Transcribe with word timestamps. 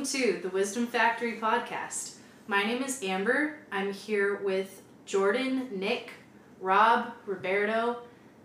Welcome 0.00 0.18
to 0.18 0.40
the 0.40 0.48
Wisdom 0.48 0.86
Factory 0.86 1.38
podcast. 1.38 2.14
My 2.46 2.62
name 2.62 2.82
is 2.82 3.02
Amber. 3.02 3.58
I'm 3.70 3.92
here 3.92 4.36
with 4.36 4.80
Jordan, 5.04 5.68
Nick, 5.78 6.12
Rob, 6.58 7.12
Roberto, 7.26 7.98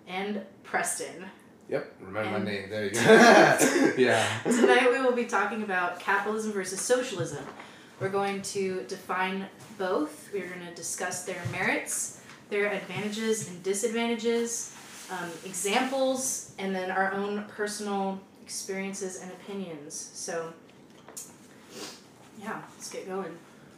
and 0.06 0.42
Preston. 0.64 1.24
Yep, 1.70 1.96
remember 2.02 2.36
And- 2.36 2.44
my 2.44 2.52
name. 2.52 2.70
There 2.70 2.84
you 2.84 2.92
go. 2.92 3.00
yeah. 3.98 4.28
Tonight 4.44 4.92
we 4.92 5.00
will 5.00 5.14
be 5.14 5.24
talking 5.24 5.64
about 5.64 6.02
capitalism 6.02 6.52
versus 6.52 6.82
socialism. 6.82 7.46
We're 8.02 8.10
going 8.10 8.42
to 8.42 8.84
define 8.90 9.46
both. 9.78 10.30
We're 10.34 10.50
going 10.50 10.68
to 10.68 10.76
discuss 10.76 11.24
their 11.24 11.42
merits, 11.54 12.20
their 12.50 12.70
advantages 12.70 13.48
and 13.48 13.64
disadvantages, 13.64 14.76
um, 15.10 15.30
examples, 15.46 16.54
and 16.60 16.76
then 16.76 16.92
our 16.92 17.14
own 17.14 17.46
personal 17.48 18.20
experiences 18.44 19.22
and 19.22 19.32
opinions. 19.32 19.94
So, 20.14 20.52
yeah, 22.42 22.62
let's 22.76 22.90
get 22.90 23.08
going. 23.08 23.38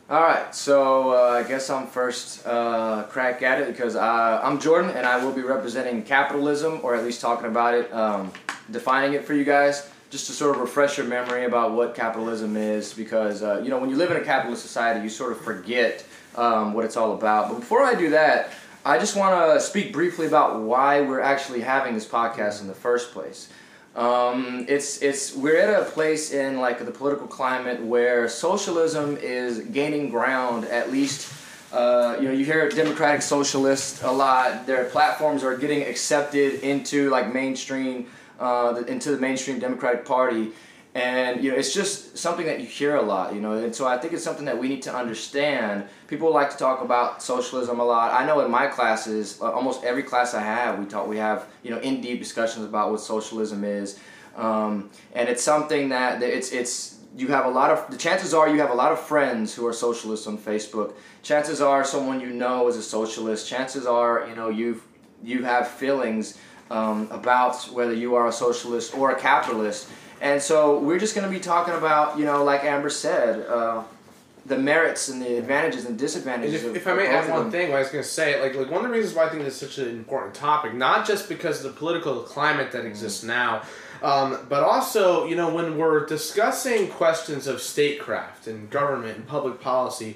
All 0.09 0.21
right, 0.21 0.55
so 0.55 1.11
uh, 1.11 1.43
I 1.43 1.43
guess 1.43 1.69
I'm 1.69 1.85
first 1.85 2.47
uh, 2.47 3.03
crack 3.09 3.41
at 3.41 3.59
it 3.59 3.67
because 3.67 3.97
uh, 3.97 4.39
I'm 4.41 4.57
Jordan 4.57 4.91
and 4.91 5.05
I 5.05 5.21
will 5.23 5.33
be 5.33 5.41
representing 5.41 6.01
capitalism, 6.01 6.79
or 6.81 6.95
at 6.95 7.03
least 7.03 7.19
talking 7.19 7.47
about 7.47 7.73
it, 7.73 7.93
um, 7.93 8.31
defining 8.71 9.13
it 9.13 9.25
for 9.25 9.33
you 9.33 9.43
guys, 9.43 9.89
just 10.09 10.27
to 10.27 10.31
sort 10.31 10.55
of 10.55 10.61
refresh 10.61 10.97
your 10.97 11.07
memory 11.07 11.43
about 11.43 11.73
what 11.73 11.93
capitalism 11.93 12.55
is. 12.55 12.93
Because 12.93 13.43
uh, 13.43 13.59
you 13.61 13.69
know, 13.69 13.79
when 13.79 13.89
you 13.89 13.97
live 13.97 14.09
in 14.09 14.15
a 14.15 14.23
capitalist 14.23 14.61
society, 14.61 15.03
you 15.03 15.09
sort 15.09 15.33
of 15.33 15.41
forget 15.41 16.05
um, 16.37 16.73
what 16.73 16.85
it's 16.85 16.95
all 16.95 17.13
about. 17.13 17.49
But 17.49 17.59
before 17.59 17.83
I 17.83 17.93
do 17.93 18.11
that, 18.11 18.51
I 18.85 18.99
just 18.99 19.17
want 19.17 19.53
to 19.53 19.59
speak 19.59 19.91
briefly 19.91 20.27
about 20.27 20.61
why 20.61 21.01
we're 21.01 21.19
actually 21.19 21.59
having 21.59 21.93
this 21.93 22.07
podcast 22.07 22.61
in 22.61 22.67
the 22.67 22.73
first 22.73 23.11
place. 23.11 23.49
Um, 23.97 24.67
it's 24.69 25.01
it's 25.01 25.35
we're 25.35 25.57
at 25.57 25.81
a 25.81 25.85
place 25.85 26.31
in 26.31 26.59
like 26.59 26.85
the 26.85 26.91
political 26.91 27.25
climate 27.25 27.81
where 27.81 28.29
socialism 28.29 29.17
is 29.17 29.59
gaining 29.59 30.11
ground. 30.11 30.65
At 30.65 30.91
least, 30.91 31.33
uh, 31.73 32.15
you 32.19 32.27
know, 32.27 32.31
you 32.31 32.45
hear 32.45 32.69
democratic 32.69 33.23
socialists 33.23 34.03
a 34.03 34.11
lot. 34.11 34.67
Their 34.67 34.85
platforms 34.85 35.43
are 35.43 35.57
getting 35.57 35.81
accepted 35.81 36.61
into 36.61 37.09
like 37.09 37.33
mainstream, 37.33 38.05
uh, 38.39 38.83
into 38.87 39.09
the 39.09 39.17
mainstream 39.17 39.57
Democratic 39.57 40.05
Party, 40.05 40.51
and 40.97 41.43
you 41.43 41.51
know, 41.51 41.57
it's 41.57 41.75
just 41.75 42.17
something 42.17 42.47
that 42.47 42.59
you 42.59 42.65
hear 42.65 42.95
a 42.95 43.01
lot. 43.03 43.35
You 43.35 43.39
know, 43.39 43.51
and 43.51 43.73
so 43.73 43.87
I 43.87 43.99
think 43.99 44.13
it's 44.13 44.23
something 44.23 44.45
that 44.45 44.57
we 44.57 44.67
need 44.67 44.81
to 44.81 44.93
understand. 44.93 45.85
People 46.07 46.33
like 46.33 46.49
to 46.49 46.57
talk 46.57 46.81
about 46.81 47.21
socialism 47.21 47.79
a 47.79 47.85
lot. 47.85 48.19
I 48.19 48.25
know 48.25 48.39
in 48.39 48.49
my 48.49 48.65
classes, 48.65 49.39
uh, 49.39 49.51
almost 49.51 49.83
every 49.83 50.01
class 50.01 50.33
I 50.33 50.41
have, 50.41 50.79
we 50.79 50.85
talk, 50.85 51.07
we 51.07 51.17
have 51.17 51.45
you 51.61 51.69
know 51.69 51.77
in 51.81 52.01
deep 52.01 52.17
discussions 52.17 52.65
about 52.65 52.89
what 52.89 52.99
socialism 52.99 53.63
is, 53.63 53.99
um, 54.35 54.89
and 55.13 55.29
it's 55.29 55.43
something 55.43 55.89
that 55.89 56.23
it's 56.23 56.51
it's 56.51 56.97
you 57.15 57.27
have 57.27 57.45
a 57.45 57.49
lot 57.49 57.69
of 57.69 57.91
the 57.91 57.97
chances 57.97 58.33
are 58.33 58.49
you 58.49 58.59
have 58.59 58.71
a 58.71 58.79
lot 58.83 58.91
of 58.91 58.99
friends 58.99 59.53
who 59.53 59.67
are 59.67 59.73
socialists 59.73 60.25
on 60.25 60.35
Facebook. 60.35 60.95
Chances 61.21 61.61
are 61.61 61.83
someone 61.83 62.19
you 62.19 62.31
know 62.31 62.67
is 62.69 62.75
a 62.75 62.81
socialist. 62.81 63.47
Chances 63.47 63.85
are 63.85 64.25
you 64.27 64.35
know 64.35 64.49
you've 64.49 64.81
you 65.23 65.43
have 65.43 65.67
feelings 65.67 66.39
um, 66.71 67.07
about 67.11 67.55
whether 67.65 67.93
you 67.93 68.15
are 68.15 68.27
a 68.27 68.31
socialist 68.31 68.95
or 68.95 69.11
a 69.11 69.19
capitalist. 69.19 69.89
And 70.21 70.41
so 70.41 70.79
we're 70.79 70.99
just 70.99 71.15
going 71.15 71.27
to 71.27 71.33
be 71.33 71.39
talking 71.39 71.73
about, 71.73 72.17
you 72.17 72.25
know, 72.25 72.43
like 72.43 72.63
Amber 72.63 72.89
said, 72.89 73.45
uh, 73.47 73.83
the 74.47 74.57
merits 74.57 75.09
and 75.09 75.21
the 75.21 75.37
advantages 75.37 75.81
and 75.81 75.91
And 75.91 75.99
disadvantages 75.99 76.63
if, 76.63 76.69
of, 76.69 76.75
if 76.75 76.87
I 76.87 76.93
may 76.93 77.07
add 77.07 77.29
one 77.29 77.51
thing, 77.51 77.69
what 77.69 77.77
I 77.77 77.79
was 77.81 77.89
going 77.89 78.03
to 78.03 78.09
say, 78.09 78.41
like, 78.41 78.55
like 78.55 78.71
one 78.71 78.85
of 78.85 78.91
the 78.91 78.97
reasons 78.97 79.15
why 79.15 79.25
I 79.25 79.29
think 79.29 79.43
this 79.43 79.61
is 79.61 79.69
such 79.69 79.85
an 79.85 79.89
important 79.89 80.33
topic, 80.33 80.73
not 80.73 81.05
just 81.05 81.27
because 81.27 81.63
of 81.63 81.73
the 81.73 81.77
political 81.77 82.21
climate 82.21 82.71
that 82.71 82.85
exists 82.85 83.23
now, 83.23 83.63
um, 84.01 84.45
but 84.47 84.63
also, 84.63 85.25
you 85.25 85.35
know, 85.35 85.53
when 85.53 85.77
we're 85.77 86.05
discussing 86.05 86.87
questions 86.87 87.47
of 87.47 87.61
statecraft 87.61 88.47
and 88.47 88.69
government 88.69 89.17
and 89.17 89.27
public 89.27 89.59
policy, 89.59 90.15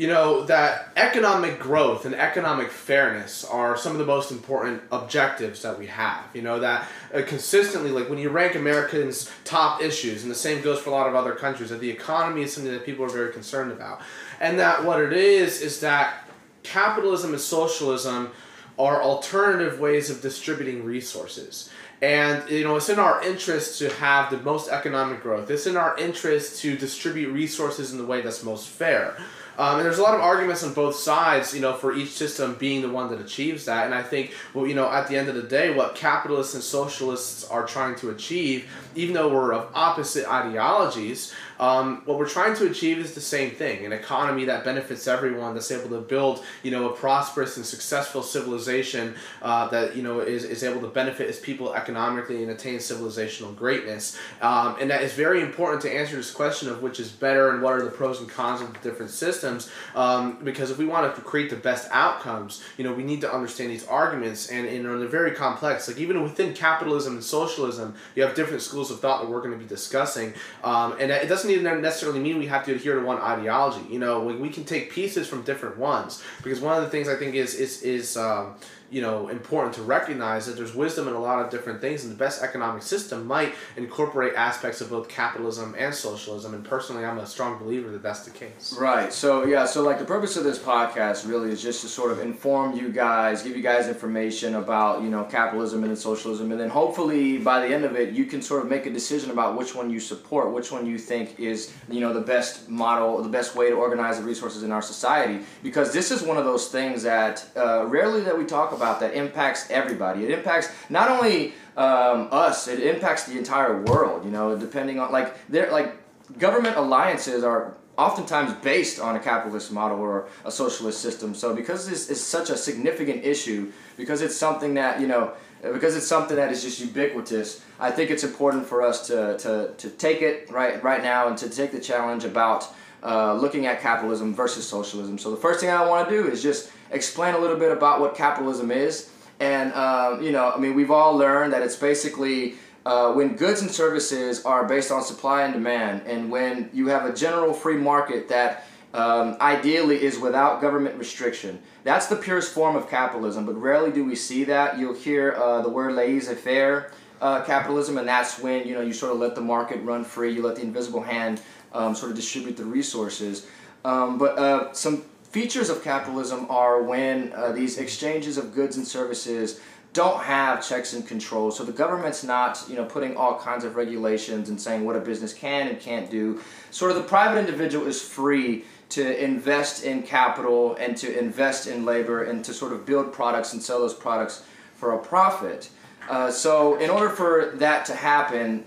you 0.00 0.06
know, 0.06 0.44
that 0.44 0.88
economic 0.96 1.58
growth 1.58 2.06
and 2.06 2.14
economic 2.14 2.70
fairness 2.70 3.44
are 3.44 3.76
some 3.76 3.92
of 3.92 3.98
the 3.98 4.06
most 4.06 4.32
important 4.32 4.82
objectives 4.90 5.60
that 5.60 5.78
we 5.78 5.88
have. 5.88 6.24
You 6.32 6.40
know, 6.40 6.58
that 6.60 6.88
uh, 7.12 7.20
consistently, 7.26 7.90
like 7.90 8.08
when 8.08 8.18
you 8.18 8.30
rank 8.30 8.54
Americans' 8.54 9.30
top 9.44 9.82
issues, 9.82 10.22
and 10.22 10.30
the 10.30 10.34
same 10.34 10.62
goes 10.62 10.78
for 10.80 10.88
a 10.88 10.94
lot 10.94 11.06
of 11.06 11.14
other 11.14 11.34
countries, 11.34 11.68
that 11.68 11.80
the 11.80 11.90
economy 11.90 12.40
is 12.44 12.54
something 12.54 12.72
that 12.72 12.86
people 12.86 13.04
are 13.04 13.10
very 13.10 13.30
concerned 13.30 13.72
about. 13.72 14.00
And 14.40 14.58
that 14.58 14.86
what 14.86 15.02
it 15.02 15.12
is, 15.12 15.60
is 15.60 15.80
that 15.80 16.26
capitalism 16.62 17.32
and 17.32 17.40
socialism 17.40 18.30
are 18.78 19.02
alternative 19.02 19.80
ways 19.80 20.08
of 20.08 20.22
distributing 20.22 20.82
resources. 20.82 21.68
And 22.00 22.48
you 22.48 22.64
know, 22.64 22.76
it's 22.76 22.88
in 22.88 22.98
our 22.98 23.22
interest 23.22 23.78
to 23.80 23.90
have 23.96 24.30
the 24.30 24.38
most 24.38 24.70
economic 24.70 25.22
growth. 25.22 25.50
It's 25.50 25.66
in 25.66 25.76
our 25.76 25.94
interest 25.98 26.62
to 26.62 26.74
distribute 26.74 27.32
resources 27.32 27.92
in 27.92 27.98
the 27.98 28.06
way 28.06 28.22
that's 28.22 28.42
most 28.42 28.68
fair. 28.68 29.18
Um, 29.60 29.76
and 29.76 29.84
there's 29.84 29.98
a 29.98 30.02
lot 30.02 30.14
of 30.14 30.22
arguments 30.22 30.64
on 30.64 30.72
both 30.72 30.96
sides, 30.96 31.52
you 31.52 31.60
know, 31.60 31.74
for 31.74 31.92
each 31.92 32.12
system 32.12 32.54
being 32.54 32.80
the 32.80 32.88
one 32.88 33.10
that 33.10 33.20
achieves 33.20 33.66
that. 33.66 33.84
And 33.84 33.94
I 33.94 34.02
think, 34.02 34.32
well, 34.54 34.66
you 34.66 34.74
know, 34.74 34.90
at 34.90 35.06
the 35.06 35.18
end 35.18 35.28
of 35.28 35.34
the 35.34 35.42
day, 35.42 35.74
what 35.74 35.94
capitalists 35.94 36.54
and 36.54 36.64
socialists 36.64 37.46
are 37.50 37.66
trying 37.66 37.94
to 37.96 38.08
achieve, 38.08 38.70
even 38.94 39.12
though 39.12 39.28
we're 39.28 39.52
of 39.52 39.70
opposite 39.74 40.26
ideologies, 40.26 41.34
um, 41.60 42.02
what 42.06 42.18
we're 42.18 42.28
trying 42.28 42.56
to 42.56 42.68
achieve 42.68 42.98
is 42.98 43.14
the 43.14 43.20
same 43.20 43.50
thing: 43.50 43.84
an 43.84 43.92
economy 43.92 44.46
that 44.46 44.64
benefits 44.64 45.06
everyone, 45.06 45.54
that's 45.54 45.70
able 45.70 45.90
to 45.90 46.00
build, 46.00 46.42
you 46.62 46.70
know, 46.70 46.88
a 46.88 46.92
prosperous 46.92 47.56
and 47.56 47.66
successful 47.66 48.22
civilization 48.22 49.14
uh, 49.42 49.68
that 49.68 49.94
you 49.94 50.02
know 50.02 50.20
is, 50.20 50.44
is 50.44 50.64
able 50.64 50.80
to 50.80 50.88
benefit 50.88 51.28
its 51.28 51.38
people 51.38 51.74
economically 51.74 52.42
and 52.42 52.50
attain 52.50 52.78
civilizational 52.78 53.54
greatness. 53.54 54.18
Um, 54.40 54.76
and 54.80 54.90
that 54.90 55.02
is 55.02 55.12
very 55.12 55.42
important 55.42 55.82
to 55.82 55.92
answer 55.92 56.16
this 56.16 56.30
question 56.30 56.70
of 56.70 56.82
which 56.82 56.98
is 56.98 57.10
better 57.10 57.50
and 57.50 57.62
what 57.62 57.74
are 57.74 57.84
the 57.84 57.90
pros 57.90 58.20
and 58.20 58.28
cons 58.28 58.62
of 58.62 58.72
the 58.72 58.78
different 58.80 59.10
systems. 59.10 59.70
Um, 59.94 60.38
because 60.42 60.70
if 60.70 60.78
we 60.78 60.86
want 60.86 61.14
to 61.14 61.20
create 61.20 61.50
the 61.50 61.56
best 61.56 61.88
outcomes, 61.92 62.62
you 62.78 62.84
know, 62.84 62.92
we 62.94 63.02
need 63.02 63.20
to 63.20 63.32
understand 63.32 63.70
these 63.70 63.86
arguments, 63.86 64.48
and, 64.48 64.66
and 64.66 64.84
they're 64.84 65.08
very 65.08 65.32
complex. 65.32 65.88
Like 65.88 65.98
even 65.98 66.22
within 66.22 66.54
capitalism 66.54 67.14
and 67.14 67.24
socialism, 67.24 67.94
you 68.14 68.22
have 68.22 68.34
different 68.34 68.62
schools 68.62 68.90
of 68.90 69.00
thought 69.00 69.22
that 69.22 69.30
we're 69.30 69.40
going 69.40 69.52
to 69.52 69.58
be 69.58 69.66
discussing, 69.66 70.32
um, 70.64 70.96
and 70.98 71.10
it 71.10 71.28
doesn't 71.28 71.49
even 71.50 71.82
necessarily 71.82 72.20
mean 72.20 72.38
we 72.38 72.46
have 72.46 72.64
to 72.66 72.74
adhere 72.74 72.98
to 72.98 73.04
one 73.04 73.18
ideology. 73.18 73.84
You 73.90 73.98
know, 73.98 74.20
we, 74.20 74.36
we 74.36 74.48
can 74.48 74.64
take 74.64 74.90
pieces 74.90 75.26
from 75.26 75.42
different 75.42 75.76
ones 75.78 76.22
because 76.42 76.60
one 76.60 76.76
of 76.76 76.82
the 76.82 76.90
things 76.90 77.08
I 77.08 77.16
think 77.16 77.34
is 77.34 77.54
is 77.54 77.82
is 77.82 78.16
um, 78.16 78.54
you 78.90 79.00
know 79.00 79.28
important 79.28 79.74
to 79.74 79.82
recognize 79.82 80.46
that 80.46 80.56
there's 80.56 80.74
wisdom 80.74 81.06
in 81.06 81.14
a 81.14 81.20
lot 81.20 81.44
of 81.44 81.50
different 81.50 81.80
things, 81.80 82.02
and 82.02 82.12
the 82.12 82.16
best 82.16 82.42
economic 82.42 82.82
system 82.82 83.26
might 83.26 83.54
incorporate 83.76 84.34
aspects 84.34 84.80
of 84.80 84.90
both 84.90 85.08
capitalism 85.08 85.74
and 85.78 85.94
socialism. 85.94 86.54
And 86.54 86.64
personally, 86.64 87.04
I'm 87.04 87.18
a 87.18 87.26
strong 87.26 87.58
believer 87.58 87.90
that 87.92 88.02
that's 88.02 88.24
the 88.24 88.32
case. 88.32 88.76
Right. 88.78 89.12
So 89.12 89.44
yeah. 89.44 89.64
So 89.64 89.82
like 89.82 89.98
the 89.98 90.04
purpose 90.04 90.36
of 90.36 90.44
this 90.44 90.58
podcast 90.58 91.28
really 91.28 91.50
is 91.50 91.62
just 91.62 91.82
to 91.82 91.88
sort 91.88 92.10
of 92.10 92.18
inform 92.20 92.76
you 92.76 92.90
guys, 92.90 93.42
give 93.42 93.56
you 93.56 93.62
guys 93.62 93.86
information 93.86 94.56
about 94.56 95.02
you 95.02 95.08
know 95.08 95.24
capitalism 95.24 95.82
and 95.84 95.90
then 95.90 95.96
socialism, 95.96 96.50
and 96.50 96.60
then 96.60 96.68
hopefully 96.68 97.38
by 97.38 97.64
the 97.66 97.72
end 97.72 97.84
of 97.84 97.94
it, 97.94 98.12
you 98.12 98.24
can 98.24 98.42
sort 98.42 98.62
of 98.62 98.68
make 98.68 98.86
a 98.86 98.90
decision 98.90 99.30
about 99.30 99.56
which 99.56 99.74
one 99.74 99.88
you 99.88 100.00
support, 100.00 100.52
which 100.52 100.72
one 100.72 100.84
you 100.84 100.98
think 100.98 101.38
is 101.38 101.72
you 101.88 102.00
know 102.00 102.12
the 102.12 102.20
best 102.20 102.68
model, 102.68 103.22
the 103.22 103.28
best 103.28 103.54
way 103.54 103.70
to 103.70 103.76
organize 103.76 104.18
the 104.18 104.24
resources 104.24 104.64
in 104.64 104.72
our 104.72 104.82
society. 104.82 105.44
Because 105.62 105.92
this 105.92 106.10
is 106.10 106.22
one 106.22 106.36
of 106.36 106.44
those 106.44 106.68
things 106.68 107.04
that 107.04 107.46
uh, 107.56 107.86
rarely 107.86 108.22
that 108.22 108.36
we 108.36 108.44
talk 108.44 108.72
about 108.72 108.79
that 108.80 109.14
impacts 109.14 109.70
everybody. 109.70 110.24
It 110.24 110.30
impacts 110.30 110.72
not 110.88 111.10
only 111.10 111.54
um, 111.76 112.28
us, 112.30 112.68
it 112.68 112.80
impacts 112.80 113.24
the 113.24 113.38
entire 113.38 113.82
world. 113.82 114.24
You 114.24 114.30
know, 114.30 114.56
depending 114.56 114.98
on 114.98 115.12
like 115.12 115.48
they're 115.48 115.70
like 115.70 115.96
government 116.38 116.76
alliances 116.76 117.44
are 117.44 117.74
oftentimes 118.00 118.52
based 118.62 118.98
on 118.98 119.14
a 119.16 119.20
capitalist 119.20 119.70
model 119.70 120.00
or 120.00 120.28
a 120.44 120.50
socialist 120.50 121.00
system. 121.00 121.34
So 121.34 121.54
because 121.54 121.88
this 121.88 122.08
is 122.08 122.24
such 122.24 122.48
a 122.48 122.56
significant 122.56 123.24
issue, 123.24 123.72
because 123.96 124.22
it's 124.22 124.36
something 124.36 124.74
that, 124.74 125.00
you 125.00 125.06
know, 125.06 125.34
because 125.62 125.94
it's 125.94 126.06
something 126.06 126.36
that 126.36 126.50
is 126.50 126.62
just 126.62 126.80
ubiquitous, 126.80 127.62
I 127.78 127.90
think 127.90 128.10
it's 128.10 128.24
important 128.24 128.66
for 128.66 128.80
us 128.80 129.06
to, 129.08 129.36
to, 129.38 129.74
to 129.76 129.90
take 129.90 130.22
it 130.22 130.50
right 130.50 130.82
right 130.82 131.02
now 131.02 131.28
and 131.28 131.36
to 131.38 131.50
take 131.50 131.72
the 131.72 131.80
challenge 131.80 132.24
about 132.24 132.68
uh, 133.02 133.34
looking 133.34 133.66
at 133.66 133.80
capitalism 133.80 134.34
versus 134.34 134.66
socialism. 134.66 135.18
So 135.18 135.30
the 135.30 135.36
first 135.36 135.60
thing 135.60 135.70
I 135.70 135.86
want 135.88 136.08
to 136.08 136.14
do 136.14 136.28
is 136.28 136.42
just 136.42 136.70
explain 136.90 137.34
a 137.34 137.38
little 137.38 137.56
bit 137.56 137.72
about 137.72 138.00
what 138.00 138.14
capitalism 138.14 138.70
is. 138.70 139.10
And, 139.38 139.72
um, 139.72 140.22
you 140.22 140.32
know, 140.32 140.52
I 140.54 140.58
mean, 140.58 140.74
we've 140.74 140.90
all 140.90 141.16
learned 141.16 141.52
that 141.52 141.62
it's 141.62 141.76
basically 141.76 142.54
uh, 142.84 143.12
when 143.12 143.36
goods 143.36 143.62
and 143.62 143.70
services 143.70 144.44
are 144.44 144.66
based 144.66 144.90
on 144.90 145.02
supply 145.02 145.42
and 145.42 145.52
demand, 145.52 146.02
and 146.06 146.30
when 146.30 146.70
you 146.72 146.88
have 146.88 147.04
a 147.04 147.14
general 147.14 147.52
free 147.52 147.76
market 147.76 148.28
that 148.28 148.64
um, 148.92 149.36
ideally 149.40 150.02
is 150.02 150.18
without 150.18 150.60
government 150.60 150.96
restriction. 150.96 151.60
That's 151.84 152.06
the 152.06 152.16
purest 152.16 152.52
form 152.52 152.76
of 152.76 152.88
capitalism, 152.88 153.46
but 153.46 153.54
rarely 153.54 153.92
do 153.92 154.04
we 154.04 154.16
see 154.16 154.44
that. 154.44 154.78
You'll 154.78 154.94
hear 154.94 155.32
uh, 155.32 155.62
the 155.62 155.68
word 155.68 155.94
laissez-faire 155.94 156.90
uh, 157.20 157.44
capitalism, 157.44 157.98
and 157.98 158.08
that's 158.08 158.38
when 158.38 158.66
you 158.66 158.74
know 158.74 158.80
you 158.80 158.92
sort 158.92 159.12
of 159.12 159.18
let 159.18 159.34
the 159.34 159.40
market 159.40 159.80
run 159.82 160.04
free. 160.04 160.32
You 160.32 160.42
let 160.42 160.56
the 160.56 160.62
invisible 160.62 161.02
hand 161.02 161.40
um, 161.72 161.94
sort 161.94 162.10
of 162.10 162.16
distribute 162.16 162.56
the 162.56 162.64
resources. 162.64 163.46
Um, 163.84 164.18
but 164.18 164.38
uh, 164.38 164.72
some 164.72 165.02
features 165.22 165.70
of 165.70 165.82
capitalism 165.82 166.46
are 166.50 166.82
when 166.82 167.32
uh, 167.34 167.52
these 167.52 167.78
exchanges 167.78 168.36
of 168.36 168.54
goods 168.54 168.76
and 168.76 168.86
services 168.86 169.60
don't 169.92 170.22
have 170.22 170.66
checks 170.66 170.92
and 170.92 171.06
controls. 171.06 171.56
So 171.56 171.64
the 171.64 171.72
government's 171.72 172.22
not, 172.22 172.64
you 172.68 172.76
know, 172.76 172.84
putting 172.84 173.16
all 173.16 173.38
kinds 173.38 173.64
of 173.64 173.74
regulations 173.74 174.48
and 174.48 174.60
saying 174.60 174.84
what 174.84 174.94
a 174.94 175.00
business 175.00 175.32
can 175.32 175.66
and 175.66 175.80
can't 175.80 176.10
do. 176.10 176.40
Sort 176.70 176.92
of 176.92 176.96
the 176.96 177.02
private 177.02 177.40
individual 177.40 177.86
is 177.86 178.00
free 178.00 178.64
to 178.90 179.24
invest 179.24 179.84
in 179.84 180.02
capital 180.02 180.76
and 180.76 180.96
to 180.96 181.18
invest 181.18 181.66
in 181.66 181.84
labor 181.84 182.24
and 182.24 182.44
to 182.44 182.54
sort 182.54 182.72
of 182.72 182.86
build 182.86 183.12
products 183.12 183.52
and 183.52 183.62
sell 183.62 183.80
those 183.80 183.94
products 183.94 184.44
for 184.74 184.92
a 184.92 184.98
profit. 184.98 185.70
Uh, 186.08 186.30
so 186.30 186.76
in 186.76 186.90
order 186.90 187.08
for 187.08 187.52
that 187.54 187.84
to 187.86 187.94
happen, 187.94 188.64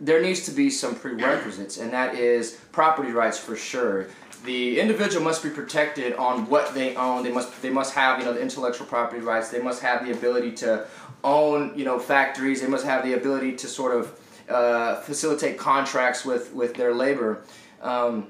there 0.00 0.20
needs 0.20 0.44
to 0.44 0.50
be 0.50 0.70
some 0.70 0.94
prerequisites, 0.94 1.78
and 1.78 1.92
that 1.92 2.14
is 2.14 2.58
property 2.72 3.12
rights 3.12 3.38
for 3.38 3.56
sure 3.56 4.08
the 4.46 4.80
individual 4.80 5.22
must 5.22 5.42
be 5.42 5.50
protected 5.50 6.14
on 6.14 6.48
what 6.48 6.72
they 6.72 6.94
own. 6.96 7.22
They 7.22 7.32
must 7.32 7.60
they 7.60 7.68
must 7.68 7.94
have 7.94 8.18
you 8.18 8.24
know 8.24 8.32
the 8.32 8.40
intellectual 8.40 8.86
property 8.86 9.20
rights. 9.20 9.50
They 9.50 9.60
must 9.60 9.82
have 9.82 10.06
the 10.06 10.12
ability 10.12 10.52
to 10.52 10.86
own 11.22 11.76
you 11.76 11.84
know 11.84 11.98
factories. 11.98 12.62
They 12.62 12.68
must 12.68 12.86
have 12.86 13.04
the 13.04 13.14
ability 13.14 13.56
to 13.56 13.66
sort 13.66 13.94
of 13.94 14.20
uh, 14.48 15.00
facilitate 15.00 15.58
contracts 15.58 16.24
with 16.24 16.54
with 16.54 16.74
their 16.74 16.94
labor. 16.94 17.42
Um, 17.82 18.28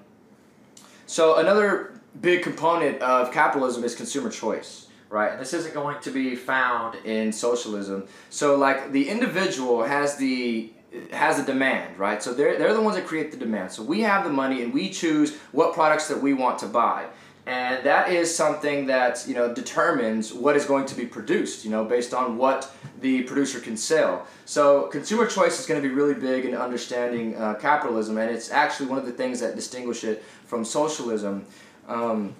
so 1.06 1.36
another 1.36 2.00
big 2.20 2.42
component 2.42 3.00
of 3.02 3.32
capitalism 3.32 3.84
is 3.84 3.94
consumer 3.94 4.30
choice, 4.30 4.88
right? 5.10 5.38
This 5.38 5.52
isn't 5.52 5.74
going 5.74 6.00
to 6.00 6.10
be 6.10 6.34
found 6.34 6.96
in 7.04 7.32
socialism. 7.32 8.08
So 8.30 8.56
like 8.56 8.90
the 8.90 9.08
individual 9.08 9.84
has 9.84 10.16
the 10.16 10.72
has 11.12 11.38
a 11.38 11.44
demand, 11.44 11.98
right? 11.98 12.22
So 12.22 12.32
they're, 12.32 12.58
they're 12.58 12.74
the 12.74 12.80
ones 12.80 12.96
that 12.96 13.06
create 13.06 13.30
the 13.30 13.36
demand. 13.36 13.72
So 13.72 13.82
we 13.82 14.00
have 14.02 14.24
the 14.24 14.30
money 14.30 14.62
and 14.62 14.72
we 14.72 14.90
choose 14.90 15.36
what 15.52 15.74
products 15.74 16.08
that 16.08 16.20
we 16.20 16.32
want 16.32 16.58
to 16.60 16.66
buy. 16.66 17.06
And 17.46 17.84
that 17.86 18.10
is 18.10 18.34
something 18.34 18.86
that, 18.86 19.24
you 19.28 19.34
know, 19.34 19.54
determines 19.54 20.32
what 20.32 20.56
is 20.56 20.64
going 20.64 20.84
to 20.86 20.96
be 20.96 21.06
produced, 21.06 21.64
you 21.64 21.70
know, 21.70 21.84
based 21.84 22.12
on 22.12 22.36
what 22.36 22.74
the 23.00 23.22
producer 23.22 23.60
can 23.60 23.76
sell. 23.76 24.26
So 24.46 24.88
consumer 24.88 25.26
choice 25.26 25.60
is 25.60 25.66
going 25.66 25.80
to 25.80 25.88
be 25.88 25.94
really 25.94 26.14
big 26.14 26.44
in 26.44 26.56
understanding 26.56 27.36
uh, 27.36 27.54
capitalism, 27.54 28.18
and 28.18 28.30
it's 28.30 28.50
actually 28.50 28.88
one 28.88 28.98
of 28.98 29.06
the 29.06 29.12
things 29.12 29.38
that 29.40 29.54
distinguish 29.54 30.02
it 30.02 30.24
from 30.46 30.64
socialism. 30.64 31.46
Um, 31.86 32.34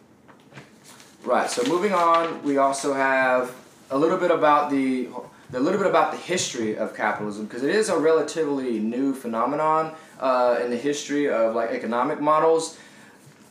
right, 1.23 1.49
so 1.49 1.63
moving 1.69 1.93
on, 1.93 2.43
we 2.43 2.57
also 2.59 2.93
have 2.93 3.55
a 3.93 3.99
little 3.99 4.19
bit 4.19 4.33
about 4.33 4.71
the 4.71 5.09
a 5.53 5.61
little 5.61 5.79
bit 5.79 5.89
about 5.89 6.13
the 6.13 6.19
history 6.19 6.77
of 6.77 6.95
capitalism 6.95 7.47
because 7.47 7.63
it 7.63 7.75
is 7.75 7.89
a 7.89 7.99
relatively 7.99 8.79
new 8.79 9.15
phenomenon 9.15 9.95
uh, 10.21 10.59
in 10.63 10.71
the 10.71 10.77
history 10.77 11.29
of 11.29 11.55
like 11.55 11.71
economic 11.71 12.21
models. 12.21 12.79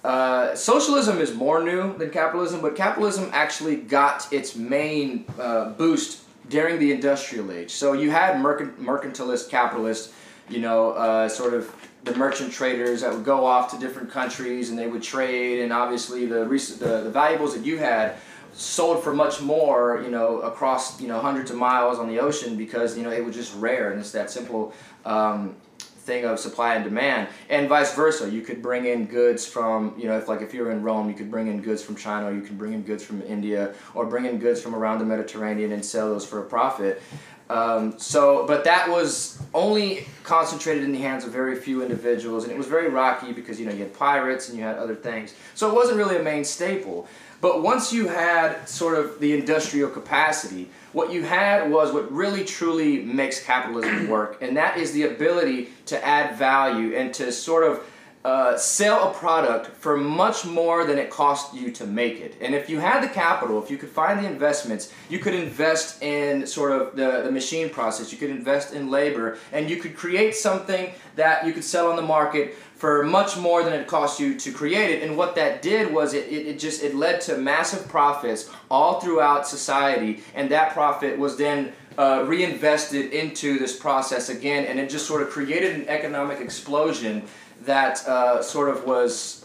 Uh, 0.03 0.53
socialism 0.55 1.19
is 1.19 1.33
more 1.33 1.63
new 1.63 1.97
than 1.97 2.11
capitalism, 2.11 2.61
but 2.61 2.75
capitalism 2.75 3.29
actually 3.33 3.75
got 3.75 4.31
its 4.31 4.55
main 4.55 5.25
uh, 5.39 5.69
boost 5.71 6.21
during 6.49 6.77
the 6.77 6.91
industrial 6.91 7.51
age. 7.51 7.71
So 7.71 7.93
you 7.93 8.11
had 8.11 8.39
mercant- 8.39 8.79
mercantilist 8.79 9.49
capitalists, 9.49 10.13
you 10.47 10.59
know, 10.59 10.91
uh, 10.91 11.27
sort 11.27 11.55
of 11.55 11.73
the 12.03 12.15
merchant 12.15 12.53
traders 12.53 13.01
that 13.01 13.11
would 13.11 13.25
go 13.25 13.45
off 13.45 13.71
to 13.71 13.79
different 13.79 14.11
countries 14.11 14.69
and 14.69 14.77
they 14.77 14.85
would 14.85 15.01
trade, 15.01 15.61
and 15.61 15.73
obviously 15.73 16.27
the, 16.27 16.45
the, 16.45 17.01
the 17.05 17.09
valuables 17.09 17.55
that 17.55 17.65
you 17.65 17.79
had 17.79 18.15
sold 18.55 19.03
for 19.03 19.13
much 19.13 19.41
more, 19.41 20.01
you 20.03 20.09
know, 20.09 20.39
across 20.39 20.99
you 20.99 21.07
know 21.07 21.19
hundreds 21.19 21.51
of 21.51 21.57
miles 21.57 21.99
on 21.99 22.07
the 22.07 22.19
ocean 22.19 22.57
because 22.57 22.97
you 22.97 23.03
know 23.03 23.11
it 23.11 23.23
was 23.23 23.35
just 23.35 23.55
rare 23.57 23.91
and 23.91 23.99
it's 23.99 24.11
that 24.11 24.31
simple 24.31 24.73
um, 25.05 25.55
thing 25.77 26.23
of 26.23 26.39
supply 26.39 26.75
and 26.75 26.83
demand, 26.83 27.27
and 27.49 27.67
vice 27.67 27.93
versa. 27.95 28.29
You 28.29 28.41
could 28.41 28.61
bring 28.61 28.85
in 28.85 29.07
goods 29.07 29.45
from 29.45 29.93
you 29.97 30.07
know 30.07 30.17
if 30.17 30.27
like 30.27 30.41
if 30.41 30.53
you're 30.53 30.71
in 30.71 30.83
Rome, 30.83 31.09
you 31.09 31.15
could 31.15 31.29
bring 31.29 31.47
in 31.47 31.61
goods 31.61 31.83
from 31.83 31.95
China, 31.95 32.31
you 32.31 32.41
could 32.41 32.57
bring 32.57 32.73
in 32.73 32.83
goods 32.83 33.03
from 33.03 33.21
India, 33.23 33.73
or 33.93 34.05
bring 34.05 34.25
in 34.25 34.39
goods 34.39 34.61
from 34.61 34.73
around 34.73 34.99
the 34.99 35.05
Mediterranean 35.05 35.71
and 35.71 35.83
sell 35.83 36.09
those 36.09 36.25
for 36.25 36.39
a 36.39 36.45
profit. 36.45 37.01
Um, 37.47 37.99
so, 37.99 38.47
but 38.47 38.63
that 38.63 38.89
was 38.89 39.39
only 39.53 40.07
concentrated 40.23 40.83
in 40.83 40.91
the 40.91 40.97
hands 40.99 41.25
of 41.25 41.31
very 41.31 41.55
few 41.55 41.83
individuals, 41.83 42.43
and 42.43 42.51
it 42.51 42.57
was 42.57 42.65
very 42.65 42.89
rocky 42.89 43.33
because 43.33 43.59
you 43.59 43.65
know 43.65 43.71
you 43.71 43.79
had 43.79 43.93
pirates 43.93 44.49
and 44.49 44.57
you 44.57 44.63
had 44.63 44.77
other 44.77 44.95
things. 44.95 45.35
So 45.53 45.69
it 45.69 45.75
wasn't 45.75 45.97
really 45.97 46.15
a 46.15 46.23
main 46.23 46.43
staple. 46.43 47.07
But 47.45 47.61
once 47.61 47.93
you 47.93 48.07
had 48.07 48.67
sort 48.67 48.97
of 48.97 49.19
the 49.19 49.33
industrial 49.33 49.91
capacity, 49.91 50.67
what 50.93 51.11
you 51.11 51.21
had 51.21 51.69
was 51.69 51.93
what 51.93 52.11
really 52.11 52.43
truly 52.43 53.03
makes 53.03 53.39
capitalism 53.39 54.09
work, 54.09 54.41
and 54.41 54.57
that 54.57 54.79
is 54.79 54.93
the 54.93 55.03
ability 55.03 55.69
to 55.85 56.03
add 56.03 56.37
value 56.37 56.95
and 56.95 57.13
to 57.13 57.31
sort 57.31 57.63
of 57.63 57.87
uh, 58.25 58.57
sell 58.57 59.11
a 59.11 59.13
product 59.13 59.67
for 59.67 59.95
much 59.95 60.43
more 60.45 60.83
than 60.83 60.97
it 60.97 61.11
cost 61.11 61.53
you 61.53 61.69
to 61.69 61.85
make 61.85 62.19
it. 62.19 62.35
And 62.41 62.55
if 62.55 62.67
you 62.71 62.79
had 62.79 63.03
the 63.03 63.07
capital, 63.07 63.61
if 63.63 63.69
you 63.69 63.77
could 63.77 63.89
find 63.89 64.19
the 64.19 64.27
investments, 64.27 64.91
you 65.09 65.19
could 65.19 65.35
invest 65.35 66.01
in 66.01 66.47
sort 66.47 66.71
of 66.71 66.95
the, 66.95 67.21
the 67.21 67.31
machine 67.31 67.69
process, 67.69 68.11
you 68.11 68.17
could 68.17 68.31
invest 68.31 68.73
in 68.73 68.89
labor, 68.89 69.37
and 69.51 69.69
you 69.69 69.77
could 69.77 69.95
create 69.95 70.33
something 70.33 70.91
that 71.15 71.45
you 71.45 71.53
could 71.53 71.63
sell 71.63 71.91
on 71.91 71.95
the 71.95 72.01
market 72.01 72.55
for 72.85 73.03
much 73.03 73.35
more 73.35 73.63
than 73.63 73.73
it 73.73 73.87
cost 73.87 74.19
you 74.19 74.37
to 74.37 74.51
create 74.51 74.91
it. 74.91 75.01
And 75.01 75.17
what 75.17 75.33
that 75.37 75.63
did 75.63 75.91
was 75.91 76.13
it, 76.13 76.27
it, 76.27 76.45
it, 76.45 76.59
just 76.59 76.83
it 76.83 76.93
led 76.93 77.19
to 77.21 77.35
massive 77.35 77.87
profits 77.87 78.47
all 78.69 78.99
throughout 78.99 79.47
society, 79.47 80.21
and 80.35 80.51
that 80.51 80.71
profit 80.71 81.17
was 81.17 81.35
then 81.35 81.73
uh, 81.97 82.23
reinvested 82.27 83.11
into 83.11 83.57
this 83.57 83.75
process 83.75 84.29
again, 84.29 84.65
and 84.65 84.79
it 84.79 84.87
just 84.87 85.07
sort 85.07 85.23
of 85.23 85.31
created 85.31 85.73
an 85.73 85.87
economic 85.87 86.39
explosion 86.39 87.23
that 87.63 88.07
uh, 88.07 88.43
sort 88.43 88.69
of 88.69 88.85
was 88.85 89.44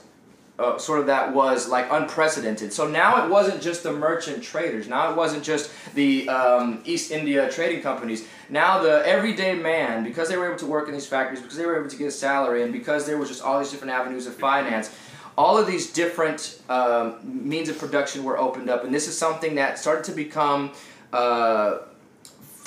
uh, 0.61 0.79
sort 0.79 1.01
of 1.01 1.07
that 1.07 1.35
was 1.35 1.69
like 1.69 1.87
unprecedented. 1.91 2.73
So 2.73 2.87
now 2.87 3.25
it 3.25 3.31
wasn't 3.31 3.63
just 3.63 3.83
the 3.83 3.93
merchant 3.93 4.43
traders. 4.43 4.87
Now 4.89 5.11
it 5.11 5.17
wasn't 5.17 5.43
just 5.43 5.71
the 5.95 6.29
um, 6.29 6.83
East 6.85 7.11
India 7.11 7.51
trading 7.51 7.83
companies. 7.83 8.29
Now 8.49 8.83
the 8.83 9.05
everyday 9.07 9.55
man, 9.55 10.05
because 10.05 10.29
they 10.29 10.37
were 10.37 10.47
able 10.47 10.59
to 10.59 10.67
work 10.67 10.89
in 10.89 10.95
these 10.95 11.07
factories, 11.07 11.41
because 11.41 11.57
they 11.57 11.67
were 11.67 11.79
able 11.79 11.89
to 11.89 11.97
get 11.97 12.09
a 12.09 12.11
salary, 12.11 12.63
and 12.63 12.73
because 12.73 13.07
there 13.07 13.17
was 13.17 13.29
just 13.29 13.43
all 13.43 13.59
these 13.59 13.71
different 13.71 13.95
avenues 13.95 14.27
of 14.27 14.35
finance, 14.35 14.95
all 15.39 15.57
of 15.57 15.67
these 15.67 15.93
different 15.93 16.61
um, 16.69 17.19
means 17.25 17.69
of 17.69 17.79
production 17.79 18.23
were 18.25 18.39
opened 18.39 18.69
up, 18.69 18.85
and 18.85 18.93
this 18.93 19.09
is 19.09 19.17
something 19.17 19.55
that 19.55 19.79
started 19.79 20.05
to 20.05 20.13
become. 20.13 20.73
Uh, 21.13 21.79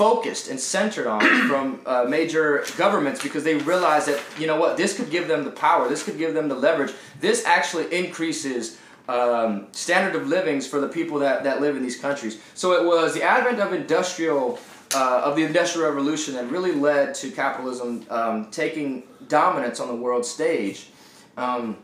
focused 0.04 0.50
and 0.50 0.60
centered 0.60 1.08
on 1.08 1.22
from 1.48 1.80
uh, 1.86 2.04
major 2.04 2.66
governments 2.78 3.24
because 3.24 3.46
they 3.46 3.56
realize 3.56 4.06
that 4.06 4.22
you 4.38 4.46
know 4.46 4.60
what 4.60 4.76
this 4.76 4.98
could 4.98 5.10
give 5.10 5.30
them 5.30 5.46
the 5.46 5.52
power 5.52 5.88
this 5.88 6.04
could 6.04 6.18
give 6.18 6.34
them 6.34 6.50
the 6.50 6.56
leverage. 6.56 6.92
This 7.22 7.46
actually 7.46 7.86
increases 8.02 8.78
um, 9.08 9.68
standard 9.72 10.16
of 10.20 10.28
livings 10.28 10.68
for 10.68 10.80
the 10.82 10.90
people 10.90 11.20
that, 11.20 11.46
that 11.46 11.62
live 11.62 11.78
in 11.78 11.84
these 11.84 12.00
countries. 12.00 12.42
So 12.54 12.74
it 12.74 12.86
was 12.86 13.14
the 13.14 13.24
advent 13.24 13.60
of 13.60 13.72
industrial 13.72 14.60
uh, 14.94 15.22
of 15.24 15.38
the 15.38 15.44
industrial 15.44 15.88
revolution 15.90 16.34
that 16.34 16.52
really 16.52 16.74
led 16.74 17.16
to 17.16 17.32
capitalism 17.32 18.06
um, 18.10 18.52
taking 18.52 19.04
dominance 19.30 19.80
on 19.80 19.88
the 19.88 19.96
world 19.96 20.26
stage. 20.26 20.90
Um, 21.38 21.78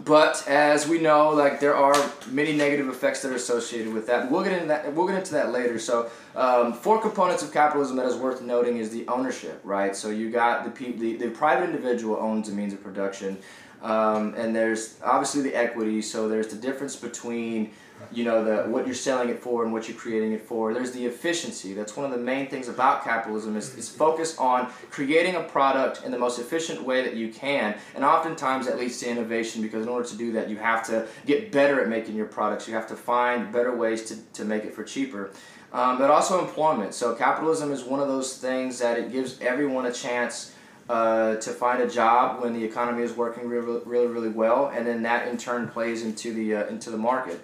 but 0.00 0.46
as 0.46 0.86
we 0.86 0.98
know, 0.98 1.30
like 1.30 1.58
there 1.60 1.74
are 1.74 1.96
many 2.30 2.52
negative 2.52 2.88
effects 2.88 3.22
that 3.22 3.32
are 3.32 3.36
associated 3.36 3.92
with 3.92 4.06
that. 4.06 4.30
We'll 4.30 4.44
get 4.44 4.52
into 4.52 4.68
that. 4.68 4.92
We'll 4.92 5.06
get 5.06 5.18
into 5.18 5.32
that 5.32 5.50
later. 5.50 5.78
So, 5.78 6.10
um, 6.36 6.72
four 6.72 7.00
components 7.00 7.42
of 7.42 7.52
capitalism 7.52 7.96
that 7.96 8.06
is 8.06 8.16
worth 8.16 8.40
noting 8.40 8.78
is 8.78 8.90
the 8.90 9.06
ownership, 9.08 9.60
right? 9.64 9.96
So 9.96 10.10
you 10.10 10.30
got 10.30 10.64
the 10.64 10.70
pe- 10.70 10.92
the, 10.92 11.16
the 11.16 11.30
private 11.30 11.64
individual 11.64 12.16
owns 12.16 12.48
the 12.48 12.54
means 12.54 12.72
of 12.72 12.82
production, 12.82 13.38
um, 13.82 14.34
and 14.34 14.54
there's 14.54 14.96
obviously 15.02 15.42
the 15.42 15.54
equity. 15.54 16.00
So 16.00 16.28
there's 16.28 16.48
the 16.48 16.56
difference 16.56 16.94
between 16.94 17.72
you 18.12 18.24
know 18.24 18.44
the 18.44 18.68
what 18.70 18.86
you're 18.86 18.94
selling 18.94 19.28
it 19.28 19.40
for 19.40 19.64
and 19.64 19.72
what 19.72 19.88
you're 19.88 19.96
creating 19.96 20.32
it 20.32 20.42
for. 20.42 20.72
There's 20.72 20.92
the 20.92 21.04
efficiency. 21.06 21.74
That's 21.74 21.96
one 21.96 22.06
of 22.06 22.12
the 22.12 22.24
main 22.24 22.48
things 22.48 22.68
about 22.68 23.04
capitalism 23.04 23.56
is, 23.56 23.74
is 23.76 23.88
focus 23.88 24.38
on 24.38 24.70
creating 24.90 25.34
a 25.34 25.42
product 25.42 26.04
in 26.04 26.10
the 26.10 26.18
most 26.18 26.38
efficient 26.38 26.82
way 26.82 27.02
that 27.02 27.14
you 27.14 27.28
can. 27.32 27.76
And 27.94 28.04
oftentimes 28.04 28.66
that 28.66 28.78
leads 28.78 28.98
to 29.00 29.10
innovation 29.10 29.62
because 29.62 29.84
in 29.84 29.88
order 29.88 30.08
to 30.08 30.16
do 30.16 30.32
that 30.32 30.48
you 30.48 30.56
have 30.56 30.86
to 30.86 31.06
get 31.26 31.52
better 31.52 31.80
at 31.80 31.88
making 31.88 32.14
your 32.14 32.26
products. 32.26 32.66
You 32.66 32.74
have 32.74 32.88
to 32.88 32.96
find 32.96 33.52
better 33.52 33.74
ways 33.74 34.04
to, 34.06 34.16
to 34.34 34.44
make 34.44 34.64
it 34.64 34.74
for 34.74 34.84
cheaper. 34.84 35.30
Um, 35.70 35.98
but 35.98 36.10
also 36.10 36.40
employment. 36.40 36.94
So 36.94 37.14
capitalism 37.14 37.72
is 37.72 37.84
one 37.84 38.00
of 38.00 38.08
those 38.08 38.38
things 38.38 38.78
that 38.78 38.98
it 38.98 39.12
gives 39.12 39.38
everyone 39.42 39.84
a 39.84 39.92
chance 39.92 40.54
uh, 40.88 41.36
to 41.36 41.50
find 41.50 41.82
a 41.82 41.88
job 41.88 42.42
when 42.42 42.54
the 42.54 42.64
economy 42.64 43.02
is 43.02 43.12
working 43.12 43.48
really, 43.48 43.82
really, 43.84 44.06
really 44.06 44.30
well, 44.30 44.72
and 44.74 44.86
then 44.86 45.02
that 45.02 45.28
in 45.28 45.36
turn 45.36 45.68
plays 45.68 46.02
into 46.02 46.32
the 46.32 46.54
uh, 46.54 46.66
into 46.68 46.90
the 46.90 46.96
market. 46.96 47.40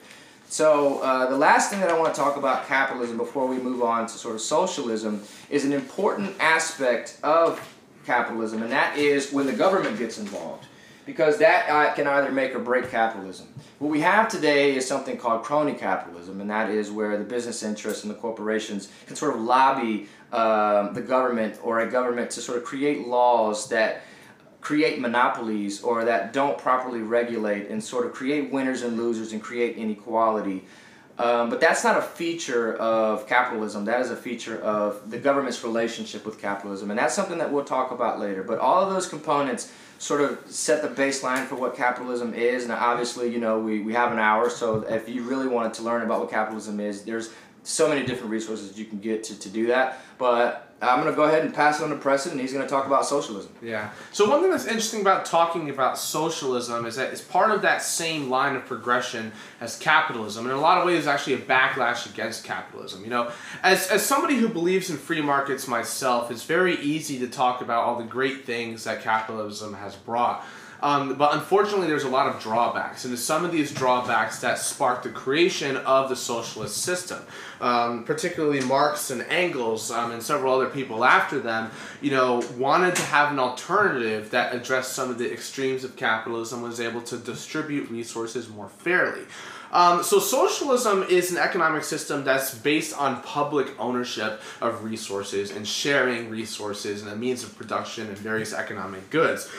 So 0.54 1.00
uh, 1.00 1.28
the 1.28 1.36
last 1.36 1.68
thing 1.68 1.80
that 1.80 1.90
I 1.90 1.98
want 1.98 2.14
to 2.14 2.20
talk 2.20 2.36
about 2.36 2.68
capitalism 2.68 3.16
before 3.16 3.48
we 3.48 3.58
move 3.58 3.82
on 3.82 4.06
to 4.06 4.12
sort 4.12 4.36
of 4.36 4.40
socialism 4.40 5.20
is 5.50 5.64
an 5.64 5.72
important 5.72 6.36
aspect 6.38 7.18
of 7.24 7.60
capitalism, 8.06 8.62
and 8.62 8.70
that 8.70 8.96
is 8.96 9.32
when 9.32 9.46
the 9.46 9.52
government 9.52 9.98
gets 9.98 10.16
involved, 10.16 10.66
because 11.06 11.38
that 11.38 11.68
uh, 11.68 11.92
can 11.94 12.06
either 12.06 12.30
make 12.30 12.54
or 12.54 12.60
break 12.60 12.88
capitalism. 12.88 13.48
What 13.80 13.90
we 13.90 14.00
have 14.02 14.28
today 14.28 14.76
is 14.76 14.86
something 14.86 15.16
called 15.16 15.42
crony 15.42 15.74
capitalism, 15.74 16.40
and 16.40 16.48
that 16.50 16.70
is 16.70 16.88
where 16.88 17.18
the 17.18 17.24
business 17.24 17.64
interests 17.64 18.04
and 18.04 18.10
the 18.12 18.16
corporations 18.18 18.86
can 19.08 19.16
sort 19.16 19.34
of 19.34 19.40
lobby 19.40 20.08
um, 20.32 20.94
the 20.94 21.02
government 21.02 21.58
or 21.64 21.80
a 21.80 21.90
government 21.90 22.30
to 22.30 22.40
sort 22.40 22.58
of 22.58 22.62
create 22.62 23.08
laws 23.08 23.68
that 23.70 24.02
create 24.64 24.98
monopolies 24.98 25.82
or 25.82 26.06
that 26.06 26.32
don't 26.32 26.56
properly 26.56 27.02
regulate 27.02 27.68
and 27.68 27.84
sort 27.84 28.06
of 28.06 28.12
create 28.14 28.50
winners 28.50 28.80
and 28.80 28.96
losers 28.96 29.32
and 29.32 29.42
create 29.42 29.76
inequality. 29.76 30.64
Um, 31.18 31.50
but 31.50 31.60
that's 31.60 31.84
not 31.84 31.98
a 31.98 32.02
feature 32.02 32.74
of 32.76 33.28
capitalism. 33.28 33.84
That 33.84 34.00
is 34.00 34.10
a 34.10 34.16
feature 34.16 34.58
of 34.62 35.10
the 35.10 35.18
government's 35.18 35.62
relationship 35.62 36.24
with 36.24 36.40
capitalism. 36.40 36.90
And 36.90 36.98
that's 36.98 37.14
something 37.14 37.36
that 37.38 37.52
we'll 37.52 37.64
talk 37.64 37.92
about 37.92 38.18
later. 38.18 38.42
But 38.42 38.58
all 38.58 38.82
of 38.82 38.90
those 38.90 39.06
components 39.06 39.70
sort 39.98 40.22
of 40.22 40.42
set 40.46 40.82
the 40.82 40.88
baseline 40.88 41.44
for 41.44 41.56
what 41.56 41.76
capitalism 41.76 42.32
is. 42.32 42.64
And 42.64 42.72
obviously, 42.72 43.30
you 43.30 43.38
know, 43.38 43.60
we, 43.60 43.80
we 43.80 43.92
have 43.92 44.12
an 44.12 44.18
hour. 44.18 44.48
So 44.48 44.80
if 44.80 45.10
you 45.10 45.22
really 45.24 45.46
wanted 45.46 45.74
to 45.74 45.82
learn 45.82 46.02
about 46.02 46.20
what 46.20 46.30
capitalism 46.30 46.80
is, 46.80 47.02
there's 47.02 47.30
so 47.64 47.86
many 47.86 48.04
different 48.04 48.30
resources 48.30 48.78
you 48.78 48.86
can 48.86 48.98
get 48.98 49.24
to, 49.24 49.38
to 49.38 49.48
do 49.50 49.66
that. 49.66 50.00
But 50.18 50.73
I'm 50.88 51.00
going 51.00 51.12
to 51.12 51.16
go 51.16 51.24
ahead 51.24 51.44
and 51.44 51.54
pass 51.54 51.80
it 51.80 51.84
on 51.84 51.90
to 51.90 51.96
Preston, 51.96 52.32
and 52.32 52.40
he's 52.40 52.52
going 52.52 52.64
to 52.64 52.70
talk 52.70 52.86
about 52.86 53.06
socialism. 53.06 53.52
Yeah. 53.62 53.90
So 54.12 54.28
one 54.28 54.40
thing 54.40 54.50
that's 54.50 54.66
interesting 54.66 55.00
about 55.00 55.24
talking 55.24 55.70
about 55.70 55.98
socialism 55.98 56.86
is 56.86 56.96
that 56.96 57.12
it's 57.12 57.20
part 57.20 57.50
of 57.50 57.62
that 57.62 57.82
same 57.82 58.30
line 58.30 58.56
of 58.56 58.64
progression 58.66 59.32
as 59.60 59.78
capitalism. 59.78 60.44
and 60.44 60.52
In 60.52 60.58
a 60.58 60.60
lot 60.60 60.78
of 60.78 60.86
ways, 60.86 60.98
it's 60.98 61.06
actually 61.06 61.34
a 61.34 61.38
backlash 61.38 62.10
against 62.10 62.44
capitalism. 62.44 63.04
You 63.04 63.10
know, 63.10 63.30
as 63.62 63.88
as 63.88 64.04
somebody 64.04 64.36
who 64.36 64.48
believes 64.48 64.90
in 64.90 64.96
free 64.96 65.22
markets 65.22 65.68
myself, 65.68 66.30
it's 66.30 66.44
very 66.44 66.76
easy 66.76 67.18
to 67.20 67.28
talk 67.28 67.60
about 67.60 67.84
all 67.84 67.96
the 67.96 68.04
great 68.04 68.44
things 68.44 68.84
that 68.84 69.02
capitalism 69.02 69.74
has 69.74 69.96
brought. 69.96 70.44
Um, 70.84 71.14
but 71.14 71.32
unfortunately, 71.32 71.86
there's 71.86 72.04
a 72.04 72.10
lot 72.10 72.26
of 72.26 72.42
drawbacks, 72.42 73.06
and 73.06 73.18
some 73.18 73.42
of 73.42 73.52
these 73.52 73.72
drawbacks 73.72 74.40
that 74.40 74.58
sparked 74.58 75.04
the 75.04 75.08
creation 75.08 75.78
of 75.78 76.10
the 76.10 76.16
socialist 76.16 76.76
system. 76.76 77.22
Um, 77.60 78.04
particularly 78.04 78.60
Marx 78.60 79.10
and 79.10 79.22
Engels 79.22 79.90
um, 79.90 80.10
and 80.10 80.22
several 80.22 80.52
other 80.52 80.68
people 80.68 81.02
after 81.02 81.40
them, 81.40 81.70
you 82.02 82.10
know, 82.10 82.42
wanted 82.58 82.94
to 82.96 83.02
have 83.02 83.32
an 83.32 83.38
alternative 83.38 84.30
that 84.32 84.54
addressed 84.54 84.92
some 84.92 85.08
of 85.08 85.16
the 85.16 85.32
extremes 85.32 85.84
of 85.84 85.96
capitalism, 85.96 86.60
was 86.60 86.80
able 86.80 87.00
to 87.00 87.16
distribute 87.16 87.88
resources 87.88 88.50
more 88.50 88.68
fairly. 88.68 89.22
Um, 89.72 90.04
so 90.04 90.20
socialism 90.20 91.04
is 91.04 91.32
an 91.32 91.38
economic 91.38 91.82
system 91.82 92.22
that's 92.22 92.54
based 92.54 92.96
on 92.96 93.22
public 93.22 93.68
ownership 93.80 94.40
of 94.60 94.84
resources 94.84 95.50
and 95.50 95.66
sharing 95.66 96.30
resources 96.30 97.02
and 97.02 97.10
a 97.10 97.16
means 97.16 97.42
of 97.42 97.56
production 97.56 98.06
and 98.06 98.16
various 98.16 98.52
economic 98.52 99.10
goods 99.10 99.50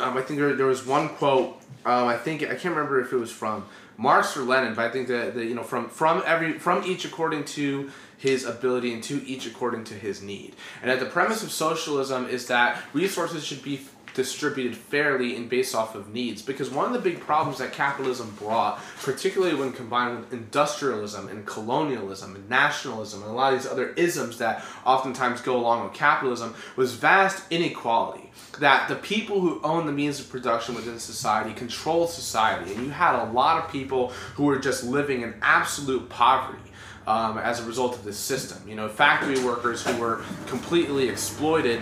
um, 0.00 0.16
I 0.16 0.22
think 0.22 0.38
there, 0.40 0.54
there 0.54 0.66
was 0.66 0.84
one 0.86 1.10
quote. 1.10 1.60
Um, 1.84 2.08
I 2.08 2.16
think 2.16 2.42
I 2.42 2.54
can't 2.54 2.74
remember 2.74 3.00
if 3.00 3.12
it 3.12 3.16
was 3.16 3.30
from 3.30 3.66
Marx 3.96 4.36
or 4.36 4.42
Lenin, 4.42 4.74
but 4.74 4.86
I 4.86 4.90
think 4.90 5.08
that, 5.08 5.34
that 5.34 5.44
you 5.44 5.54
know 5.54 5.62
from 5.62 5.88
from 5.88 6.22
every 6.26 6.58
from 6.58 6.84
each 6.84 7.04
according 7.04 7.44
to 7.44 7.90
his 8.16 8.44
ability 8.44 8.92
and 8.92 9.02
to 9.04 9.24
each 9.26 9.46
according 9.46 9.84
to 9.84 9.94
his 9.94 10.22
need. 10.22 10.54
And 10.82 10.90
that 10.90 11.00
the 11.00 11.06
premise 11.06 11.42
of 11.42 11.50
socialism 11.50 12.28
is 12.28 12.46
that 12.48 12.82
resources 12.92 13.44
should 13.44 13.62
be 13.62 13.80
distributed 14.14 14.76
fairly 14.76 15.36
and 15.36 15.48
based 15.48 15.74
off 15.74 15.94
of 15.94 16.12
needs. 16.12 16.42
Because 16.42 16.70
one 16.70 16.86
of 16.86 16.92
the 16.92 16.98
big 16.98 17.20
problems 17.20 17.58
that 17.58 17.72
capitalism 17.72 18.34
brought, 18.38 18.80
particularly 19.02 19.54
when 19.54 19.72
combined 19.72 20.20
with 20.20 20.32
industrialism 20.32 21.28
and 21.28 21.46
colonialism 21.46 22.34
and 22.34 22.48
nationalism 22.48 23.22
and 23.22 23.30
a 23.30 23.34
lot 23.34 23.52
of 23.52 23.60
these 23.60 23.70
other 23.70 23.90
isms 23.90 24.38
that 24.38 24.64
oftentimes 24.84 25.40
go 25.40 25.56
along 25.56 25.84
with 25.84 25.92
capitalism, 25.92 26.54
was 26.76 26.94
vast 26.94 27.44
inequality 27.50 28.30
that 28.58 28.88
the 28.88 28.96
people 28.96 29.40
who 29.40 29.60
own 29.62 29.86
the 29.86 29.92
means 29.92 30.20
of 30.20 30.28
production 30.28 30.74
within 30.74 30.98
society 30.98 31.52
controlled 31.52 32.10
society, 32.10 32.74
and 32.74 32.84
you 32.84 32.90
had 32.90 33.14
a 33.14 33.30
lot 33.32 33.62
of 33.62 33.70
people 33.70 34.08
who 34.34 34.44
were 34.44 34.58
just 34.58 34.84
living 34.84 35.22
in 35.22 35.34
absolute 35.42 36.08
poverty. 36.08 36.58
Um, 37.06 37.38
as 37.38 37.58
a 37.58 37.64
result 37.64 37.96
of 37.96 38.04
this 38.04 38.18
system, 38.18 38.58
you 38.68 38.76
know, 38.76 38.88
factory 38.88 39.42
workers 39.42 39.84
who 39.84 39.98
were 39.98 40.22
completely 40.46 41.08
exploited 41.08 41.80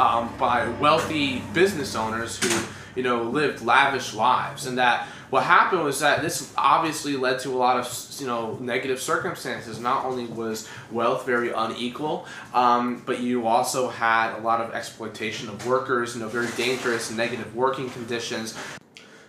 um, 0.00 0.34
by 0.38 0.66
wealthy 0.80 1.42
business 1.52 1.94
owners 1.94 2.42
who, 2.42 2.66
you 2.96 3.02
know, 3.02 3.22
lived 3.24 3.62
lavish 3.62 4.14
lives, 4.14 4.66
and 4.66 4.78
that 4.78 5.06
what 5.28 5.44
happened 5.44 5.84
was 5.84 6.00
that 6.00 6.22
this 6.22 6.52
obviously 6.56 7.16
led 7.16 7.38
to 7.40 7.50
a 7.50 7.58
lot 7.58 7.76
of 7.76 8.16
you 8.18 8.26
know 8.26 8.56
negative 8.60 9.00
circumstances. 9.00 9.78
Not 9.78 10.06
only 10.06 10.24
was 10.26 10.68
wealth 10.90 11.26
very 11.26 11.52
unequal, 11.52 12.26
um, 12.54 13.02
but 13.04 13.20
you 13.20 13.46
also 13.46 13.88
had 13.88 14.38
a 14.38 14.40
lot 14.40 14.60
of 14.60 14.74
exploitation 14.74 15.48
of 15.48 15.66
workers. 15.66 16.14
You 16.14 16.22
know, 16.22 16.28
very 16.28 16.50
dangerous 16.56 17.10
negative 17.10 17.54
working 17.54 17.90
conditions. 17.90 18.58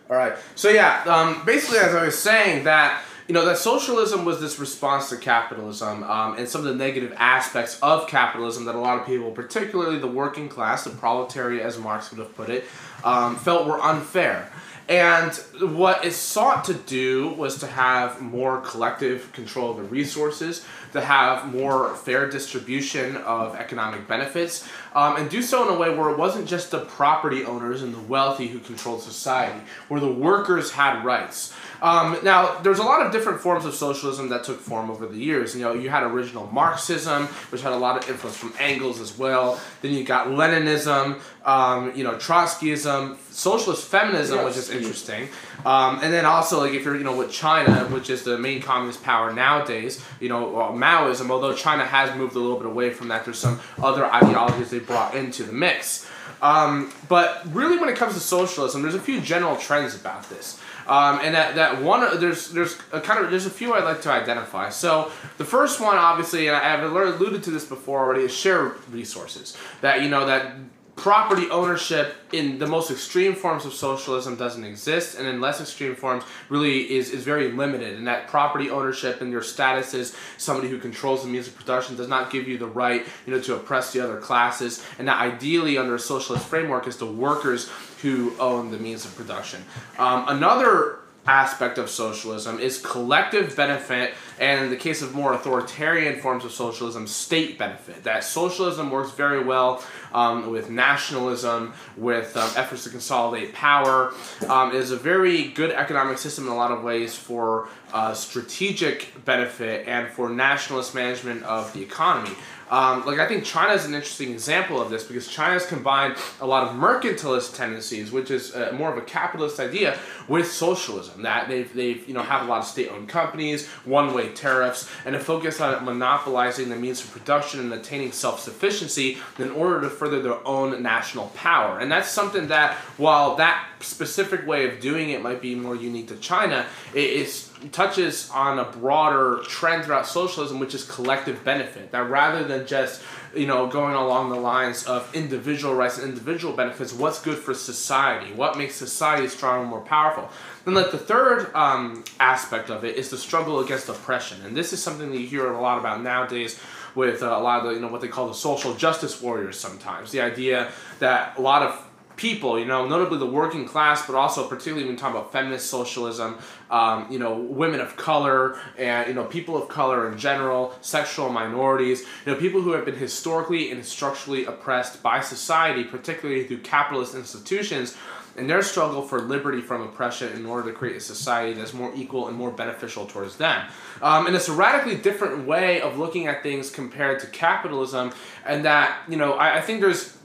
All 0.09 0.17
right. 0.17 0.33
So 0.55 0.69
yeah, 0.69 1.03
um, 1.03 1.45
basically, 1.45 1.79
as 1.79 1.93
I 1.93 2.05
was 2.05 2.17
saying, 2.17 2.63
that 2.63 3.03
you 3.31 3.33
know 3.33 3.45
that 3.45 3.57
socialism 3.57 4.25
was 4.25 4.41
this 4.41 4.59
response 4.59 5.07
to 5.07 5.15
capitalism 5.15 6.03
um, 6.03 6.37
and 6.37 6.49
some 6.49 6.59
of 6.59 6.67
the 6.67 6.75
negative 6.75 7.13
aspects 7.15 7.79
of 7.81 8.05
capitalism 8.05 8.65
that 8.65 8.75
a 8.75 8.77
lot 8.77 8.99
of 8.99 9.07
people, 9.07 9.31
particularly 9.31 9.97
the 9.99 10.05
working 10.05 10.49
class, 10.49 10.83
the 10.83 10.89
proletariat, 10.89 11.65
as 11.65 11.77
Marx 11.77 12.11
would 12.11 12.19
have 12.19 12.35
put 12.35 12.49
it, 12.49 12.65
um, 13.05 13.37
felt 13.37 13.67
were 13.67 13.81
unfair. 13.81 14.51
And 14.89 15.33
what 15.61 16.03
it 16.03 16.11
sought 16.11 16.65
to 16.65 16.73
do 16.73 17.29
was 17.29 17.59
to 17.59 17.67
have 17.67 18.19
more 18.19 18.59
collective 18.59 19.31
control 19.31 19.71
of 19.71 19.77
the 19.77 19.83
resources, 19.83 20.65
to 20.91 20.99
have 20.99 21.53
more 21.53 21.95
fair 21.95 22.29
distribution 22.29 23.15
of 23.15 23.55
economic 23.55 24.09
benefits, 24.09 24.67
um, 24.93 25.15
and 25.15 25.29
do 25.29 25.41
so 25.41 25.65
in 25.65 25.73
a 25.73 25.79
way 25.79 25.95
where 25.95 26.09
it 26.09 26.17
wasn't 26.17 26.45
just 26.45 26.71
the 26.71 26.79
property 26.79 27.45
owners 27.45 27.81
and 27.81 27.93
the 27.93 28.01
wealthy 28.01 28.47
who 28.47 28.59
controlled 28.59 29.01
society, 29.01 29.61
where 29.87 30.01
the 30.01 30.11
workers 30.11 30.71
had 30.71 31.05
rights. 31.05 31.53
Um, 31.81 32.17
now, 32.23 32.59
there's 32.59 32.79
a 32.79 32.83
lot 32.83 33.05
of 33.05 33.11
different 33.11 33.41
forms 33.41 33.65
of 33.65 33.73
socialism 33.73 34.29
that 34.29 34.43
took 34.43 34.59
form 34.59 34.91
over 34.91 35.07
the 35.07 35.17
years. 35.17 35.55
You 35.55 35.61
know, 35.61 35.73
you 35.73 35.89
had 35.89 36.03
original 36.03 36.47
Marxism, 36.51 37.27
which 37.49 37.61
had 37.61 37.73
a 37.73 37.77
lot 37.77 38.01
of 38.01 38.09
influence 38.09 38.37
from 38.37 38.53
Engels 38.59 38.99
as 38.99 39.17
well. 39.17 39.59
Then 39.81 39.93
you 39.93 40.03
got 40.03 40.27
Leninism, 40.27 41.19
um, 41.45 41.95
you 41.95 42.03
know, 42.03 42.13
Trotskyism, 42.15 43.17
socialist 43.31 43.87
feminism, 43.87 44.37
yes. 44.37 44.45
which 44.45 44.57
is 44.57 44.69
interesting. 44.69 45.29
Um, 45.65 45.99
and 46.03 46.13
then 46.13 46.25
also, 46.25 46.59
like, 46.59 46.73
if 46.73 46.85
you're, 46.85 46.95
you 46.95 47.03
know, 47.03 47.15
with 47.15 47.31
China, 47.31 47.85
which 47.85 48.09
is 48.09 48.23
the 48.23 48.37
main 48.37 48.61
communist 48.61 49.03
power 49.03 49.33
nowadays, 49.33 50.03
you 50.19 50.29
know, 50.29 50.49
well, 50.49 50.73
Maoism, 50.73 51.29
although 51.29 51.55
China 51.55 51.83
has 51.85 52.15
moved 52.15 52.35
a 52.35 52.39
little 52.39 52.57
bit 52.57 52.67
away 52.67 52.91
from 52.91 53.07
that, 53.07 53.25
there's 53.25 53.39
some 53.39 53.59
other 53.81 54.05
ideologies 54.05 54.69
they 54.69 54.79
brought 54.79 55.15
into 55.15 55.43
the 55.43 55.53
mix. 55.53 56.07
Um, 56.41 56.91
but 57.07 57.41
really, 57.53 57.77
when 57.77 57.89
it 57.89 57.95
comes 57.95 58.15
to 58.15 58.19
socialism, 58.19 58.81
there's 58.81 58.95
a 58.95 58.99
few 58.99 59.21
general 59.21 59.55
trends 59.57 59.95
about 59.95 60.29
this. 60.29 60.59
Um, 60.87 61.19
and 61.21 61.35
that, 61.35 61.55
that 61.55 61.81
one 61.81 62.19
there's 62.19 62.49
there's 62.49 62.77
a 62.91 62.99
kind 62.99 63.23
of 63.23 63.29
there's 63.29 63.45
a 63.45 63.51
few 63.51 63.73
I'd 63.73 63.83
like 63.83 64.01
to 64.01 64.11
identify. 64.11 64.69
So 64.69 65.11
the 65.37 65.45
first 65.45 65.79
one, 65.79 65.97
obviously, 65.97 66.47
and 66.47 66.57
I've 66.57 66.83
alluded 66.83 67.43
to 67.43 67.51
this 67.51 67.65
before 67.65 67.99
already, 67.99 68.23
is 68.23 68.33
share 68.33 68.75
resources. 68.89 69.55
That 69.81 70.01
you 70.01 70.09
know 70.09 70.25
that 70.25 70.55
property 71.01 71.49
ownership 71.49 72.13
in 72.31 72.59
the 72.59 72.67
most 72.67 72.91
extreme 72.91 73.33
forms 73.33 73.65
of 73.65 73.73
socialism 73.73 74.35
doesn't 74.35 74.63
exist 74.63 75.17
and 75.17 75.27
in 75.27 75.41
less 75.41 75.59
extreme 75.59 75.95
forms 75.95 76.23
really 76.47 76.91
is, 76.91 77.09
is 77.09 77.23
very 77.23 77.51
limited 77.51 77.97
and 77.97 78.05
that 78.05 78.27
property 78.27 78.69
ownership 78.69 79.19
and 79.19 79.31
your 79.31 79.41
status 79.41 79.95
as 79.95 80.15
somebody 80.37 80.69
who 80.69 80.77
controls 80.77 81.23
the 81.23 81.27
means 81.27 81.47
of 81.47 81.55
production 81.55 81.95
does 81.95 82.07
not 82.07 82.29
give 82.29 82.47
you 82.47 82.55
the 82.55 82.67
right 82.67 83.03
you 83.25 83.33
know 83.33 83.41
to 83.41 83.55
oppress 83.55 83.91
the 83.93 83.99
other 83.99 84.17
classes 84.17 84.85
and 84.99 85.07
that 85.07 85.19
ideally 85.19 85.75
under 85.75 85.95
a 85.95 85.99
socialist 85.99 86.45
framework 86.45 86.85
is 86.85 86.97
the 86.97 87.11
workers 87.11 87.67
who 88.03 88.33
own 88.39 88.71
the 88.71 88.77
means 88.77 89.05
of 89.05 89.15
production. 89.15 89.63
Um, 89.97 90.25
another 90.27 91.00
aspect 91.27 91.77
of 91.77 91.89
socialism 91.89 92.59
is 92.59 92.79
collective 92.79 93.55
benefit 93.55 94.13
and 94.39 94.65
in 94.65 94.69
the 94.71 94.75
case 94.75 95.03
of 95.03 95.13
more 95.13 95.33
authoritarian 95.33 96.19
forms 96.19 96.43
of 96.43 96.51
socialism 96.51 97.05
state 97.05 97.59
benefit. 97.59 98.03
That 98.03 98.23
socialism 98.23 98.89
works 98.89 99.11
very 99.11 99.43
well 99.43 99.83
um, 100.13 100.49
with 100.49 100.69
nationalism 100.69 101.73
with 101.95 102.35
um, 102.35 102.49
efforts 102.55 102.85
to 102.85 102.89
consolidate 102.89 103.53
power. 103.53 104.13
Um, 104.49 104.71
is 104.71 104.91
a 104.91 104.97
very 104.97 105.49
good 105.49 105.71
economic 105.71 106.17
system 106.17 106.47
in 106.47 106.53
a 106.53 106.55
lot 106.55 106.71
of 106.71 106.83
ways 106.83 107.15
for 107.15 107.69
uh, 107.93 108.13
strategic 108.13 109.23
benefit 109.23 109.87
and 109.87 110.07
for 110.07 110.29
nationalist 110.29 110.95
management 110.95 111.43
of 111.43 111.71
the 111.73 111.81
economy 111.81 112.35
um, 112.71 113.05
like 113.05 113.19
I 113.19 113.27
think 113.27 113.43
China 113.43 113.73
is 113.73 113.85
an 113.85 113.93
interesting 113.93 114.31
example 114.31 114.81
of 114.81 114.89
this 114.89 115.03
because 115.03 115.27
China's 115.27 115.65
combined 115.65 116.15
a 116.39 116.47
lot 116.47 116.67
of 116.67 116.75
mercantilist 116.75 117.53
tendencies, 117.53 118.11
which 118.11 118.31
is 118.31 118.55
uh, 118.55 118.71
more 118.73 118.89
of 118.89 118.97
a 118.97 119.01
capitalist 119.01 119.59
idea, 119.59 119.99
with 120.29 120.49
socialism. 120.49 121.23
That 121.23 121.49
they've 121.49 121.71
they've 121.73 122.07
you 122.07 122.13
know 122.13 122.23
have 122.23 122.43
a 122.43 122.49
lot 122.49 122.59
of 122.59 122.65
state-owned 122.65 123.09
companies, 123.09 123.67
one-way 123.83 124.29
tariffs, 124.29 124.89
and 125.05 125.15
a 125.15 125.19
focus 125.19 125.59
on 125.59 125.83
monopolizing 125.83 126.69
the 126.69 126.77
means 126.77 127.03
of 127.03 127.11
production 127.11 127.59
and 127.59 127.73
attaining 127.73 128.13
self-sufficiency 128.13 129.17
in 129.37 129.51
order 129.51 129.81
to 129.81 129.89
further 129.89 130.21
their 130.21 130.47
own 130.47 130.81
national 130.81 131.27
power. 131.29 131.79
And 131.79 131.91
that's 131.91 132.09
something 132.09 132.47
that 132.47 132.75
while 132.97 133.35
that 133.35 133.67
specific 133.81 134.47
way 134.47 134.69
of 134.69 134.79
doing 134.79 135.09
it 135.09 135.21
might 135.21 135.41
be 135.41 135.55
more 135.55 135.75
unique 135.75 136.07
to 136.07 136.15
China, 136.15 136.65
it 136.93 137.09
is 137.09 137.50
touches 137.69 138.29
on 138.31 138.59
a 138.59 138.65
broader 138.65 139.41
trend 139.43 139.85
throughout 139.85 140.07
socialism, 140.07 140.59
which 140.59 140.73
is 140.73 140.83
collective 140.83 141.43
benefit. 141.43 141.91
That 141.91 142.09
rather 142.09 142.43
than 142.43 142.65
just 142.65 143.01
you 143.35 143.45
know 143.47 143.67
going 143.67 143.95
along 143.95 144.29
the 144.29 144.35
lines 144.35 144.83
of 144.85 145.13
individual 145.15 145.73
rights 145.73 145.97
and 145.97 146.07
individual 146.09 146.55
benefits, 146.55 146.93
what's 146.93 147.21
good 147.21 147.37
for 147.37 147.53
society? 147.53 148.33
What 148.33 148.57
makes 148.57 148.75
society 148.75 149.27
stronger 149.27 149.61
and 149.61 149.69
more 149.69 149.81
powerful? 149.81 150.29
Then, 150.65 150.73
like 150.73 150.91
the 150.91 150.97
third 150.97 151.53
um, 151.55 152.03
aspect 152.19 152.69
of 152.69 152.83
it 152.83 152.95
is 152.95 153.09
the 153.09 153.17
struggle 153.17 153.59
against 153.59 153.89
oppression, 153.89 154.45
and 154.45 154.55
this 154.55 154.73
is 154.73 154.81
something 154.81 155.11
that 155.11 155.17
you 155.17 155.27
hear 155.27 155.51
a 155.51 155.61
lot 155.61 155.79
about 155.79 156.01
nowadays 156.01 156.59
with 156.95 157.23
uh, 157.23 157.27
a 157.27 157.39
lot 157.39 157.61
of 157.61 157.67
the, 157.67 157.73
you 157.73 157.79
know 157.79 157.87
what 157.87 158.01
they 158.01 158.07
call 158.07 158.27
the 158.27 158.33
social 158.33 158.73
justice 158.75 159.21
warriors. 159.21 159.59
Sometimes 159.59 160.11
the 160.11 160.21
idea 160.21 160.71
that 160.99 161.37
a 161.37 161.41
lot 161.41 161.61
of 161.61 161.90
people, 162.21 162.59
you 162.59 162.65
know, 162.65 162.87
notably 162.87 163.17
the 163.17 163.25
working 163.25 163.65
class, 163.65 164.05
but 164.05 164.13
also 164.13 164.47
particularly 164.47 164.85
when 164.85 164.95
talking 164.95 165.17
about 165.17 165.31
feminist 165.31 165.71
socialism, 165.71 166.37
um, 166.69 167.07
you 167.09 167.17
know, 167.17 167.33
women 167.33 167.79
of 167.79 167.97
color 167.97 168.59
and 168.77 169.07
you 169.07 169.15
know 169.15 169.25
people 169.25 169.57
of 169.57 169.67
color 169.67 170.09
in 170.11 170.19
general, 170.19 170.75
sexual 170.81 171.29
minorities, 171.29 172.01
you 172.01 172.31
know, 172.31 172.35
people 172.37 172.61
who 172.61 172.73
have 172.73 172.85
been 172.85 172.95
historically 172.95 173.71
and 173.71 173.83
structurally 173.83 174.45
oppressed 174.45 175.01
by 175.01 175.19
society, 175.19 175.83
particularly 175.83 176.45
through 176.45 176.59
capitalist 176.59 177.15
institutions 177.15 177.97
and 178.37 178.49
their 178.49 178.61
struggle 178.61 179.01
for 179.01 179.19
liberty 179.19 179.59
from 179.59 179.81
oppression 179.81 180.31
in 180.33 180.45
order 180.45 180.71
to 180.71 180.77
create 180.77 180.95
a 180.95 180.99
society 181.01 181.53
that's 181.53 181.73
more 181.73 181.91
equal 181.95 182.29
and 182.29 182.37
more 182.37 182.49
beneficial 182.51 183.05
towards 183.05 183.35
them. 183.35 183.67
Um, 184.01 184.25
and 184.27 184.35
it's 184.35 184.47
a 184.47 184.53
radically 184.53 184.95
different 184.95 185.45
way 185.45 185.81
of 185.81 185.97
looking 185.97 186.27
at 186.27 186.41
things 186.41 186.69
compared 186.69 187.19
to 187.21 187.27
capitalism, 187.27 188.13
and 188.45 188.63
that 188.63 188.99
you 189.09 189.17
know 189.17 189.33
I, 189.33 189.57
I 189.57 189.61
think 189.61 189.81
there's 189.81 190.17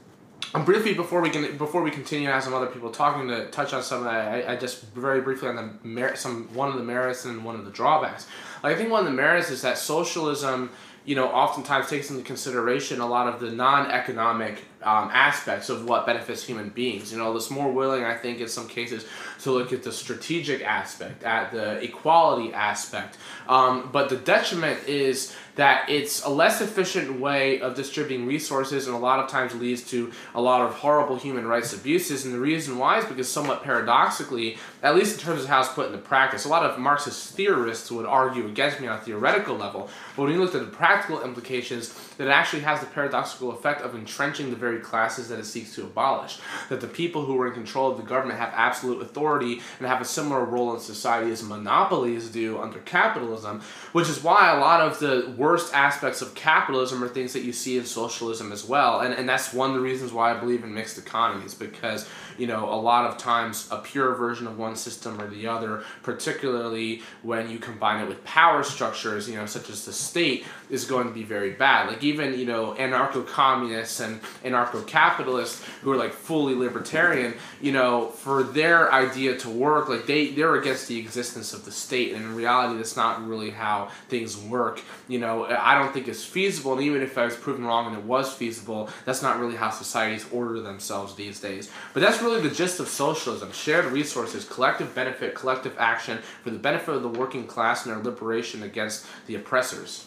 briefly 0.64 0.94
before 0.94 1.20
we 1.20 1.30
can 1.30 1.56
before 1.56 1.82
we 1.82 1.90
continue 1.90 2.28
have 2.28 2.42
some 2.42 2.54
other 2.54 2.66
people 2.66 2.90
talking 2.90 3.28
to 3.28 3.50
touch 3.50 3.72
on 3.72 3.82
some 3.82 4.00
of 4.00 4.06
I, 4.06 4.44
I 4.46 4.56
just 4.56 4.82
very 4.92 5.20
briefly 5.20 5.48
on 5.48 5.56
the 5.56 5.70
merit 5.86 6.18
some 6.18 6.52
one 6.54 6.68
of 6.68 6.76
the 6.76 6.84
merits 6.84 7.24
and 7.24 7.44
one 7.44 7.54
of 7.54 7.64
the 7.64 7.70
drawbacks. 7.70 8.26
Like, 8.62 8.74
I 8.74 8.78
think 8.78 8.90
one 8.90 9.00
of 9.00 9.06
the 9.06 9.16
merits 9.16 9.50
is 9.50 9.62
that 9.62 9.78
socialism 9.78 10.70
you 11.04 11.14
know 11.14 11.28
oftentimes 11.28 11.88
takes 11.88 12.10
into 12.10 12.22
consideration 12.22 13.00
a 13.00 13.06
lot 13.06 13.32
of 13.32 13.40
the 13.40 13.50
non-economic 13.50 14.64
um, 14.82 15.10
aspects 15.12 15.68
of 15.68 15.88
what 15.88 16.06
benefits 16.06 16.44
human 16.44 16.68
beings. 16.68 17.12
You 17.12 17.18
know, 17.18 17.34
it's 17.34 17.50
more 17.50 17.70
willing, 17.70 18.04
I 18.04 18.14
think, 18.14 18.40
in 18.40 18.48
some 18.48 18.68
cases, 18.68 19.06
to 19.42 19.50
look 19.50 19.72
at 19.72 19.82
the 19.82 19.92
strategic 19.92 20.62
aspect, 20.62 21.24
at 21.24 21.52
the 21.52 21.82
equality 21.82 22.52
aspect. 22.52 23.18
Um, 23.48 23.90
but 23.92 24.08
the 24.08 24.16
detriment 24.16 24.86
is 24.86 25.34
that 25.56 25.88
it's 25.88 26.22
a 26.24 26.28
less 26.28 26.60
efficient 26.60 27.18
way 27.18 27.60
of 27.60 27.74
distributing 27.74 28.26
resources 28.26 28.86
and 28.86 28.94
a 28.94 28.98
lot 28.98 29.18
of 29.18 29.30
times 29.30 29.54
leads 29.54 29.82
to 29.90 30.12
a 30.34 30.40
lot 30.40 30.60
of 30.60 30.74
horrible 30.74 31.16
human 31.16 31.46
rights 31.46 31.72
abuses. 31.72 32.26
And 32.26 32.34
the 32.34 32.38
reason 32.38 32.76
why 32.76 32.98
is 32.98 33.06
because, 33.06 33.28
somewhat 33.28 33.62
paradoxically, 33.62 34.58
at 34.82 34.94
least 34.94 35.14
in 35.14 35.20
terms 35.20 35.42
of 35.42 35.48
how 35.48 35.60
it's 35.60 35.70
put 35.70 35.86
into 35.86 35.98
practice, 35.98 36.44
a 36.44 36.48
lot 36.48 36.64
of 36.64 36.78
Marxist 36.78 37.34
theorists 37.34 37.90
would 37.90 38.04
argue 38.04 38.46
against 38.46 38.80
me 38.80 38.86
on 38.86 38.98
a 38.98 39.00
theoretical 39.00 39.56
level. 39.56 39.88
But 40.14 40.24
when 40.24 40.32
you 40.32 40.40
look 40.40 40.54
at 40.54 40.60
the 40.60 40.66
practical 40.66 41.22
implications, 41.22 41.94
that 42.18 42.26
it 42.26 42.30
actually 42.30 42.62
has 42.62 42.80
the 42.80 42.86
paradoxical 42.86 43.50
effect 43.52 43.80
of 43.80 43.94
entrenching 43.94 44.50
the 44.50 44.56
very 44.66 44.80
classes 44.80 45.28
that 45.28 45.38
it 45.38 45.44
seeks 45.44 45.74
to 45.76 45.84
abolish. 45.84 46.38
That 46.68 46.80
the 46.80 46.88
people 46.88 47.24
who 47.24 47.40
are 47.40 47.46
in 47.46 47.54
control 47.54 47.90
of 47.90 47.96
the 47.96 48.02
government 48.02 48.38
have 48.40 48.52
absolute 48.54 49.00
authority 49.00 49.60
and 49.78 49.86
have 49.86 50.00
a 50.00 50.04
similar 50.04 50.44
role 50.44 50.74
in 50.74 50.80
society 50.80 51.30
as 51.30 51.42
monopolies 51.42 52.28
do 52.28 52.58
under 52.58 52.80
capitalism, 52.80 53.60
which 53.92 54.08
is 54.08 54.22
why 54.22 54.50
a 54.50 54.58
lot 54.58 54.80
of 54.80 54.98
the 54.98 55.32
worst 55.36 55.72
aspects 55.74 56.20
of 56.20 56.34
capitalism 56.34 57.02
are 57.04 57.08
things 57.08 57.32
that 57.32 57.42
you 57.42 57.52
see 57.52 57.78
in 57.78 57.84
socialism 57.84 58.50
as 58.50 58.64
well. 58.64 59.00
And, 59.00 59.14
and 59.14 59.28
that's 59.28 59.52
one 59.52 59.70
of 59.70 59.76
the 59.76 59.82
reasons 59.82 60.12
why 60.12 60.32
I 60.32 60.40
believe 60.40 60.64
in 60.64 60.74
mixed 60.74 60.98
economies, 60.98 61.54
because 61.54 62.08
you 62.38 62.46
know, 62.46 62.68
a 62.72 62.76
lot 62.76 63.06
of 63.06 63.18
times 63.18 63.68
a 63.70 63.78
pure 63.78 64.14
version 64.14 64.46
of 64.46 64.58
one 64.58 64.76
system 64.76 65.20
or 65.20 65.28
the 65.28 65.46
other, 65.46 65.84
particularly 66.02 67.02
when 67.22 67.50
you 67.50 67.58
combine 67.58 68.02
it 68.02 68.08
with 68.08 68.22
power 68.24 68.62
structures, 68.62 69.28
you 69.28 69.36
know, 69.36 69.46
such 69.46 69.70
as 69.70 69.84
the 69.84 69.92
state, 69.92 70.44
is 70.70 70.84
going 70.84 71.06
to 71.06 71.12
be 71.12 71.22
very 71.22 71.50
bad. 71.50 71.88
Like 71.88 72.02
even, 72.02 72.38
you 72.38 72.44
know, 72.44 72.74
anarcho-communists 72.74 74.00
and 74.00 74.20
anarcho-capitalists 74.44 75.64
who 75.82 75.92
are 75.92 75.96
like 75.96 76.12
fully 76.12 76.54
libertarian, 76.54 77.34
you 77.60 77.72
know, 77.72 78.08
for 78.08 78.42
their 78.42 78.92
idea 78.92 79.36
to 79.38 79.48
work, 79.48 79.88
like 79.88 80.06
they, 80.06 80.28
they're 80.28 80.56
against 80.56 80.88
the 80.88 80.98
existence 80.98 81.52
of 81.52 81.64
the 81.64 81.72
state. 81.72 82.12
And 82.14 82.24
in 82.24 82.34
reality, 82.34 82.76
that's 82.76 82.96
not 82.96 83.26
really 83.26 83.50
how 83.50 83.90
things 84.08 84.36
work. 84.36 84.82
You 85.08 85.20
know, 85.20 85.46
I 85.46 85.78
don't 85.78 85.92
think 85.94 86.08
it's 86.08 86.24
feasible. 86.24 86.72
And 86.72 86.82
even 86.82 87.02
if 87.02 87.16
I 87.16 87.24
was 87.24 87.36
proven 87.36 87.64
wrong 87.64 87.86
and 87.86 87.96
it 87.96 88.04
was 88.04 88.32
feasible, 88.32 88.90
that's 89.04 89.22
not 89.22 89.38
really 89.38 89.56
how 89.56 89.70
societies 89.70 90.26
order 90.32 90.60
themselves 90.60 91.14
these 91.14 91.40
days. 91.40 91.70
But 91.94 92.00
that's 92.00 92.20
really 92.20 92.25
the 92.34 92.50
gist 92.50 92.80
of 92.80 92.88
socialism 92.88 93.52
shared 93.52 93.86
resources, 93.86 94.44
collective 94.44 94.94
benefit, 94.94 95.34
collective 95.34 95.74
action 95.78 96.18
for 96.42 96.50
the 96.50 96.58
benefit 96.58 96.94
of 96.94 97.02
the 97.02 97.08
working 97.08 97.46
class 97.46 97.86
and 97.86 97.94
their 97.94 98.02
liberation 98.02 98.62
against 98.62 99.06
the 99.26 99.34
oppressors. 99.34 100.06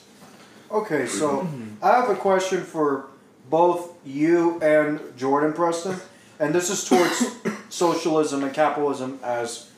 Okay, 0.72 1.08
so 1.08 1.48
I 1.82 1.94
have 1.94 2.10
a 2.10 2.16
question 2.16 2.64
for 2.64 3.08
both 3.50 3.96
you 4.06 4.62
and 4.62 5.00
Jordan 5.18 5.54
Preston, 5.54 5.96
and 6.40 6.54
this 6.54 6.70
is 6.70 6.86
towards 6.86 7.36
socialism 7.70 8.44
and 8.44 8.54
capitalism 8.54 9.20
as 9.24 9.72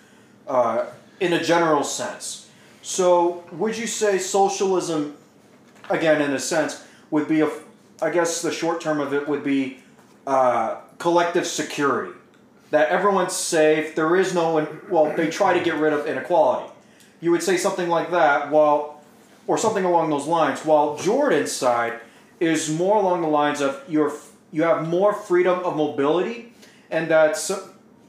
uh, 0.47 0.85
in 1.19 1.33
a 1.33 1.43
general 1.43 1.83
sense. 1.83 2.49
So, 2.81 3.43
would 3.51 3.77
you 3.77 3.87
say 3.87 4.17
socialism, 4.17 5.15
again, 5.89 6.21
in 6.21 6.33
a 6.33 6.39
sense, 6.39 6.83
would 7.11 7.27
be 7.27 7.41
a, 7.41 7.49
I 8.01 8.09
guess 8.09 8.41
the 8.41 8.51
short 8.51 8.81
term 8.81 8.99
of 8.99 9.13
it 9.13 9.27
would 9.27 9.43
be 9.43 9.77
uh, 10.25 10.77
collective 10.97 11.45
security? 11.45 12.13
That 12.71 12.89
everyone's 12.89 13.35
safe. 13.35 13.95
There 13.95 14.15
is 14.15 14.33
no 14.33 14.53
one. 14.53 14.81
Well, 14.89 15.15
they 15.15 15.29
try 15.29 15.57
to 15.57 15.63
get 15.63 15.75
rid 15.75 15.93
of 15.93 16.07
inequality. 16.07 16.71
You 17.19 17.31
would 17.31 17.43
say 17.43 17.57
something 17.57 17.87
like 17.87 18.11
that, 18.11 18.49
while, 18.49 19.03
or 19.45 19.57
something 19.57 19.85
along 19.85 20.09
those 20.09 20.25
lines. 20.25 20.61
While 20.65 20.97
Jordan's 20.97 21.51
side 21.51 21.99
is 22.39 22.69
more 22.69 22.97
along 22.97 23.21
the 23.21 23.27
lines 23.27 23.61
of 23.61 23.81
you're 23.87 24.11
you 24.51 24.63
have 24.63 24.87
more 24.87 25.13
freedom 25.13 25.59
of 25.59 25.75
mobility, 25.75 26.53
and 26.89 27.09
that's 27.09 27.51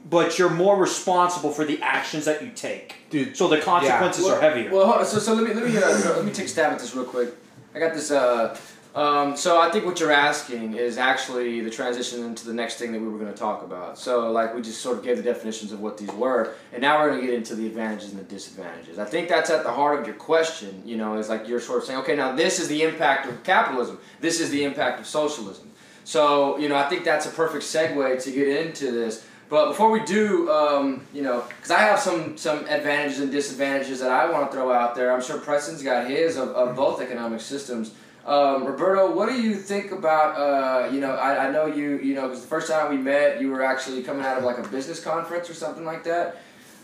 but 0.09 0.37
you're 0.37 0.49
more 0.49 0.77
responsible 0.77 1.51
for 1.51 1.63
the 1.65 1.81
actions 1.81 2.25
that 2.25 2.41
you 2.41 2.51
take. 2.51 2.95
Dude, 3.09 3.37
so 3.37 3.47
the 3.47 3.61
consequences 3.61 4.25
yeah. 4.25 4.31
well, 4.31 4.37
are 4.37 4.41
heavier. 4.41 4.71
Well, 4.71 5.05
so, 5.05 5.19
so 5.19 5.33
let 5.33 5.43
me 5.47 5.53
let 5.53 5.69
me 5.69 5.77
uh, 5.77 6.15
let 6.15 6.25
me 6.25 6.31
take 6.31 6.45
a 6.45 6.49
stab 6.49 6.73
at 6.73 6.79
this 6.79 6.95
real 6.95 7.05
quick. 7.05 7.33
I 7.75 7.79
got 7.79 7.93
this 7.93 8.11
uh, 8.11 8.57
um, 8.95 9.35
so 9.35 9.59
I 9.59 9.71
think 9.71 9.85
what 9.85 9.99
you're 9.99 10.11
asking 10.11 10.75
is 10.75 10.99
actually 10.99 11.61
the 11.61 11.71
transition 11.71 12.23
into 12.23 12.45
the 12.45 12.53
next 12.53 12.75
thing 12.75 12.91
that 12.91 12.99
we 12.99 13.07
were 13.07 13.17
going 13.17 13.33
to 13.33 13.37
talk 13.37 13.63
about. 13.63 13.97
So 13.97 14.31
like 14.31 14.53
we 14.53 14.61
just 14.61 14.81
sort 14.81 14.99
of 14.99 15.03
gave 15.03 15.17
the 15.17 15.23
definitions 15.23 15.71
of 15.71 15.79
what 15.79 15.97
these 15.97 16.11
were, 16.11 16.53
and 16.71 16.81
now 16.81 16.99
we're 16.99 17.09
going 17.09 17.21
to 17.21 17.25
get 17.25 17.35
into 17.35 17.55
the 17.55 17.65
advantages 17.65 18.11
and 18.11 18.19
the 18.19 18.25
disadvantages. 18.25 18.99
I 18.99 19.05
think 19.05 19.29
that's 19.29 19.49
at 19.49 19.63
the 19.63 19.71
heart 19.71 19.99
of 19.99 20.05
your 20.05 20.15
question. 20.15 20.83
You 20.85 20.97
know, 20.97 21.17
is 21.17 21.27
like 21.27 21.47
you're 21.47 21.59
sort 21.59 21.79
of 21.79 21.85
saying, 21.85 21.99
okay, 22.01 22.15
now 22.15 22.35
this 22.35 22.59
is 22.59 22.67
the 22.67 22.83
impact 22.83 23.27
of 23.27 23.43
capitalism. 23.43 23.97
This 24.21 24.39
is 24.39 24.51
the 24.51 24.63
impact 24.63 24.99
of 24.99 25.07
socialism. 25.07 25.71
So 26.03 26.57
you 26.59 26.69
know, 26.69 26.75
I 26.75 26.87
think 26.87 27.03
that's 27.03 27.25
a 27.25 27.31
perfect 27.31 27.63
segue 27.63 28.23
to 28.23 28.31
get 28.31 28.47
into 28.47 28.91
this. 28.91 29.25
But 29.49 29.69
before 29.69 29.89
we 29.91 30.03
do, 30.03 30.49
um, 30.51 31.05
you 31.13 31.21
know, 31.21 31.43
because 31.47 31.71
I 31.71 31.79
have 31.79 31.99
some 31.99 32.37
some 32.37 32.59
advantages 32.65 33.21
and 33.21 33.31
disadvantages 33.31 34.01
that 34.01 34.11
I 34.11 34.29
want 34.29 34.51
to 34.51 34.55
throw 34.55 34.71
out 34.71 34.93
there. 34.93 35.11
I'm 35.11 35.21
sure 35.21 35.39
Preston's 35.39 35.81
got 35.81 36.07
his 36.07 36.37
of, 36.37 36.49
of 36.49 36.75
both 36.75 37.01
economic 37.01 37.41
systems. 37.41 37.91
Um, 38.25 38.63
Roberto, 38.63 39.13
what 39.13 39.27
do 39.27 39.41
you 39.41 39.55
think 39.55 39.91
about, 39.91 40.37
uh, 40.37 40.89
you 40.89 41.01
know, 41.01 41.11
I, 41.11 41.47
I 41.47 41.51
know 41.51 41.65
you, 41.65 41.97
you 41.97 42.15
know, 42.15 42.27
because 42.27 42.41
the 42.41 42.47
first 42.47 42.69
time 42.69 42.89
we 42.89 42.97
met, 42.97 43.41
you 43.41 43.49
were 43.49 43.63
actually 43.63 44.01
coming 44.01 44.25
out 44.25 44.37
of 44.37 44.45
like 44.45 44.57
a 44.57 44.67
business 44.69 45.03
conference 45.03 45.49
or 45.49 45.53
something 45.53 45.83
like 45.83 46.05
that, 46.05 46.37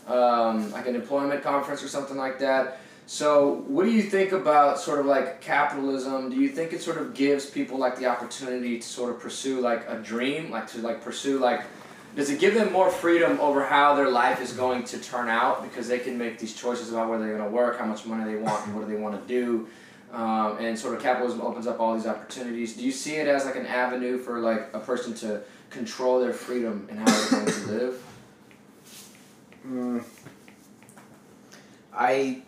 um, 0.06 0.70
like 0.70 0.86
an 0.86 0.94
employment 0.94 1.42
conference 1.42 1.82
or 1.82 1.88
something 1.88 2.18
like 2.18 2.38
that. 2.40 2.80
So, 3.06 3.64
what 3.66 3.84
do 3.84 3.90
you 3.90 4.02
think 4.02 4.32
about 4.32 4.78
sort 4.78 5.00
of 5.00 5.06
like 5.06 5.40
capitalism? 5.40 6.30
Do 6.30 6.36
you 6.36 6.48
think 6.50 6.72
it 6.72 6.82
sort 6.82 6.98
of 6.98 7.14
gives 7.14 7.46
people 7.46 7.76
like 7.76 7.98
the 7.98 8.06
opportunity 8.06 8.78
to 8.78 8.86
sort 8.86 9.10
of 9.10 9.18
pursue 9.18 9.60
like 9.60 9.84
a 9.88 9.96
dream, 9.96 10.50
like 10.50 10.68
to 10.68 10.78
like 10.78 11.02
pursue 11.02 11.38
like, 11.38 11.62
does 12.14 12.30
it 12.30 12.38
give 12.38 12.54
them 12.54 12.70
more 12.70 12.90
freedom 12.90 13.40
over 13.40 13.64
how 13.64 13.96
their 13.96 14.10
life 14.10 14.40
is 14.40 14.52
going 14.52 14.84
to 14.84 14.98
turn 14.98 15.28
out 15.28 15.62
because 15.62 15.88
they 15.88 15.98
can 15.98 16.18
make 16.18 16.38
these 16.38 16.54
choices 16.54 16.92
about 16.92 17.08
where 17.08 17.18
they're 17.18 17.36
going 17.36 17.48
to 17.48 17.50
work, 17.50 17.78
how 17.78 17.86
much 17.86 18.04
money 18.04 18.30
they 18.30 18.38
want, 18.38 18.64
and 18.66 18.76
what 18.76 18.86
do 18.86 18.94
they 18.94 19.00
want 19.00 19.20
to 19.20 19.26
do? 19.26 19.66
Um, 20.12 20.58
and 20.58 20.78
sort 20.78 20.94
of 20.94 21.02
capitalism 21.02 21.40
opens 21.40 21.66
up 21.66 21.80
all 21.80 21.94
these 21.94 22.06
opportunities. 22.06 22.76
Do 22.76 22.84
you 22.84 22.92
see 22.92 23.16
it 23.16 23.28
as 23.28 23.44
like 23.44 23.56
an 23.56 23.66
avenue 23.66 24.18
for 24.18 24.40
like 24.40 24.70
a 24.72 24.80
person 24.80 25.14
to 25.14 25.42
control 25.70 26.20
their 26.20 26.32
freedom 26.32 26.86
and 26.90 26.98
how 26.98 27.06
they're 27.06 27.30
going 27.30 27.52
to 27.52 27.66
live? 27.72 28.04
Mm, 29.66 30.04
I 31.92 32.42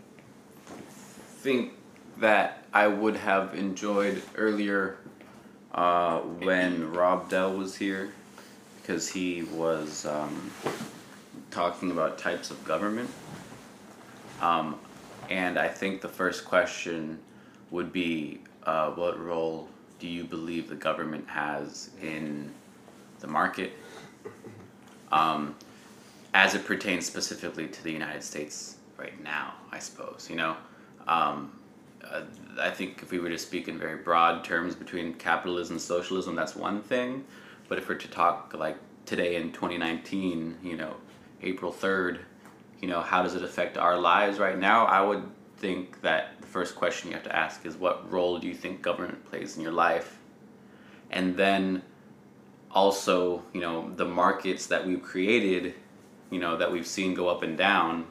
think 1.38 1.72
that 2.18 2.64
I 2.72 2.86
would 2.88 3.16
have 3.16 3.54
enjoyed 3.54 4.22
earlier 4.36 4.96
uh, 5.74 6.18
when 6.20 6.92
Rob 6.92 7.28
Dell 7.28 7.52
was 7.52 7.76
here 7.76 8.12
because 8.80 9.08
he 9.08 9.42
was 9.42 10.06
um, 10.06 10.50
talking 11.50 11.90
about 11.90 12.18
types 12.18 12.50
of 12.50 12.64
government. 12.64 13.10
Um, 14.40 14.78
and 15.30 15.58
I 15.58 15.68
think 15.68 16.00
the 16.00 16.08
first 16.08 16.44
question 16.44 17.18
would 17.72 17.92
be 17.92 18.38
uh, 18.64 18.90
what 18.90 19.18
role 19.18 19.68
do 19.98 20.06
you 20.06 20.22
believe 20.22 20.68
the 20.68 20.76
government 20.76 21.26
has 21.26 21.90
in 22.00 22.52
the 23.20 23.26
market 23.26 23.72
um, 25.10 25.54
as 26.34 26.54
it 26.54 26.64
pertains 26.64 27.06
specifically 27.06 27.66
to 27.66 27.82
the 27.82 27.90
United 27.90 28.22
States 28.22 28.76
right 28.96 29.20
now, 29.22 29.54
I 29.72 29.78
suppose. 29.78 30.28
You 30.30 30.36
know, 30.36 30.56
um, 31.08 31.52
uh, 32.04 32.22
I 32.60 32.70
think 32.70 33.02
if 33.02 33.10
we 33.10 33.18
were 33.18 33.28
to 33.28 33.38
speak 33.38 33.68
in 33.68 33.78
very 33.78 33.96
broad 33.96 34.44
terms 34.44 34.74
between 34.74 35.14
capitalism 35.14 35.74
and 35.74 35.80
socialism, 35.80 36.34
that's 36.34 36.54
one 36.54 36.82
thing. 36.82 37.24
But 37.68 37.78
if 37.78 37.88
we're 37.88 37.94
to 37.96 38.08
talk 38.08 38.54
like 38.56 38.76
today 39.06 39.36
in 39.36 39.52
2019, 39.52 40.58
you 40.62 40.76
know, 40.76 40.94
April 41.42 41.72
3rd, 41.72 42.20
you 42.80 42.88
know, 42.88 43.00
how 43.00 43.22
does 43.22 43.34
it 43.34 43.42
affect 43.42 43.78
our 43.78 43.96
lives 43.96 44.38
right 44.38 44.58
now? 44.58 44.86
I 44.86 45.00
would 45.00 45.22
think 45.58 46.00
that 46.02 46.34
first 46.52 46.74
question 46.76 47.08
you 47.08 47.14
have 47.14 47.24
to 47.24 47.34
ask 47.34 47.64
is 47.64 47.76
what 47.76 48.12
role 48.12 48.38
do 48.38 48.46
you 48.46 48.54
think 48.54 48.82
government 48.82 49.24
plays 49.24 49.56
in 49.56 49.62
your 49.62 49.72
life? 49.72 50.18
And 51.10 51.34
then 51.36 51.82
also, 52.70 53.42
you 53.54 53.60
know, 53.60 53.90
the 53.96 54.04
markets 54.04 54.66
that 54.66 54.86
we've 54.86 55.02
created, 55.02 55.74
you 56.30 56.38
know, 56.38 56.56
that 56.58 56.70
we've 56.70 56.86
seen 56.86 57.14
go 57.14 57.28
up 57.28 57.42
and 57.42 57.56
down, 57.56 58.06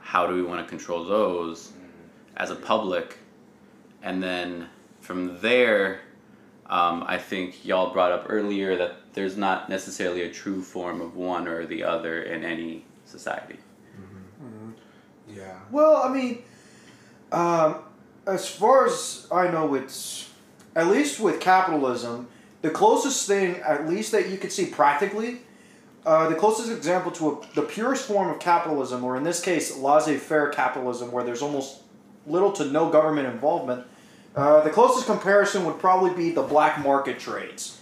how 0.00 0.26
do 0.26 0.34
we 0.34 0.42
want 0.42 0.64
to 0.64 0.68
control 0.68 1.04
those 1.04 1.68
mm-hmm. 1.68 2.36
as 2.38 2.50
a 2.50 2.56
public? 2.56 3.18
And 4.02 4.22
then 4.22 4.68
from 5.00 5.38
there, 5.40 6.00
um, 6.66 7.04
I 7.06 7.18
think 7.18 7.64
y'all 7.66 7.92
brought 7.92 8.12
up 8.12 8.26
earlier 8.28 8.76
that 8.76 9.12
there's 9.12 9.36
not 9.36 9.68
necessarily 9.68 10.22
a 10.22 10.30
true 10.30 10.62
form 10.62 11.00
of 11.00 11.16
one 11.16 11.46
or 11.46 11.66
the 11.66 11.84
other 11.84 12.22
in 12.22 12.44
any 12.44 12.84
society. 13.04 13.58
Mm-hmm. 13.98 14.46
Mm-hmm. 14.46 15.38
Yeah. 15.38 15.58
Well, 15.70 15.96
I 15.96 16.08
mean, 16.08 16.42
um, 17.32 17.76
as 18.26 18.48
far 18.48 18.86
as 18.86 19.26
I 19.30 19.48
know, 19.48 19.74
it's 19.74 20.30
at 20.74 20.88
least 20.88 21.20
with 21.20 21.40
capitalism, 21.40 22.28
the 22.62 22.70
closest 22.70 23.26
thing, 23.26 23.56
at 23.56 23.88
least 23.88 24.12
that 24.12 24.28
you 24.28 24.36
could 24.36 24.52
see 24.52 24.66
practically, 24.66 25.40
uh, 26.04 26.28
the 26.28 26.34
closest 26.34 26.70
example 26.70 27.10
to 27.12 27.30
a, 27.30 27.54
the 27.54 27.62
purest 27.62 28.06
form 28.06 28.30
of 28.30 28.38
capitalism, 28.38 29.02
or 29.02 29.16
in 29.16 29.24
this 29.24 29.40
case, 29.40 29.76
laissez-faire 29.76 30.50
capitalism, 30.50 31.10
where 31.10 31.24
there's 31.24 31.42
almost 31.42 31.78
little 32.26 32.52
to 32.52 32.64
no 32.66 32.90
government 32.90 33.26
involvement. 33.26 33.84
Uh, 34.34 34.60
the 34.60 34.70
closest 34.70 35.06
comparison 35.06 35.64
would 35.64 35.78
probably 35.78 36.12
be 36.14 36.30
the 36.30 36.42
black 36.42 36.78
market 36.78 37.18
trades. 37.18 37.80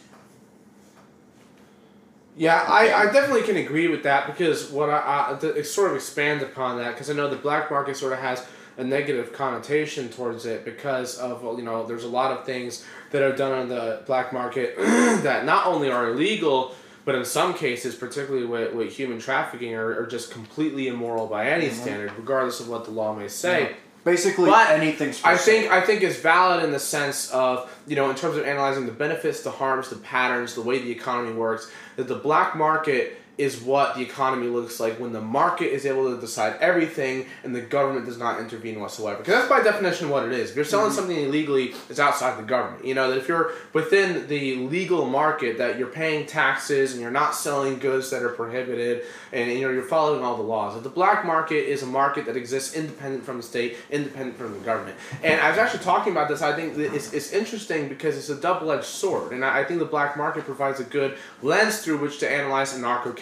Yeah, 2.36 2.64
I, 2.66 2.92
I 2.92 3.12
definitely 3.12 3.42
can 3.42 3.56
agree 3.56 3.88
with 3.88 4.02
that 4.04 4.26
because 4.26 4.70
what 4.70 4.90
I, 4.90 5.32
I 5.32 5.38
to 5.38 5.62
sort 5.62 5.90
of 5.90 5.96
expand 5.96 6.42
upon 6.42 6.78
that 6.78 6.92
because 6.92 7.08
I 7.08 7.12
know 7.12 7.28
the 7.28 7.36
black 7.36 7.70
market 7.70 7.96
sort 7.96 8.12
of 8.12 8.18
has 8.18 8.44
a 8.76 8.84
negative 8.84 9.32
connotation 9.32 10.08
towards 10.08 10.46
it 10.46 10.64
because 10.64 11.18
of 11.18 11.42
well, 11.42 11.56
you 11.56 11.64
know 11.64 11.86
there's 11.86 12.04
a 12.04 12.08
lot 12.08 12.32
of 12.32 12.44
things 12.44 12.84
that 13.10 13.22
are 13.22 13.34
done 13.34 13.52
on 13.52 13.68
the 13.68 14.02
black 14.06 14.32
market 14.32 14.76
that 14.78 15.44
not 15.44 15.66
only 15.66 15.90
are 15.90 16.10
illegal 16.10 16.74
but 17.04 17.14
in 17.14 17.24
some 17.24 17.54
cases 17.54 17.94
particularly 17.94 18.46
with, 18.46 18.74
with 18.74 18.92
human 18.92 19.18
trafficking 19.18 19.74
are, 19.74 20.02
are 20.02 20.06
just 20.06 20.30
completely 20.30 20.88
immoral 20.88 21.26
by 21.26 21.48
any 21.48 21.66
mm-hmm. 21.66 21.82
standard 21.82 22.12
regardless 22.16 22.60
of 22.60 22.68
what 22.68 22.84
the 22.84 22.90
law 22.90 23.14
may 23.14 23.28
say. 23.28 23.74
Basically, 24.04 24.50
But 24.50 24.68
anything's. 24.70 25.24
I 25.24 25.38
think 25.38 25.70
I 25.70 25.80
think 25.80 26.02
it's 26.02 26.18
valid 26.18 26.62
in 26.62 26.72
the 26.72 26.78
sense 26.78 27.30
of 27.30 27.74
you 27.86 27.96
know 27.96 28.10
in 28.10 28.16
terms 28.16 28.36
of 28.36 28.44
analyzing 28.44 28.84
the 28.84 28.92
benefits, 28.92 29.42
the 29.42 29.50
harms, 29.50 29.88
the 29.88 29.96
patterns, 29.96 30.54
the 30.54 30.60
way 30.60 30.78
the 30.78 30.90
economy 30.90 31.32
works. 31.32 31.70
That 31.96 32.06
the 32.06 32.16
black 32.16 32.54
market 32.54 33.16
is 33.36 33.60
what 33.60 33.96
the 33.96 34.02
economy 34.02 34.46
looks 34.46 34.78
like 34.78 35.00
when 35.00 35.12
the 35.12 35.20
market 35.20 35.72
is 35.72 35.84
able 35.84 36.14
to 36.14 36.20
decide 36.20 36.56
everything 36.60 37.26
and 37.42 37.54
the 37.54 37.60
government 37.60 38.06
does 38.06 38.18
not 38.18 38.38
intervene 38.38 38.80
whatsoever. 38.80 39.18
Because 39.18 39.34
that's 39.34 39.48
by 39.48 39.60
definition 39.60 40.08
what 40.08 40.24
it 40.24 40.32
is. 40.32 40.50
If 40.50 40.56
you're 40.56 40.64
selling 40.64 40.90
mm-hmm. 40.90 40.96
something 40.96 41.16
illegally, 41.16 41.74
it's 41.88 41.98
outside 41.98 42.38
the 42.38 42.44
government. 42.44 42.84
You 42.84 42.94
know 42.94 43.10
that 43.10 43.18
if 43.18 43.26
you're 43.26 43.52
within 43.72 44.28
the 44.28 44.56
legal 44.56 45.06
market, 45.06 45.58
that 45.58 45.78
you're 45.78 45.88
paying 45.88 46.26
taxes 46.26 46.92
and 46.92 47.00
you're 47.00 47.10
not 47.10 47.34
selling 47.34 47.78
goods 47.78 48.10
that 48.10 48.22
are 48.22 48.28
prohibited, 48.28 49.02
and 49.32 49.50
you 49.50 49.62
know 49.62 49.70
you're 49.70 49.82
following 49.82 50.22
all 50.22 50.36
the 50.36 50.42
laws. 50.42 50.80
The 50.80 50.88
black 50.88 51.24
market 51.24 51.68
is 51.68 51.82
a 51.82 51.86
market 51.86 52.26
that 52.26 52.36
exists 52.36 52.76
independent 52.76 53.24
from 53.24 53.38
the 53.38 53.42
state, 53.42 53.76
independent 53.90 54.36
from 54.36 54.52
the 54.52 54.60
government. 54.60 54.96
And 55.22 55.40
I 55.40 55.50
was 55.50 55.58
actually 55.58 55.82
talking 55.82 56.12
about 56.12 56.28
this. 56.28 56.42
I 56.42 56.54
think 56.54 56.78
it's, 56.78 57.12
it's 57.12 57.32
interesting 57.32 57.88
because 57.88 58.16
it's 58.16 58.28
a 58.28 58.36
double-edged 58.40 58.84
sword, 58.84 59.32
and 59.32 59.44
I 59.44 59.64
I 59.64 59.66
think 59.66 59.80
the 59.80 59.86
black 59.86 60.16
market 60.16 60.44
provides 60.44 60.78
a 60.78 60.84
good 60.84 61.16
lens 61.42 61.78
through 61.80 61.98
which 61.98 62.18
to 62.18 62.30
analyze 62.30 62.74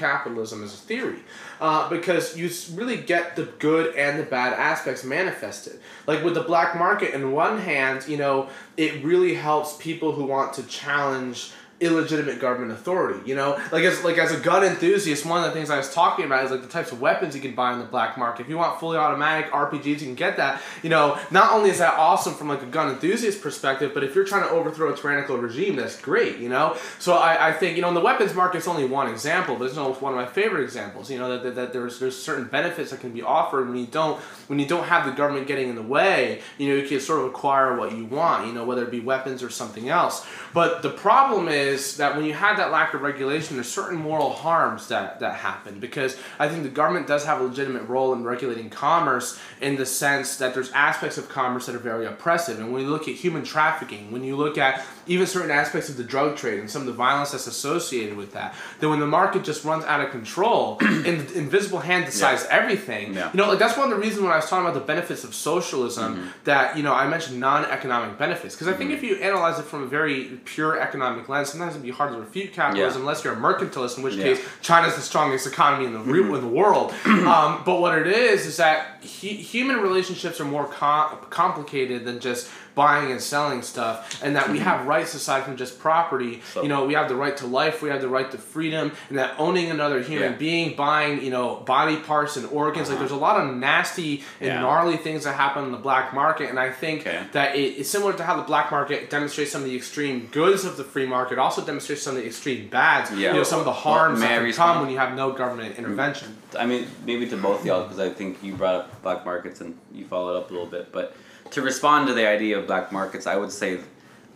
anarcho-capitalism 0.02 0.62
as 0.62 0.74
a 0.74 0.76
theory, 0.76 1.20
uh, 1.60 1.88
because 1.88 2.36
you 2.36 2.50
really 2.76 2.96
get 2.96 3.36
the 3.36 3.44
good 3.58 3.94
and 3.96 4.18
the 4.18 4.24
bad 4.24 4.52
aspects 4.52 5.04
manifested. 5.04 5.80
Like 6.06 6.24
with 6.24 6.34
the 6.34 6.42
black 6.42 6.76
market, 6.76 7.14
in 7.14 7.32
one 7.32 7.58
hand, 7.58 8.06
you 8.08 8.16
know, 8.16 8.48
it 8.76 9.04
really 9.04 9.34
helps 9.34 9.76
people 9.76 10.12
who 10.12 10.24
want 10.24 10.54
to 10.54 10.62
challenge 10.64 11.52
illegitimate 11.82 12.40
government 12.40 12.72
authority. 12.72 13.20
You 13.28 13.34
know, 13.34 13.60
like 13.72 13.84
as 13.84 14.04
like 14.04 14.18
as 14.18 14.32
a 14.32 14.38
gun 14.38 14.64
enthusiast, 14.64 15.26
one 15.26 15.42
of 15.42 15.46
the 15.46 15.52
things 15.52 15.70
I 15.70 15.76
was 15.76 15.92
talking 15.92 16.24
about 16.24 16.44
is 16.44 16.50
like 16.50 16.62
the 16.62 16.68
types 16.68 16.92
of 16.92 17.00
weapons 17.00 17.34
you 17.34 17.40
can 17.40 17.54
buy 17.54 17.72
on 17.72 17.78
the 17.78 17.84
black 17.84 18.16
market. 18.16 18.42
If 18.42 18.48
you 18.48 18.58
want 18.58 18.78
fully 18.78 18.96
automatic 18.96 19.50
RPGs, 19.50 19.86
you 19.86 19.96
can 19.96 20.14
get 20.14 20.36
that. 20.36 20.62
You 20.82 20.90
know, 20.90 21.18
not 21.30 21.52
only 21.52 21.70
is 21.70 21.78
that 21.78 21.98
awesome 21.98 22.34
from 22.34 22.48
like 22.48 22.62
a 22.62 22.66
gun 22.66 22.90
enthusiast 22.90 23.42
perspective, 23.42 23.92
but 23.92 24.04
if 24.04 24.14
you're 24.14 24.24
trying 24.24 24.44
to 24.44 24.50
overthrow 24.50 24.92
a 24.92 24.96
tyrannical 24.96 25.36
regime, 25.36 25.76
that's 25.76 26.00
great. 26.00 26.38
You 26.38 26.48
know, 26.48 26.76
so 26.98 27.14
I, 27.14 27.48
I 27.48 27.52
think 27.52 27.76
you 27.76 27.82
know 27.82 27.88
in 27.88 27.94
the 27.94 28.00
weapons 28.00 28.34
market 28.34 28.52
market's 28.52 28.68
only 28.68 28.84
one 28.84 29.08
example, 29.08 29.56
but 29.56 29.64
it's 29.64 29.76
one 29.76 30.12
of 30.12 30.18
my 30.18 30.26
favorite 30.26 30.62
examples. 30.62 31.10
You 31.10 31.18
know 31.18 31.30
that, 31.30 31.42
that, 31.42 31.54
that 31.54 31.72
there's 31.72 31.98
there's 31.98 32.20
certain 32.20 32.44
benefits 32.44 32.90
that 32.90 33.00
can 33.00 33.12
be 33.12 33.22
offered 33.22 33.66
when 33.68 33.78
you 33.78 33.86
don't 33.86 34.20
when 34.48 34.58
you 34.58 34.66
don't 34.66 34.84
have 34.84 35.06
the 35.06 35.12
government 35.12 35.46
getting 35.46 35.70
in 35.70 35.74
the 35.74 35.82
way. 35.82 36.42
You 36.58 36.68
know, 36.68 36.74
you 36.74 36.86
can 36.86 37.00
sort 37.00 37.20
of 37.20 37.26
acquire 37.26 37.78
what 37.78 37.92
you 37.96 38.04
want. 38.04 38.46
You 38.46 38.52
know, 38.52 38.64
whether 38.64 38.82
it 38.82 38.90
be 38.90 39.00
weapons 39.00 39.42
or 39.42 39.48
something 39.48 39.88
else. 39.88 40.26
But 40.52 40.82
the 40.82 40.90
problem 40.90 41.48
is 41.48 41.71
that 41.78 42.16
when 42.16 42.24
you 42.24 42.34
have 42.34 42.56
that 42.56 42.70
lack 42.70 42.94
of 42.94 43.02
regulation, 43.02 43.56
there's 43.56 43.68
certain 43.68 43.98
moral 43.98 44.30
harms 44.30 44.88
that, 44.88 45.20
that 45.20 45.36
happen 45.36 45.80
because 45.80 46.16
I 46.38 46.48
think 46.48 46.62
the 46.62 46.68
government 46.68 47.06
does 47.06 47.24
have 47.24 47.40
a 47.40 47.44
legitimate 47.44 47.88
role 47.88 48.12
in 48.12 48.24
regulating 48.24 48.70
commerce 48.70 49.38
in 49.60 49.76
the 49.76 49.86
sense 49.86 50.36
that 50.36 50.54
there's 50.54 50.70
aspects 50.72 51.18
of 51.18 51.28
commerce 51.28 51.66
that 51.66 51.74
are 51.74 51.80
very 51.80 52.06
oppressive. 52.06 52.58
And 52.58 52.72
when 52.72 52.82
you 52.82 52.88
look 52.88 53.08
at 53.08 53.14
human 53.14 53.44
trafficking, 53.44 54.10
when 54.10 54.24
you 54.24 54.36
look 54.36 54.58
at 54.58 54.84
even 55.06 55.26
certain 55.26 55.50
aspects 55.50 55.88
of 55.88 55.96
the 55.96 56.04
drug 56.04 56.36
trade 56.36 56.60
and 56.60 56.70
some 56.70 56.82
of 56.82 56.86
the 56.86 56.92
violence 56.92 57.32
that's 57.32 57.46
associated 57.46 58.16
with 58.16 58.32
that, 58.32 58.54
then 58.80 58.90
when 58.90 59.00
the 59.00 59.06
market 59.06 59.44
just 59.44 59.64
runs 59.64 59.84
out 59.84 60.00
of 60.00 60.10
control 60.10 60.78
and 60.80 61.04
the 61.04 61.38
invisible 61.38 61.80
hand 61.80 62.06
decides 62.06 62.44
everything, 62.50 63.14
Yeah. 63.14 63.30
you 63.32 63.38
know, 63.38 63.48
like 63.48 63.58
that's 63.58 63.76
one 63.76 63.90
of 63.90 63.96
the 63.96 64.02
reasons 64.02 64.22
when 64.22 64.32
I 64.32 64.36
was 64.36 64.48
talking 64.48 64.66
about 64.66 64.78
the 64.78 64.86
benefits 64.86 65.24
of 65.24 65.34
socialism 65.34 66.16
mm-hmm. 66.16 66.28
that, 66.44 66.76
you 66.76 66.82
know, 66.82 66.94
I 66.94 67.08
mentioned 67.08 67.40
non-economic 67.40 68.18
benefits. 68.18 68.54
Because 68.54 68.68
I 68.68 68.72
think 68.72 68.90
mm-hmm. 68.90 68.96
if 68.96 69.02
you 69.02 69.16
analyze 69.16 69.58
it 69.58 69.64
from 69.64 69.82
a 69.82 69.86
very 69.86 70.40
pure 70.44 70.80
economic 70.80 71.28
lens, 71.28 71.50
sometimes 71.62 71.76
it'd 71.76 71.82
be 71.86 71.96
hard 71.96 72.12
to 72.12 72.18
refute 72.18 72.52
capitalism 72.52 73.00
Yeah. 73.00 73.00
unless 73.02 73.24
you're 73.24 73.34
a 73.34 73.36
mercantilist, 73.36 73.96
in 73.96 74.02
which 74.02 74.14
Yeah. 74.14 74.24
case 74.24 74.40
China's 74.62 74.94
the 74.96 75.00
strongest 75.00 75.46
economy 75.46 75.84
in 75.86 75.92
the 75.92 76.00
re- 76.00 76.20
in 76.22 76.40
the 76.40 76.46
world. 76.46 76.92
um, 77.04 77.62
but 77.64 77.80
what 77.80 77.96
it 77.96 78.06
is 78.08 78.46
is 78.46 78.56
that 78.56 78.98
hu- 79.02 79.28
human 79.28 79.78
relationships 79.80 80.40
are 80.40 80.44
more 80.44 80.66
com- 80.66 81.16
complicated 81.30 82.04
than 82.04 82.18
just 82.20 82.48
buying 82.74 83.10
and 83.10 83.20
selling 83.20 83.62
stuff, 83.62 84.22
and 84.22 84.36
that 84.36 84.50
we 84.50 84.58
have 84.70 84.86
rights 84.86 85.14
aside 85.14 85.44
from 85.44 85.56
just 85.56 85.78
property. 85.78 86.40
So- 86.52 86.62
you 86.62 86.68
know, 86.68 86.84
we 86.84 86.94
have 86.94 87.08
the 87.08 87.16
right 87.16 87.36
to 87.38 87.46
life, 87.46 87.82
we 87.82 87.88
have 87.90 88.00
the 88.00 88.08
right 88.08 88.30
to 88.30 88.38
freedom, 88.38 88.92
and 89.08 89.18
that 89.18 89.34
owning 89.38 89.70
another 89.70 90.00
human 90.00 90.32
Yeah. 90.32 90.38
being, 90.38 90.76
buying 90.76 91.22
you 91.22 91.30
know 91.30 91.56
body 91.56 91.96
parts 91.96 92.36
and 92.36 92.46
organs, 92.46 92.88
like 92.88 92.96
uh-huh. 92.96 92.98
there's 93.00 93.12
a 93.12 93.16
lot 93.16 93.40
of 93.40 93.54
nasty 93.54 94.22
and 94.40 94.48
Yeah. 94.48 94.60
gnarly 94.60 94.96
things 94.96 95.24
that 95.24 95.34
happen 95.34 95.64
in 95.64 95.72
the 95.72 95.78
black 95.78 96.14
market, 96.14 96.50
and 96.50 96.58
I 96.58 96.70
think 96.70 97.06
Okay. 97.06 97.22
that 97.32 97.56
it, 97.56 97.78
it's 97.78 97.88
similar 97.88 98.12
to 98.14 98.24
how 98.24 98.36
the 98.36 98.42
black 98.42 98.70
market 98.70 99.10
demonstrates 99.10 99.52
some 99.52 99.62
of 99.62 99.68
the 99.68 99.76
extreme 99.76 100.28
goods 100.32 100.64
of 100.64 100.76
the 100.76 100.84
free 100.84 101.06
market, 101.06 101.38
also 101.38 101.64
demonstrates 101.64 102.02
some 102.02 102.16
of 102.16 102.22
the 102.22 102.26
extreme 102.26 102.68
bads. 102.68 103.10
Yeah. 103.10 103.30
You 103.30 103.38
know, 103.38 103.42
some 103.42 103.58
of 103.58 103.64
the 103.64 103.72
harms 103.72 104.20
I 104.22 104.28
that 104.28 104.44
can 104.44 104.52
come 104.52 104.80
when 104.80 104.90
you 104.90 104.98
have 104.98 105.14
no 105.14 105.32
government 105.32 105.74
mm. 105.74 105.78
intervention. 105.78 106.36
I 106.58 106.66
mean, 106.66 106.86
maybe 107.04 107.26
to 107.28 107.36
both 107.36 107.64
y'all, 107.64 107.82
because 107.82 107.98
I 107.98 108.10
think 108.10 108.42
you 108.42 108.54
brought 108.54 108.74
up 108.74 109.02
black 109.02 109.24
markets 109.24 109.60
and 109.60 109.76
you 109.92 110.04
followed 110.04 110.36
up 110.36 110.50
a 110.50 110.52
little 110.52 110.68
bit. 110.68 110.92
But 110.92 111.16
to 111.52 111.60
respond 111.60 112.08
to 112.08 112.14
the 112.14 112.26
idea 112.26 112.58
of 112.58 112.66
black 112.66 112.90
markets, 112.92 113.26
I 113.26 113.36
would 113.36 113.52
say 113.52 113.80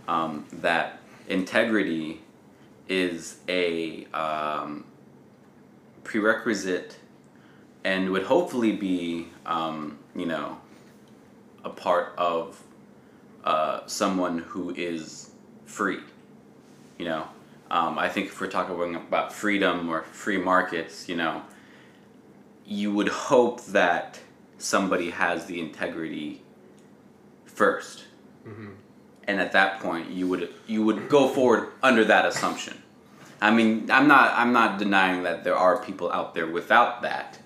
um, 0.07 0.45
that 0.53 0.99
integrity 1.29 2.21
is 2.89 3.39
a 3.49 4.05
um, 4.13 4.85
prerequisite 6.05 6.99
and 7.85 8.11
would 8.11 8.25
hopefully 8.25 8.73
be, 8.73 9.29
um, 9.47 9.99
you 10.15 10.27
know, 10.27 10.59
a 11.65 11.71
part 11.71 12.15
of 12.19 12.63
uh, 13.45 13.81
someone 13.87 14.39
who 14.41 14.75
is 14.75 15.31
free. 15.65 16.01
You 16.99 17.07
know, 17.07 17.29
um, 17.71 17.99
I 17.99 18.11
think 18.11 18.27
if 18.27 18.41
we're 18.41 18.49
talking 18.49 18.95
about 18.95 19.33
freedom 19.33 19.89
or 19.89 20.03
free 20.03 20.39
markets, 20.39 21.09
you 21.09 21.17
know, 21.17 21.43
you 22.67 22.93
would 22.93 23.09
hope 23.09 23.65
that 23.67 24.21
somebody 24.59 25.11
has 25.11 25.47
the 25.47 25.61
integrity 25.61 26.43
1st 27.57 28.03
mm-hmm. 28.47 28.69
and 29.25 29.41
at 29.41 29.53
that 29.53 29.81
point 29.81 30.11
you 30.11 30.29
would 30.29 30.53
you 30.67 30.85
would 30.85 31.09
go 31.09 31.29
forward 31.29 31.71
under 31.83 32.05
that 32.05 32.25
assumption. 32.27 32.83
I 33.41 33.51
mean, 33.51 33.91
I'm 33.91 34.09
not 34.09 34.33
I'm 34.37 34.53
not 34.53 34.79
denying 34.79 35.23
that 35.25 35.45
there 35.45 35.57
are 35.57 35.83
people 35.85 36.11
out 36.11 36.35
there 36.35 36.47
without 36.47 37.03
that, 37.03 37.39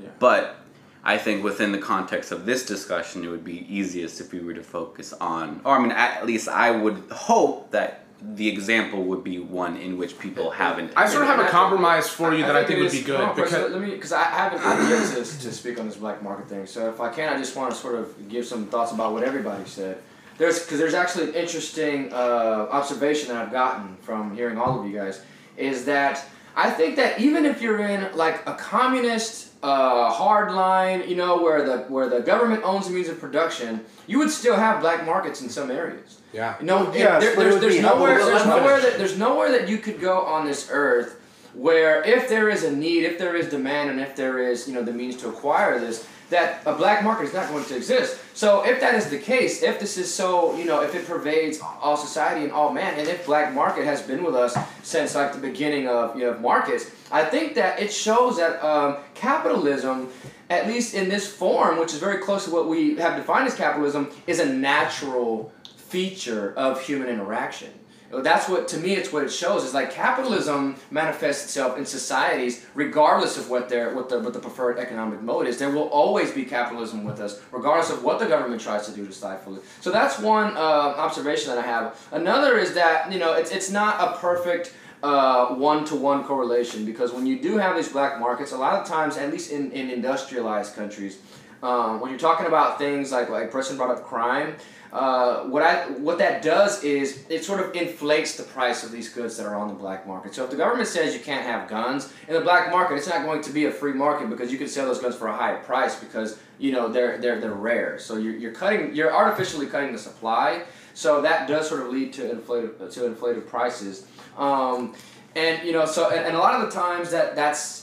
Yeah. 0.00 0.10
but 0.18 0.56
I 1.02 1.16
think 1.16 1.42
within 1.42 1.72
the 1.72 1.78
context 1.78 2.30
of 2.30 2.44
this 2.44 2.66
discussion, 2.66 3.24
it 3.24 3.28
would 3.28 3.44
be 3.44 3.66
easiest 3.74 4.20
if 4.20 4.32
we 4.32 4.40
were 4.40 4.52
to 4.52 4.62
focus 4.62 5.14
on, 5.14 5.62
or 5.64 5.76
I 5.76 5.80
mean, 5.80 5.92
at 5.92 6.26
least 6.26 6.46
I 6.48 6.70
would 6.70 7.04
hope 7.10 7.70
that 7.70 8.04
the 8.22 8.48
example 8.48 9.02
would 9.04 9.24
be 9.24 9.38
one 9.38 9.76
in 9.76 9.96
which 9.96 10.18
people 10.18 10.50
haven't. 10.50 10.92
I 10.96 11.08
sort 11.08 11.22
of 11.22 11.28
have 11.28 11.40
a 11.40 11.48
compromise 11.48 12.08
for 12.08 12.34
you 12.34 12.42
that 12.44 12.54
I 12.54 12.64
think 12.64 12.80
it 12.80 12.82
would 12.82 12.92
be 12.92 13.02
good 13.02 13.16
hold 13.16 13.30
on 13.30 13.34
for 13.34 13.42
a 13.42 13.44
because 13.44 13.58
second, 13.58 13.72
let 13.72 13.82
me 13.82 13.94
because 13.94 14.12
I 14.12 14.24
haven't 14.24 14.60
I've 14.60 14.90
yet 14.90 15.08
to, 15.08 15.24
to 15.24 15.52
speak 15.52 15.80
on 15.80 15.86
this 15.86 15.96
black 15.96 16.22
market 16.22 16.48
thing. 16.48 16.66
So 16.66 16.90
if 16.90 17.00
I 17.00 17.10
can, 17.10 17.32
I 17.32 17.38
just 17.38 17.56
want 17.56 17.70
to 17.70 17.76
sort 17.76 17.94
of 17.94 18.28
give 18.28 18.44
some 18.44 18.66
thoughts 18.66 18.92
about 18.92 19.12
what 19.12 19.22
everybody 19.22 19.64
said. 19.64 20.02
There's 20.36 20.60
because 20.60 20.78
there's 20.78 20.94
actually 20.94 21.30
an 21.30 21.34
interesting 21.34 22.12
uh, 22.12 22.68
observation 22.70 23.28
that 23.28 23.36
I've 23.36 23.52
gotten 23.52 23.96
from 23.98 24.34
hearing 24.34 24.58
all 24.58 24.78
of 24.78 24.86
you 24.86 24.96
guys 24.96 25.22
is 25.56 25.84
that 25.86 26.24
I 26.56 26.70
think 26.70 26.96
that 26.96 27.20
even 27.20 27.44
if 27.44 27.62
you're 27.62 27.80
in 27.80 28.14
like 28.16 28.46
a 28.46 28.54
communist 28.54 29.49
uh, 29.62 30.10
hard 30.10 30.52
line, 30.52 31.08
you 31.08 31.16
know, 31.16 31.42
where 31.42 31.64
the 31.64 31.78
where 31.84 32.08
the 32.08 32.20
government 32.20 32.62
owns 32.64 32.88
the 32.88 32.94
means 32.94 33.08
of 33.08 33.20
production, 33.20 33.84
you 34.06 34.18
would 34.18 34.30
still 34.30 34.56
have 34.56 34.80
black 34.80 35.04
markets 35.04 35.42
in 35.42 35.48
some 35.48 35.70
areas. 35.70 36.20
Yeah. 36.32 36.56
No. 36.62 36.84
know, 36.84 36.94
Yes, 36.94 37.22
there, 37.22 37.36
there's, 37.36 37.60
there's 37.60 37.80
nowhere 37.80 38.24
there's 38.24 38.46
nowhere 38.46 38.80
that 38.80 38.98
there's 38.98 39.18
nowhere 39.18 39.52
that 39.52 39.68
you 39.68 39.78
could 39.78 40.00
go 40.00 40.20
on 40.20 40.46
this 40.46 40.68
earth 40.70 41.20
where 41.54 42.02
if 42.04 42.28
there 42.28 42.48
is 42.48 42.64
a 42.64 42.74
need, 42.74 43.04
if 43.04 43.18
there 43.18 43.34
is 43.34 43.48
demand, 43.48 43.90
and 43.90 44.00
if 44.00 44.16
there 44.16 44.38
is 44.38 44.66
you 44.66 44.74
know 44.74 44.82
the 44.82 44.92
means 44.92 45.16
to 45.16 45.28
acquire 45.28 45.78
this, 45.78 46.06
that 46.30 46.62
a 46.64 46.74
black 46.74 47.04
market 47.04 47.24
is 47.24 47.34
not 47.34 47.48
going 47.48 47.64
to 47.64 47.76
exist. 47.76 48.18
So 48.34 48.64
if 48.64 48.80
that 48.80 48.94
is 48.94 49.10
the 49.10 49.18
case, 49.18 49.62
if 49.62 49.78
this 49.78 49.98
is 49.98 50.12
so, 50.12 50.56
you 50.56 50.64
know, 50.64 50.82
if 50.82 50.94
it 50.94 51.06
pervades 51.06 51.60
all 51.60 51.96
society 51.96 52.44
and 52.44 52.52
all 52.52 52.72
man, 52.72 52.98
and 52.98 53.08
if 53.08 53.26
black 53.26 53.52
market 53.52 53.84
has 53.84 54.00
been 54.00 54.22
with 54.24 54.34
us 54.34 54.56
since 54.82 55.14
like 55.14 55.32
the 55.32 55.38
beginning 55.38 55.88
of 55.88 56.16
you 56.16 56.24
know 56.24 56.38
markets, 56.38 56.90
I 57.10 57.24
think 57.24 57.54
that 57.54 57.80
it 57.80 57.92
shows 57.92 58.36
that 58.38 58.64
um, 58.64 58.98
capitalism, 59.14 60.08
at 60.48 60.66
least 60.66 60.94
in 60.94 61.08
this 61.08 61.30
form, 61.30 61.78
which 61.78 61.92
is 61.92 61.98
very 61.98 62.18
close 62.18 62.44
to 62.44 62.50
what 62.50 62.68
we 62.68 62.96
have 62.96 63.16
defined 63.16 63.46
as 63.46 63.54
capitalism, 63.54 64.10
is 64.26 64.38
a 64.38 64.46
natural 64.46 65.52
feature 65.76 66.54
of 66.56 66.80
human 66.80 67.08
interaction. 67.08 67.70
That's 68.10 68.48
what 68.48 68.66
to 68.68 68.78
me 68.78 68.94
it's 68.94 69.12
what 69.12 69.22
it 69.22 69.32
shows 69.32 69.64
is 69.64 69.72
like 69.72 69.92
capitalism 69.92 70.76
manifests 70.90 71.44
itself 71.44 71.78
in 71.78 71.86
societies 71.86 72.66
regardless 72.74 73.38
of 73.38 73.48
what 73.48 73.68
their 73.68 73.94
what 73.94 74.08
the 74.08 74.18
what 74.18 74.32
the 74.32 74.40
preferred 74.40 74.78
economic 74.78 75.22
mode 75.22 75.46
is. 75.46 75.58
There 75.58 75.70
will 75.70 75.88
always 75.88 76.32
be 76.32 76.44
capitalism 76.44 77.04
with 77.04 77.20
us, 77.20 77.40
regardless 77.52 77.90
of 77.90 78.02
what 78.02 78.18
the 78.18 78.26
government 78.26 78.60
tries 78.60 78.86
to 78.86 78.92
do 78.92 79.06
to 79.06 79.12
stifle 79.12 79.56
it. 79.56 79.62
So 79.80 79.90
that's 79.90 80.18
one 80.18 80.56
uh, 80.56 80.60
observation 80.60 81.50
that 81.54 81.58
I 81.58 81.66
have. 81.66 81.98
Another 82.10 82.58
is 82.58 82.74
that 82.74 83.12
you 83.12 83.18
know 83.18 83.32
it's 83.34 83.52
it's 83.52 83.70
not 83.70 84.00
a 84.00 84.18
perfect 84.18 84.74
one 85.02 85.84
to 85.86 85.96
one 85.96 86.24
correlation 86.24 86.84
because 86.84 87.12
when 87.12 87.26
you 87.26 87.40
do 87.40 87.56
have 87.56 87.76
these 87.76 87.88
black 87.88 88.20
markets, 88.20 88.52
a 88.52 88.58
lot 88.58 88.80
of 88.80 88.86
times, 88.86 89.16
at 89.16 89.30
least 89.30 89.50
in, 89.50 89.72
in 89.72 89.90
industrialized 89.90 90.74
countries, 90.74 91.18
um, 91.62 92.00
when 92.00 92.10
you're 92.10 92.18
talking 92.18 92.46
about 92.46 92.78
things 92.78 93.12
like 93.12 93.28
like 93.28 93.50
Preston 93.50 93.76
brought 93.76 93.90
up 93.90 94.04
crime, 94.04 94.56
uh, 94.92 95.44
what 95.44 95.62
I 95.62 95.86
what 95.90 96.18
that 96.18 96.42
does 96.42 96.82
is 96.82 97.24
it 97.28 97.44
sort 97.44 97.60
of 97.60 97.74
inflates 97.76 98.36
the 98.36 98.42
price 98.42 98.82
of 98.82 98.90
these 98.90 99.08
goods 99.08 99.36
that 99.36 99.46
are 99.46 99.54
on 99.54 99.68
the 99.68 99.74
black 99.74 100.06
market. 100.06 100.34
So 100.34 100.44
if 100.44 100.50
the 100.50 100.56
government 100.56 100.88
says 100.88 101.14
you 101.14 101.20
can't 101.20 101.46
have 101.46 101.68
guns 101.68 102.12
in 102.26 102.34
the 102.34 102.40
black 102.40 102.70
market, 102.70 102.96
it's 102.96 103.08
not 103.08 103.24
going 103.24 103.40
to 103.42 103.52
be 103.52 103.66
a 103.66 103.70
free 103.70 103.92
market 103.92 104.28
because 104.28 104.50
you 104.50 104.58
can 104.58 104.68
sell 104.68 104.86
those 104.86 105.00
guns 105.00 105.14
for 105.14 105.28
a 105.28 105.36
higher 105.36 105.58
price 105.58 105.98
because 105.98 106.40
you 106.58 106.72
know 106.72 106.88
they're 106.88 107.18
they're 107.18 107.40
they're 107.40 107.52
rare. 107.52 107.98
So 107.98 108.16
you're, 108.16 108.34
you're 108.34 108.52
cutting 108.52 108.94
you're 108.94 109.14
artificially 109.14 109.66
cutting 109.66 109.92
the 109.92 109.98
supply. 109.98 110.64
So 110.94 111.22
that 111.22 111.46
does 111.46 111.68
sort 111.68 111.82
of 111.82 111.88
lead 111.88 112.12
to 112.14 112.28
inflated 112.28 112.90
to 112.90 113.06
inflated 113.06 113.46
prices. 113.46 114.08
Um, 114.36 114.94
and 115.36 115.64
you 115.64 115.72
know 115.72 115.86
so 115.86 116.10
and, 116.10 116.26
and 116.26 116.36
a 116.36 116.38
lot 116.38 116.60
of 116.60 116.66
the 116.66 116.74
times 116.74 117.10
that 117.12 117.36
that's 117.36 117.79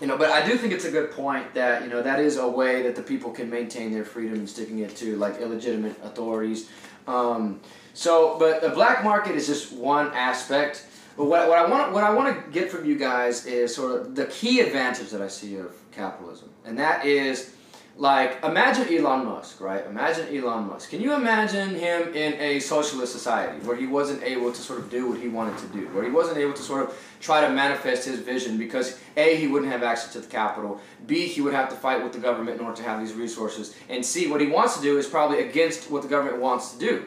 you 0.00 0.06
know, 0.06 0.16
but 0.16 0.30
I 0.30 0.44
do 0.46 0.56
think 0.56 0.72
it's 0.72 0.86
a 0.86 0.90
good 0.90 1.10
point 1.10 1.52
that 1.54 1.82
you 1.82 1.88
know 1.88 2.02
that 2.02 2.20
is 2.20 2.38
a 2.38 2.48
way 2.48 2.82
that 2.82 2.96
the 2.96 3.02
people 3.02 3.30
can 3.30 3.50
maintain 3.50 3.92
their 3.92 4.04
freedom 4.04 4.34
and 4.34 4.48
sticking 4.48 4.78
it 4.78 4.96
to 4.96 5.16
like 5.16 5.40
illegitimate 5.40 5.96
authorities. 6.02 6.70
Um, 7.06 7.60
so, 7.92 8.38
but 8.38 8.62
the 8.62 8.70
black 8.70 9.04
market 9.04 9.34
is 9.34 9.46
just 9.46 9.72
one 9.72 10.08
aspect. 10.14 10.86
But 11.16 11.26
what, 11.26 11.48
what 11.48 11.58
I 11.58 11.68
want 11.68 11.92
what 11.92 12.04
I 12.04 12.10
want 12.14 12.34
to 12.34 12.50
get 12.50 12.70
from 12.70 12.86
you 12.86 12.96
guys 12.96 13.44
is 13.44 13.74
sort 13.74 14.00
of 14.00 14.14
the 14.14 14.26
key 14.26 14.60
advantage 14.60 15.10
that 15.10 15.20
I 15.20 15.28
see 15.28 15.56
of 15.56 15.74
capitalism, 15.92 16.48
and 16.64 16.78
that 16.78 17.04
is 17.04 17.54
like 18.00 18.42
imagine 18.42 18.88
Elon 18.96 19.26
Musk, 19.26 19.60
right? 19.60 19.84
Imagine 19.84 20.34
Elon 20.34 20.66
Musk. 20.66 20.88
Can 20.88 21.02
you 21.02 21.12
imagine 21.12 21.74
him 21.74 22.14
in 22.14 22.32
a 22.40 22.58
socialist 22.58 23.12
society 23.12 23.58
where 23.66 23.76
he 23.76 23.86
wasn't 23.86 24.22
able 24.22 24.50
to 24.50 24.60
sort 24.60 24.78
of 24.78 24.90
do 24.90 25.06
what 25.10 25.20
he 25.20 25.28
wanted 25.28 25.58
to 25.58 25.66
do, 25.66 25.86
where 25.88 26.02
he 26.02 26.10
wasn't 26.10 26.38
able 26.38 26.54
to 26.54 26.62
sort 26.62 26.88
of 26.88 26.98
try 27.20 27.42
to 27.46 27.50
manifest 27.52 28.06
his 28.06 28.18
vision 28.20 28.56
because 28.56 28.98
A, 29.18 29.36
he 29.36 29.46
wouldn't 29.46 29.70
have 29.70 29.82
access 29.82 30.14
to 30.14 30.20
the 30.20 30.26
capital, 30.26 30.80
B, 31.06 31.26
he 31.26 31.42
would 31.42 31.52
have 31.52 31.68
to 31.68 31.76
fight 31.76 32.02
with 32.02 32.14
the 32.14 32.18
government 32.18 32.58
in 32.58 32.64
order 32.64 32.78
to 32.78 32.82
have 32.84 33.00
these 33.00 33.12
resources, 33.12 33.76
and 33.90 34.04
C, 34.04 34.30
what 34.30 34.40
he 34.40 34.46
wants 34.46 34.78
to 34.78 34.82
do 34.82 34.96
is 34.96 35.06
probably 35.06 35.40
against 35.40 35.90
what 35.90 36.00
the 36.00 36.08
government 36.08 36.38
wants 36.38 36.72
to 36.72 36.78
do. 36.78 37.04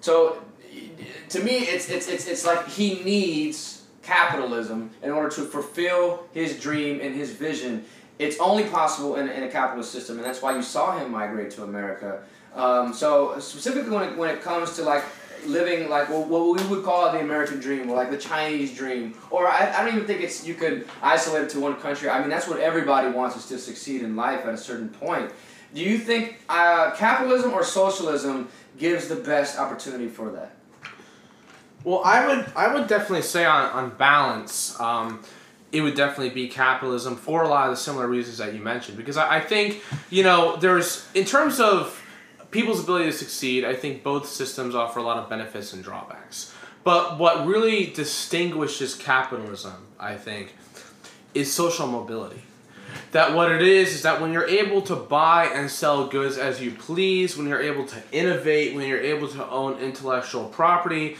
So 0.00 0.42
to 1.28 1.40
me, 1.42 1.58
it's, 1.58 1.90
it's, 1.90 2.08
it's, 2.08 2.26
it's 2.26 2.46
like 2.46 2.66
he 2.68 3.02
needs 3.04 3.82
capitalism 4.06 4.90
in 5.02 5.10
order 5.10 5.28
to 5.28 5.42
fulfill 5.42 6.26
his 6.32 6.58
dream 6.58 7.00
and 7.02 7.14
his 7.14 7.32
vision. 7.32 7.84
It's 8.18 8.38
only 8.40 8.64
possible 8.64 9.16
in, 9.16 9.28
in 9.28 9.42
a 9.42 9.48
capitalist 9.48 9.92
system, 9.92 10.16
and 10.16 10.24
that's 10.24 10.40
why 10.40 10.56
you 10.56 10.62
saw 10.62 10.98
him 10.98 11.10
migrate 11.10 11.50
to 11.52 11.64
America. 11.64 12.22
Um, 12.54 12.94
so 12.94 13.38
specifically 13.38 13.90
when 13.90 14.08
it, 14.08 14.16
when 14.16 14.30
it 14.30 14.40
comes 14.40 14.76
to 14.76 14.82
like 14.82 15.04
living 15.44 15.88
like 15.88 16.08
what 16.08 16.28
we 16.28 16.66
would 16.68 16.84
call 16.84 17.12
the 17.12 17.20
American 17.20 17.60
dream 17.60 17.90
or 17.90 17.96
like 17.96 18.10
the 18.10 18.18
Chinese 18.18 18.74
dream, 18.74 19.14
or 19.30 19.46
I, 19.46 19.72
I 19.76 19.84
don't 19.84 19.94
even 19.94 20.06
think 20.06 20.22
it's 20.22 20.46
you 20.46 20.54
could 20.54 20.88
isolate 21.02 21.44
it 21.44 21.50
to 21.50 21.60
one 21.60 21.76
country. 21.76 22.08
I 22.08 22.20
mean 22.20 22.30
that's 22.30 22.48
what 22.48 22.58
everybody 22.58 23.08
wants 23.08 23.36
is 23.36 23.46
to 23.46 23.58
succeed 23.58 24.02
in 24.02 24.16
life 24.16 24.46
at 24.46 24.54
a 24.54 24.58
certain 24.58 24.88
point. 24.88 25.30
Do 25.74 25.82
you 25.82 25.98
think 25.98 26.40
uh, 26.48 26.92
capitalism 26.92 27.52
or 27.52 27.62
socialism 27.62 28.48
gives 28.78 29.08
the 29.08 29.16
best 29.16 29.58
opportunity 29.58 30.08
for 30.08 30.30
that? 30.30 30.52
Well, 31.84 32.02
I 32.04 32.26
would 32.26 32.46
I 32.56 32.72
would 32.72 32.88
definitely 32.88 33.22
say 33.22 33.44
on 33.44 33.70
on 33.70 33.90
balance, 33.90 34.78
um, 34.80 35.22
it 35.76 35.82
would 35.82 35.94
definitely 35.94 36.30
be 36.30 36.48
capitalism 36.48 37.16
for 37.16 37.42
a 37.42 37.48
lot 37.48 37.68
of 37.68 37.72
the 37.72 37.76
similar 37.76 38.06
reasons 38.06 38.38
that 38.38 38.54
you 38.54 38.60
mentioned. 38.60 38.96
Because 38.96 39.16
I, 39.16 39.36
I 39.36 39.40
think 39.40 39.82
you 40.10 40.22
know 40.22 40.56
there's 40.56 41.06
in 41.14 41.24
terms 41.24 41.60
of 41.60 42.02
people's 42.50 42.82
ability 42.82 43.06
to 43.06 43.12
succeed, 43.12 43.64
I 43.64 43.74
think 43.74 44.02
both 44.02 44.26
systems 44.26 44.74
offer 44.74 44.98
a 44.98 45.02
lot 45.02 45.18
of 45.18 45.28
benefits 45.28 45.72
and 45.72 45.84
drawbacks. 45.84 46.54
But 46.84 47.18
what 47.18 47.46
really 47.46 47.86
distinguishes 47.86 48.94
capitalism, 48.94 49.88
I 49.98 50.14
think, 50.14 50.54
is 51.34 51.52
social 51.52 51.86
mobility. 51.86 52.42
That 53.12 53.34
what 53.34 53.50
it 53.52 53.62
is 53.62 53.94
is 53.94 54.02
that 54.02 54.20
when 54.20 54.32
you're 54.32 54.46
able 54.46 54.80
to 54.82 54.94
buy 54.94 55.46
and 55.46 55.70
sell 55.70 56.06
goods 56.06 56.38
as 56.38 56.62
you 56.62 56.70
please, 56.70 57.36
when 57.36 57.48
you're 57.48 57.60
able 57.60 57.84
to 57.86 58.02
innovate, 58.12 58.74
when 58.74 58.88
you're 58.88 59.00
able 59.00 59.28
to 59.28 59.48
own 59.50 59.78
intellectual 59.80 60.44
property, 60.44 61.16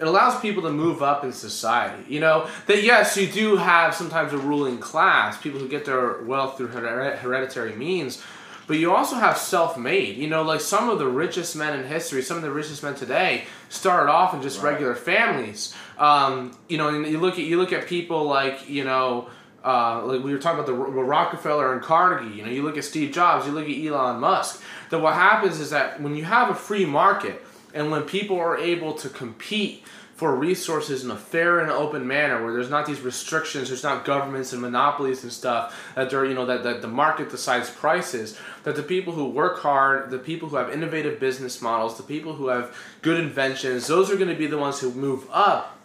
it 0.00 0.06
allows 0.06 0.40
people 0.40 0.62
to 0.62 0.70
move 0.72 1.02
up 1.02 1.24
in 1.24 1.32
society. 1.32 2.02
You 2.08 2.20
know, 2.20 2.48
that 2.66 2.82
yes, 2.82 3.16
you 3.16 3.26
do 3.26 3.56
have 3.56 3.94
sometimes 3.94 4.32
a 4.32 4.38
ruling 4.38 4.78
class, 4.78 5.38
people 5.40 5.60
who 5.60 5.68
get 5.68 5.84
their 5.84 6.22
wealth 6.22 6.56
through 6.56 6.68
hered- 6.68 7.18
hereditary 7.18 7.74
means, 7.76 8.22
but 8.66 8.78
you 8.78 8.94
also 8.94 9.16
have 9.16 9.36
self-made. 9.36 10.16
You 10.16 10.28
know, 10.28 10.42
like 10.42 10.60
some 10.60 10.88
of 10.88 10.98
the 10.98 11.06
richest 11.06 11.54
men 11.56 11.78
in 11.78 11.84
history, 11.86 12.22
some 12.22 12.36
of 12.38 12.42
the 12.42 12.50
richest 12.50 12.82
men 12.82 12.94
today 12.94 13.44
started 13.68 14.10
off 14.10 14.32
in 14.32 14.40
just 14.42 14.62
Right. 14.62 14.72
regular 14.72 14.94
families. 14.94 15.74
Um, 15.98 16.52
you 16.68 16.78
know, 16.78 16.88
and 16.88 17.06
you 17.06 17.18
look 17.20 17.34
at 17.34 17.44
you 17.44 17.58
look 17.58 17.72
at 17.72 17.86
people 17.86 18.24
like 18.24 18.68
you 18.68 18.84
know. 18.84 19.28
Uh, 19.62 20.00
like 20.06 20.24
we 20.24 20.32
were 20.32 20.38
talking 20.38 20.58
about 20.58 20.66
the 20.66 20.72
Ro- 20.72 21.02
Rockefeller 21.02 21.74
and 21.74 21.82
Carnegie, 21.82 22.34
you 22.34 22.42
know, 22.42 22.48
you 22.50 22.62
look 22.62 22.78
at 22.78 22.84
Steve 22.84 23.12
Jobs, 23.12 23.44
you 23.46 23.52
look 23.52 23.68
at 23.68 23.76
Elon 23.76 24.18
Musk. 24.18 24.62
That 24.88 25.00
what 25.02 25.12
happens 25.12 25.60
is 25.60 25.68
that 25.68 26.00
when 26.00 26.16
you 26.16 26.24
have 26.24 26.48
a 26.48 26.54
free 26.54 26.86
market, 26.86 27.44
and 27.74 27.90
when 27.90 28.02
people 28.02 28.38
are 28.38 28.56
able 28.56 28.94
to 28.94 29.08
compete 29.08 29.84
for 30.20 30.36
resources 30.36 31.02
in 31.02 31.10
a 31.10 31.16
fair 31.16 31.60
and 31.60 31.70
open 31.70 32.06
manner 32.06 32.44
where 32.44 32.52
there's 32.52 32.68
not 32.68 32.84
these 32.84 33.00
restrictions 33.00 33.68
there's 33.68 33.82
not 33.82 34.04
governments 34.04 34.52
and 34.52 34.60
monopolies 34.60 35.22
and 35.22 35.32
stuff 35.32 35.92
that 35.94 36.10
they're 36.10 36.26
you 36.26 36.34
know 36.34 36.44
that, 36.44 36.62
that 36.62 36.82
the 36.82 36.86
market 36.86 37.30
decides 37.30 37.70
prices 37.70 38.38
that 38.64 38.76
the 38.76 38.82
people 38.82 39.14
who 39.14 39.30
work 39.30 39.60
hard 39.60 40.10
the 40.10 40.18
people 40.18 40.50
who 40.50 40.56
have 40.56 40.68
innovative 40.68 41.18
business 41.18 41.62
models 41.62 41.96
the 41.96 42.02
people 42.02 42.34
who 42.34 42.48
have 42.48 42.76
good 43.00 43.18
inventions 43.18 43.86
those 43.86 44.10
are 44.10 44.16
going 44.16 44.28
to 44.28 44.34
be 44.34 44.46
the 44.46 44.58
ones 44.58 44.78
who 44.78 44.92
move 44.92 45.26
up. 45.32 45.78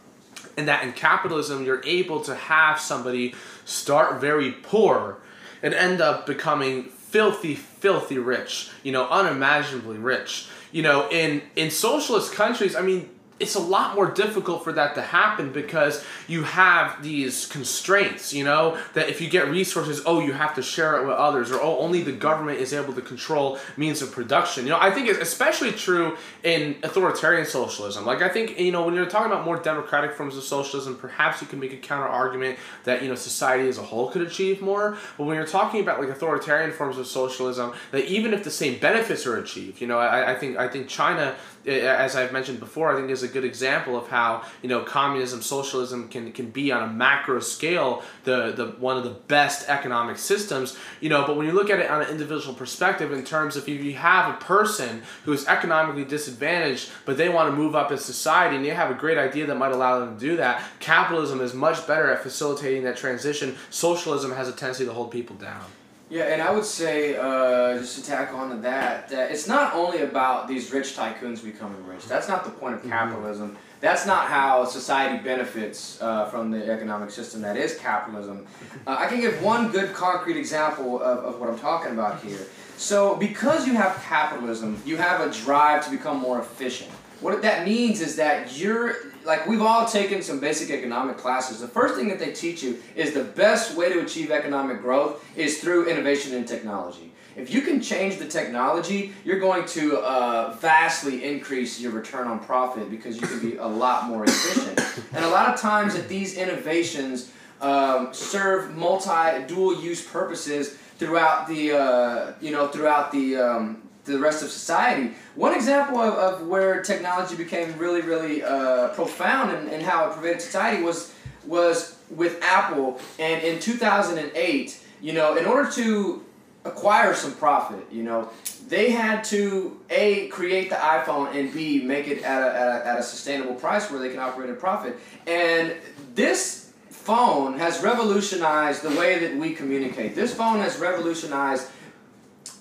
And 0.57 0.67
that 0.67 0.83
in 0.83 0.91
capitalism 0.91 1.63
you're 1.63 1.81
able 1.85 2.19
to 2.25 2.35
have 2.35 2.77
somebody 2.77 3.35
start 3.63 4.19
very 4.19 4.51
poor 4.51 5.17
and 5.63 5.73
end 5.73 6.01
up 6.01 6.25
becoming 6.25 6.83
filthy 6.83 7.55
filthy 7.55 8.17
rich 8.17 8.69
you 8.83 8.91
know 8.91 9.07
unimaginably 9.07 9.97
rich 9.97 10.49
you 10.75 10.81
know 10.81 11.07
in 11.09 11.41
in 11.55 11.71
socialist 11.71 12.33
countries 12.33 12.75
i 12.75 12.81
mean 12.81 13.09
it's 13.37 13.55
a 13.55 13.59
lot 13.59 13.95
more 13.95 14.09
difficult 14.09 14.63
for 14.63 14.71
that 14.71 14.95
to 14.95 15.01
happen 15.01 15.51
because 15.51 16.05
you 16.25 16.43
have 16.43 17.03
these 17.03 17.47
constraints, 17.47 18.33
you 18.33 18.45
know, 18.45 18.77
that 18.93 19.09
if 19.09 19.19
you 19.19 19.29
get 19.29 19.49
resources, 19.49 20.01
oh, 20.05 20.21
you 20.21 20.31
have 20.31 20.55
to 20.55 20.61
share 20.61 20.97
it 20.97 21.05
with 21.05 21.15
others, 21.15 21.51
or 21.51 21.59
oh, 21.61 21.77
only 21.79 22.01
the 22.01 22.13
government 22.13 22.59
is 22.59 22.71
able 22.71 22.93
to 22.93 23.01
control 23.01 23.59
means 23.75 24.01
of 24.01 24.09
production. 24.11 24.63
You 24.63 24.69
know, 24.69 24.79
I 24.79 24.89
think 24.89 25.09
it's 25.09 25.19
especially 25.19 25.73
true 25.73 26.15
in 26.43 26.77
authoritarian 26.81 27.45
socialism. 27.45 28.05
Like, 28.05 28.21
I 28.21 28.29
think, 28.29 28.57
you 28.57 28.71
know, 28.71 28.83
when 28.83 28.93
you're 28.93 29.05
talking 29.05 29.31
about 29.31 29.43
more 29.43 29.57
democratic 29.57 30.13
forms 30.13 30.37
of 30.37 30.43
socialism, 30.43 30.95
perhaps 30.95 31.41
you 31.41 31.47
can 31.47 31.59
make 31.59 31.73
a 31.73 31.77
counter 31.77 32.07
argument 32.07 32.57
that, 32.85 33.03
you 33.03 33.09
know, 33.09 33.15
society 33.15 33.67
as 33.67 33.77
a 33.77 33.83
whole 33.83 34.09
could 34.09 34.21
achieve 34.21 34.61
more. 34.61 34.97
But 35.17 35.25
when 35.25 35.35
you're 35.35 35.45
talking 35.45 35.81
about 35.81 35.99
like 35.99 36.07
authoritarian 36.07 36.71
forms 36.71 36.97
of 36.97 37.05
socialism, 37.05 37.73
that 37.91 38.05
even 38.05 38.33
if 38.33 38.45
the 38.45 38.51
same 38.51 38.79
benefits 38.79 39.25
are 39.25 39.37
achieved, 39.37 39.81
you 39.81 39.87
know, 39.87 39.99
I, 39.99 40.31
I 40.31 40.35
think 40.35 40.57
I 40.57 40.69
think 40.69 40.87
China, 40.87 41.35
as 41.67 42.15
I've 42.15 42.31
mentioned 42.31 42.59
before, 42.59 42.91
I 42.91 42.95
think 42.95 43.09
is 43.09 43.23
a 43.23 43.27
good 43.27 43.43
example 43.43 43.97
of 43.97 44.07
how 44.07 44.43
you 44.61 44.69
know 44.69 44.81
communism, 44.81 45.41
socialism 45.41 46.09
can 46.09 46.31
can 46.31 46.49
be 46.49 46.71
on 46.71 46.83
a 46.83 46.91
macro 46.91 47.39
scale 47.39 48.03
the 48.23 48.51
the 48.51 48.67
one 48.79 48.97
of 48.97 49.03
the 49.03 49.09
best 49.09 49.69
economic 49.69 50.17
systems. 50.17 50.77
You 51.01 51.09
know, 51.09 51.25
but 51.25 51.37
when 51.37 51.45
you 51.45 51.53
look 51.53 51.69
at 51.69 51.79
it 51.79 51.89
on 51.89 52.01
an 52.01 52.09
individual 52.09 52.53
perspective, 52.53 53.11
in 53.11 53.23
terms 53.23 53.55
of 53.55 53.67
if 53.67 53.83
you 53.83 53.93
have 53.95 54.33
a 54.33 54.37
person 54.37 55.03
who 55.23 55.33
is 55.33 55.47
economically 55.47 56.05
disadvantaged, 56.05 56.89
but 57.05 57.17
they 57.17 57.29
want 57.29 57.49
to 57.49 57.55
move 57.55 57.75
up 57.75 57.91
in 57.91 57.97
society, 57.97 58.55
and 58.55 58.65
they 58.65 58.69
have 58.69 58.91
a 58.91 58.95
great 58.95 59.17
idea 59.17 59.45
that 59.45 59.55
might 59.55 59.71
allow 59.71 59.99
them 59.99 60.15
to 60.15 60.19
do 60.19 60.37
that, 60.37 60.63
capitalism 60.79 61.41
is 61.41 61.53
much 61.53 61.85
better 61.87 62.11
at 62.11 62.21
facilitating 62.21 62.83
that 62.83 62.97
transition. 62.97 63.55
Socialism 63.69 64.31
has 64.31 64.47
a 64.47 64.51
tendency 64.51 64.85
to 64.85 64.93
hold 64.93 65.11
people 65.11 65.35
down. 65.35 65.65
Yeah, 66.07 66.25
and 66.25 66.41
I 66.41 66.51
would 66.51 66.65
say, 66.65 67.17
uh, 67.17 67.79
just 67.79 67.97
to 67.97 68.05
tack 68.05 68.31
on 68.31 68.51
to 68.51 68.57
that, 68.57 69.09
that 69.09 69.31
it's 69.31 69.47
not 69.47 69.73
only 69.73 70.01
about 70.01 70.47
these 70.47 70.71
rich 70.71 70.95
tycoons 70.95 71.43
becoming 71.43 71.83
rich. 71.87 72.05
That's 72.05 72.27
not 72.27 72.43
the 72.43 72.51
point 72.51 72.75
of 72.75 72.83
capitalism. 72.83 73.57
That's 73.81 74.05
not 74.05 74.27
how 74.27 74.65
society 74.65 75.23
benefits 75.23 75.99
uh, 76.01 76.27
from 76.27 76.51
the 76.51 76.71
economic 76.71 77.09
system 77.09 77.41
that 77.41 77.57
is 77.57 77.77
capitalism. 77.77 78.45
Uh, 78.87 78.97
I 78.99 79.07
can 79.07 79.19
give 79.19 79.41
one 79.41 79.71
good 79.71 79.93
concrete 79.95 80.37
example 80.37 81.01
of, 81.01 81.17
of 81.25 81.39
what 81.39 81.49
I'm 81.49 81.57
talking 81.57 81.93
about 81.93 82.21
here. 82.21 82.45
So, 82.77 83.15
because 83.15 83.65
you 83.65 83.73
have 83.73 83.99
capitalism, 84.03 84.79
you 84.85 84.97
have 84.97 85.21
a 85.21 85.33
drive 85.33 85.83
to 85.85 85.89
become 85.89 86.17
more 86.17 86.37
efficient. 86.37 86.91
What 87.19 87.41
that 87.41 87.65
means 87.65 87.99
is 87.99 88.15
that 88.17 88.55
you're 88.55 88.97
like 89.25 89.47
we've 89.47 89.61
all 89.61 89.85
taken 89.85 90.21
some 90.21 90.39
basic 90.39 90.69
economic 90.69 91.17
classes. 91.17 91.59
The 91.59 91.67
first 91.67 91.95
thing 91.95 92.07
that 92.09 92.19
they 92.19 92.31
teach 92.31 92.61
you 92.63 92.81
is 92.95 93.13
the 93.13 93.23
best 93.23 93.75
way 93.75 93.91
to 93.91 93.99
achieve 94.01 94.31
economic 94.31 94.81
growth 94.81 95.25
is 95.35 95.59
through 95.59 95.87
innovation 95.89 96.33
in 96.33 96.45
technology. 96.45 97.11
If 97.35 97.53
you 97.53 97.61
can 97.61 97.81
change 97.81 98.17
the 98.17 98.27
technology, 98.27 99.13
you're 99.25 99.39
going 99.39 99.65
to 99.67 99.97
uh, 99.97 100.55
vastly 100.59 101.25
increase 101.25 101.81
your 101.81 101.91
return 101.91 102.27
on 102.27 102.39
profit 102.39 102.89
because 102.89 103.19
you 103.19 103.27
can 103.27 103.39
be 103.39 103.57
a 103.57 103.67
lot 103.67 104.07
more 104.07 104.23
efficient. 104.23 104.79
and 105.13 105.25
a 105.25 105.29
lot 105.29 105.53
of 105.53 105.59
times 105.59 105.95
that 105.95 106.07
these 106.07 106.37
innovations 106.37 107.31
um, 107.59 108.13
serve 108.13 108.75
multi 108.75 109.43
dual 109.47 109.81
use 109.81 110.05
purposes 110.05 110.77
throughout 110.97 111.47
the 111.47 111.73
uh, 111.73 112.33
you 112.39 112.51
know 112.51 112.67
throughout 112.67 113.11
the 113.11 113.35
um, 113.35 113.81
the 114.05 114.19
rest 114.19 114.43
of 114.43 114.49
society. 114.49 115.13
One 115.35 115.53
example 115.53 115.99
of, 115.99 116.13
of 116.13 116.47
where 116.47 116.81
technology 116.81 117.35
became 117.35 117.77
really, 117.77 118.01
really 118.01 118.43
uh, 118.43 118.89
profound 118.89 119.51
and, 119.51 119.69
and 119.69 119.83
how 119.83 120.09
it 120.09 120.15
pervaded 120.15 120.41
society 120.41 120.83
was 120.83 121.13
was 121.45 121.97
with 122.09 122.41
Apple. 122.41 122.99
And 123.19 123.43
in 123.43 123.59
2008, 123.59 124.79
you 125.01 125.13
know, 125.13 125.35
in 125.37 125.45
order 125.45 125.69
to 125.71 126.23
acquire 126.63 127.13
some 127.13 127.33
profit, 127.35 127.85
you 127.91 128.03
know, 128.03 128.29
they 128.67 128.89
had 128.89 129.23
to 129.25 129.79
a 129.89 130.27
create 130.29 130.69
the 130.69 130.75
iPhone 130.75 131.35
and 131.35 131.53
b 131.53 131.83
make 131.83 132.07
it 132.07 132.23
at 132.23 132.41
a, 132.41 132.55
at 132.55 132.67
a, 132.67 132.87
at 132.87 132.99
a 132.99 133.03
sustainable 133.03 133.53
price 133.53 133.91
where 133.91 133.99
they 133.99 134.09
can 134.09 134.19
operate 134.19 134.49
at 134.49 134.59
profit. 134.59 134.97
And 135.27 135.75
this 136.15 136.71
phone 136.89 137.59
has 137.59 137.83
revolutionized 137.83 138.81
the 138.81 138.89
way 138.99 139.19
that 139.19 139.37
we 139.37 139.53
communicate. 139.53 140.15
This 140.15 140.33
phone 140.33 140.59
has 140.59 140.79
revolutionized 140.79 141.67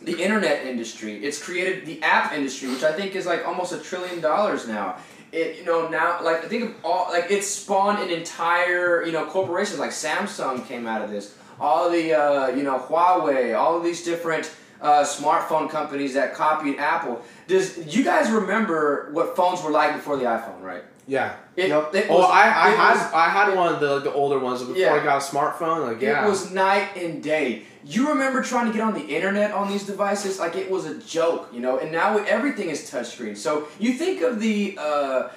the 0.03 0.21
internet 0.23 0.67
industry. 0.67 1.25
It's 1.25 1.43
created 1.43 1.87
the 1.87 2.03
app 2.03 2.33
industry, 2.33 2.69
which 2.71 2.83
I 2.83 2.93
think 2.93 3.15
is 3.15 3.27
like 3.27 3.47
almost 3.47 3.73
a 3.73 3.79
trillion 3.79 4.21
dollars 4.21 4.67
now. 4.69 4.97
It 5.33 5.59
you 5.59 5.65
know 5.65 5.89
now 5.89 6.23
like 6.23 6.45
I 6.45 6.49
think 6.49 6.63
of 6.65 6.75
all 6.85 7.09
like 7.11 7.27
it's 7.31 7.47
spawned 7.47 7.99
an 8.01 8.11
entire 8.11 9.05
you 9.05 9.13
know 9.13 9.27
corporations 9.27 9.79
like 9.81 9.91
Samsung 9.91 10.67
came 10.67 10.87
out 10.87 11.03
of 11.03 11.11
this. 11.11 11.37
All 11.61 11.91
the 11.91 12.13
uh, 12.15 12.49
you 12.49 12.63
know 12.63 12.79
Huawei, 12.79 13.59
all 13.59 13.77
of 13.77 13.83
these 13.85 14.05
different 14.05 14.53
uh, 14.81 15.03
smartphone 15.05 15.69
companies 15.71 16.15
that 16.15 16.35
copied 16.35 16.79
Apple. 16.79 17.23
Does 17.49 17.95
you 17.97 18.05
guys 18.05 18.31
remember 18.31 19.09
what 19.13 19.35
phones 19.37 19.63
were 19.63 19.71
like 19.71 19.95
before 19.95 20.17
the 20.17 20.25
iPhone, 20.25 20.61
right? 20.63 20.83
Yeah. 21.07 21.37
It, 21.57 21.69
Yep. 21.69 21.95
it 21.95 22.07
Oh, 22.09 22.19
was- 22.19 22.31
I, 22.31 22.43
I 22.49 22.73
it 22.73 22.77
had 22.77 22.95
was- 22.95 23.13
I 23.13 23.29
had 23.29 23.55
one 23.57 23.73
of 23.75 23.81
the 23.81 24.01
the 24.01 24.13
older 24.13 24.39
ones 24.39 24.61
before 24.61 24.77
Yeah. 24.77 24.95
I 24.95 25.03
got 25.05 25.23
a 25.23 25.25
smartphone. 25.25 25.87
Like 25.87 26.01
yeah. 26.01 26.25
It 26.25 26.29
was 26.29 26.51
night 26.53 26.97
and 26.97 27.23
day. 27.23 27.65
You 27.87 28.09
remember 28.09 28.43
trying 28.43 28.67
to 28.67 28.73
get 28.73 28.81
on 28.81 28.95
the 28.95 29.05
internet 29.05 29.53
on 29.53 29.69
these 29.69 29.85
devices? 29.85 30.39
Like 30.39 30.57
it 30.57 30.71
was 30.71 30.87
a 30.87 30.99
joke, 31.01 31.51
you 31.53 31.61
know. 31.61 31.79
And 31.79 31.93
now 31.93 32.19
everything 32.25 32.71
is 32.71 32.91
touchscreen. 32.91 33.37
So 33.37 33.69
you 33.79 33.93
think 33.93 34.23
of 34.23 34.41
the 34.41 34.79
uh, 34.81 35.29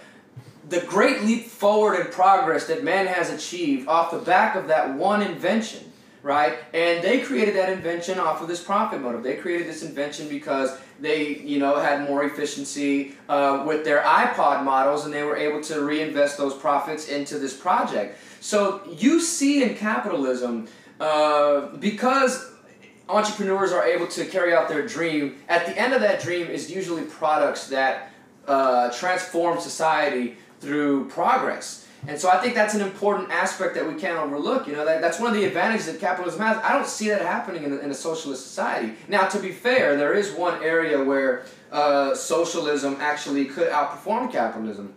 the 0.70 0.82
great 0.82 1.24
leap 1.24 1.48
forward 1.48 2.00
in 2.00 2.08
progress 2.08 2.68
that 2.68 2.84
man 2.84 3.08
has 3.08 3.30
achieved 3.30 3.88
off 3.88 4.12
the 4.12 4.20
back 4.20 4.56
of 4.56 4.68
that 4.68 4.94
one 4.96 5.22
invention, 5.22 5.92
right? 6.24 6.58
And 6.74 7.04
they 7.04 7.22
created 7.22 7.56
that 7.56 7.70
invention 7.70 8.20
off 8.20 8.42
of 8.42 8.48
this 8.48 8.64
profit 8.64 9.02
motive. 9.02 9.24
They 9.24 9.36
created 9.36 9.68
this 9.68 9.84
invention 9.84 10.28
because 10.28 10.78
they, 11.00 11.38
you 11.38 11.60
know, 11.60 11.80
had 11.80 12.08
more 12.08 12.24
efficiency 12.24 13.16
uh, 13.30 13.64
with 13.66 13.86
their 13.86 14.02
iPod 14.02 14.64
models, 14.64 15.06
and 15.06 15.14
they 15.14 15.24
were 15.24 15.38
able 15.38 15.62
to 15.64 15.82
reinvest 15.82 16.38
those 16.38 16.54
profits 16.54 17.08
into 17.08 17.40
this 17.40 17.56
project. 17.56 18.20
So 18.40 18.82
you 18.98 19.20
see 19.22 19.64
in 19.64 19.76
capitalism, 19.76 20.68
uh, 21.00 21.68
because 21.78 22.52
entrepreneurs 23.10 23.72
are 23.72 23.86
able 23.86 24.08
to 24.08 24.26
carry 24.26 24.54
out 24.54 24.68
their 24.68 24.86
dream, 24.86 25.38
at 25.48 25.66
the 25.66 25.78
end 25.78 25.94
of 25.94 26.02
that 26.02 26.22
dream 26.22 26.48
is 26.48 26.70
usually 26.70 27.04
products 27.04 27.68
that 27.68 28.12
uh, 28.48 28.92
transform 28.92 29.60
society 29.60 30.38
through 30.60 31.08
progress. 31.10 31.88
And 32.08 32.20
so 32.20 32.30
I 32.30 32.38
think 32.38 32.54
that's 32.54 32.74
an 32.74 32.82
important 32.82 33.32
aspect 33.32 33.74
that 33.76 33.86
we 33.86 34.00
can't 34.00 34.18
overlook. 34.18 34.68
You 34.68 34.76
know, 34.76 34.86
that, 34.86 35.02
that's 35.02 35.20
one 35.20 35.30
of 35.30 35.36
the 35.36 35.46
advantages 35.46 35.88
that 35.88 36.00
capitalism 36.00 36.40
has. 36.42 36.58
I 36.58 36.74
don't 36.74 36.88
see 36.88 37.10
that 37.10 37.22
happening 37.22 37.64
in 37.64 37.74
a, 37.74 37.78
in 37.78 37.92
a 37.92 37.94
socialist 37.94 38.44
society. 38.44 38.94
Now, 39.08 39.28
to 39.28 39.40
be 39.40 39.52
fair, 39.52 39.98
there 39.98 40.14
is 40.14 40.32
one 40.32 40.62
area 40.64 41.04
where 41.04 41.46
uh, 41.72 42.14
socialism 42.16 42.98
actually 43.00 43.46
could 43.46 43.70
outperform 43.70 44.32
capitalism. 44.32 44.94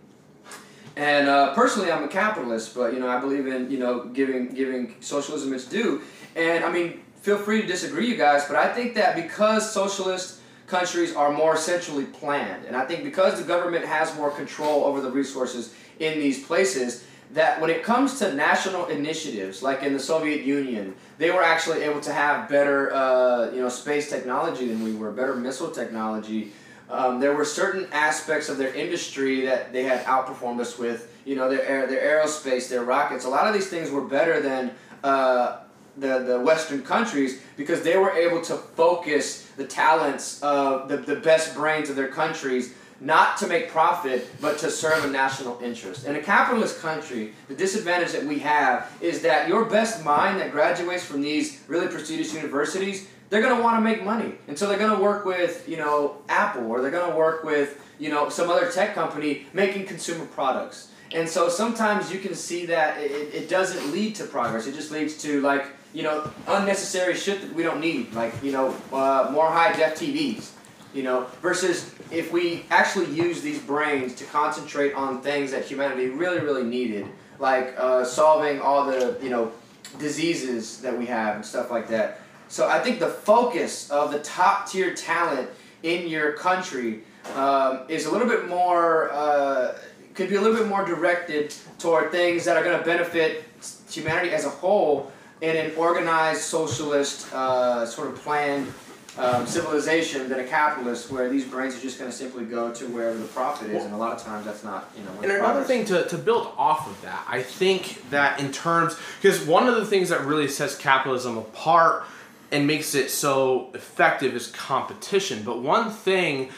And 0.95 1.27
uh, 1.27 1.53
personally, 1.53 1.91
I'm 1.91 2.03
a 2.03 2.07
capitalist, 2.07 2.75
but 2.75 2.93
you 2.93 2.99
know, 2.99 3.07
I 3.07 3.19
believe 3.19 3.47
in 3.47 3.71
you 3.71 3.79
know 3.79 4.05
giving 4.05 4.49
giving 4.49 4.95
socialism 4.99 5.53
its 5.53 5.65
due. 5.65 6.01
And 6.35 6.63
I 6.63 6.71
mean, 6.71 7.01
feel 7.21 7.37
free 7.37 7.61
to 7.61 7.67
disagree, 7.67 8.07
you 8.07 8.17
guys, 8.17 8.45
but 8.45 8.55
I 8.55 8.73
think 8.73 8.95
that 8.95 9.15
because 9.15 9.71
socialist 9.71 10.39
countries 10.67 11.13
are 11.15 11.31
more 11.31 11.57
centrally 11.57 12.05
planned, 12.05 12.65
and 12.65 12.75
I 12.75 12.85
think 12.85 13.03
because 13.03 13.39
the 13.39 13.45
government 13.45 13.85
has 13.85 14.15
more 14.15 14.31
control 14.31 14.85
over 14.85 15.01
the 15.01 15.11
resources 15.11 15.73
in 15.99 16.19
these 16.19 16.43
places, 16.45 17.05
that 17.33 17.61
when 17.61 17.69
it 17.69 17.83
comes 17.83 18.19
to 18.19 18.33
national 18.33 18.87
initiatives, 18.87 19.63
like 19.63 19.83
in 19.83 19.93
the 19.93 19.99
Soviet 19.99 20.43
Union, 20.43 20.95
they 21.17 21.31
were 21.31 21.43
actually 21.43 21.81
able 21.83 22.01
to 22.01 22.11
have 22.11 22.49
better, 22.49 22.93
uh, 22.93 23.51
you 23.51 23.61
know, 23.61 23.69
space 23.69 24.09
technology 24.09 24.67
than 24.67 24.83
we 24.83 24.93
were, 24.93 25.11
better 25.11 25.35
missile 25.35 25.71
technology. 25.71 26.51
Um, 26.91 27.19
there 27.19 27.33
were 27.33 27.45
certain 27.45 27.87
aspects 27.91 28.49
of 28.49 28.57
their 28.57 28.73
industry 28.73 29.45
that 29.45 29.71
they 29.71 29.83
had 29.83 30.03
outperformed 30.05 30.59
us 30.59 30.77
with. 30.77 31.07
You 31.25 31.35
know, 31.35 31.49
their 31.49 31.87
their 31.87 32.19
aerospace, 32.19 32.67
their 32.69 32.83
rockets. 32.83 33.25
A 33.25 33.29
lot 33.29 33.47
of 33.47 33.53
these 33.53 33.69
things 33.69 33.89
were 33.89 34.01
better 34.01 34.41
than 34.41 34.71
uh, 35.03 35.59
the 35.97 36.19
the 36.19 36.39
Western 36.39 36.81
countries 36.81 37.41
because 37.55 37.81
they 37.81 37.97
were 37.97 38.11
able 38.11 38.41
to 38.41 38.55
focus 38.55 39.47
the 39.55 39.65
talents 39.65 40.41
of 40.41 40.89
the, 40.89 40.97
the 40.97 41.15
best 41.15 41.55
brains 41.55 41.89
of 41.89 41.95
their 41.95 42.09
countries 42.09 42.73
not 43.01 43.35
to 43.37 43.47
make 43.47 43.69
profit, 43.69 44.29
but 44.39 44.59
to 44.59 44.69
serve 44.69 45.03
a 45.03 45.09
national 45.09 45.59
interest. 45.61 46.05
In 46.05 46.15
a 46.15 46.21
capitalist 46.21 46.79
country, 46.81 47.33
the 47.47 47.55
disadvantage 47.55 48.11
that 48.11 48.23
we 48.23 48.37
have 48.39 48.91
is 49.01 49.23
that 49.23 49.49
your 49.49 49.65
best 49.65 50.05
mind 50.05 50.39
that 50.39 50.51
graduates 50.51 51.03
from 51.03 51.21
these 51.21 51.61
really 51.67 51.87
prestigious 51.87 52.31
universities, 52.33 53.07
they're 53.31 53.41
going 53.41 53.55
to 53.55 53.63
want 53.63 53.77
to 53.77 53.81
make 53.81 54.03
money. 54.03 54.33
And 54.47 54.59
so 54.59 54.67
they're 54.67 54.77
going 54.77 54.95
to 54.95 55.01
work 55.01 55.25
with, 55.25 55.67
you 55.67 55.77
know, 55.77 56.17
Apple 56.27 56.69
or 56.69 56.81
they're 56.81 56.91
going 56.91 57.09
to 57.09 57.17
work 57.17 57.43
with, 57.45 57.81
you 57.97 58.09
know, 58.09 58.27
some 58.29 58.49
other 58.49 58.69
tech 58.69 58.93
company 58.93 59.47
making 59.53 59.85
consumer 59.85 60.25
products. 60.25 60.91
And 61.13 61.27
so 61.27 61.47
sometimes 61.47 62.11
you 62.11 62.19
can 62.19 62.35
see 62.35 62.65
that 62.67 62.99
it, 62.99 63.33
it 63.33 63.49
doesn't 63.49 63.91
lead 63.91 64.15
to 64.15 64.25
progress. 64.25 64.67
It 64.67 64.75
just 64.75 64.91
leads 64.91 65.17
to 65.23 65.39
like, 65.41 65.65
you 65.93 66.03
know, 66.03 66.29
unnecessary 66.45 67.15
shit 67.15 67.41
that 67.41 67.53
we 67.53 67.63
don't 67.63 67.79
need, 67.79 68.13
like, 68.13 68.33
you 68.43 68.51
know, 68.51 68.75
uh, 68.91 69.29
more 69.31 69.49
high 69.49 69.73
def 69.73 69.97
TVs 69.97 70.51
you 70.93 71.03
know 71.03 71.25
versus 71.41 71.95
if 72.11 72.33
we 72.33 72.65
actually 72.69 73.05
use 73.05 73.41
these 73.41 73.59
brains 73.59 74.13
to 74.13 74.25
concentrate 74.25 74.93
on 74.93 75.21
things 75.21 75.51
that 75.51 75.63
humanity 75.63 76.07
really 76.07 76.39
really 76.39 76.63
needed 76.63 77.07
like 77.39 77.73
uh, 77.77 78.03
solving 78.03 78.59
all 78.59 78.85
the 78.85 79.17
you 79.21 79.29
know 79.29 79.51
diseases 79.99 80.81
that 80.81 80.97
we 80.97 81.05
have 81.05 81.35
and 81.35 81.45
stuff 81.45 81.71
like 81.71 81.87
that 81.87 82.20
so 82.51 82.67
i 82.67 82.79
think 82.79 82.99
the 82.99 83.07
focus 83.07 83.89
of 83.89 84.11
the 84.11 84.19
top 84.19 84.69
tier 84.69 84.93
talent 84.93 85.49
in 85.83 86.07
your 86.07 86.33
country 86.33 87.01
um, 87.35 87.81
is 87.87 88.05
a 88.05 88.11
little 88.11 88.27
bit 88.27 88.47
more 88.47 89.11
uh, 89.11 89.77
could 90.13 90.29
be 90.29 90.35
a 90.35 90.41
little 90.41 90.57
bit 90.57 90.67
more 90.67 90.85
directed 90.85 91.53
toward 91.79 92.11
things 92.11 92.45
that 92.45 92.57
are 92.57 92.63
going 92.63 92.77
to 92.77 92.85
benefit 92.85 93.45
humanity 93.89 94.31
as 94.33 94.45
a 94.45 94.49
whole 94.49 95.11
in 95.41 95.55
an 95.55 95.71
organized 95.75 96.41
socialist 96.41 97.33
uh, 97.33 97.85
sort 97.85 98.07
of 98.07 98.15
planned 98.17 98.71
um, 99.17 99.45
civilization 99.45 100.29
than 100.29 100.39
a 100.39 100.47
capitalist 100.47 101.11
where 101.11 101.29
these 101.29 101.43
brains 101.43 101.75
are 101.75 101.81
just 101.81 101.99
going 101.99 102.09
to 102.09 102.15
simply 102.15 102.45
go 102.45 102.71
to 102.73 102.87
wherever 102.87 103.17
the 103.17 103.27
profit 103.27 103.69
is, 103.69 103.83
and 103.83 103.93
a 103.93 103.97
lot 103.97 104.15
of 104.15 104.23
times 104.23 104.45
that's 104.45 104.63
not, 104.63 104.89
you 104.97 105.03
know. 105.03 105.11
And 105.21 105.31
another 105.31 105.63
thing 105.63 105.83
to, 105.85 106.07
to 106.07 106.17
build 106.17 106.53
off 106.57 106.87
of 106.87 107.01
that, 107.01 107.25
I 107.27 107.41
think 107.41 108.09
that 108.09 108.39
in 108.39 108.53
terms, 108.53 108.95
because 109.21 109.45
one 109.45 109.67
of 109.67 109.75
the 109.75 109.85
things 109.85 110.09
that 110.09 110.21
really 110.21 110.47
sets 110.47 110.77
capitalism 110.77 111.37
apart 111.37 112.05
and 112.51 112.67
makes 112.67 112.95
it 112.95 113.09
so 113.09 113.69
effective 113.73 114.35
is 114.35 114.47
competition. 114.47 115.43
But 115.43 115.61
one 115.61 115.89
thing 115.89 116.49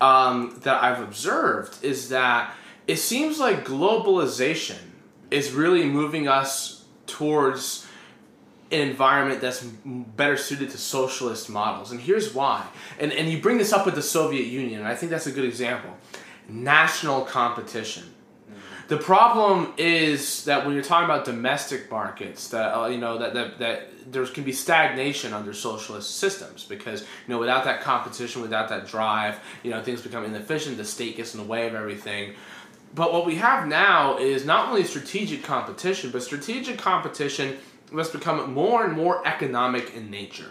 um, 0.00 0.58
that 0.62 0.82
I've 0.82 1.00
observed 1.00 1.84
is 1.84 2.08
that 2.10 2.54
it 2.86 2.96
seems 2.96 3.38
like 3.38 3.64
globalization 3.64 4.78
is 5.30 5.52
really 5.52 5.84
moving 5.84 6.28
us 6.28 6.84
towards 7.06 7.86
an 8.72 8.80
environment 8.80 9.40
that's 9.40 9.62
better 9.62 10.36
suited 10.36 10.70
to 10.70 10.78
socialist 10.78 11.50
models. 11.50 11.90
And 11.90 12.00
here's 12.00 12.32
why. 12.32 12.66
And, 12.98 13.12
and 13.12 13.28
you 13.28 13.40
bring 13.40 13.58
this 13.58 13.72
up 13.72 13.84
with 13.84 13.96
the 13.96 14.02
Soviet 14.02 14.46
Union, 14.46 14.80
and 14.80 14.88
I 14.88 14.94
think 14.94 15.10
that's 15.10 15.26
a 15.26 15.32
good 15.32 15.44
example. 15.44 15.90
National 16.48 17.22
competition. 17.22 18.04
The 18.90 18.96
problem 18.96 19.72
is 19.76 20.44
that 20.46 20.66
when 20.66 20.74
you're 20.74 20.82
talking 20.82 21.04
about 21.04 21.24
domestic 21.24 21.88
markets, 21.92 22.48
that 22.48 22.76
uh, 22.76 22.88
you 22.88 22.98
know 22.98 23.18
that, 23.18 23.34
that 23.34 23.58
that 23.60 24.12
there 24.12 24.26
can 24.26 24.42
be 24.42 24.50
stagnation 24.50 25.32
under 25.32 25.54
socialist 25.54 26.16
systems 26.16 26.64
because 26.64 27.02
you 27.02 27.06
know 27.28 27.38
without 27.38 27.62
that 27.66 27.82
competition, 27.82 28.42
without 28.42 28.68
that 28.70 28.88
drive, 28.88 29.38
you 29.62 29.70
know 29.70 29.80
things 29.80 30.02
become 30.02 30.24
inefficient. 30.24 30.76
The 30.76 30.84
state 30.84 31.16
gets 31.16 31.34
in 31.34 31.40
the 31.40 31.46
way 31.46 31.68
of 31.68 31.76
everything. 31.76 32.34
But 32.92 33.12
what 33.12 33.26
we 33.26 33.36
have 33.36 33.68
now 33.68 34.18
is 34.18 34.44
not 34.44 34.70
only 34.70 34.82
strategic 34.82 35.44
competition, 35.44 36.10
but 36.10 36.24
strategic 36.24 36.76
competition 36.76 37.58
must 37.92 38.12
become 38.12 38.52
more 38.52 38.84
and 38.84 38.92
more 38.92 39.24
economic 39.24 39.94
in 39.94 40.10
nature. 40.10 40.50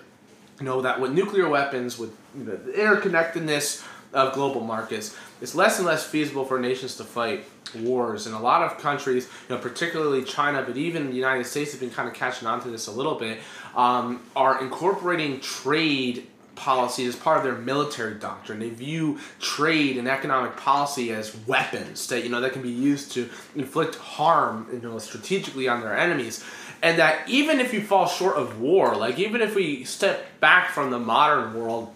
You 0.62 0.66
know 0.66 0.80
that 0.80 1.02
with 1.02 1.12
nuclear 1.12 1.50
weapons, 1.50 2.00
with 2.00 2.16
you 2.34 2.46
know, 2.46 2.56
the 2.56 2.72
interconnectedness 2.72 3.86
of 4.14 4.34
global 4.34 4.62
markets, 4.62 5.16
it's 5.42 5.56
less 5.56 5.78
and 5.78 5.88
less 5.88 6.04
feasible 6.04 6.46
for 6.46 6.60
nations 6.60 6.96
to 6.98 7.04
fight 7.04 7.46
wars. 7.76 8.26
And 8.26 8.36
a 8.36 8.40
lot 8.40 8.64
of 8.64 8.78
countries, 8.80 9.30
you 9.48 9.56
know, 9.56 9.62
particularly 9.62 10.24
China, 10.24 10.64
but 10.64 10.78
even 10.78 11.10
the 11.10 11.16
United 11.16 11.46
States 11.46 11.72
have 11.72 11.80
been 11.80 11.92
kind 11.92 12.08
of 12.08 12.16
catching 12.16 12.48
on 12.48 12.62
to 12.62 12.70
this 12.70 12.88
a 12.88 12.92
little 12.92 13.16
bit, 13.16 13.40
um, 13.76 14.22
are 14.36 14.62
incorporating 14.62 15.40
trade 15.40 16.28
policy 16.56 17.06
as 17.06 17.16
part 17.16 17.38
of 17.38 17.44
their 17.44 17.56
military 17.56 18.16
doctrine. 18.16 18.60
They 18.60 18.70
view 18.70 19.20
trade 19.40 19.98
and 19.98 20.08
economic 20.08 20.58
policy 20.58 21.12
as 21.12 21.36
weapons 21.48 22.08
that 22.08 22.24
you 22.24 22.30
know 22.30 22.42
that 22.42 22.52
can 22.52 22.62
be 22.62 22.70
used 22.70 23.14
to 23.14 23.30
inflict 23.56 23.96
harm, 23.96 24.68
you 24.72 24.80
know, 24.80 25.00
strategically 25.00 25.68
on 25.68 25.82
their 25.82 25.98
enemies. 25.98 26.44
And 26.82 27.00
that 27.00 27.28
even 27.28 27.60
if 27.60 27.74
you 27.74 27.82
fall 27.82 28.08
short 28.08 28.36
of 28.36 28.60
war, 28.60 28.96
like 28.96 29.20
even 29.20 29.42
if 29.42 29.56
we 29.56 29.84
step 29.86 30.40
back 30.40 30.72
from 30.72 30.92
the 30.92 31.00
modern 31.00 31.54
world 31.54 31.94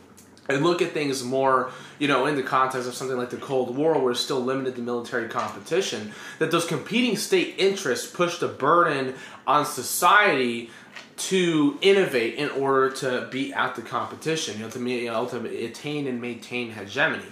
and 0.49 0.63
look 0.63 0.81
at 0.81 0.91
things 0.91 1.23
more, 1.23 1.71
you 2.03 2.09
know, 2.09 2.25
in 2.25 2.35
the 2.35 2.43
context 2.43 2.85
of 2.85 2.93
something 2.93 3.15
like 3.15 3.29
the 3.29 3.37
Cold 3.37 3.77
War, 3.77 3.97
where 3.97 4.11
it's 4.11 4.19
still 4.19 4.41
limited 4.41 4.75
to 4.75 4.81
military 4.81 5.29
competition, 5.29 6.11
that 6.37 6.51
those 6.51 6.65
competing 6.65 7.15
state 7.15 7.55
interests 7.57 8.11
push 8.11 8.39
the 8.39 8.49
burden 8.49 9.15
on 9.47 9.65
society 9.65 10.69
to 11.15 11.77
innovate 11.79 12.35
in 12.35 12.49
order 12.49 12.89
to 12.89 13.29
beat 13.31 13.53
out 13.53 13.77
the 13.77 13.81
competition, 13.81 14.57
you 14.57 14.63
know, 14.65 14.69
to, 14.69 14.79
you 14.89 15.09
know, 15.09 15.25
attain 15.25 16.05
and 16.07 16.19
maintain 16.19 16.71
hegemony. 16.71 17.23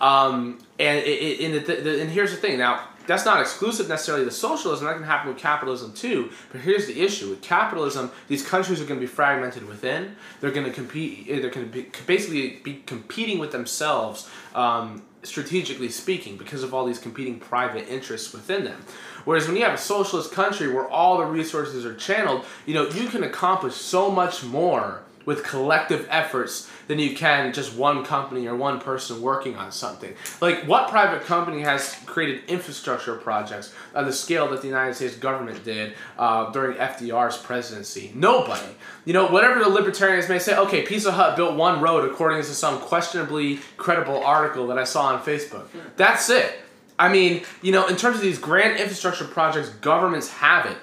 Um, 0.00 0.58
and 0.78 0.98
it, 1.00 1.08
it, 1.08 1.40
and, 1.40 1.66
the, 1.66 2.02
and 2.02 2.08
here's 2.08 2.30
the 2.30 2.36
thing. 2.36 2.58
Now, 2.58 2.90
that's 3.06 3.24
not 3.24 3.40
exclusive 3.40 3.88
necessarily 3.88 4.24
to 4.24 4.30
socialism. 4.30 4.86
That 4.86 4.94
can 4.94 5.04
happen 5.04 5.28
with 5.28 5.38
capitalism 5.38 5.92
too. 5.92 6.30
But 6.50 6.60
here's 6.60 6.86
the 6.86 7.00
issue: 7.00 7.30
with 7.30 7.42
capitalism, 7.42 8.10
these 8.28 8.46
countries 8.46 8.80
are 8.80 8.84
going 8.84 9.00
to 9.00 9.06
be 9.06 9.12
fragmented 9.12 9.66
within. 9.66 10.16
They're 10.40 10.50
going 10.50 10.66
to 10.66 10.72
compete. 10.72 11.26
They're 11.28 11.50
going 11.50 11.70
to 11.70 11.72
be 11.72 11.88
basically 12.06 12.60
be 12.62 12.82
competing 12.86 13.38
with 13.38 13.52
themselves, 13.52 14.28
um, 14.54 15.02
strategically 15.22 15.88
speaking, 15.88 16.36
because 16.36 16.62
of 16.62 16.74
all 16.74 16.84
these 16.84 16.98
competing 16.98 17.38
private 17.38 17.88
interests 17.88 18.32
within 18.32 18.64
them. 18.64 18.84
Whereas 19.24 19.46
when 19.46 19.56
you 19.56 19.64
have 19.64 19.74
a 19.74 19.78
socialist 19.78 20.32
country 20.32 20.72
where 20.72 20.88
all 20.88 21.18
the 21.18 21.24
resources 21.24 21.84
are 21.84 21.94
channeled, 21.94 22.44
you 22.66 22.74
know 22.74 22.88
you 22.88 23.08
can 23.08 23.22
accomplish 23.22 23.74
so 23.74 24.10
much 24.10 24.44
more 24.44 25.02
with 25.24 25.44
collective 25.44 26.06
efforts 26.10 26.68
than 26.86 26.98
you 26.98 27.16
can 27.16 27.52
just 27.52 27.74
one 27.74 28.04
company 28.04 28.46
or 28.46 28.56
one 28.56 28.80
person 28.80 29.20
working 29.20 29.56
on 29.56 29.72
something. 29.72 30.14
Like, 30.40 30.64
what 30.64 30.88
private 30.88 31.22
company 31.22 31.60
has 31.62 31.96
created 32.06 32.44
infrastructure 32.48 33.16
projects 33.16 33.72
on 33.94 34.04
the 34.04 34.12
scale 34.12 34.48
that 34.50 34.62
the 34.62 34.68
United 34.68 34.94
States 34.94 35.16
government 35.16 35.64
did 35.64 35.94
uh, 36.18 36.50
during 36.52 36.76
FDR's 36.76 37.36
presidency? 37.36 38.12
Nobody. 38.14 38.74
You 39.04 39.12
know, 39.12 39.26
whatever 39.26 39.60
the 39.60 39.68
libertarians 39.68 40.28
may 40.28 40.38
say, 40.38 40.56
okay, 40.56 40.82
Pizza 40.82 41.12
Hut 41.12 41.36
built 41.36 41.56
one 41.56 41.80
road 41.80 42.08
according 42.10 42.38
to 42.42 42.44
some 42.44 42.78
questionably 42.80 43.60
credible 43.76 44.22
article 44.22 44.66
that 44.68 44.78
I 44.78 44.84
saw 44.84 45.06
on 45.06 45.22
Facebook. 45.22 45.66
That's 45.96 46.30
it. 46.30 46.60
I 46.98 47.08
mean, 47.10 47.42
you 47.62 47.72
know, 47.72 47.86
in 47.86 47.96
terms 47.96 48.16
of 48.16 48.22
these 48.22 48.38
grand 48.38 48.78
infrastructure 48.78 49.24
projects, 49.24 49.70
governments 49.70 50.30
have 50.30 50.66
it. 50.66 50.76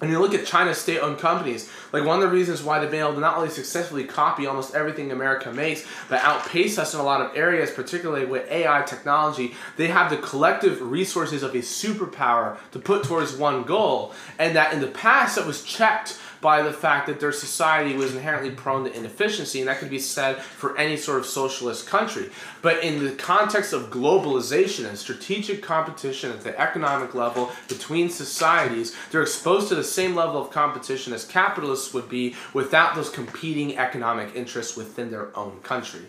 And 0.00 0.10
you 0.10 0.18
look 0.18 0.32
at 0.32 0.46
China's 0.46 0.78
state-owned 0.78 1.18
companies, 1.18 1.70
like 1.92 2.04
one 2.04 2.22
of 2.22 2.22
the 2.22 2.34
reasons 2.34 2.62
why 2.62 2.78
they've 2.78 2.90
been 2.90 3.00
able 3.00 3.14
to 3.14 3.20
not 3.20 3.36
only 3.36 3.50
successfully 3.50 4.04
copy 4.04 4.46
almost 4.46 4.74
everything 4.74 5.12
America 5.12 5.52
makes, 5.52 5.86
but 6.08 6.22
outpace 6.22 6.78
us 6.78 6.94
in 6.94 7.00
a 7.00 7.02
lot 7.02 7.20
of 7.20 7.36
areas, 7.36 7.70
particularly 7.70 8.24
with 8.24 8.50
AI 8.50 8.82
technology, 8.82 9.54
they 9.76 9.88
have 9.88 10.08
the 10.08 10.16
collective 10.16 10.80
resources 10.80 11.42
of 11.42 11.54
a 11.54 11.58
superpower 11.58 12.56
to 12.72 12.78
put 12.78 13.04
towards 13.04 13.34
one 13.36 13.62
goal. 13.64 14.14
And 14.38 14.56
that 14.56 14.72
in 14.72 14.80
the 14.80 14.88
past 14.88 15.36
it 15.36 15.44
was 15.44 15.62
checked 15.62 16.18
by 16.40 16.62
the 16.62 16.72
fact 16.72 17.06
that 17.06 17.20
their 17.20 17.32
society 17.32 17.94
was 17.94 18.14
inherently 18.14 18.50
prone 18.50 18.84
to 18.84 18.96
inefficiency, 18.96 19.60
and 19.60 19.68
that 19.68 19.78
could 19.78 19.90
be 19.90 19.98
said 19.98 20.38
for 20.38 20.76
any 20.78 20.96
sort 20.96 21.18
of 21.18 21.26
socialist 21.26 21.86
country. 21.86 22.30
But 22.62 22.82
in 22.82 23.04
the 23.04 23.12
context 23.12 23.72
of 23.72 23.90
globalization 23.90 24.88
and 24.88 24.96
strategic 24.96 25.62
competition 25.62 26.30
at 26.30 26.40
the 26.40 26.58
economic 26.58 27.14
level 27.14 27.52
between 27.68 28.08
societies, 28.08 28.96
they're 29.10 29.22
exposed 29.22 29.68
to 29.68 29.74
the 29.74 29.84
same 29.84 30.14
level 30.14 30.40
of 30.40 30.50
competition 30.50 31.12
as 31.12 31.24
capitalists 31.24 31.92
would 31.92 32.08
be 32.08 32.34
without 32.54 32.94
those 32.94 33.10
competing 33.10 33.76
economic 33.76 34.34
interests 34.34 34.76
within 34.76 35.10
their 35.10 35.36
own 35.36 35.60
country. 35.60 36.02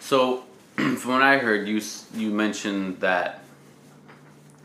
So, 0.00 0.44
from 0.76 1.12
what 1.12 1.22
I 1.22 1.38
heard, 1.38 1.66
you 1.66 1.80
you 2.14 2.30
mentioned 2.30 3.00
that 3.00 3.42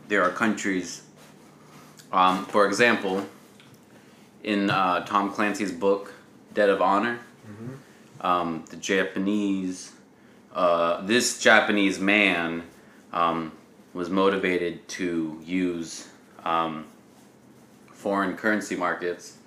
there 0.08 0.22
are 0.22 0.30
countries. 0.30 1.02
Um, 2.12 2.44
for 2.44 2.66
example, 2.66 3.26
in 4.42 4.70
uh, 4.70 5.04
Tom 5.04 5.30
Clancy's 5.32 5.72
book 5.72 6.12
Debt 6.54 6.68
of 6.68 6.82
Honor, 6.82 7.18
um, 8.20 8.64
the 8.70 8.76
Japanese, 8.76 9.92
uh, 10.54 11.00
this 11.02 11.40
Japanese 11.40 11.98
man 11.98 12.62
um, 13.12 13.52
was 13.94 14.10
motivated 14.10 14.86
to 14.88 15.40
use 15.44 16.08
um, 16.44 16.86
foreign 17.92 18.36
currency 18.36 18.76
markets 18.76 19.38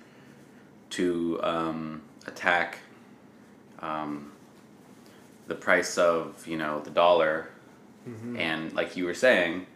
to 0.90 1.38
um, 1.42 2.02
attack 2.26 2.78
um, 3.80 4.32
the 5.46 5.54
price 5.54 5.98
of 5.98 6.46
you 6.46 6.56
know 6.56 6.80
the 6.80 6.90
dollar, 6.90 7.48
and 8.38 8.72
like 8.72 8.96
you 8.96 9.04
were 9.04 9.14
saying, 9.14 9.66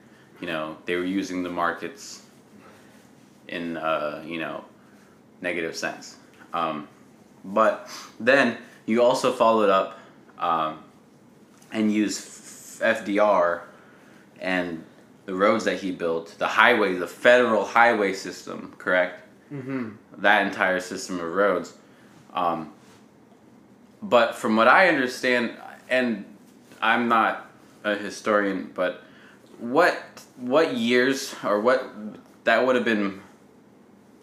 you 0.40 0.46
know 0.46 0.76
they 0.86 0.96
were 0.96 1.04
using 1.04 1.42
the 1.42 1.50
markets 1.50 2.22
in 3.48 3.76
uh, 3.76 4.22
you 4.26 4.38
know 4.38 4.64
negative 5.40 5.76
sense. 5.76 6.16
Um, 6.52 6.88
but 7.44 7.88
then 8.18 8.58
you 8.86 9.02
also 9.02 9.32
followed 9.32 9.70
up 9.70 9.98
um, 10.38 10.82
and 11.72 11.92
used 11.92 12.20
FDR 12.80 13.62
and 14.40 14.84
the 15.26 15.34
roads 15.34 15.64
that 15.64 15.78
he 15.78 15.90
built, 15.90 16.34
the 16.38 16.46
highway, 16.46 16.94
the 16.94 17.06
federal 17.06 17.64
highway 17.64 18.12
system, 18.12 18.74
correct? 18.78 19.22
Mm-hmm. 19.52 19.90
That 20.18 20.46
entire 20.46 20.80
system 20.80 21.20
of 21.20 21.34
roads. 21.34 21.74
Um, 22.34 22.72
but 24.02 24.34
from 24.34 24.56
what 24.56 24.68
I 24.68 24.88
understand, 24.88 25.56
and 25.88 26.24
I'm 26.80 27.08
not 27.08 27.50
a 27.84 27.94
historian, 27.94 28.70
but 28.74 29.02
what 29.58 29.96
what 30.36 30.74
years 30.74 31.34
or 31.44 31.60
what 31.60 31.84
that 32.44 32.64
would 32.66 32.76
have 32.76 32.84
been 32.84 33.20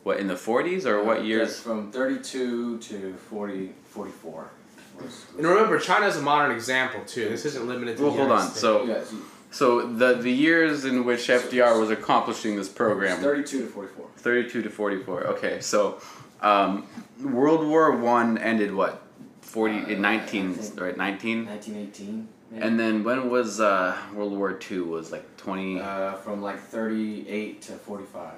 what 0.08 0.20
in 0.20 0.28
the 0.28 0.40
40s 0.50 0.86
or 0.86 1.04
what 1.04 1.20
Uh, 1.20 1.24
years 1.32 1.60
From 1.60 1.92
32 1.92 2.80
to 2.80 3.14
40, 3.30 3.74
44. 3.90 4.50
And 5.38 5.46
remember, 5.46 5.78
China 5.80 6.08
is 6.08 6.18
a 6.18 6.22
modern 6.22 6.52
example 6.56 7.02
too. 7.06 7.30
This 7.30 7.46
isn't 7.46 7.68
limited 7.68 7.98
to. 7.98 8.04
well 8.04 8.12
the 8.14 8.18
hold 8.18 8.30
United 8.30 8.46
on 8.46 8.50
States. 8.50 8.62
so 8.62 8.84
yes, 8.86 9.14
so 9.52 9.68
the 10.02 10.10
the 10.16 10.32
years 10.32 10.86
in 10.86 11.06
which 11.06 11.28
FDR 11.28 11.80
was 11.80 11.90
accomplishing 11.92 12.56
this 12.56 12.70
program 12.70 13.20
32 13.20 13.62
to 13.62 13.68
44. 13.68 14.06
32 14.18 14.62
to 14.64 14.70
44 14.70 15.28
okay 15.36 15.56
so 15.62 16.00
um, 16.42 16.88
World 17.22 17.64
War 17.68 17.92
1 17.92 18.38
ended 18.40 18.74
what 18.74 18.94
40 19.42 19.94
in 19.94 20.02
19 20.02 20.58
right 20.86 20.98
19 20.98 21.46
1918. 21.46 22.28
and 22.66 22.80
then 22.80 23.04
when 23.04 23.30
was 23.30 23.60
uh, 23.60 23.96
World 24.16 24.34
War 24.40 24.54
2 24.54 24.86
was 24.86 25.12
like 25.12 25.26
20 25.38 25.80
uh, 25.80 26.14
from 26.24 26.42
like 26.42 26.60
38 26.60 27.62
to 27.62 27.74
45. 27.74 28.34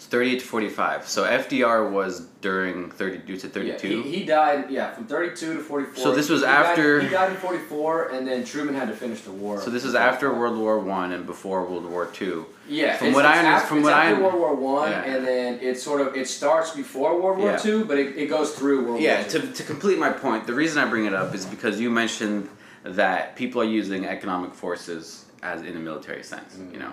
38 0.00 0.38
to 0.40 0.44
45 0.46 1.08
so 1.08 1.24
FDR 1.24 1.90
was 1.90 2.20
during 2.40 2.88
30 2.90 3.18
due 3.18 3.36
to 3.36 3.48
32 3.48 3.88
Yeah, 3.88 4.02
he, 4.04 4.10
he 4.18 4.24
died, 4.24 4.70
yeah, 4.70 4.94
from 4.94 5.06
32 5.06 5.54
to 5.54 5.58
44. 5.60 5.96
So 6.04 6.14
this 6.14 6.28
was 6.28 6.40
He 6.40 6.46
died- 6.46 6.66
after- 6.66 7.00
he 7.00 7.08
died 7.08 7.30
in 7.32 7.36
44, 7.36 8.08
and 8.10 8.26
then 8.26 8.44
Truman 8.44 8.74
had 8.76 8.86
to 8.88 8.94
finish 8.94 9.22
the 9.22 9.32
war. 9.32 9.60
so 9.60 9.70
this 9.70 9.84
is 9.84 9.94
after 9.96 10.32
World 10.32 10.56
War 10.56 10.78
1 10.78 11.12
and 11.12 11.26
before 11.26 11.64
World 11.64 11.84
War 11.84 12.06
2 12.06 12.46
Yeah, 12.68 12.96
From 12.96 13.12
what 13.12 13.24
I 13.26 13.38
under- 13.38 13.50
after, 13.50 13.66
from 13.68 13.82
what 13.82 13.92
I 13.92 14.12
World 14.12 14.34
War 14.34 14.54
One, 14.54 14.90
Yeah. 14.90 15.02
and 15.02 15.26
then 15.26 15.58
it 15.60 15.80
sort 15.80 16.00
of 16.00 16.14
it 16.14 16.28
starts 16.28 16.70
before 16.70 17.20
World 17.20 17.38
War 17.38 17.50
Yeah. 17.52 17.56
Two, 17.56 17.84
but 17.84 17.98
it, 17.98 18.16
it 18.16 18.26
goes 18.26 18.52
through 18.54 18.84
World 18.86 19.00
Yeah, 19.00 19.20
War 19.22 19.28
to, 19.30 19.40
to 19.52 19.62
complete 19.64 19.98
my 19.98 20.10
point, 20.12 20.46
the 20.46 20.54
reason 20.54 20.78
I 20.82 20.86
bring 20.88 21.06
it 21.06 21.14
up 21.14 21.34
is 21.34 21.44
because 21.44 21.80
you 21.80 21.90
mentioned 21.90 22.48
that 22.84 23.34
people 23.34 23.60
are 23.60 23.64
using 23.82 24.06
economic 24.06 24.54
forces 24.54 25.24
as 25.42 25.62
in 25.62 25.76
a 25.76 25.80
military 25.80 26.22
sense, 26.22 26.54
Mm-hmm. 26.54 26.74
you 26.74 26.78
know. 26.80 26.92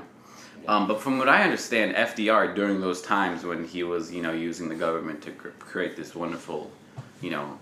Um, 0.67 0.87
but 0.87 0.99
from 0.99 1.17
what 1.17 1.29
I 1.29 1.43
understand, 1.43 1.95
FDR 1.95 2.55
during 2.55 2.81
those 2.81 3.01
times 3.01 3.43
when 3.43 3.65
he 3.65 3.83
was, 3.83 4.11
you 4.11 4.21
know, 4.21 4.31
using 4.31 4.69
the 4.69 4.75
government 4.75 5.21
to 5.23 5.31
cr- 5.31 5.49
create 5.59 5.95
this 5.95 6.15
wonderful, 6.15 6.71
you 7.21 7.29
know, 7.29 7.59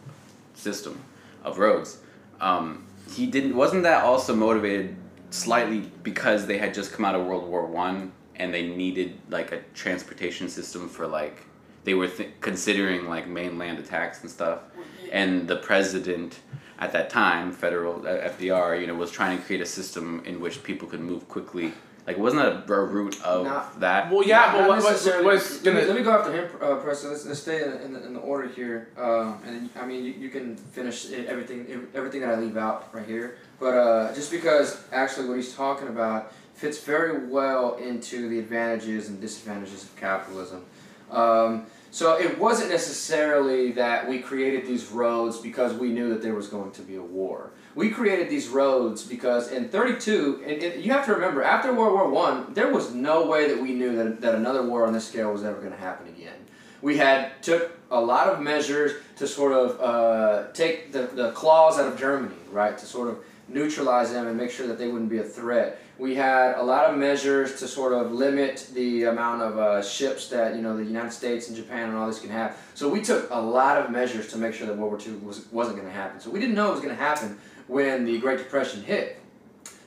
system 0.54 1.02
of 1.44 1.60
roads, 1.60 2.00
um, 2.40 2.86
he 3.12 3.26
didn't. 3.28 3.56
Wasn't 3.56 3.84
that 3.84 4.04
also 4.04 4.36
motivated 4.36 4.96
slightly 5.30 5.92
because 6.04 6.46
they 6.46 6.58
had 6.58 6.74
just 6.74 6.94
come 6.94 7.04
out 7.06 7.16
of 7.16 7.26
World 7.26 7.48
War 7.48 7.66
One 7.66 8.14
and 8.36 8.54
they 8.54 8.68
needed 8.68 9.18
like 9.30 9.52
a 9.52 9.62
transportation 9.74 10.50
system 10.50 10.88
for 10.90 11.06
like 11.06 11.46
they 11.84 11.94
were 11.94 12.08
th- 12.08 12.30
considering 12.40 13.08
like 13.08 13.28
mainland 13.28 13.80
attacks 13.80 14.22
and 14.22 14.32
stuff, 14.32 14.60
and 15.12 15.48
the 15.48 15.58
president 15.58 16.40
at 16.80 16.92
that 16.94 17.10
time, 17.10 17.52
federal 17.52 18.06
uh, 18.08 18.30
FDR, 18.30 18.80
you 18.80 18.88
know, 18.88 18.96
was 18.96 19.12
trying 19.12 19.38
to 19.38 19.44
create 19.44 19.62
a 19.62 19.66
system 19.66 20.22
in 20.26 20.40
which 20.40 20.64
people 20.64 20.88
could 20.88 21.02
move 21.02 21.28
quickly. 21.28 21.74
Like, 22.06 22.18
wasn't 22.18 22.44
that 22.44 22.70
a, 22.70 22.74
a 22.74 22.86
root 22.86 23.22
of 23.24 23.46
Not- 23.46 23.80
that? 23.80 24.12
Well, 24.12 24.24
yeah, 24.26 24.40
Not- 24.40 24.52
but 24.52 24.60
not 24.60 24.68
what, 24.70 24.84
what, 24.84 24.92
necessarily- 24.92 25.26
what's 25.26 25.56
let, 25.56 25.64
gonna 25.64 25.82
me, 25.82 25.88
let 25.88 25.96
me 25.96 26.04
go 26.04 26.12
after 26.12 26.32
him, 26.34 26.50
uh, 26.62 26.76
Preston. 26.76 27.12
Let's, 27.12 27.26
let's 27.26 27.40
stay 27.42 27.64
in, 27.64 27.72
in, 27.82 27.94
the, 27.94 28.06
in 28.06 28.14
the 28.14 28.20
order 28.20 28.50
here, 28.50 28.90
um, 28.98 29.42
and 29.46 29.70
I 29.80 29.86
mean 29.86 30.04
you, 30.04 30.12
you 30.12 30.30
can 30.30 30.58
finish 30.58 31.12
everything 31.12 31.88
everything 31.96 32.22
that 32.22 32.30
I 32.32 32.36
leave 32.36 32.58
out 32.58 32.94
right 32.94 33.06
here. 33.06 33.38
But 33.60 33.74
uh, 33.78 34.14
just 34.14 34.32
because 34.32 34.84
actually 34.92 35.28
what 35.30 35.38
he's 35.38 35.54
talking 35.56 35.88
about 35.88 36.34
fits 36.56 36.80
very 36.84 37.26
well 37.28 37.76
into 37.76 38.28
the 38.30 38.40
advantages 38.40 39.08
and 39.08 39.22
disadvantages 39.22 39.84
of 39.84 39.96
capitalism. 39.96 40.66
Um, 41.10 41.66
so 41.94 42.18
it 42.18 42.40
wasn't 42.40 42.72
necessarily 42.72 43.72
that 43.74 44.10
we 44.10 44.18
created 44.18 44.66
these 44.66 44.88
roads 44.88 45.38
because 45.38 45.76
we 45.76 45.90
knew 45.90 46.10
that 46.10 46.24
there 46.24 46.34
was 46.34 46.48
going 46.48 46.72
to 46.72 46.82
be 46.82 46.96
a 46.96 47.04
war. 47.04 47.52
We 47.76 47.92
created 47.92 48.32
these 48.32 48.48
roads 48.48 49.04
because 49.04 49.52
in 49.52 49.70
32, 49.70 50.42
and, 50.44 50.64
and 50.64 50.84
you 50.84 50.92
have 50.92 51.06
to 51.06 51.14
remember, 51.14 51.44
after 51.44 51.72
World 51.72 51.94
War 51.94 52.10
One, 52.10 52.52
there 52.56 52.74
was 52.74 52.96
no 52.96 53.28
way 53.28 53.48
that 53.48 53.62
we 53.62 53.76
knew 53.76 53.96
that, 53.96 54.22
that 54.22 54.34
another 54.34 54.64
war 54.64 54.88
on 54.88 54.94
this 54.94 55.08
scale 55.08 55.32
was 55.32 55.44
ever 55.44 55.60
going 55.60 55.72
to 55.72 55.78
happen 55.78 56.08
again. 56.08 56.34
We 56.82 56.98
had 56.98 57.44
took 57.44 57.72
a 57.92 58.02
lot 58.02 58.28
of 58.28 58.42
measures 58.42 58.94
to 59.18 59.28
sort 59.28 59.54
of 59.54 59.80
uh, 59.80 60.52
take 60.54 60.94
the, 60.94 61.12
the 61.14 61.32
claws 61.34 61.78
out 61.78 61.94
of 61.94 62.00
Germany, 62.00 62.34
right, 62.52 62.76
to 62.76 62.86
sort 62.88 63.10
of 63.10 63.20
neutralize 63.48 64.12
them 64.12 64.26
and 64.26 64.36
make 64.36 64.50
sure 64.50 64.66
that 64.66 64.80
they 64.80 64.88
wouldn't 64.88 65.12
be 65.12 65.20
a 65.20 65.24
threat. 65.24 65.80
We 66.00 66.16
had 66.16 66.56
a 66.58 66.64
lot 66.64 66.90
of 66.90 66.98
measures 66.98 67.60
to 67.60 67.68
sort 67.68 67.94
of 67.94 68.12
limit 68.12 68.68
the 68.74 69.04
amount 69.04 69.44
of 69.44 69.60
uh, 69.60 69.82
ships 69.84 70.28
that 70.30 70.56
you 70.56 70.62
know 70.62 70.76
the 70.76 70.84
United 70.84 71.12
States 71.12 71.48
and 71.48 71.56
Japan 71.56 71.90
and 71.90 71.98
all 71.98 72.08
this 72.08 72.20
can 72.20 72.32
have. 72.32 72.58
So 72.74 72.90
we 72.90 73.02
took 73.02 73.30
a 73.30 73.40
lot 73.40 73.78
of 73.78 73.92
measures 73.92 74.30
to 74.30 74.38
make 74.38 74.56
sure 74.56 74.66
that 74.66 74.76
World 74.76 74.92
War 74.92 75.00
II 75.00 75.20
was, 75.26 75.46
wasn't 75.52 75.78
going 75.78 75.88
to 75.88 75.94
happen. 75.94 76.20
So 76.20 76.32
we 76.32 76.40
didn't 76.40 76.56
know 76.56 76.70
it 76.70 76.72
was 76.72 76.82
going 76.82 76.96
to 76.96 77.02
happen 77.02 77.38
when 77.68 78.06
the 78.06 78.18
Great 78.20 78.40
Depression 78.40 78.82
hit. 78.84 79.20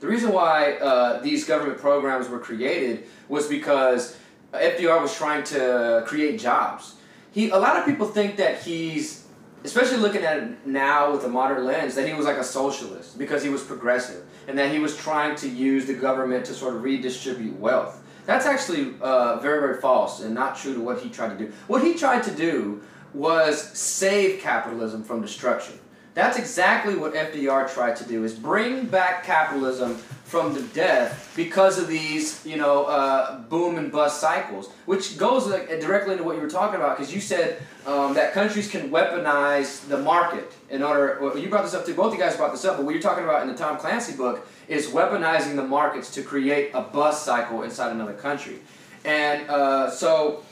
The 0.00 0.06
reason 0.06 0.32
why 0.32 0.74
uh, 0.74 1.20
these 1.22 1.44
government 1.44 1.78
programs 1.80 2.28
were 2.28 2.38
created 2.38 3.06
was 3.28 3.48
because 3.48 4.16
FDR 4.52 5.00
was 5.00 5.14
trying 5.16 5.42
to 5.44 6.04
create 6.06 6.38
jobs. 6.38 6.94
He, 7.32 7.50
a 7.50 7.56
lot 7.56 7.76
of 7.76 7.84
people 7.84 8.06
think 8.06 8.36
that 8.36 8.62
he's, 8.62 9.26
especially 9.64 9.98
looking 9.98 10.22
at 10.22 10.38
it 10.38 10.66
now 10.66 11.12
with 11.12 11.24
a 11.24 11.28
modern 11.28 11.64
lens, 11.64 11.94
that 11.94 12.06
he 12.06 12.14
was 12.14 12.26
like 12.26 12.36
a 12.36 12.44
socialist 12.44 13.18
because 13.18 13.42
he 13.42 13.48
was 13.48 13.62
progressive 13.62 14.25
and 14.48 14.58
that 14.58 14.70
he 14.70 14.78
was 14.78 14.96
trying 14.96 15.36
to 15.36 15.48
use 15.48 15.86
the 15.86 15.94
government 15.94 16.44
to 16.46 16.54
sort 16.54 16.74
of 16.74 16.82
redistribute 16.82 17.58
wealth. 17.58 18.02
That's 18.26 18.46
actually 18.46 18.94
uh, 19.00 19.38
very, 19.38 19.60
very 19.60 19.80
false 19.80 20.20
and 20.20 20.34
not 20.34 20.56
true 20.56 20.74
to 20.74 20.80
what 20.80 21.00
he 21.00 21.08
tried 21.08 21.38
to 21.38 21.46
do. 21.46 21.52
What 21.68 21.82
he 21.82 21.94
tried 21.94 22.24
to 22.24 22.32
do 22.32 22.82
was 23.14 23.62
save 23.78 24.40
capitalism 24.40 25.04
from 25.04 25.22
destruction. 25.22 25.78
That's 26.14 26.38
exactly 26.38 26.96
what 26.96 27.14
FDR 27.14 27.72
tried 27.72 27.96
to 27.96 28.04
do: 28.04 28.24
is 28.24 28.34
bring 28.34 28.86
back 28.86 29.24
capitalism 29.24 29.96
from 30.24 30.54
the 30.54 30.62
death 30.62 31.32
because 31.36 31.78
of 31.78 31.88
these, 31.88 32.44
you 32.44 32.56
know, 32.56 32.84
uh, 32.86 33.38
boom 33.42 33.76
and 33.76 33.92
bust 33.92 34.20
cycles, 34.20 34.70
which 34.86 35.18
goes 35.18 35.46
like, 35.46 35.68
directly 35.80 36.12
into 36.12 36.24
what 36.24 36.34
you 36.34 36.42
were 36.42 36.50
talking 36.50 36.76
about. 36.76 36.96
Because 36.96 37.14
you 37.14 37.20
said 37.20 37.62
um, 37.86 38.14
that 38.14 38.32
countries 38.32 38.68
can 38.68 38.90
weaponize 38.90 39.86
the 39.88 39.98
market 39.98 40.52
in 40.70 40.82
order. 40.82 41.18
Well, 41.20 41.36
you 41.38 41.48
brought 41.48 41.64
this 41.64 41.74
up 41.74 41.86
too. 41.86 41.94
Both 41.94 42.12
you 42.12 42.18
guys 42.18 42.36
brought 42.36 42.52
this 42.52 42.64
up, 42.64 42.76
but 42.76 42.84
what 42.84 42.92
you're 42.92 43.02
talking 43.02 43.24
about 43.24 43.42
in 43.42 43.48
the 43.48 43.54
Tom 43.54 43.78
Clancy 43.78 44.16
book 44.16 44.46
is 44.68 44.88
weaponizing 44.88 45.56
the 45.56 45.64
markets 45.64 46.12
to 46.14 46.22
create 46.22 46.70
a 46.74 46.82
bust 46.82 47.24
cycle 47.24 47.62
inside 47.62 47.92
another 47.92 48.14
country, 48.14 48.58
and 49.04 49.48
uh, 49.48 49.90
so 49.90 50.44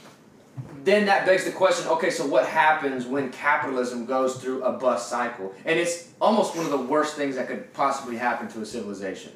then 0.85 1.07
that 1.07 1.27
begs 1.27 1.45
the 1.45 1.51
question 1.51 1.89
okay 1.89 2.11
so 2.11 2.27
what 2.27 2.47
happens 2.47 3.07
when 3.07 3.31
capitalism 3.33 4.05
goes 4.07 4.37
through 4.37 4.63
a 4.63 4.73
bust 4.73 5.09
cycle 5.09 5.53
and 5.65 5.79
it's 5.79 6.11
almost 6.21 6.55
one 6.55 6.65
of 6.65 6.71
the 6.71 6.79
worst 6.79 7.17
things 7.17 7.37
that 7.37 7.49
could 7.49 7.73
possibly 7.73 8.17
happen 8.17 8.47
to 8.49 8.61
a 8.61 8.67
civilization 8.67 9.33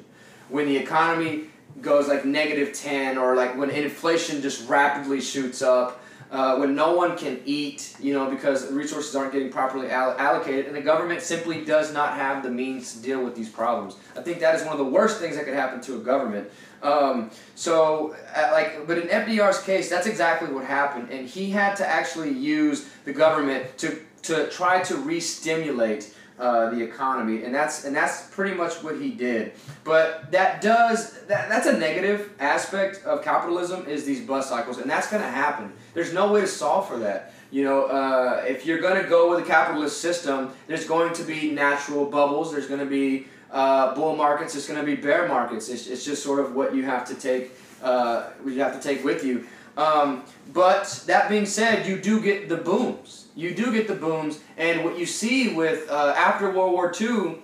when 0.49 0.65
the 0.67 0.77
economy 0.77 1.45
goes 1.81 2.07
like 2.07 2.25
negative 2.25 2.73
10 2.73 3.17
or 3.17 3.35
like 3.35 3.57
when 3.57 3.69
inflation 3.69 4.41
just 4.41 4.67
rapidly 4.69 5.19
shoots 5.19 5.61
up 5.61 6.01
uh, 6.31 6.57
when 6.57 6.75
no 6.75 6.95
one 6.95 7.17
can 7.17 7.39
eat 7.45 7.95
you 7.99 8.13
know 8.13 8.29
because 8.29 8.71
resources 8.71 9.15
aren't 9.15 9.33
getting 9.33 9.51
properly 9.51 9.91
all- 9.91 10.15
allocated 10.17 10.67
and 10.67 10.75
the 10.75 10.81
government 10.81 11.21
simply 11.21 11.65
does 11.65 11.93
not 11.93 12.15
have 12.15 12.43
the 12.43 12.49
means 12.49 12.93
to 12.93 13.01
deal 13.01 13.23
with 13.23 13.35
these 13.35 13.49
problems. 13.49 13.95
I 14.15 14.21
think 14.21 14.39
that 14.39 14.55
is 14.55 14.63
one 14.63 14.73
of 14.73 14.79
the 14.79 14.91
worst 14.91 15.19
things 15.19 15.35
that 15.35 15.45
could 15.45 15.55
happen 15.55 15.81
to 15.81 15.95
a 15.95 15.99
government. 15.99 16.49
Um, 16.81 17.29
so, 17.55 18.15
uh, 18.35 18.49
like, 18.51 18.87
but 18.87 18.97
in 18.97 19.07
FDR's 19.07 19.61
case, 19.61 19.89
that's 19.89 20.07
exactly 20.07 20.51
what 20.53 20.63
happened, 20.63 21.09
and 21.11 21.27
he 21.27 21.49
had 21.49 21.75
to 21.75 21.87
actually 21.87 22.31
use 22.31 22.87
the 23.05 23.11
government 23.13 23.77
to 23.79 23.99
to 24.21 24.49
try 24.49 24.81
to 24.83 24.95
re-stimulate 24.97 26.13
uh, 26.39 26.69
the 26.69 26.81
economy, 26.81 27.43
and 27.43 27.53
that's 27.53 27.83
and 27.83 27.95
that's 27.95 28.27
pretty 28.29 28.55
much 28.55 28.81
what 28.81 28.99
he 28.99 29.11
did. 29.11 29.51
But 29.83 30.31
that 30.31 30.61
does 30.61 31.21
that, 31.23 31.49
that's 31.49 31.67
a 31.67 31.77
negative 31.77 32.31
aspect 32.39 33.03
of 33.03 33.23
capitalism 33.23 33.85
is 33.87 34.05
these 34.05 34.21
bust 34.25 34.49
cycles, 34.49 34.77
and 34.77 34.89
that's 34.89 35.09
going 35.11 35.21
to 35.21 35.29
happen. 35.29 35.73
There's 35.93 36.13
no 36.13 36.31
way 36.31 36.41
to 36.41 36.47
solve 36.47 36.87
for 36.87 36.99
that. 36.99 37.33
You 37.51 37.63
know, 37.63 37.85
uh, 37.85 38.43
if 38.47 38.65
you're 38.65 38.79
going 38.79 39.01
to 39.01 39.09
go 39.09 39.29
with 39.29 39.43
a 39.43 39.47
capitalist 39.47 40.01
system, 40.01 40.51
there's 40.67 40.85
going 40.85 41.13
to 41.15 41.23
be 41.23 41.51
natural 41.51 42.05
bubbles. 42.05 42.51
There's 42.51 42.67
going 42.67 42.79
to 42.79 42.85
be 42.85 43.27
uh, 43.51 43.95
bull 43.95 44.15
markets. 44.15 44.55
It's 44.55 44.67
going 44.67 44.79
to 44.79 44.85
be 44.85 44.95
bear 44.95 45.27
markets. 45.27 45.67
It's, 45.67 45.87
it's 45.87 46.05
just 46.05 46.23
sort 46.23 46.39
of 46.39 46.55
what 46.55 46.75
you 46.75 46.83
have 46.83 47.05
to 47.07 47.15
take. 47.15 47.51
Uh, 47.81 48.29
you 48.45 48.59
have 48.59 48.79
to 48.79 48.87
take 48.87 49.03
with 49.03 49.23
you. 49.23 49.47
Um, 49.79 50.23
but 50.53 51.03
that 51.07 51.29
being 51.29 51.45
said, 51.45 51.87
you 51.87 51.97
do 51.97 52.21
get 52.21 52.49
the 52.49 52.57
booms. 52.57 53.27
You 53.33 53.55
do 53.55 53.71
get 53.71 53.87
the 53.87 53.95
booms, 53.95 54.41
and 54.57 54.83
what 54.83 54.99
you 54.99 55.05
see 55.05 55.53
with 55.53 55.89
uh, 55.89 56.13
after 56.17 56.51
World 56.51 56.73
War 56.73 56.93
II, 56.99 57.37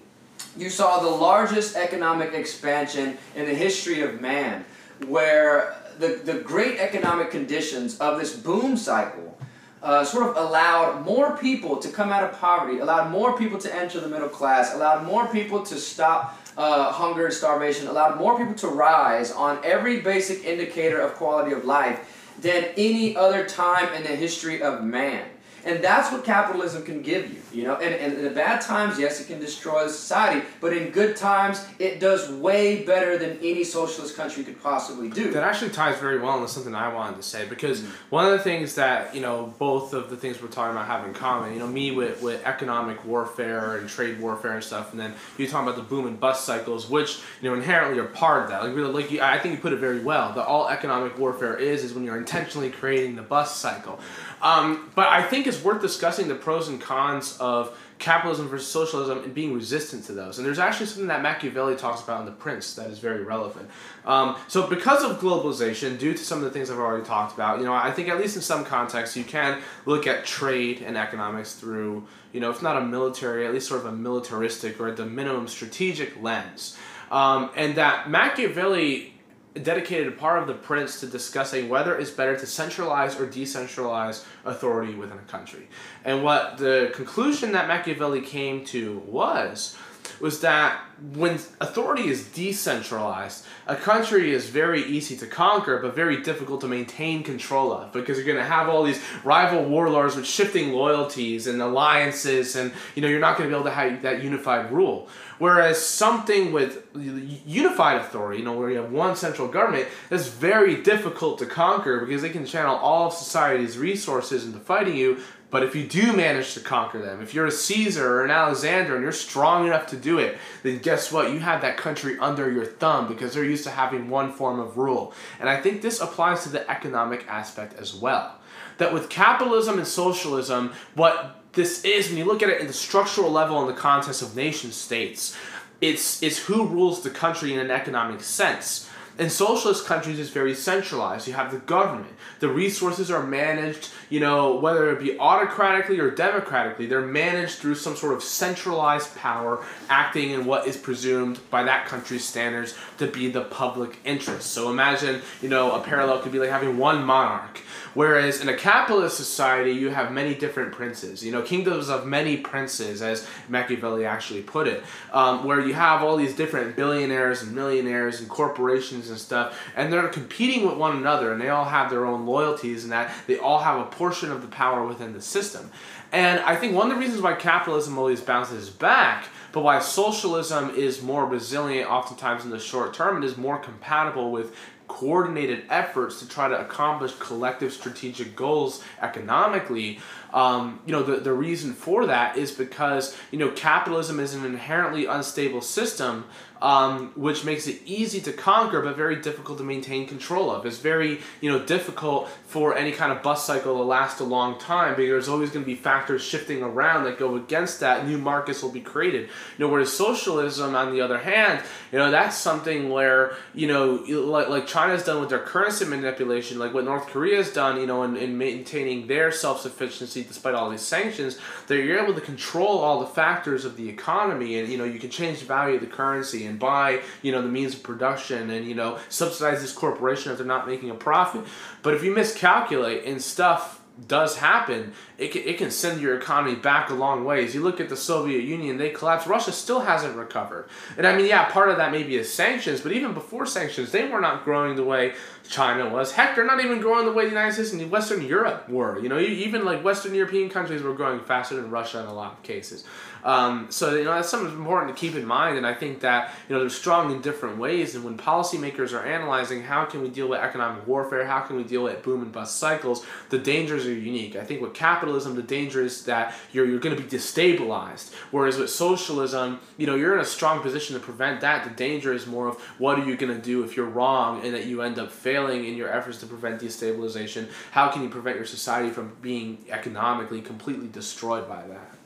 you 0.58 0.70
saw 0.70 1.00
the 1.00 1.10
largest 1.10 1.78
economic 1.78 2.34
expansion 2.34 3.18
in 3.36 3.46
the 3.46 3.54
history 3.54 4.02
of 4.02 4.20
man, 4.20 4.66
where 5.08 5.78
the, 5.98 6.20
the 6.26 6.40
great 6.40 6.78
economic 6.80 7.32
conditions 7.32 7.98
of 8.00 8.20
this 8.20 8.36
boom 8.36 8.76
cycle 8.76 9.38
uh, 9.82 10.04
sort 10.04 10.28
of 10.28 10.36
allowed 10.36 11.06
more 11.06 11.38
people 11.38 11.78
to 11.78 11.88
come 11.88 12.10
out 12.10 12.24
of 12.24 12.38
poverty, 12.38 12.80
allowed 12.80 13.10
more 13.12 13.38
people 13.38 13.58
to 13.60 13.74
enter 13.74 14.02
the 14.02 14.10
middle 14.10 14.28
class, 14.28 14.74
allowed 14.74 15.06
more 15.06 15.26
people 15.28 15.64
to 15.64 15.78
stop 15.78 16.38
uh, 16.58 16.92
hunger 16.92 17.26
and 17.26 17.34
starvation, 17.34 17.88
allowed 17.88 18.18
more 18.18 18.38
people 18.38 18.56
to 18.56 18.68
rise 18.68 19.32
on 19.32 19.58
every 19.64 20.02
basic 20.02 20.44
indicator 20.44 21.00
of 21.00 21.14
quality 21.14 21.54
of 21.54 21.64
life 21.64 22.12
than 22.40 22.66
any 22.78 23.16
other 23.16 23.46
time 23.46 23.94
in 23.94 24.04
the 24.04 24.16
history 24.16 24.62
of 24.62 24.84
man. 24.84 25.26
And 25.66 25.84
that's 25.84 26.12
what 26.12 26.24
capitalism 26.24 26.84
can 26.84 27.02
give 27.02 27.28
you, 27.34 27.42
you 27.52 27.68
know. 27.68 27.76
And, 27.76 27.96
and 27.96 28.14
in 28.14 28.24
the 28.24 28.30
bad 28.30 28.62
times, 28.62 29.00
yes, 29.00 29.20
it 29.20 29.26
can 29.26 29.40
destroy 29.40 29.88
society, 29.88 30.46
but 30.62 30.74
in 30.74 30.92
good 30.92 31.16
times, 31.16 31.66
it 31.80 32.00
does 32.00 32.30
way 32.30 32.84
better 32.86 33.18
than 33.18 33.40
any 33.40 33.64
socialist 33.64 34.16
country 34.16 34.44
could 34.44 34.62
possibly 34.62 35.10
do. 35.10 35.32
That 35.32 35.44
actually 35.44 35.72
ties 35.72 35.98
very 36.00 36.20
well 36.20 36.38
into 36.38 36.48
something 36.48 36.76
I 36.76 36.94
wanted 36.94 37.18
to 37.18 37.24
say 37.24 37.48
because 37.48 37.82
mm-hmm. 37.82 37.92
one 38.10 38.26
of 38.26 38.32
the 38.32 38.40
things 38.40 38.76
that 38.76 39.16
you 39.16 39.22
know 39.22 39.54
both 39.58 39.94
of 39.94 40.12
the 40.12 40.16
things 40.16 40.40
we're 40.40 40.50
talking 40.50 40.76
about 40.76 40.86
have 40.86 41.04
in 41.06 41.14
common, 41.16 41.54
you 41.54 41.60
know, 41.60 41.68
me 41.68 41.90
with, 41.92 42.22
with 42.22 42.46
economic 42.46 43.04
warfare 43.04 43.78
and 43.78 43.90
trade 43.90 44.20
warfare 44.20 44.54
and 44.54 44.64
stuff, 44.64 44.92
and 44.92 45.00
then 45.00 45.14
you 45.40 45.48
talking 45.48 45.68
about 45.68 45.78
the 45.78 45.88
boom 45.88 46.06
and 46.06 46.20
bust 46.20 46.46
cycles, 46.46 46.88
which 46.88 47.22
you 47.42 47.50
know 47.50 47.56
inherently 47.56 47.98
are 47.98 48.06
part 48.06 48.44
of 48.44 48.50
that. 48.50 48.64
Like 48.64 48.76
really, 48.76 48.94
like 48.94 49.10
you, 49.10 49.22
I 49.22 49.40
think 49.40 49.56
you 49.56 49.62
put 49.62 49.74
it 49.74 49.80
very 49.80 50.00
well. 50.00 50.32
That 50.34 50.46
all 50.46 50.70
economic 50.70 51.18
warfare 51.18 51.58
is 51.58 51.84
is 51.84 51.94
when 51.96 52.04
you're 52.04 52.18
intentionally 52.18 52.70
creating 52.70 53.16
the 53.16 53.24
bust 53.24 53.62
cycle. 53.62 54.00
Um, 54.42 54.92
but 54.96 55.08
I 55.08 55.24
think 55.24 55.48
it's 55.48 55.64
worth 55.64 55.82
discussing 55.82 56.28
the 56.28 56.36
pros 56.36 56.68
and 56.68 56.80
cons 56.80 57.38
of 57.40 57.78
capitalism 57.98 58.50
versus 58.50 58.68
socialism 58.68 59.24
and 59.24 59.34
being 59.34 59.54
resistant 59.54 60.04
to 60.06 60.12
those. 60.12 60.38
And 60.38 60.46
there's 60.46 60.60
actually 60.60 60.88
something 60.88 61.08
that 61.08 61.22
Machiavelli 61.22 61.76
talks 61.76 62.04
about 62.04 62.20
in 62.20 62.26
The 62.26 62.34
Prince 62.34 62.74
that 62.76 62.90
is 62.90 63.00
very 63.00 63.24
relevant. 63.24 63.70
Um, 64.06 64.36
so 64.48 64.68
because 64.68 65.04
of 65.04 65.20
globalization, 65.20 65.98
due 65.98 66.14
to 66.14 66.24
some 66.24 66.40
of 66.40 66.44
the 66.44 66.52
things 66.52 66.70
I've 66.70 66.78
already 66.78 67.06
talked 67.06 67.34
about, 67.34 67.60
you 67.60 67.66
know, 67.66 67.74
I 67.74 67.92
think 67.92 68.10
at 68.10 68.20
least 68.20 68.36
in 68.36 68.42
some 68.42 68.66
contexts 68.66 69.16
you 69.16 69.24
can 69.24 69.62
look 69.86 70.08
at 70.08 70.26
trade 70.26 70.82
and 70.82 70.98
economics 70.98 71.54
through, 71.54 72.06
you 72.34 72.42
know, 72.42 72.52
if 72.52 72.62
not 72.62 72.76
a 72.78 72.82
military, 72.82 73.48
at 73.48 73.54
least 73.54 73.68
sort 73.68 73.80
of 73.80 73.88
a 73.88 73.94
militaristic 73.94 74.80
or 74.80 74.90
at 74.90 74.98
the 74.98 75.06
minimum 75.06 75.48
strategic 75.48 76.22
lens. 76.22 76.78
Um, 77.12 77.52
and 77.56 77.76
that 77.76 78.10
Machiavelli 78.10 79.15
dedicated 79.64 80.08
a 80.08 80.12
part 80.12 80.42
of 80.42 80.48
the 80.48 80.54
prince 80.54 81.00
to 81.00 81.08
discussing 81.08 81.70
whether 81.70 81.98
it's 81.98 82.12
better 82.12 82.38
to 82.38 82.46
centralize 82.46 83.20
or 83.20 83.28
decentralize 83.28 84.26
authority 84.44 84.96
within 84.96 85.18
a 85.18 85.32
country. 85.32 85.68
And 86.04 86.24
what 86.24 86.58
the 86.58 86.92
conclusion 86.94 87.54
that 87.54 87.68
Machiavelli 87.68 88.22
came 88.22 88.66
to 88.66 89.00
was 89.08 89.78
was 90.20 90.42
that 90.42 90.80
when 91.14 91.34
authority 91.60 92.08
is 92.08 92.28
decentralized, 92.30 93.46
a 93.68 93.76
country 93.76 94.32
is 94.32 94.50
very 94.50 94.84
easy 94.84 95.18
to 95.18 95.28
conquer, 95.28 95.80
but 95.80 95.96
very 95.96 96.22
difficult 96.22 96.62
to 96.62 96.68
maintain 96.68 97.24
control 97.24 97.74
of 97.74 97.92
because 97.92 98.18
you're 98.18 98.26
going 98.26 98.38
to 98.38 98.44
have 98.44 98.70
all 98.70 98.84
these 98.84 99.02
rival 99.24 99.64
warlords 99.66 100.16
with 100.16 100.26
shifting 100.26 100.74
loyalties 100.74 101.48
and 101.48 101.62
alliances, 101.62 102.56
and 102.56 102.72
you 102.96 103.02
know 103.02 103.08
you're 103.08 103.20
not 103.20 103.38
going 103.38 103.50
to 103.50 103.54
be 103.54 103.60
able 103.60 103.70
to 103.70 103.76
have 103.76 104.02
that 104.04 104.24
unified 104.24 104.72
rule. 104.72 105.10
Whereas 105.38 105.86
something 105.86 106.52
with 106.52 106.86
unified 106.96 107.98
authority, 107.98 108.40
you 108.40 108.46
know, 108.46 108.54
where 108.54 108.70
you 108.70 108.78
have 108.78 108.92
one 108.92 109.16
central 109.16 109.48
government, 109.48 109.88
is 110.10 110.28
very 110.30 110.82
difficult 110.82 111.40
to 111.40 111.46
conquer 111.46 112.06
because 112.06 112.22
they 112.22 112.30
can 112.30 112.46
channel 112.46 112.76
all 112.76 113.08
of 113.08 113.14
society's 113.14 113.78
resources 113.78 114.46
into 114.46 114.60
fighting 114.60 114.96
you. 114.96 115.20
But 115.52 115.64
if 115.64 115.76
you 115.76 115.88
do 115.88 116.12
manage 116.12 116.54
to 116.56 116.60
conquer 116.60 117.02
them, 117.02 117.22
if 117.22 117.34
you're 117.34 117.46
a 117.46 117.52
Caesar 117.52 118.16
or 118.16 118.26
an 118.26 118.32
Alexander 118.32 118.96
and 118.96 119.04
you're 119.04 119.12
strong 119.12 119.66
enough 119.66 119.88
to 119.88 119.96
do 119.96 120.20
it, 120.20 120.38
then 120.64 120.80
guess 120.80 121.12
what? 121.12 121.32
You 121.32 121.40
have 121.40 121.62
that 121.62 121.78
country 121.78 122.18
under 122.20 122.52
your 122.52 122.66
thumb 122.66 123.08
because 123.08 123.34
they're 123.34 123.46
used 123.46 123.64
to 123.66 123.70
having 123.70 124.10
one 124.10 124.34
form 124.34 124.60
of 124.60 124.78
rule. 124.78 125.14
And 125.40 125.48
I 125.48 125.62
think 125.62 125.82
this 125.82 126.02
applies 126.02 126.44
to 126.44 126.50
the 126.50 126.70
economic 126.70 127.26
aspect 127.30 127.76
as 127.76 127.94
well. 127.96 128.38
That 128.80 128.94
with 128.94 129.10
capitalism 129.10 129.78
and 129.78 129.88
socialism, 129.88 130.74
what 130.96 131.45
this 131.56 131.84
is 131.84 132.10
when 132.10 132.18
you 132.18 132.26
look 132.26 132.44
at 132.44 132.50
it 132.50 132.62
in 132.62 132.68
the 132.68 132.74
structural 132.74 133.32
level 133.32 133.62
in 133.62 133.68
the 133.68 133.82
context 133.82 134.22
of 134.22 134.36
nation 134.36 134.72
states 134.72 135.36
it's 135.82 136.22
it's 136.22 136.38
who 136.38 136.66
rules 136.68 137.02
the 137.02 137.10
country 137.10 137.54
in 137.54 137.60
an 137.60 137.72
economic 137.72 138.22
sense 138.22 138.90
in 139.18 139.30
socialist 139.30 139.86
countries 139.86 140.20
it's 140.20 140.30
very 140.30 140.54
centralized. 140.54 141.28
You 141.28 141.34
have 141.34 141.52
the 141.52 141.60
government. 141.60 142.14
The 142.40 142.50
resources 142.50 143.10
are 143.10 143.26
managed 143.26 143.90
you 144.10 144.20
know 144.20 144.56
whether 144.56 144.92
it 144.92 145.00
be 145.00 145.18
autocratically 145.18 146.00
or 146.00 146.12
democratically 146.12 146.86
they're 146.86 147.02
managed 147.02 147.58
through 147.58 147.76
some 147.76 147.96
sort 147.96 148.14
of 148.14 148.22
centralized 148.24 149.16
power 149.16 149.64
acting 149.90 150.32
in 150.32 150.46
what 150.46 150.68
is 150.68 150.78
presumed 150.78 151.40
by 151.50 151.64
that 151.64 151.88
country's 151.88 152.24
standards 152.24 152.76
to 152.98 153.08
be 153.08 153.30
the 153.30 153.42
public 153.42 154.00
interest. 154.06 154.52
So 154.52 154.70
imagine 154.70 155.22
you 155.42 155.50
know 155.50 155.72
a 155.74 155.82
parallel 155.82 156.20
could 156.20 156.32
be 156.32 156.40
like 156.40 156.50
having 156.50 156.78
one 156.78 157.04
monarch. 157.04 157.62
Whereas 157.96 158.42
in 158.42 158.50
a 158.50 158.58
capitalist 158.58 159.16
society, 159.16 159.72
you 159.72 159.90
have 159.90 160.12
many 160.12 160.36
different 160.36 160.74
princes. 160.74 161.24
You 161.24 161.32
know, 161.32 161.42
kingdoms 161.42 161.88
of 161.88 162.06
many 162.06 162.36
princes, 162.36 163.02
as 163.02 163.26
Machiavelli 163.48 164.06
actually 164.06 164.42
put 164.42 164.68
it, 164.68 164.84
um, 165.14 165.46
where 165.46 165.62
you 165.62 165.74
have 165.74 166.04
all 166.04 166.18
these 166.18 166.36
different 166.36 166.76
billionaires 166.76 167.42
and 167.42 167.56
millionaires 167.56 168.20
and 168.20 168.28
corporations 168.28 169.05
and 169.10 169.20
stuff, 169.20 169.60
and 169.76 169.92
they're 169.92 170.08
competing 170.08 170.66
with 170.66 170.78
one 170.78 170.98
another, 170.98 171.32
and 171.32 171.42
they 171.42 171.50
all 171.50 171.66
have 171.66 171.90
their 171.90 172.06
own 172.06 172.26
loyalties, 172.26 172.84
and 172.84 172.92
that 172.92 173.14
they 173.28 173.38
all 173.38 173.60
have 173.60 173.80
a 173.80 173.86
portion 173.86 174.32
of 174.32 174.42
the 174.42 174.48
power 174.48 174.86
within 174.86 175.14
the 175.14 175.22
system. 175.22 175.72
And 176.12 176.40
I 176.42 176.56
think 176.56 176.76
one 176.76 176.90
of 176.90 176.96
the 176.96 177.02
reasons 177.02 177.22
why 177.22 177.34
capitalism 177.34 177.98
always 177.98 178.22
bounces 178.22 178.70
back 178.70 179.28
but 179.56 179.64
why 179.64 179.80
socialism 179.80 180.72
is 180.72 181.02
more 181.02 181.26
resilient 181.26 181.90
oftentimes 181.90 182.44
in 182.44 182.50
the 182.50 182.60
short 182.60 182.94
term 182.94 183.16
and 183.16 183.24
is 183.24 183.38
more 183.38 183.58
compatible 183.58 184.30
with 184.30 184.54
coordinated 184.90 185.64
efforts 185.70 186.20
to 186.20 186.28
try 186.28 186.50
to 186.50 186.60
accomplish 186.60 187.14
collective 187.20 187.72
strategic 187.72 188.36
goals 188.36 188.84
economically 189.02 189.98
um, 190.34 190.82
you 190.86 190.92
know 190.92 191.02
the, 191.02 191.22
the 191.22 191.32
reason 191.32 191.74
for 191.74 192.06
that 192.06 192.38
is 192.38 192.52
because 192.52 193.16
you 193.32 193.40
know 193.40 193.50
capitalism 193.52 194.20
is 194.20 194.34
an 194.34 194.44
inherently 194.44 195.06
unstable 195.06 195.62
system 195.62 196.26
um, 196.66 197.12
which 197.16 197.46
makes 197.46 197.68
it 197.68 197.80
easy 197.86 198.20
to 198.20 198.34
conquer 198.34 198.82
but 198.82 198.96
very 198.96 199.18
difficult 199.18 199.60
to 199.60 199.64
maintain 199.64 200.08
control 200.08 200.50
of. 200.50 200.66
It's 200.66 200.80
very 200.80 201.20
you 201.40 201.52
know 201.52 201.64
difficult 201.64 202.28
for 202.48 202.76
any 202.76 202.92
kind 202.92 203.12
of 203.12 203.22
bust 203.22 203.46
cycle 203.46 203.78
to 203.78 203.84
last 203.84 204.20
a 204.20 204.24
long 204.24 204.58
time 204.58 204.96
because 204.96 205.12
there's 205.12 205.30
always 205.30 205.52
going 205.52 205.64
to 205.64 205.68
be 205.68 205.76
factors 205.76 206.24
shifting 206.24 206.64
around 206.64 207.04
that 207.04 207.20
go 207.20 207.36
against 207.36 207.82
that. 207.82 208.08
New 208.08 208.18
markets 208.18 208.64
will 208.64 208.72
be 208.72 208.82
created. 208.82 209.30
You 209.58 209.66
know, 209.66 209.68
whereas 209.68 209.94
socialism, 209.94 210.74
on 210.74 210.92
the 210.92 211.02
other 211.02 211.20
hand, 211.20 211.64
you 211.92 212.00
know 212.00 212.10
that's 212.10 212.36
something 212.36 212.90
where 212.90 213.36
you 213.54 213.68
know 213.68 214.04
like 214.08 214.50
like 214.50 214.66
China's 214.66 215.04
done 215.04 215.20
with 215.20 215.30
their 215.30 215.44
currency 215.44 215.86
manipulation, 215.86 216.58
like 216.58 216.74
what 216.74 216.84
North 216.84 217.06
Korea's 217.06 217.54
done, 217.54 217.80
you 217.80 217.86
know, 217.86 218.02
in, 218.02 218.18
in 218.18 218.40
maintaining 218.40 219.06
their 219.06 219.32
self 219.32 219.62
sufficiency 219.62 220.24
despite 220.24 220.56
all 220.56 220.72
these 220.72 220.82
sanctions. 220.82 221.38
That 221.68 221.76
you're 221.84 222.00
able 222.00 222.16
to 222.16 222.22
control 222.22 222.80
all 222.80 223.02
the 223.02 223.06
factors 223.06 223.66
of 223.66 223.78
the 223.78 223.88
economy, 223.88 224.58
and 224.58 224.68
you 224.68 224.80
know 224.80 224.84
you 224.84 224.98
can 224.98 225.12
change 225.12 225.42
the 225.42 225.46
value 225.46 225.76
of 225.76 225.82
the 225.82 225.88
currency 225.88 226.48
and 226.48 226.55
buy 226.58 227.02
you 227.22 227.32
know 227.32 227.42
the 227.42 227.50
means 227.50 227.74
of 227.74 227.84
production 227.84 228.50
and 228.50 228.66
you 228.66 228.76
know 228.76 228.98
subsidize 229.10 229.62
this 229.62 229.74
corporation 229.74 230.32
if 230.32 230.38
they're 230.38 230.48
not 230.48 230.68
making 230.68 230.90
a 230.90 230.96
profit 230.96 231.44
but 231.82 231.94
if 231.94 232.04
you 232.04 232.14
miscalculate 232.14 233.06
and 233.06 233.22
stuff 233.22 233.82
does 234.08 234.38
happen, 234.38 234.94
it 235.18 235.32
can, 235.32 235.44
it 235.44 235.58
can 235.58 235.72
send 235.72 236.02
your 236.02 236.18
economy 236.18 236.56
back 236.56 236.90
a 236.90 236.94
long 236.94 237.24
ways. 237.24 237.56
You 237.56 237.64
look 237.64 237.80
at 237.80 237.88
the 237.88 237.96
Soviet 237.96 238.44
Union, 238.44 238.78
they 238.78 238.90
collapsed. 238.90 239.28
Russia 239.28 239.52
still 239.52 239.82
hasn't 239.82 240.18
recovered. 240.18 240.68
And 240.98 241.08
I 241.08 241.16
mean, 241.16 241.28
yeah, 241.28 241.50
part 241.50 241.70
of 241.70 241.78
that 241.78 241.92
maybe 241.92 242.16
is 242.16 242.32
sanctions, 242.32 242.82
but 242.82 242.92
even 242.92 243.14
before 243.14 243.46
sanctions, 243.46 243.92
they 243.92 244.08
were 244.08 244.20
not 244.20 244.44
growing 244.44 244.76
the 244.76 244.84
way 244.84 245.14
China 245.48 245.90
was. 245.90 246.12
Heck, 246.12 246.36
they're 246.36 246.46
not 246.46 246.64
even 246.64 246.82
growing 246.82 247.06
the 247.06 247.14
way 247.14 247.24
the 247.24 247.30
United 247.30 247.54
States 247.54 247.72
and 247.72 247.90
Western 247.90 248.26
Europe 248.26 248.68
were. 248.68 249.00
You 249.00 249.08
know, 249.08 249.20
even 249.20 249.64
like 249.64 249.84
Western 249.84 250.14
European 250.14 250.50
countries 250.50 250.82
were 250.82 250.94
growing 250.94 251.22
faster 251.22 251.56
than 251.56 251.70
Russia 251.70 252.00
in 252.02 252.08
a 252.08 252.14
lot 252.14 252.34
of 252.34 252.44
cases. 252.44 252.84
Um, 253.26 253.66
so 253.72 253.96
you 253.96 254.04
know 254.04 254.14
that's 254.14 254.30
something 254.30 254.56
important 254.56 254.96
to 254.96 255.00
keep 255.00 255.16
in 255.16 255.26
mind, 255.26 255.58
and 255.58 255.66
I 255.66 255.74
think 255.74 256.02
that 256.02 256.32
you 256.48 256.54
know 256.54 256.62
they're 256.62 256.70
strong 256.70 257.12
in 257.12 257.22
different 257.22 257.58
ways. 257.58 257.96
And 257.96 258.06
when 258.06 258.18
policymakers 258.18 258.94
are 258.94 259.04
analyzing 259.04 259.64
how 259.64 259.84
can 259.86 260.04
we 260.04 260.10
deal 260.10 260.28
with 260.30 260.40
economic 260.40 260.86
warfare, 260.86 261.26
how 261.26 261.40
can 261.40 261.56
we 261.56 261.64
deal 261.64 261.84
with 261.84 262.04
boom 262.04 262.22
and 262.22 262.32
bust 262.32 262.58
cycles, 262.60 263.04
the 263.30 263.40
dangers 263.40 263.88
are 263.88 263.94
unique. 263.94 264.36
I 264.36 264.44
think 264.44 264.62
with 264.62 264.76
capitalism, 264.76 265.36
the 265.36 265.42
danger 265.42 265.82
is 265.82 266.06
that 266.06 266.36
you're 266.54 266.68
you're 266.68 266.80
going 266.80 266.96
to 266.96 267.02
be 267.02 267.10
destabilized, 267.10 268.14
whereas 268.30 268.58
with 268.58 268.70
socialism, 268.70 269.60
you 269.78 269.88
know 269.88 269.96
you're 269.96 270.14
in 270.14 270.20
a 270.20 270.26
strong 270.26 270.62
position 270.62 270.94
to 270.94 271.00
prevent 271.00 271.42
that. 271.42 271.64
The 271.64 271.72
danger 271.72 272.14
is 272.14 272.28
more 272.28 272.48
of 272.48 272.62
what 272.78 273.00
are 273.00 273.06
you 273.06 273.18
going 273.18 273.36
to 273.36 273.42
do 273.42 273.64
if 273.64 273.76
you're 273.76 273.88
wrong 273.90 274.46
and 274.46 274.54
that 274.54 274.68
you 274.68 274.84
end 274.84 275.00
up 275.00 275.12
failing 275.12 275.66
in 275.66 275.76
your 275.76 275.90
efforts 275.90 276.20
to 276.20 276.28
prevent 276.28 276.62
destabilization. 276.62 277.50
How 277.72 277.90
can 277.90 278.04
you 278.04 278.10
prevent 278.10 278.36
your 278.36 278.46
society 278.46 278.92
from 278.92 279.16
being 279.24 279.66
economically 279.72 280.42
completely 280.42 280.88
destroyed 280.88 281.50
by 281.50 281.66
that? 281.66 282.05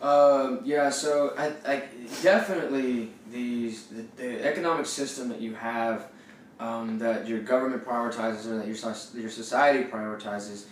Um, 0.00 0.60
yeah, 0.64 0.88
so 0.88 1.34
I, 1.36 1.52
I 1.70 1.82
definitely 2.22 3.10
these 3.30 3.86
the, 3.86 4.04
the 4.16 4.46
economic 4.46 4.86
system 4.86 5.28
that 5.28 5.40
you 5.40 5.54
have, 5.54 6.06
um, 6.58 6.98
that 6.98 7.28
your 7.28 7.40
government 7.40 7.84
prioritizes 7.84 8.46
or 8.46 8.58
that 8.58 8.66
your 8.66 9.20
your 9.20 9.30
society 9.30 9.84
prioritizes, 9.84 10.64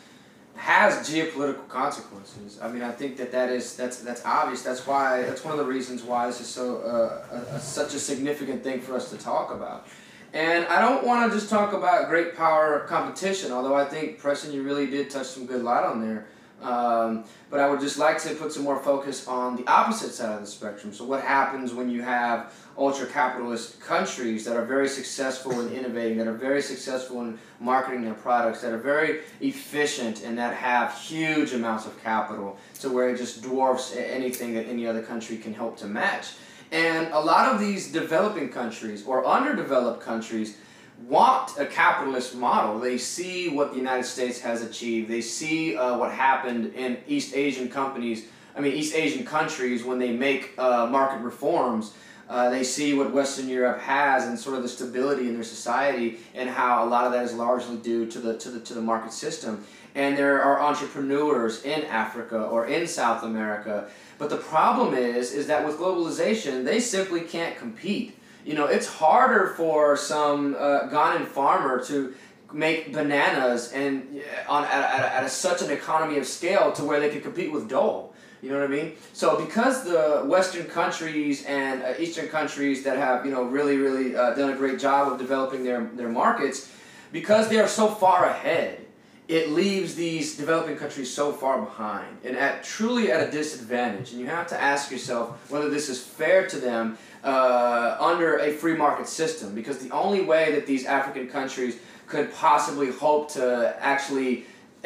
has 0.56 1.08
geopolitical 1.08 1.68
consequences. 1.68 2.58
I 2.62 2.68
mean, 2.68 2.82
I 2.82 2.90
think 2.90 3.18
that 3.18 3.30
that 3.32 3.50
is 3.50 3.76
that's 3.76 4.00
that's 4.00 4.24
obvious. 4.24 4.62
That's 4.62 4.86
why 4.86 5.22
that's 5.22 5.44
one 5.44 5.52
of 5.52 5.58
the 5.58 5.70
reasons 5.70 6.02
why 6.02 6.26
this 6.26 6.40
is 6.40 6.46
so 6.46 6.78
uh, 6.78 7.36
a, 7.36 7.56
a, 7.56 7.60
such 7.60 7.92
a 7.94 7.98
significant 7.98 8.64
thing 8.64 8.80
for 8.80 8.94
us 8.94 9.10
to 9.10 9.18
talk 9.18 9.52
about. 9.52 9.86
And 10.32 10.66
I 10.66 10.80
don't 10.80 11.06
want 11.06 11.30
to 11.30 11.38
just 11.38 11.50
talk 11.50 11.72
about 11.72 12.08
great 12.08 12.34
power 12.34 12.80
competition, 12.80 13.52
although 13.52 13.74
I 13.74 13.84
think 13.84 14.18
Preston, 14.18 14.52
you 14.52 14.62
really 14.62 14.86
did 14.86 15.10
touch 15.10 15.26
some 15.26 15.46
good 15.46 15.62
light 15.62 15.84
on 15.84 16.00
there. 16.00 16.26
Um, 16.62 17.24
but 17.50 17.60
I 17.60 17.68
would 17.68 17.80
just 17.80 17.98
like 17.98 18.20
to 18.22 18.34
put 18.34 18.52
some 18.52 18.64
more 18.64 18.80
focus 18.80 19.28
on 19.28 19.56
the 19.56 19.66
opposite 19.68 20.10
side 20.10 20.34
of 20.34 20.40
the 20.40 20.46
spectrum. 20.46 20.92
So, 20.92 21.04
what 21.04 21.22
happens 21.22 21.72
when 21.72 21.88
you 21.88 22.02
have 22.02 22.52
ultra 22.76 23.06
capitalist 23.06 23.80
countries 23.80 24.44
that 24.44 24.56
are 24.56 24.64
very 24.64 24.88
successful 24.88 25.60
in 25.60 25.72
innovating, 25.78 26.18
that 26.18 26.26
are 26.26 26.32
very 26.32 26.60
successful 26.60 27.20
in 27.20 27.38
marketing 27.60 28.02
their 28.02 28.14
products, 28.14 28.60
that 28.62 28.72
are 28.72 28.78
very 28.78 29.20
efficient, 29.40 30.24
and 30.24 30.36
that 30.36 30.54
have 30.54 30.92
huge 30.98 31.52
amounts 31.52 31.86
of 31.86 32.02
capital 32.02 32.58
to 32.80 32.88
where 32.88 33.08
it 33.10 33.18
just 33.18 33.42
dwarfs 33.42 33.94
anything 33.96 34.54
that 34.54 34.66
any 34.66 34.86
other 34.86 35.02
country 35.02 35.36
can 35.36 35.54
help 35.54 35.76
to 35.76 35.86
match? 35.86 36.32
And 36.70 37.08
a 37.12 37.20
lot 37.20 37.54
of 37.54 37.60
these 37.60 37.90
developing 37.92 38.50
countries 38.50 39.06
or 39.06 39.24
underdeveloped 39.24 40.02
countries 40.02 40.58
want 41.06 41.58
a 41.58 41.66
capitalist 41.66 42.34
model. 42.34 42.78
They 42.78 42.98
see 42.98 43.48
what 43.48 43.70
the 43.72 43.78
United 43.78 44.04
States 44.04 44.40
has 44.40 44.62
achieved. 44.62 45.08
They 45.08 45.20
see 45.20 45.76
uh, 45.76 45.96
what 45.96 46.12
happened 46.12 46.74
in 46.74 46.98
East 47.06 47.34
Asian 47.34 47.68
companies, 47.68 48.26
I 48.56 48.60
mean, 48.60 48.74
East 48.74 48.94
Asian 48.94 49.24
countries 49.24 49.84
when 49.84 49.98
they 49.98 50.12
make 50.12 50.54
uh, 50.58 50.86
market 50.86 51.22
reforms. 51.22 51.94
Uh, 52.28 52.50
they 52.50 52.62
see 52.62 52.92
what 52.92 53.10
Western 53.10 53.48
Europe 53.48 53.80
has 53.80 54.26
and 54.26 54.38
sort 54.38 54.54
of 54.56 54.62
the 54.62 54.68
stability 54.68 55.28
in 55.28 55.34
their 55.34 55.44
society 55.44 56.18
and 56.34 56.50
how 56.50 56.84
a 56.84 56.86
lot 56.86 57.06
of 57.06 57.12
that 57.12 57.24
is 57.24 57.32
largely 57.32 57.76
due 57.78 58.04
to 58.04 58.18
the, 58.18 58.36
to 58.36 58.50
the, 58.50 58.60
to 58.60 58.74
the 58.74 58.82
market 58.82 59.12
system. 59.12 59.64
And 59.94 60.16
there 60.16 60.42
are 60.42 60.60
entrepreneurs 60.60 61.64
in 61.64 61.84
Africa 61.84 62.42
or 62.42 62.66
in 62.66 62.86
South 62.86 63.22
America. 63.22 63.88
But 64.18 64.28
the 64.28 64.36
problem 64.36 64.92
is, 64.92 65.32
is 65.32 65.46
that 65.46 65.64
with 65.64 65.78
globalization, 65.78 66.64
they 66.64 66.80
simply 66.80 67.22
can't 67.22 67.56
compete 67.56 68.17
you 68.44 68.54
know, 68.54 68.66
it's 68.66 68.86
harder 68.86 69.54
for 69.56 69.96
some 69.96 70.54
uh, 70.54 70.88
Ghanaian 70.88 71.26
farmer 71.26 71.84
to 71.84 72.14
make 72.52 72.92
bananas 72.92 73.72
and 73.72 74.22
on 74.48 74.64
at, 74.64 74.72
at, 74.72 75.12
at 75.12 75.24
a, 75.24 75.28
such 75.28 75.60
an 75.62 75.70
economy 75.70 76.18
of 76.18 76.26
scale 76.26 76.72
to 76.72 76.84
where 76.84 76.98
they 77.00 77.10
can 77.10 77.20
compete 77.20 77.52
with 77.52 77.68
Dole. 77.68 78.14
You 78.40 78.50
know 78.50 78.60
what 78.60 78.70
I 78.70 78.72
mean? 78.72 78.92
So 79.12 79.44
because 79.44 79.84
the 79.84 80.22
Western 80.24 80.66
countries 80.66 81.44
and 81.44 81.82
uh, 81.82 81.94
Eastern 81.98 82.28
countries 82.28 82.84
that 82.84 82.96
have 82.96 83.26
you 83.26 83.32
know 83.32 83.42
really 83.42 83.76
really 83.76 84.16
uh, 84.16 84.34
done 84.34 84.50
a 84.50 84.56
great 84.56 84.78
job 84.78 85.12
of 85.12 85.18
developing 85.18 85.64
their 85.64 85.84
their 85.94 86.08
markets, 86.08 86.70
because 87.12 87.48
they 87.48 87.58
are 87.58 87.68
so 87.68 87.88
far 87.88 88.26
ahead 88.26 88.86
it 89.28 89.50
leaves 89.50 89.94
these 89.94 90.38
developing 90.38 90.76
countries 90.76 91.12
so 91.12 91.32
far 91.32 91.60
behind 91.60 92.16
and 92.24 92.34
at 92.34 92.64
truly 92.64 93.12
at 93.12 93.28
a 93.28 93.30
disadvantage. 93.30 94.10
And 94.10 94.20
you 94.20 94.26
have 94.26 94.46
to 94.48 94.60
ask 94.60 94.90
yourself 94.90 95.50
whether 95.50 95.68
this 95.68 95.90
is 95.90 96.02
fair 96.02 96.46
to 96.48 96.56
them 96.56 96.96
uh, 97.28 97.96
under 98.10 98.38
a 98.48 98.50
free 98.60 98.76
market 98.84 99.06
system, 99.20 99.48
because 99.54 99.76
the 99.86 99.90
only 99.90 100.22
way 100.32 100.44
that 100.54 100.64
these 100.66 100.84
African 100.98 101.26
countries 101.28 101.74
could 102.06 102.26
possibly 102.32 102.90
hope 102.90 103.30
to 103.38 103.76
actually 103.92 104.32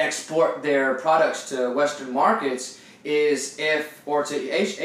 export 0.07 0.51
their 0.69 0.87
products 0.95 1.41
to 1.51 1.57
Western 1.81 2.11
markets 2.13 2.65
is 3.05 3.39
if, 3.59 4.03
or 4.07 4.25
to 4.25 4.37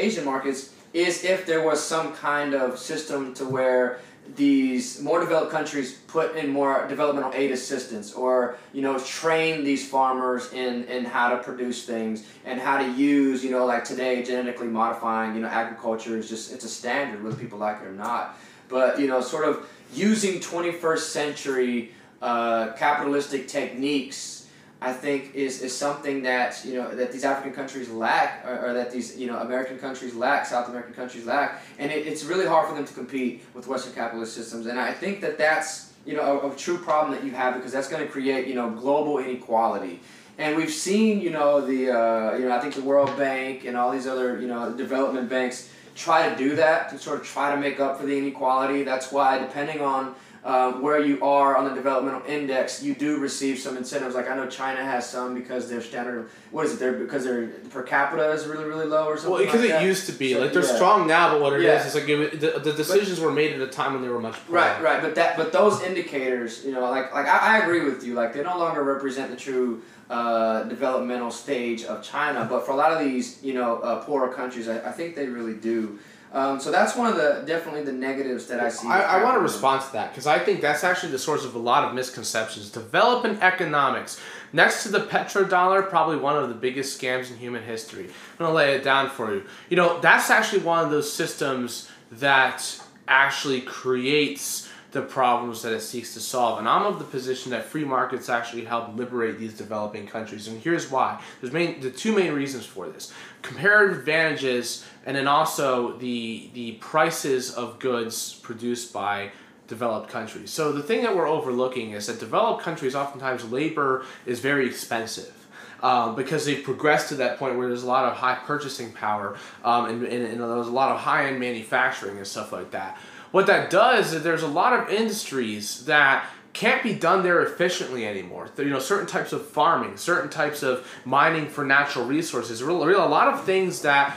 Asian 0.06 0.24
markets, 0.24 0.60
is 0.92 1.24
if 1.24 1.38
there 1.50 1.62
was 1.70 1.78
some 1.94 2.14
kind 2.28 2.54
of 2.54 2.78
system 2.78 3.34
to 3.34 3.44
where 3.44 3.98
these 4.36 5.00
more 5.00 5.20
developed 5.20 5.50
countries 5.50 5.94
put 6.06 6.36
in 6.36 6.48
more 6.48 6.86
developmental 6.88 7.32
aid 7.34 7.50
assistance 7.50 8.12
or 8.12 8.56
you 8.72 8.82
know 8.82 8.98
train 8.98 9.64
these 9.64 9.88
farmers 9.88 10.52
in 10.52 10.84
in 10.84 11.04
how 11.04 11.30
to 11.30 11.42
produce 11.42 11.84
things 11.84 12.26
and 12.44 12.60
how 12.60 12.78
to 12.78 12.92
use 12.92 13.42
you 13.42 13.50
know 13.50 13.64
like 13.64 13.84
today 13.84 14.22
genetically 14.22 14.66
modifying 14.66 15.34
you 15.34 15.40
know 15.40 15.48
agriculture 15.48 16.16
is 16.16 16.28
just 16.28 16.52
it's 16.52 16.64
a 16.64 16.68
standard 16.68 17.22
whether 17.22 17.36
people 17.36 17.58
like 17.58 17.80
it 17.80 17.86
or 17.86 17.92
not. 17.92 18.36
But 18.68 19.00
you 19.00 19.06
know 19.06 19.20
sort 19.20 19.48
of 19.48 19.66
using 19.94 20.40
21st 20.40 20.98
century 20.98 21.92
uh, 22.20 22.72
capitalistic 22.72 23.48
techniques 23.48 24.37
I 24.80 24.92
think 24.92 25.34
is, 25.34 25.60
is 25.60 25.76
something 25.76 26.22
that 26.22 26.64
you 26.64 26.74
know 26.74 26.94
that 26.94 27.10
these 27.10 27.24
African 27.24 27.52
countries 27.52 27.88
lack, 27.88 28.44
or, 28.46 28.66
or, 28.66 28.74
that 28.74 28.92
these 28.92 29.16
you 29.16 29.26
know 29.26 29.38
American 29.38 29.76
countries 29.78 30.14
lack, 30.14 30.46
South 30.46 30.68
American 30.68 30.94
countries 30.94 31.26
lack, 31.26 31.62
and 31.78 31.90
it, 31.90 32.06
it's 32.06 32.22
really 32.24 32.46
hard 32.46 32.68
for 32.68 32.74
them 32.76 32.84
to 32.84 32.94
compete 32.94 33.42
with 33.54 33.66
Western 33.66 33.92
capitalist 33.92 34.34
systems. 34.34 34.66
And 34.66 34.78
I 34.78 34.92
think 34.92 35.20
that 35.22 35.36
that's 35.36 35.92
you 36.06 36.14
know 36.14 36.40
a, 36.40 36.50
a 36.50 36.54
true 36.54 36.78
problem 36.78 37.12
that 37.12 37.24
you 37.24 37.32
have 37.32 37.54
because 37.54 37.72
that's 37.72 37.88
going 37.88 38.04
to 38.04 38.10
create 38.10 38.46
you 38.46 38.54
know 38.54 38.70
global 38.70 39.18
inequality. 39.18 40.00
And 40.38 40.56
we've 40.56 40.70
seen 40.70 41.20
you 41.20 41.30
know 41.30 41.60
the 41.60 41.90
uh, 41.90 42.36
you 42.36 42.44
know 42.44 42.56
I 42.56 42.60
think 42.60 42.74
the 42.74 42.82
World 42.82 43.16
Bank 43.16 43.64
and 43.64 43.76
all 43.76 43.90
these 43.90 44.06
other 44.06 44.40
you 44.40 44.46
know 44.46 44.72
development 44.72 45.28
banks 45.28 45.70
try 45.96 46.28
to 46.28 46.36
do 46.36 46.54
that 46.54 46.88
to 46.90 46.98
sort 46.98 47.20
of 47.20 47.26
try 47.26 47.52
to 47.52 47.60
make 47.60 47.80
up 47.80 47.98
for 47.98 48.06
the 48.06 48.16
inequality. 48.16 48.84
That's 48.84 49.10
why 49.10 49.38
depending 49.38 49.80
on 49.80 50.14
um, 50.48 50.80
where 50.80 50.98
you 50.98 51.22
are 51.22 51.56
on 51.58 51.64
the 51.68 51.74
developmental 51.74 52.22
index, 52.26 52.82
you 52.82 52.94
do 52.94 53.18
receive 53.18 53.58
some 53.58 53.76
incentives. 53.76 54.14
Like 54.14 54.30
I 54.30 54.34
know 54.34 54.46
China 54.48 54.82
has 54.82 55.08
some 55.08 55.34
because 55.34 55.68
their 55.68 55.82
standard, 55.82 56.30
what 56.50 56.64
is 56.64 56.72
it? 56.74 56.78
Their 56.78 56.94
because 56.94 57.24
their 57.24 57.48
per 57.68 57.82
capita 57.82 58.30
is 58.32 58.46
really 58.46 58.64
really 58.64 58.86
low 58.86 59.04
or 59.06 59.16
something. 59.18 59.32
Well, 59.32 59.44
because 59.44 59.60
like 59.60 59.70
it 59.70 59.72
that. 59.74 59.84
used 59.84 60.06
to 60.06 60.12
be 60.12 60.32
So, 60.32 60.40
like 60.40 60.54
they're 60.54 60.64
yeah. 60.64 60.74
strong 60.76 61.06
now, 61.06 61.32
but 61.32 61.42
what 61.42 61.52
it 61.52 61.60
is 61.60 61.64
Yeah. 61.64 61.86
is 61.86 61.94
like 61.94 62.08
it, 62.08 62.40
the, 62.40 62.58
the 62.60 62.72
decisions 62.72 63.20
were 63.20 63.30
made 63.30 63.52
at 63.52 63.60
a 63.60 63.66
time 63.66 63.92
when 63.92 64.02
they 64.02 64.08
were 64.08 64.20
much 64.20 64.36
poorer. 64.46 64.60
Right, 64.60 64.82
right, 64.82 65.02
but 65.02 65.14
that, 65.16 65.36
but 65.36 65.52
those 65.52 65.82
indicators, 65.82 66.64
you 66.64 66.72
know, 66.72 66.80
like, 66.90 67.12
like 67.12 67.26
I, 67.26 67.38
I 67.56 67.58
agree 67.58 67.84
with 67.84 68.02
you. 68.02 68.14
Like, 68.14 68.32
they 68.32 68.42
no 68.42 68.56
longer 68.58 68.82
represent 68.82 69.30
the 69.30 69.36
true 69.36 69.82
uh, 70.08 70.62
developmental 70.64 71.30
stage 71.30 71.84
of 71.84 72.02
China, 72.02 72.46
but 72.48 72.64
for 72.64 72.72
a 72.72 72.76
lot 72.76 72.90
of 72.92 73.00
these, 73.00 73.42
you 73.42 73.52
know, 73.52 73.78
uh, 73.80 74.02
poorer 74.02 74.32
countries, 74.32 74.66
I, 74.66 74.78
I 74.88 74.92
think 74.92 75.14
they 75.14 75.26
really 75.26 75.54
do. 75.72 75.98
Um, 76.32 76.60
so 76.60 76.70
that's 76.70 76.94
one 76.94 77.10
of 77.10 77.16
the 77.16 77.42
definitely 77.46 77.84
the 77.84 77.92
negatives 77.92 78.46
that 78.46 78.60
I 78.60 78.68
see. 78.68 78.86
I, 78.86 79.18
I 79.20 79.24
want 79.24 79.36
to 79.36 79.40
respond 79.40 79.82
to 79.82 79.92
that 79.92 80.10
because 80.10 80.26
I 80.26 80.38
think 80.38 80.60
that's 80.60 80.84
actually 80.84 81.12
the 81.12 81.18
source 81.18 81.44
of 81.44 81.54
a 81.54 81.58
lot 81.58 81.84
of 81.84 81.94
misconceptions. 81.94 82.70
Developing 82.70 83.40
economics, 83.40 84.20
next 84.52 84.82
to 84.82 84.90
the 84.90 85.00
petrodollar, 85.00 85.88
probably 85.88 86.16
one 86.16 86.36
of 86.36 86.48
the 86.48 86.54
biggest 86.54 87.00
scams 87.00 87.30
in 87.30 87.38
human 87.38 87.62
history. 87.62 88.04
I'm 88.04 88.38
going 88.38 88.50
to 88.50 88.54
lay 88.54 88.74
it 88.74 88.84
down 88.84 89.08
for 89.08 89.34
you. 89.34 89.44
You 89.70 89.76
know, 89.76 90.00
that's 90.00 90.28
actually 90.28 90.62
one 90.62 90.84
of 90.84 90.90
those 90.90 91.10
systems 91.10 91.90
that 92.12 92.78
actually 93.06 93.62
creates 93.62 94.67
the 94.90 95.02
problems 95.02 95.62
that 95.62 95.72
it 95.72 95.80
seeks 95.80 96.14
to 96.14 96.20
solve. 96.20 96.58
And 96.58 96.68
I'm 96.68 96.86
of 96.86 96.98
the 96.98 97.04
position 97.04 97.50
that 97.50 97.64
free 97.64 97.84
markets 97.84 98.28
actually 98.28 98.64
help 98.64 98.96
liberate 98.96 99.38
these 99.38 99.52
developing 99.52 100.06
countries. 100.06 100.48
And 100.48 100.60
here's 100.62 100.90
why. 100.90 101.20
There's 101.40 101.52
main 101.52 101.80
the 101.80 101.90
two 101.90 102.14
main 102.14 102.32
reasons 102.32 102.64
for 102.64 102.88
this. 102.88 103.12
Comparative 103.42 103.98
advantages 103.98 104.86
and 105.04 105.16
then 105.16 105.28
also 105.28 105.96
the 105.98 106.50
the 106.54 106.72
prices 106.72 107.54
of 107.54 107.78
goods 107.78 108.34
produced 108.34 108.92
by 108.92 109.30
developed 109.66 110.08
countries. 110.08 110.50
So 110.50 110.72
the 110.72 110.82
thing 110.82 111.02
that 111.02 111.14
we're 111.14 111.28
overlooking 111.28 111.90
is 111.90 112.06
that 112.06 112.18
developed 112.18 112.62
countries 112.62 112.94
oftentimes 112.94 113.44
labor 113.50 114.06
is 114.24 114.40
very 114.40 114.66
expensive. 114.66 115.34
Um, 115.80 116.16
because 116.16 116.44
they've 116.44 116.64
progressed 116.64 117.10
to 117.10 117.14
that 117.16 117.38
point 117.38 117.56
where 117.56 117.68
there's 117.68 117.84
a 117.84 117.86
lot 117.86 118.04
of 118.04 118.16
high 118.16 118.34
purchasing 118.34 118.90
power 118.90 119.36
um, 119.62 119.84
and, 119.84 120.02
and, 120.02 120.24
and 120.24 120.40
there's 120.40 120.66
a 120.66 120.72
lot 120.72 120.90
of 120.90 120.98
high 120.98 121.26
end 121.26 121.38
manufacturing 121.38 122.16
and 122.16 122.26
stuff 122.26 122.50
like 122.50 122.72
that. 122.72 122.98
What 123.30 123.46
that 123.46 123.70
does 123.70 124.12
is 124.12 124.22
there's 124.22 124.42
a 124.42 124.48
lot 124.48 124.72
of 124.72 124.88
industries 124.88 125.84
that 125.84 126.28
can't 126.52 126.82
be 126.82 126.94
done 126.94 127.22
there 127.22 127.42
efficiently 127.42 128.06
anymore. 128.06 128.48
You 128.56 128.70
know, 128.70 128.78
certain 128.78 129.06
types 129.06 129.32
of 129.32 129.46
farming, 129.46 129.96
certain 129.96 130.30
types 130.30 130.62
of 130.62 130.86
mining 131.04 131.48
for 131.48 131.64
natural 131.64 132.06
resources, 132.06 132.62
real, 132.62 132.84
real, 132.84 133.04
a 133.04 133.06
lot 133.06 133.28
of 133.28 133.44
things 133.44 133.82
that 133.82 134.16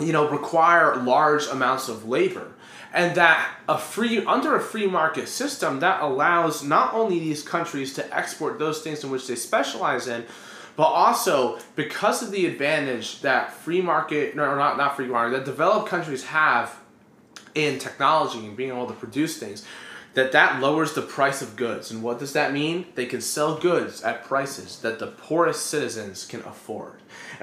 you 0.00 0.12
know 0.12 0.28
require 0.28 0.96
large 0.96 1.46
amounts 1.46 1.88
of 1.88 2.08
labor 2.08 2.52
and 2.92 3.16
that 3.16 3.56
a 3.68 3.78
free 3.78 4.24
under 4.24 4.56
a 4.56 4.60
free 4.60 4.86
market 4.86 5.28
system 5.28 5.80
that 5.80 6.02
allows 6.02 6.62
not 6.62 6.94
only 6.94 7.18
these 7.18 7.42
countries 7.42 7.94
to 7.94 8.16
export 8.16 8.58
those 8.58 8.80
things 8.80 9.04
in 9.04 9.10
which 9.10 9.26
they 9.26 9.36
specialize 9.36 10.08
in 10.08 10.24
but 10.76 10.84
also 10.84 11.58
because 11.76 12.22
of 12.22 12.32
the 12.32 12.46
advantage 12.46 13.20
that 13.20 13.52
free 13.52 13.80
market 13.80 14.34
no 14.34 14.56
not 14.56 14.76
not 14.76 14.96
free 14.96 15.06
market 15.06 15.36
that 15.36 15.44
developed 15.44 15.88
countries 15.88 16.24
have 16.24 16.76
in 17.54 17.78
technology 17.78 18.38
and 18.38 18.56
being 18.56 18.70
able 18.70 18.86
to 18.86 18.94
produce 18.94 19.38
things 19.38 19.64
that 20.14 20.32
that 20.32 20.60
lowers 20.60 20.94
the 20.94 21.02
price 21.02 21.42
of 21.42 21.56
goods. 21.56 21.90
And 21.90 22.02
what 22.02 22.18
does 22.18 22.32
that 22.32 22.52
mean? 22.52 22.86
They 22.94 23.06
can 23.06 23.20
sell 23.20 23.56
goods 23.56 24.02
at 24.02 24.24
prices 24.24 24.78
that 24.80 24.98
the 24.98 25.08
poorest 25.08 25.66
citizens 25.66 26.24
can 26.24 26.40
afford 26.40 26.94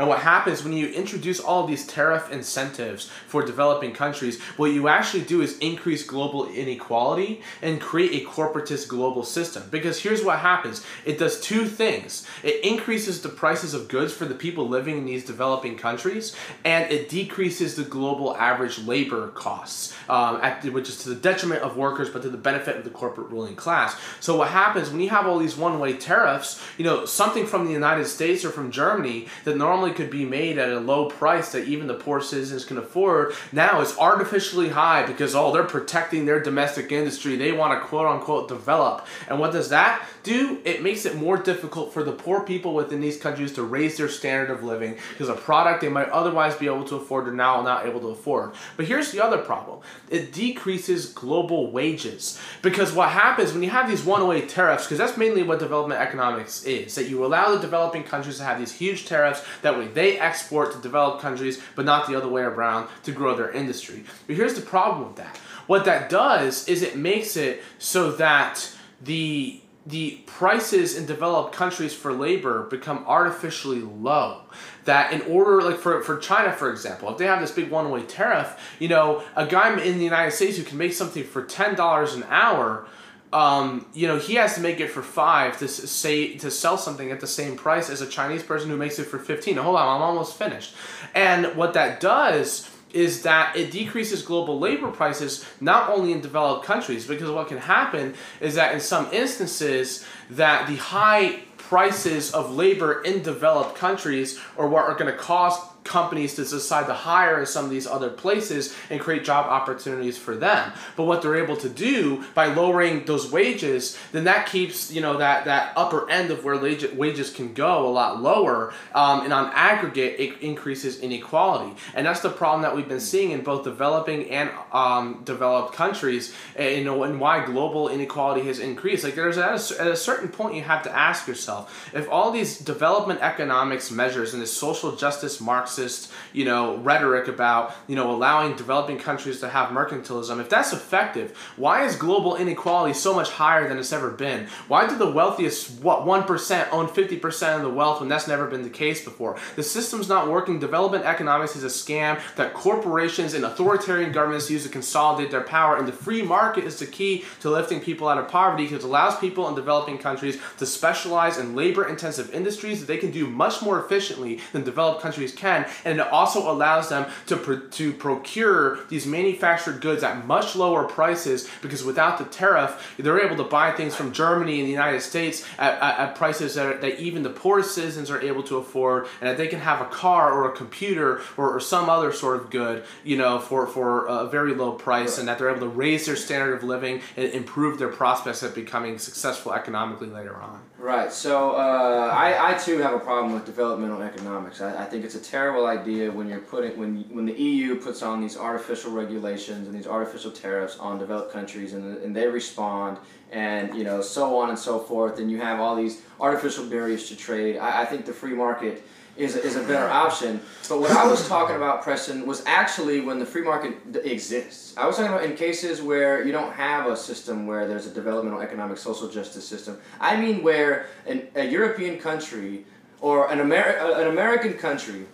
and 0.02 0.10
what 0.10 0.22
happens 0.22 0.64
when 0.64 0.74
you 0.74 0.88
introduce 0.88 1.39
all 1.39 1.68
these 1.68 1.86
tariff 1.86 2.32
incentives 2.32 3.06
for 3.28 3.45
developing 3.45 3.93
countries 3.93 4.41
what 4.58 4.72
you 4.72 4.88
actually 4.88 5.22
do 5.22 5.43
is 5.43 5.60
increase 5.60 6.04
global 6.04 6.49
inequality 6.49 7.43
and 7.62 7.80
create 7.80 8.24
a 8.24 8.28
corporatist 8.28 8.88
global 8.88 9.24
system. 9.24 9.62
Because 9.70 10.02
here's 10.02 10.24
what 10.24 10.39
happens. 10.39 10.84
It 11.06 11.20
does 11.20 11.39
two 11.39 11.66
things. 11.66 12.26
It 12.41 12.66
increases 12.66 13.22
the 13.22 13.30
prices 13.30 13.76
of 13.76 13.89
goods 13.89 14.12
for 14.12 14.26
the 14.26 14.34
people 14.34 14.68
living 14.68 14.97
in 14.97 15.06
these 15.06 15.24
developing 15.24 15.78
countries 15.78 16.36
and 16.66 16.91
it 16.91 17.08
decreases 17.08 17.76
the 17.76 17.84
global 17.84 18.36
average 18.38 18.80
labor 18.80 19.28
costs 19.28 19.95
um, 20.10 20.39
at, 20.41 20.66
which 20.74 20.89
is 20.89 21.04
to 21.04 21.10
the 21.10 21.16
detriment 21.16 21.62
of 21.62 21.78
workers 21.78 22.10
but 22.10 22.24
to 22.24 22.30
the 22.30 22.38
benefit 22.38 22.76
of 22.76 22.84
the 22.84 22.89
corporate 22.89 23.30
ruling 23.30 23.56
class. 23.56 23.95
So 24.20 24.36
what 24.36 24.47
happens 24.47 24.89
when 24.89 24.99
you 24.99 25.10
have 25.10 25.28
all 25.28 25.38
these 25.38 25.56
one-way 25.56 25.93
tariffs 25.93 26.60
you 26.80 26.86
know 26.86 27.06
something 27.06 27.45
from 27.45 27.66
the 27.66 27.72
united 27.72 28.06
states 28.06 28.43
or 28.43 28.49
from 28.49 28.72
germany 28.72 29.28
that 29.43 29.58
normally 29.58 29.91
could 29.94 30.10
be 30.10 30.26
made 30.26 30.58
at 30.58 30.70
a 30.70 30.80
low 30.80 31.10
price 31.10 31.52
that 31.52 31.68
even 31.68 31.88
the 31.88 31.94
poor 31.94 32.22
citizens 32.22 32.66
can 32.66 32.78
afford. 32.78 33.34
Now 33.52 33.82
is 33.82 33.98
artificially 33.98 34.70
high 34.70 35.06
because 35.06 35.36
oh 35.36 35.52
they're 35.52 35.64
protecting 35.64 36.26
their 36.26 36.42
domestic 36.42 36.92
industry. 36.92 37.36
They 37.36 37.52
want 37.52 37.80
to 37.80 37.88
quote 37.88 38.08
unquote 38.08 38.48
develop. 38.48 39.06
And 39.28 39.39
what 39.39 39.52
does 39.52 39.70
that 39.70 40.06
do? 40.24 40.60
It 40.66 40.84
makes 40.84 41.06
it 41.06 41.16
more 41.16 41.38
difficult 41.38 41.94
for 41.94 42.04
the 42.04 42.12
poor 42.12 42.44
people 42.44 42.74
within 42.74 43.02
these 43.02 43.18
countries 43.18 43.54
to 43.54 43.64
raise 43.64 43.98
their 43.98 44.10
standard 44.10 44.52
of 44.52 44.64
living 44.64 44.98
because 45.12 45.30
a 45.30 45.34
product 45.34 45.82
they 45.82 45.89
might 45.89 46.10
otherwise 46.10 46.56
be 46.56 46.68
able 46.68 46.86
to 46.86 46.96
afford 46.96 47.28
are 47.28 47.34
now 47.34 47.62
not 47.62 47.86
able 47.86 48.00
to 48.02 48.08
afford. 48.08 48.52
But 48.78 48.86
here's 48.86 49.12
the 49.12 49.24
other 49.24 49.38
problem. 49.38 49.80
It 50.10 50.34
decreases 50.34 51.08
global 51.08 51.72
wages 51.72 52.39
because 52.62 52.94
what 52.94 53.10
happens 53.10 53.54
when 53.54 53.64
you 53.64 53.70
have 53.70 53.89
these 53.89 54.04
one-way 54.04 54.42
tariffs 54.48 54.86
because 54.86 54.98
that's 54.98 55.18
mainly 55.18 55.44
what 55.44 55.60
development 55.60 56.02
economics 56.02 56.64
is 56.64 56.96
that 56.96 57.10
you 57.10 57.26
allow 57.26 57.54
the 57.54 57.62
developing 57.62 58.04
countries 58.04 58.38
to 58.38 58.44
have 58.44 58.60
these 58.60 58.72
huge 58.72 59.06
tariffs 59.06 59.44
that 59.62 59.78
way 59.82 59.92
they 59.92 60.20
export 60.20 60.72
to 60.74 60.80
developed 60.80 61.22
countries 61.22 61.62
but 61.76 61.86
not 61.86 62.08
the 62.08 62.16
other 62.16 62.28
way 62.28 62.42
around 62.42 62.88
to 63.04 63.12
grow 63.12 63.36
their 63.36 63.52
industry. 63.52 64.04
But 64.28 64.36
here's 64.36 64.54
the 64.54 64.62
problem 64.62 65.08
with 65.08 65.18
that. 65.18 65.38
What 65.68 65.86
that 65.86 66.10
does 66.10 66.68
is 66.68 66.82
it 66.82 66.98
makes 66.98 67.38
it 67.38 67.62
so 67.80 68.12
that 68.14 68.70
the 69.02 69.62
the 69.84 70.20
prices 70.28 70.96
in 70.96 71.08
developed 71.08 71.56
countries 71.56 71.92
for 71.92 72.14
labor 72.14 72.64
become 72.64 73.04
artificially 73.08 73.82
low. 73.82 74.42
That 74.86 75.12
in 75.12 75.22
order 75.24 75.62
like 75.62 75.78
for, 75.78 76.02
for 76.04 76.18
china 76.18 76.52
for 76.52 76.72
example 76.72 77.10
if 77.10 77.18
they 77.18 77.26
have 77.26 77.40
this 77.40 77.52
big 77.52 77.70
one-way 77.70 78.04
tariff 78.04 78.60
you 78.80 78.88
know 78.88 79.24
a 79.36 79.46
guy 79.46 79.80
in 79.80 79.98
the 79.98 80.04
united 80.04 80.32
states 80.32 80.58
who 80.58 80.64
can 80.64 80.78
make 80.78 80.94
something 80.94 81.24
for 81.24 81.44
$10 81.44 82.16
an 82.16 82.24
hour 82.30 82.86
um, 83.34 83.86
you 83.94 84.08
know 84.08 84.18
he 84.18 84.36
has 84.36 84.56
to 84.56 84.62
make 84.62 84.80
it 84.80 84.90
for 84.90 85.02
five 85.02 85.58
to 85.60 85.68
say 85.68 86.36
to 86.38 86.52
sell 86.52 86.78
something 86.78 87.12
at 87.12 87.20
the 87.20 87.28
same 87.28 87.56
price 87.56 87.90
as 87.90 88.02
a 88.02 88.08
chinese 88.08 88.44
person 88.44 88.70
who 88.70 88.78
makes 88.78 89.00
it 89.00 89.06
for 89.06 89.20
15 89.20 89.58
hold 89.58 89.76
on 89.76 89.88
i'm 89.88 90.02
almost 90.02 90.38
finished. 90.38 90.76
And 91.14 91.56
what 91.56 91.74
that 91.74 92.00
does 92.00 92.70
is 92.94 93.24
that 93.24 93.56
it 93.56 93.72
decreases 93.72 94.22
global 94.22 94.60
labor 94.60 94.92
prices 94.92 95.46
not 95.62 95.90
only 95.90 96.12
in 96.12 96.22
developed 96.22 96.66
countries 96.66 97.08
because 97.08 97.30
what 97.32 97.48
can 97.48 97.58
happen 97.58 98.14
is 98.42 98.56
that 98.56 98.74
in 98.74 98.80
some 98.80 99.08
instances 99.14 100.06
that 100.30 100.68
the 100.68 100.76
high 100.76 101.40
prices 101.58 102.34
of 102.34 102.54
labor 102.54 103.02
in 103.04 103.24
developed 103.24 103.76
countries 103.76 104.40
or 104.58 104.68
what 104.68 104.84
are 104.84 104.96
going 104.96 105.12
to 105.12 105.18
cause 105.18 105.58
companies 105.84 106.36
to 106.36 106.44
decide 106.44 106.88
to 106.88 106.94
hire 106.94 107.40
in 107.40 107.46
some 107.46 107.66
of 107.66 107.72
these 107.72 107.88
other 107.88 108.10
places 108.10 108.76
and 108.90 109.00
create 109.00 109.24
job 109.24 109.48
opportunities 109.48 110.18
for 110.18 110.36
them. 110.36 110.72
But 110.96 111.06
what 111.06 111.22
they're 111.22 111.44
able 111.44 111.58
to 111.58 111.70
do 111.70 112.24
by 112.34 112.48
lowering 112.48 113.06
those 113.06 113.32
wages, 113.32 113.98
then 114.12 114.26
that 114.26 114.48
keeps 114.48 114.92
you 114.92 115.02
know 115.02 115.18
that 115.18 115.46
that 115.46 115.74
upper 115.76 116.10
end 116.10 116.32
of 116.32 116.44
where 116.44 116.58
wages 116.58 117.32
can 117.32 117.54
go 117.54 117.88
a 117.88 117.92
lot 117.92 118.22
lower, 118.22 118.74
um, 118.94 119.24
and 119.24 119.34
on 119.34 119.52
aggregate 119.54 120.20
it 120.20 120.42
increases 120.42 121.00
inequality, 121.00 121.76
and 121.96 122.06
that's 122.06 122.22
the 122.22 122.30
problem 122.30 122.62
that 122.62 122.76
we've 122.76 122.90
been 122.90 123.00
seeing 123.00 123.32
in 123.32 123.42
both 123.42 123.64
developing 123.64 124.30
and 124.30 124.52
um, 124.72 125.22
developed 125.26 125.74
countries, 125.74 126.34
and, 126.56 126.78
you 126.78 126.84
know, 126.84 127.04
and 127.04 127.20
why 127.20 127.46
global 127.46 127.88
inequality 127.90 128.46
has 128.46 128.60
increased. 128.60 129.04
Like 129.04 129.16
there's 129.16 129.38
at 129.38 129.50
a, 129.50 129.82
at 129.82 129.88
a 129.88 129.98
certain 129.98 130.30
point 130.30 130.56
you 130.56 130.62
have 130.62 130.84
to 130.84 130.92
ask 130.96 131.28
yourself 131.28 131.90
if 131.94 132.10
all 132.10 132.32
these 132.32 132.58
development 132.60 133.22
economics 133.22 133.92
measures 133.92 134.34
and 134.34 134.42
this 134.42 134.56
social 134.56 134.96
justice 134.96 135.42
Marxist, 135.72 136.12
you 136.34 136.44
know, 136.44 136.78
rhetoric 136.78 137.30
about 137.30 137.74
you 137.88 137.96
know 137.96 138.12
allowing 138.12 138.56
developing 138.56 138.98
countries 138.98 139.40
to 139.40 139.48
have 139.48 139.70
mercantilism, 139.70 140.42
if 140.42 140.50
that's 140.50 140.74
effective, 140.74 141.38
why 141.56 141.86
is 141.86 141.96
global 141.96 142.36
inequality 142.36 142.94
so 142.94 143.14
much 143.14 143.30
higher 143.30 143.70
than 143.70 143.78
it's 143.78 143.94
ever 143.94 144.12
been? 144.12 144.48
Why 144.68 144.86
do 144.88 144.98
the 144.98 145.10
wealthiest 145.10 145.82
what 145.82 146.06
one 146.06 146.24
percent 146.24 146.68
own 146.74 146.90
fifty 146.90 147.16
percent 147.16 147.56
of 147.58 147.62
the 147.62 147.74
wealth 147.74 148.02
when 148.02 148.10
that's 148.10 148.28
never 148.28 148.48
been 148.48 148.64
the 148.64 148.70
case 148.70 149.04
before? 149.04 149.38
The 149.56 149.64
system's 149.64 150.10
not 150.10 150.30
working. 150.30 150.60
Development 150.60 151.06
economics 151.06 151.56
is 151.56 151.64
a 151.64 151.68
scam 151.68 152.20
that 152.36 152.54
corporations 152.54 153.34
and 153.34 153.46
authoritarian 153.46 154.12
governments 154.12 154.50
use 154.50 154.64
to 154.64 154.70
consolidate 154.70 155.32
their 155.32 155.42
power, 155.42 155.78
and 155.78 155.88
the 155.88 155.94
free 155.94 156.22
market 156.22 156.66
is 156.66 156.80
the 156.80 156.86
key 156.86 157.24
to 157.40 157.50
lifting 157.50 157.80
people 157.80 158.10
out 158.10 158.18
of 158.18 158.28
poverty 158.28 158.66
because 158.66 158.84
it 158.84 158.88
allows 158.88 159.18
people 159.20 159.48
in 159.48 159.56
developing 159.56 159.98
countries 159.98 160.38
to 160.58 160.66
specialize 160.66 161.38
in 161.38 161.56
labor-intensive 161.56 162.34
industries 162.34 162.82
that 162.82 162.88
they 162.88 162.98
can 162.98 163.12
do 163.12 163.26
much 163.28 163.62
more 163.62 163.80
efficiently 163.80 164.40
than 164.52 164.64
developed 164.64 165.02
countries 165.02 165.34
can, 165.34 165.61
and 165.86 165.99
it 165.99 166.07
also 166.07 166.51
allows 166.51 166.89
them 166.89 167.09
to 167.28 167.62
to 167.72 167.93
procure 167.93 168.80
these 168.89 169.05
manufactured 169.05 169.82
goods 169.82 170.03
at 170.03 170.26
much 170.26 170.55
lower 170.55 170.84
prices 170.86 171.49
because 171.62 171.84
without 171.84 172.18
the 172.18 172.26
tariff, 172.26 172.95
they're 172.97 173.26
able 173.26 173.38
to 173.38 173.49
buy 173.49 173.72
things 173.72 173.95
from 173.95 174.12
Germany 174.12 174.59
and 174.59 174.68
the 174.68 174.72
United 174.72 175.01
States 175.01 175.45
at, 175.57 175.74
at, 175.82 175.99
at 175.99 176.16
prices 176.16 176.55
that, 176.55 176.66
are, 176.66 176.78
that 176.80 176.99
even 176.99 177.24
the 177.24 177.30
poorest 177.30 177.76
citizens 177.76 178.09
are 178.09 178.22
able 178.22 178.43
to 178.43 178.57
afford, 178.57 179.07
and 179.20 179.30
that 179.30 179.38
they 179.38 179.47
can 179.47 179.59
have 179.59 179.82
a 179.82 179.86
car 179.86 180.32
or 180.32 180.51
a 180.51 180.55
computer 180.55 181.22
or, 181.38 181.55
or 181.55 181.59
some 181.59 181.89
other 181.89 182.12
sort 182.12 182.38
of 182.38 182.49
good, 182.49 182.84
you 183.03 183.18
know, 183.18 183.39
for, 183.39 183.68
for 183.68 184.05
a 184.07 184.28
very 184.28 184.53
low 184.53 184.72
price, 184.72 185.18
and 185.18 185.28
that 185.28 185.38
they're 185.38 185.49
able 185.49 185.62
to 185.62 185.68
raise 185.68 186.05
their 186.05 186.16
standard 186.16 186.53
of 186.53 186.64
living 186.64 187.01
and 187.16 187.32
improve 187.32 187.78
their 187.80 187.89
prospects 187.89 188.43
of 188.43 188.55
becoming 188.55 188.97
successful 188.97 189.53
economically 189.53 190.07
later 190.07 190.36
on. 190.36 190.62
Right. 190.82 191.14
So 191.14 191.52
uh, 191.52 192.12
I, 192.12 192.54
I 192.54 192.58
too 192.58 192.80
have 192.80 192.96
a 192.96 193.00
problem 193.00 193.34
with 193.34 193.46
developmental 193.46 194.02
economics. 194.02 194.62
I, 194.62 194.82
I 194.82 194.86
think 194.86 195.06
it's 195.06 195.14
a 195.14 195.20
terrible 195.20 195.68
idea 195.68 196.12
when 196.12 196.28
you're 196.28 196.40
putting 196.40 196.76
when 196.76 197.04
when 197.12 197.28
the 197.28 197.34
EU 197.34 197.76
puts 197.76 198.02
on 198.02 198.20
these 198.20 198.36
artificial 198.36 198.92
regulations 198.92 199.68
and 199.68 199.78
these 199.78 199.86
artificial 199.86 200.32
tariffs 200.32 200.80
on 200.80 200.98
developed 200.98 201.32
countries 201.32 201.74
and, 201.74 201.98
and 202.00 202.16
they 202.16 202.26
respond 202.26 202.98
and 203.32 203.76
you 203.76 203.84
know 203.84 204.02
so 204.02 204.40
on 204.40 204.50
and 204.50 204.58
so 204.58 204.80
forth 204.80 205.20
and 205.20 205.30
you 205.30 205.40
have 205.40 205.60
all 205.60 205.76
these 205.76 206.02
artificial 206.20 206.66
barriers 206.66 207.08
to 207.10 207.16
trade. 207.16 207.60
I, 207.60 207.84
I 207.84 207.86
think 207.86 208.08
the 208.08 208.14
free 208.14 208.34
market 208.34 208.82
is 209.18 209.36
a, 209.36 209.43
is 209.43 209.55
a 209.55 209.64
better 209.64 209.88
option. 209.88 210.39
But 210.70 210.80
what 210.80 210.91
I 210.91 211.05
was 211.05 211.28
talking 211.28 211.55
about, 211.55 211.84
Preston, 211.84 212.26
was 212.26 212.43
actually 212.45 213.01
when 213.01 213.20
the 213.20 213.26
free 213.26 213.41
market 213.43 213.91
d- 213.91 213.99
exists. 213.99 214.76
I 214.78 214.88
was 214.88 214.95
talking 214.95 215.12
about 215.12 215.26
in 215.26 215.36
cases 215.36 215.82
where 215.82 216.26
you 216.26 216.32
don't 216.32 216.53
have 216.53 216.88
a 216.88 216.95
system 216.95 217.45
where 217.45 217.68
there's 217.68 217.88
a 217.88 217.91
developmental 217.93 218.41
economic 218.41 218.78
social 218.78 219.09
justice 219.09 219.47
system. 219.47 219.78
I 219.99 220.20
mean 220.20 220.43
where 220.43 220.88
an, 221.05 221.28
a 221.36 221.45
European 221.45 221.99
country 221.99 222.66
or 223.01 223.32
an, 223.32 223.39
Ameri- 223.39 223.99
an 223.99 224.07
American 224.07 224.53
country 224.53 225.05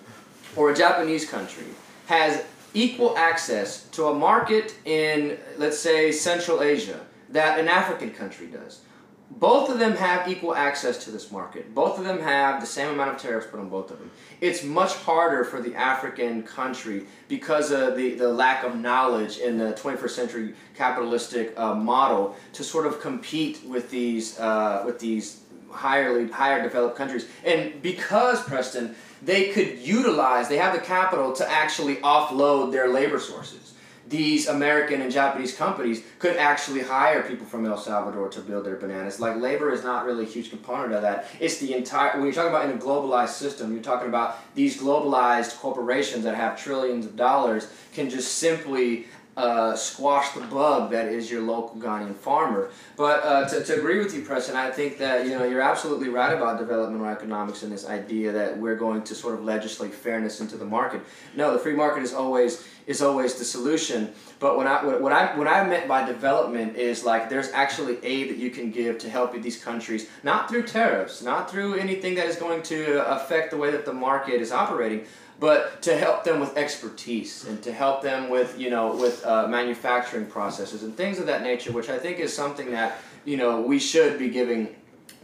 or 0.55 0.71
a 0.71 0.75
Japanese 0.75 1.29
country 1.29 1.67
has 2.07 2.43
equal 2.73 3.17
access 3.17 3.87
to 3.89 4.07
a 4.07 4.13
market 4.13 4.75
in, 4.85 5.37
let's 5.57 5.79
say, 5.79 6.11
Central 6.11 6.61
Asia 6.61 6.99
that 7.29 7.59
an 7.59 7.67
African 7.67 8.11
country 8.11 8.47
does. 8.47 8.81
Both 9.29 9.69
of 9.69 9.77
them 9.77 9.95
have 9.97 10.27
equal 10.29 10.55
access 10.55 11.03
to 11.03 11.11
this 11.11 11.31
market. 11.31 11.75
Both 11.75 11.99
of 11.99 12.05
them 12.05 12.19
have 12.21 12.61
the 12.61 12.65
same 12.65 12.93
amount 12.93 13.15
of 13.15 13.21
tariffs 13.21 13.47
put 13.47 13.59
on 13.59 13.69
both 13.69 13.91
of 13.91 13.99
them. 13.99 14.09
It's 14.39 14.63
much 14.63 14.93
harder 14.95 15.43
for 15.43 15.61
the 15.61 15.75
African 15.75 16.43
country 16.43 17.05
because 17.27 17.71
of 17.71 17.97
the, 17.97 18.15
the 18.15 18.29
lack 18.29 18.63
of 18.63 18.75
knowledge 18.75 19.37
in 19.37 19.57
the 19.57 19.73
21st 19.73 20.09
century 20.09 20.53
capitalistic 20.75 21.53
uh, 21.59 21.75
model 21.75 22.35
to 22.53 22.63
sort 22.63 22.85
of 22.87 23.01
compete 23.01 23.61
with 23.65 23.91
these 23.91 24.39
uh, 24.39 24.83
with 24.85 24.97
these 24.99 25.41
higher 25.69 26.27
higher 26.31 26.63
developed 26.63 26.95
countries. 26.95 27.27
And 27.43 27.81
because 27.81 28.41
Preston, 28.43 28.95
they 29.21 29.49
could 29.49 29.77
utilize, 29.79 30.47
they 30.47 30.57
have 30.57 30.73
the 30.73 30.81
capital 30.81 31.33
to 31.33 31.49
actually 31.49 31.97
offload 31.97 32.71
their 32.71 32.87
labor 32.87 33.19
sources 33.19 33.66
these 34.09 34.47
American 34.47 35.01
and 35.01 35.11
Japanese 35.11 35.55
companies 35.55 36.03
could 36.19 36.37
actually 36.37 36.81
hire 36.81 37.23
people 37.23 37.45
from 37.45 37.65
El 37.65 37.77
Salvador 37.77 38.29
to 38.29 38.39
build 38.39 38.65
their 38.65 38.75
bananas. 38.75 39.19
Like 39.19 39.37
labor 39.37 39.71
is 39.71 39.83
not 39.83 40.05
really 40.05 40.23
a 40.23 40.27
huge 40.27 40.49
component 40.49 40.93
of 40.93 41.01
that. 41.01 41.27
It's 41.39 41.57
the 41.57 41.73
entire 41.73 42.13
when 42.13 42.23
you're 42.23 42.33
talking 42.33 42.49
about 42.49 42.69
in 42.69 42.77
a 42.77 42.79
globalized 42.79 43.29
system, 43.29 43.73
you're 43.73 43.83
talking 43.83 44.07
about 44.07 44.37
these 44.55 44.79
globalized 44.81 45.57
corporations 45.57 46.23
that 46.23 46.35
have 46.35 46.61
trillions 46.61 47.05
of 47.05 47.15
dollars 47.15 47.71
can 47.93 48.09
just 48.09 48.35
simply 48.35 49.07
uh, 49.37 49.75
squash 49.75 50.31
the 50.31 50.41
bug 50.41 50.89
that 50.89 51.05
is 51.05 51.29
your 51.29 51.41
local 51.41 51.79
Ghanaian 51.79 52.15
farmer. 52.15 52.71
But 52.95 53.23
uh, 53.23 53.47
to, 53.49 53.63
to 53.63 53.75
agree 53.75 53.99
with 53.99 54.15
you, 54.15 54.23
Preston, 54.23 54.55
I 54.55 54.71
think 54.71 54.97
that 54.97 55.25
you 55.25 55.31
know 55.31 55.43
you're 55.43 55.61
absolutely 55.61 56.09
right 56.09 56.33
about 56.33 56.57
developmental 56.57 57.07
economics 57.07 57.61
and 57.61 57.71
this 57.71 57.87
idea 57.87 58.31
that 58.31 58.57
we're 58.57 58.75
going 58.75 59.03
to 59.03 59.13
sort 59.13 59.35
of 59.35 59.43
legislate 59.43 59.93
fairness 59.93 60.41
into 60.41 60.57
the 60.57 60.65
market. 60.65 61.01
No, 61.35 61.53
the 61.53 61.59
free 61.59 61.75
market 61.75 62.01
is 62.01 62.15
always 62.15 62.67
is 62.87 63.01
always 63.01 63.35
the 63.35 63.45
solution. 63.45 64.13
But 64.39 64.57
when 64.57 64.65
I 64.65 64.83
what 64.83 65.11
I 65.11 65.37
what 65.37 65.47
I 65.47 65.67
meant 65.67 65.87
by 65.87 66.05
development 66.05 66.77
is 66.77 67.03
like 67.03 67.29
there's 67.29 67.51
actually 67.51 67.97
aid 68.03 68.29
that 68.29 68.37
you 68.37 68.49
can 68.49 68.71
give 68.71 68.97
to 68.99 69.09
help 69.09 69.39
these 69.39 69.61
countries, 69.61 70.09
not 70.23 70.49
through 70.49 70.63
tariffs, 70.63 71.21
not 71.21 71.51
through 71.51 71.75
anything 71.75 72.15
that 72.15 72.27
is 72.27 72.37
going 72.37 72.63
to 72.63 73.05
affect 73.13 73.51
the 73.51 73.57
way 73.57 73.69
that 73.71 73.85
the 73.85 73.93
market 73.93 74.41
is 74.41 74.51
operating 74.51 75.05
but 75.39 75.81
to 75.83 75.95
help 75.95 76.23
them 76.23 76.39
with 76.39 76.57
expertise 76.57 77.45
and 77.45 77.61
to 77.61 77.71
help 77.71 78.01
them 78.01 78.29
with 78.29 78.59
you 78.59 78.69
know 78.69 78.95
with 78.95 79.23
uh, 79.25 79.47
manufacturing 79.47 80.25
processes 80.25 80.83
and 80.83 80.95
things 80.97 81.19
of 81.19 81.27
that 81.27 81.43
nature 81.43 81.71
which 81.71 81.89
i 81.89 81.97
think 81.97 82.19
is 82.19 82.35
something 82.35 82.71
that 82.71 82.97
you 83.23 83.37
know 83.37 83.61
we 83.61 83.77
should 83.77 84.17
be 84.17 84.29
giving 84.29 84.75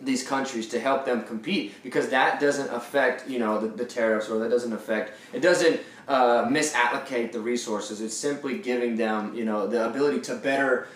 these 0.01 0.27
countries 0.27 0.67
to 0.67 0.79
help 0.79 1.05
them 1.05 1.23
compete 1.23 1.73
because 1.83 2.09
that 2.09 2.39
doesn't 2.39 2.69
affect 2.73 3.27
you 3.27 3.39
know 3.39 3.59
the, 3.59 3.67
the 3.67 3.85
tariffs 3.85 4.29
or 4.29 4.39
that 4.39 4.49
doesn't 4.49 4.73
affect 4.73 5.13
it 5.31 5.39
doesn't 5.39 5.79
uh, 6.07 6.45
misallocate 6.45 7.31
the 7.31 7.39
resources 7.39 8.01
it's 8.01 8.15
simply 8.15 8.57
giving 8.59 8.95
them 8.95 9.33
you 9.35 9.45
know 9.45 9.67
the 9.67 9.85
ability 9.89 10.19
to 10.19 10.35
better 10.35 10.87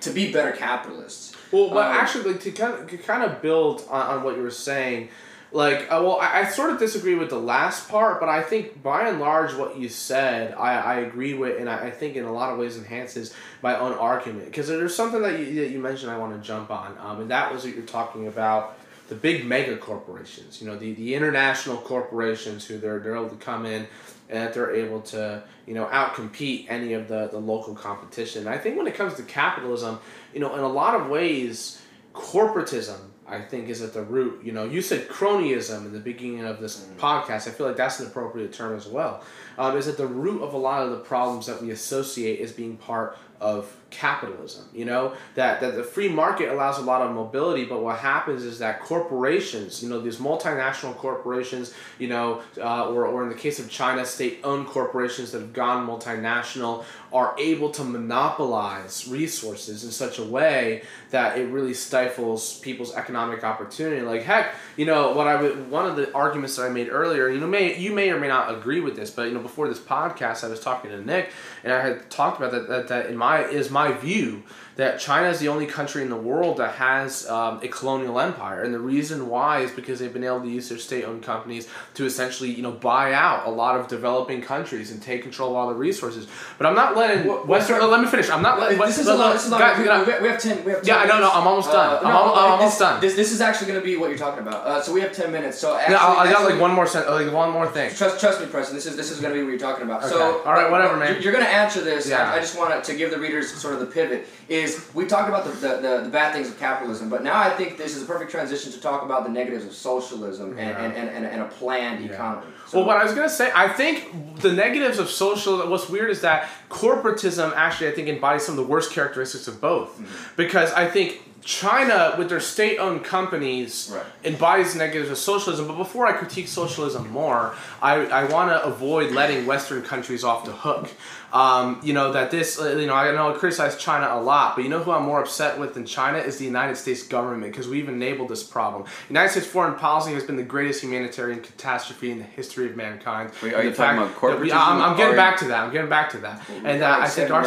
to 0.00 0.10
be 0.10 0.32
better 0.32 0.52
capitalists 0.52 1.34
Well, 1.52 1.70
but 1.70 1.86
Um, 1.86 1.96
actually, 1.96 2.32
like, 2.32 2.40
to 2.42 2.50
kind 2.50 2.74
of 2.74 2.90
to 2.90 2.96
kind 2.98 3.22
of 3.22 3.40
build 3.40 3.84
on, 3.88 4.06
on 4.18 4.22
what 4.24 4.36
you 4.36 4.42
were 4.42 4.50
saying, 4.50 5.08
like, 5.52 5.82
uh, 5.82 6.00
well, 6.02 6.18
I, 6.20 6.40
I 6.40 6.44
sort 6.46 6.70
of 6.70 6.78
disagree 6.80 7.14
with 7.14 7.30
the 7.30 7.38
last 7.38 7.88
part, 7.88 8.18
but 8.18 8.28
I 8.28 8.42
think 8.42 8.82
by 8.82 9.08
and 9.08 9.20
large 9.20 9.54
what 9.54 9.78
you 9.78 9.88
said, 9.88 10.52
I, 10.54 10.74
I 10.74 10.94
agree 10.96 11.34
with, 11.34 11.60
and 11.60 11.70
I, 11.70 11.86
I 11.86 11.90
think 11.92 12.16
in 12.16 12.24
a 12.24 12.32
lot 12.32 12.52
of 12.52 12.58
ways 12.58 12.76
enhances 12.76 13.32
my 13.62 13.78
own 13.78 13.92
argument. 13.92 14.46
Because 14.46 14.66
there's 14.66 14.96
something 14.96 15.22
that 15.22 15.38
you, 15.38 15.54
that 15.60 15.70
you 15.70 15.78
mentioned 15.78 16.10
I 16.10 16.18
want 16.18 16.34
to 16.34 16.44
jump 16.44 16.70
on, 16.72 16.98
um, 16.98 17.20
and 17.20 17.30
that 17.30 17.52
was 17.52 17.64
what 17.64 17.74
you're 17.74 17.86
talking 17.86 18.26
about 18.26 18.76
the 19.08 19.14
big 19.14 19.44
mega 19.44 19.76
corporations, 19.76 20.60
you 20.60 20.66
know, 20.66 20.76
the, 20.76 20.92
the 20.94 21.14
international 21.14 21.76
corporations 21.76 22.64
who 22.64 22.78
they're, 22.78 22.98
they're 22.98 23.16
able 23.16 23.28
to 23.28 23.36
come 23.36 23.64
in 23.66 23.86
and 24.28 24.38
that 24.38 24.54
they're 24.54 24.74
able 24.74 25.00
to, 25.00 25.42
you 25.66 25.74
know, 25.74 25.86
outcompete 25.86 26.66
any 26.68 26.94
of 26.94 27.08
the, 27.08 27.28
the 27.28 27.38
local 27.38 27.74
competition. 27.74 28.46
I 28.46 28.58
think 28.58 28.76
when 28.76 28.86
it 28.86 28.94
comes 28.94 29.14
to 29.14 29.22
capitalism, 29.22 29.98
you 30.32 30.40
know, 30.40 30.54
in 30.54 30.60
a 30.60 30.68
lot 30.68 30.98
of 30.98 31.08
ways, 31.08 31.82
corporatism, 32.14 32.98
I 33.26 33.40
think, 33.40 33.68
is 33.68 33.82
at 33.82 33.92
the 33.92 34.02
root. 34.02 34.44
You 34.44 34.52
know, 34.52 34.64
you 34.64 34.80
said 34.80 35.08
cronyism 35.08 35.86
in 35.86 35.92
the 35.92 35.98
beginning 35.98 36.44
of 36.44 36.60
this 36.60 36.86
podcast. 36.98 37.48
I 37.48 37.50
feel 37.50 37.66
like 37.66 37.76
that's 37.76 38.00
an 38.00 38.06
appropriate 38.06 38.52
term 38.52 38.76
as 38.76 38.86
well. 38.86 39.22
Um, 39.58 39.76
is 39.76 39.88
at 39.88 39.96
the 39.96 40.06
root 40.06 40.42
of 40.42 40.54
a 40.54 40.58
lot 40.58 40.82
of 40.82 40.90
the 40.90 40.98
problems 40.98 41.46
that 41.46 41.60
we 41.60 41.70
associate 41.70 42.40
as 42.40 42.52
being 42.52 42.76
part 42.76 43.18
of 43.40 43.74
capitalism. 43.94 44.64
You 44.74 44.84
know 44.84 45.14
that 45.34 45.60
that 45.60 45.76
the 45.76 45.84
free 45.84 46.08
market 46.08 46.50
allows 46.50 46.78
a 46.78 46.82
lot 46.82 47.02
of 47.02 47.14
mobility, 47.14 47.64
but 47.64 47.82
what 47.82 47.98
happens 47.98 48.42
is 48.42 48.58
that 48.58 48.80
corporations, 48.80 49.82
you 49.82 49.88
know, 49.88 50.00
these 50.00 50.16
multinational 50.16 50.96
corporations, 50.96 51.72
you 51.98 52.08
know, 52.08 52.42
uh, 52.58 52.88
or 52.88 53.06
or 53.06 53.22
in 53.22 53.28
the 53.28 53.34
case 53.34 53.58
of 53.58 53.70
China, 53.70 54.04
state-owned 54.04 54.66
corporations 54.66 55.32
that 55.32 55.40
have 55.40 55.52
gone 55.52 55.86
multinational, 55.86 56.84
are 57.12 57.36
able 57.38 57.70
to 57.70 57.84
monopolize 57.84 59.06
resources 59.08 59.84
in 59.84 59.90
such 59.90 60.18
a 60.18 60.24
way 60.24 60.82
that 61.10 61.38
it 61.38 61.46
really 61.46 61.74
stifles 61.74 62.58
people's 62.60 62.94
economic 62.94 63.44
opportunity. 63.44 64.02
Like 64.02 64.22
heck, 64.22 64.54
you 64.76 64.86
know 64.86 65.12
what 65.12 65.28
I 65.28 65.40
would 65.40 65.70
one 65.70 65.86
of 65.86 65.96
the 65.96 66.12
arguments 66.12 66.56
that 66.56 66.64
I 66.64 66.68
made 66.70 66.88
earlier. 66.88 67.28
You 67.28 67.40
know, 67.40 67.46
may 67.46 67.78
you 67.78 67.92
may 67.92 68.10
or 68.10 68.18
may 68.18 68.28
not 68.28 68.52
agree 68.52 68.80
with 68.80 68.96
this, 68.96 69.10
but 69.10 69.28
you 69.28 69.34
know, 69.34 69.40
before 69.40 69.68
this 69.68 69.78
podcast, 69.78 70.42
I 70.42 70.48
was 70.48 70.60
talking 70.60 70.90
to 70.90 71.00
Nick, 71.00 71.30
and 71.62 71.72
I 71.72 71.80
had 71.80 72.10
talked 72.10 72.38
about 72.38 72.50
that 72.52 72.68
that, 72.68 72.88
that 72.88 73.06
in 73.06 73.16
my 73.16 73.23
my 73.24 73.40
is 73.58 73.70
my 73.70 73.92
view 73.92 74.42
that 74.76 74.98
China 74.98 75.28
is 75.28 75.38
the 75.38 75.48
only 75.48 75.66
country 75.66 76.02
in 76.02 76.10
the 76.10 76.16
world 76.16 76.56
that 76.56 76.74
has 76.74 77.28
um, 77.28 77.60
a 77.62 77.68
colonial 77.68 78.18
empire, 78.18 78.62
and 78.62 78.74
the 78.74 78.78
reason 78.78 79.28
why 79.28 79.60
is 79.60 79.70
because 79.70 80.00
they've 80.00 80.12
been 80.12 80.24
able 80.24 80.40
to 80.42 80.48
use 80.48 80.68
their 80.68 80.78
state-owned 80.78 81.22
companies 81.22 81.68
to 81.94 82.04
essentially, 82.06 82.50
you 82.50 82.62
know, 82.62 82.72
buy 82.72 83.12
out 83.12 83.46
a 83.46 83.50
lot 83.50 83.78
of 83.78 83.86
developing 83.86 84.42
countries 84.42 84.90
and 84.90 85.00
take 85.00 85.22
control 85.22 85.50
of 85.50 85.56
all 85.56 85.68
the 85.68 85.74
resources. 85.74 86.26
But 86.58 86.66
I'm 86.66 86.74
not 86.74 86.96
letting 86.96 87.26
Well, 87.28 87.44
Western. 87.46 87.78
well, 87.78 87.88
let 87.88 88.00
me 88.00 88.08
finish. 88.08 88.28
I'm 88.30 88.42
not 88.42 88.58
letting. 88.58 88.78
this 88.78 88.98
is 88.98 89.06
let- 89.06 89.14
a 89.16 89.18
lot. 89.18 89.32
This 89.34 89.42
is 89.44 89.48
a 89.48 89.52
lot. 89.52 89.60
guys, 89.60 89.78
we, 89.78 89.84
we, 90.22 90.28
have 90.28 90.40
ten. 90.40 90.64
We 90.64 90.72
have 90.72 90.82
10 90.82 90.86
Yeah, 90.86 90.96
I 91.02 91.06
know, 91.06 91.14
no, 91.14 91.18
minutes. 91.20 91.36
I'm 91.36 91.46
almost 91.46 91.70
done. 91.70 91.96
I'm 91.98 92.02
no, 92.04 92.10
al- 92.10 92.24
I'm 92.34 92.34
this- 92.34 92.60
almost 92.60 92.78
done. 92.80 93.00
This, 93.00 93.14
this 93.14 93.32
is 93.32 93.40
actually 93.40 93.68
going 93.68 93.80
to 93.80 93.84
be 93.84 93.96
what 93.96 94.08
you're 94.10 94.18
talking 94.18 94.40
about. 94.46 94.66
Uh, 94.66 94.82
so 94.82 94.92
we 94.92 95.00
have 95.02 95.12
ten 95.12 95.30
minutes. 95.30 95.58
So 95.58 95.76
actually, 95.76 95.94
I, 95.96 96.14
I 96.14 96.32
got 96.32 96.50
like 96.50 96.60
one 96.60 96.72
more 96.72 96.86
sen- 96.86 97.06
like 97.08 97.32
one 97.32 97.50
more 97.52 97.68
thing. 97.68 97.94
Trust, 97.94 98.18
trust 98.18 98.40
me, 98.40 98.46
Preston. 98.46 98.74
This 98.74 98.86
is 98.86 98.96
this 98.96 99.10
is 99.12 99.20
going 99.20 99.32
to 99.32 99.38
be 99.38 99.44
what 99.44 99.50
you're 99.50 99.58
talking 99.58 99.84
about. 99.84 100.02
Okay. 100.02 100.10
So, 100.12 100.42
All 100.44 100.52
right, 100.52 100.68
whatever, 100.70 100.96
man. 100.96 101.12
You're, 101.14 101.22
you're 101.22 101.32
going 101.32 101.44
to 101.44 101.50
answer 101.52 101.80
this. 101.80 102.08
Yeah. 102.08 102.30
I, 102.32 102.36
I 102.36 102.38
just 102.40 102.58
want 102.58 102.82
to 102.82 102.96
give 102.96 103.10
the 103.12 103.18
readers 103.18 103.52
sort 103.52 103.74
of 103.74 103.80
the 103.80 103.86
pivot. 103.86 104.26
Is 104.48 104.63
we 104.94 105.06
talked 105.06 105.28
about 105.28 105.44
the, 105.44 105.50
the, 105.50 106.00
the, 106.04 106.08
bad 106.10 106.32
things 106.34 106.48
of 106.48 106.58
capitalism, 106.58 107.08
but 107.08 107.22
now 107.22 107.38
I 107.38 107.50
think 107.50 107.76
this 107.78 107.96
is 107.96 108.02
a 108.02 108.06
perfect 108.06 108.30
transition 108.30 108.72
to 108.72 108.80
talk 108.80 109.02
about 109.02 109.24
the 109.24 109.30
negatives 109.30 109.64
of 109.64 109.72
socialism 109.72 110.50
and, 110.50 110.58
Yeah. 110.58 110.82
and, 110.84 110.92
and, 110.94 111.08
and, 111.16 111.26
and 111.26 111.42
a 111.42 111.46
planned 111.46 112.04
Yeah. 112.04 112.12
economy. 112.12 112.46
So, 112.68 112.78
Well, 112.78 112.86
what 112.88 112.96
I 112.96 113.04
was 113.04 113.14
gonna 113.14 113.28
say, 113.28 113.50
I 113.54 113.68
think 113.68 114.40
the 114.40 114.52
negatives 114.52 114.98
of 114.98 115.08
social. 115.10 115.58
What's 115.68 115.88
weird 115.88 116.10
is 116.10 116.20
that 116.22 116.48
corporatism 116.70 117.52
actually, 117.56 117.88
I 117.88 117.92
think, 117.92 118.08
embodies 118.08 118.44
some 118.44 118.58
of 118.58 118.64
the 118.64 118.70
worst 118.70 118.92
characteristics 118.92 119.48
of 119.48 119.60
both, 119.60 119.90
Mm-hmm. 119.98 120.04
because 120.36 120.72
I 120.72 120.86
think 120.86 121.20
China, 121.44 122.14
with 122.16 122.30
their 122.30 122.40
state-owned 122.40 123.04
companies, 123.04 123.92
Right. 123.94 124.02
embodies 124.24 124.72
the 124.72 124.78
negatives 124.78 125.10
of 125.10 125.18
socialism. 125.18 125.66
But 125.68 125.76
before 125.76 126.06
I 126.06 126.12
critique 126.12 126.48
socialism 126.48 127.10
more, 127.10 127.54
I, 127.82 127.96
I 128.06 128.24
want 128.24 128.48
to 128.50 128.64
avoid 128.64 129.12
letting 129.12 129.44
Western 129.44 129.82
countries 129.82 130.24
off 130.24 130.46
the 130.46 130.52
hook. 130.52 130.88
Um, 131.34 131.80
you 131.82 131.92
know 131.94 132.12
that 132.12 132.30
this, 132.30 132.60
uh, 132.60 132.76
you 132.76 132.86
know, 132.86 132.94
I 132.94 133.10
know 133.10 133.34
I 133.34 133.36
criticize 133.36 133.76
China 133.76 134.08
a 134.12 134.20
lot, 134.22 134.54
but 134.54 134.62
you 134.62 134.70
know 134.70 134.80
who 134.80 134.92
I'm 134.92 135.02
more 135.02 135.20
upset 135.20 135.58
with 135.58 135.74
than 135.74 135.84
China 135.84 136.18
is 136.18 136.38
the 136.38 136.44
United 136.44 136.76
States 136.76 137.02
government 137.02 137.50
because 137.50 137.66
we've 137.66 137.88
enabled 137.88 138.28
this 138.28 138.44
problem. 138.44 138.84
United 139.08 139.30
States 139.30 139.46
foreign 139.46 139.74
policy 139.74 140.14
has 140.14 140.22
been 140.22 140.36
the 140.36 140.44
greatest 140.44 140.80
humanitarian 140.80 141.40
catastrophe 141.40 142.12
in 142.12 142.18
the 142.18 142.24
history 142.24 142.66
of 142.66 142.76
mankind. 142.76 143.32
Wait, 143.42 143.52
are 143.52 143.64
you 143.64 143.72
talking 143.72 143.98
about 144.04 144.14
that 144.36 144.40
we- 144.40 144.52
I'm, 144.52 144.80
I'm 144.80 144.96
getting 144.96 145.16
back 145.16 145.36
to 145.38 145.46
that. 145.46 145.64
I'm 145.64 145.72
getting 145.72 145.90
back 145.90 146.10
to 146.10 146.18
that. 146.18 146.48
We've 146.48 146.64
And 146.64 146.82
uh, 146.84 146.98
I 147.00 147.08
think 147.08 147.30
our 147.32 147.42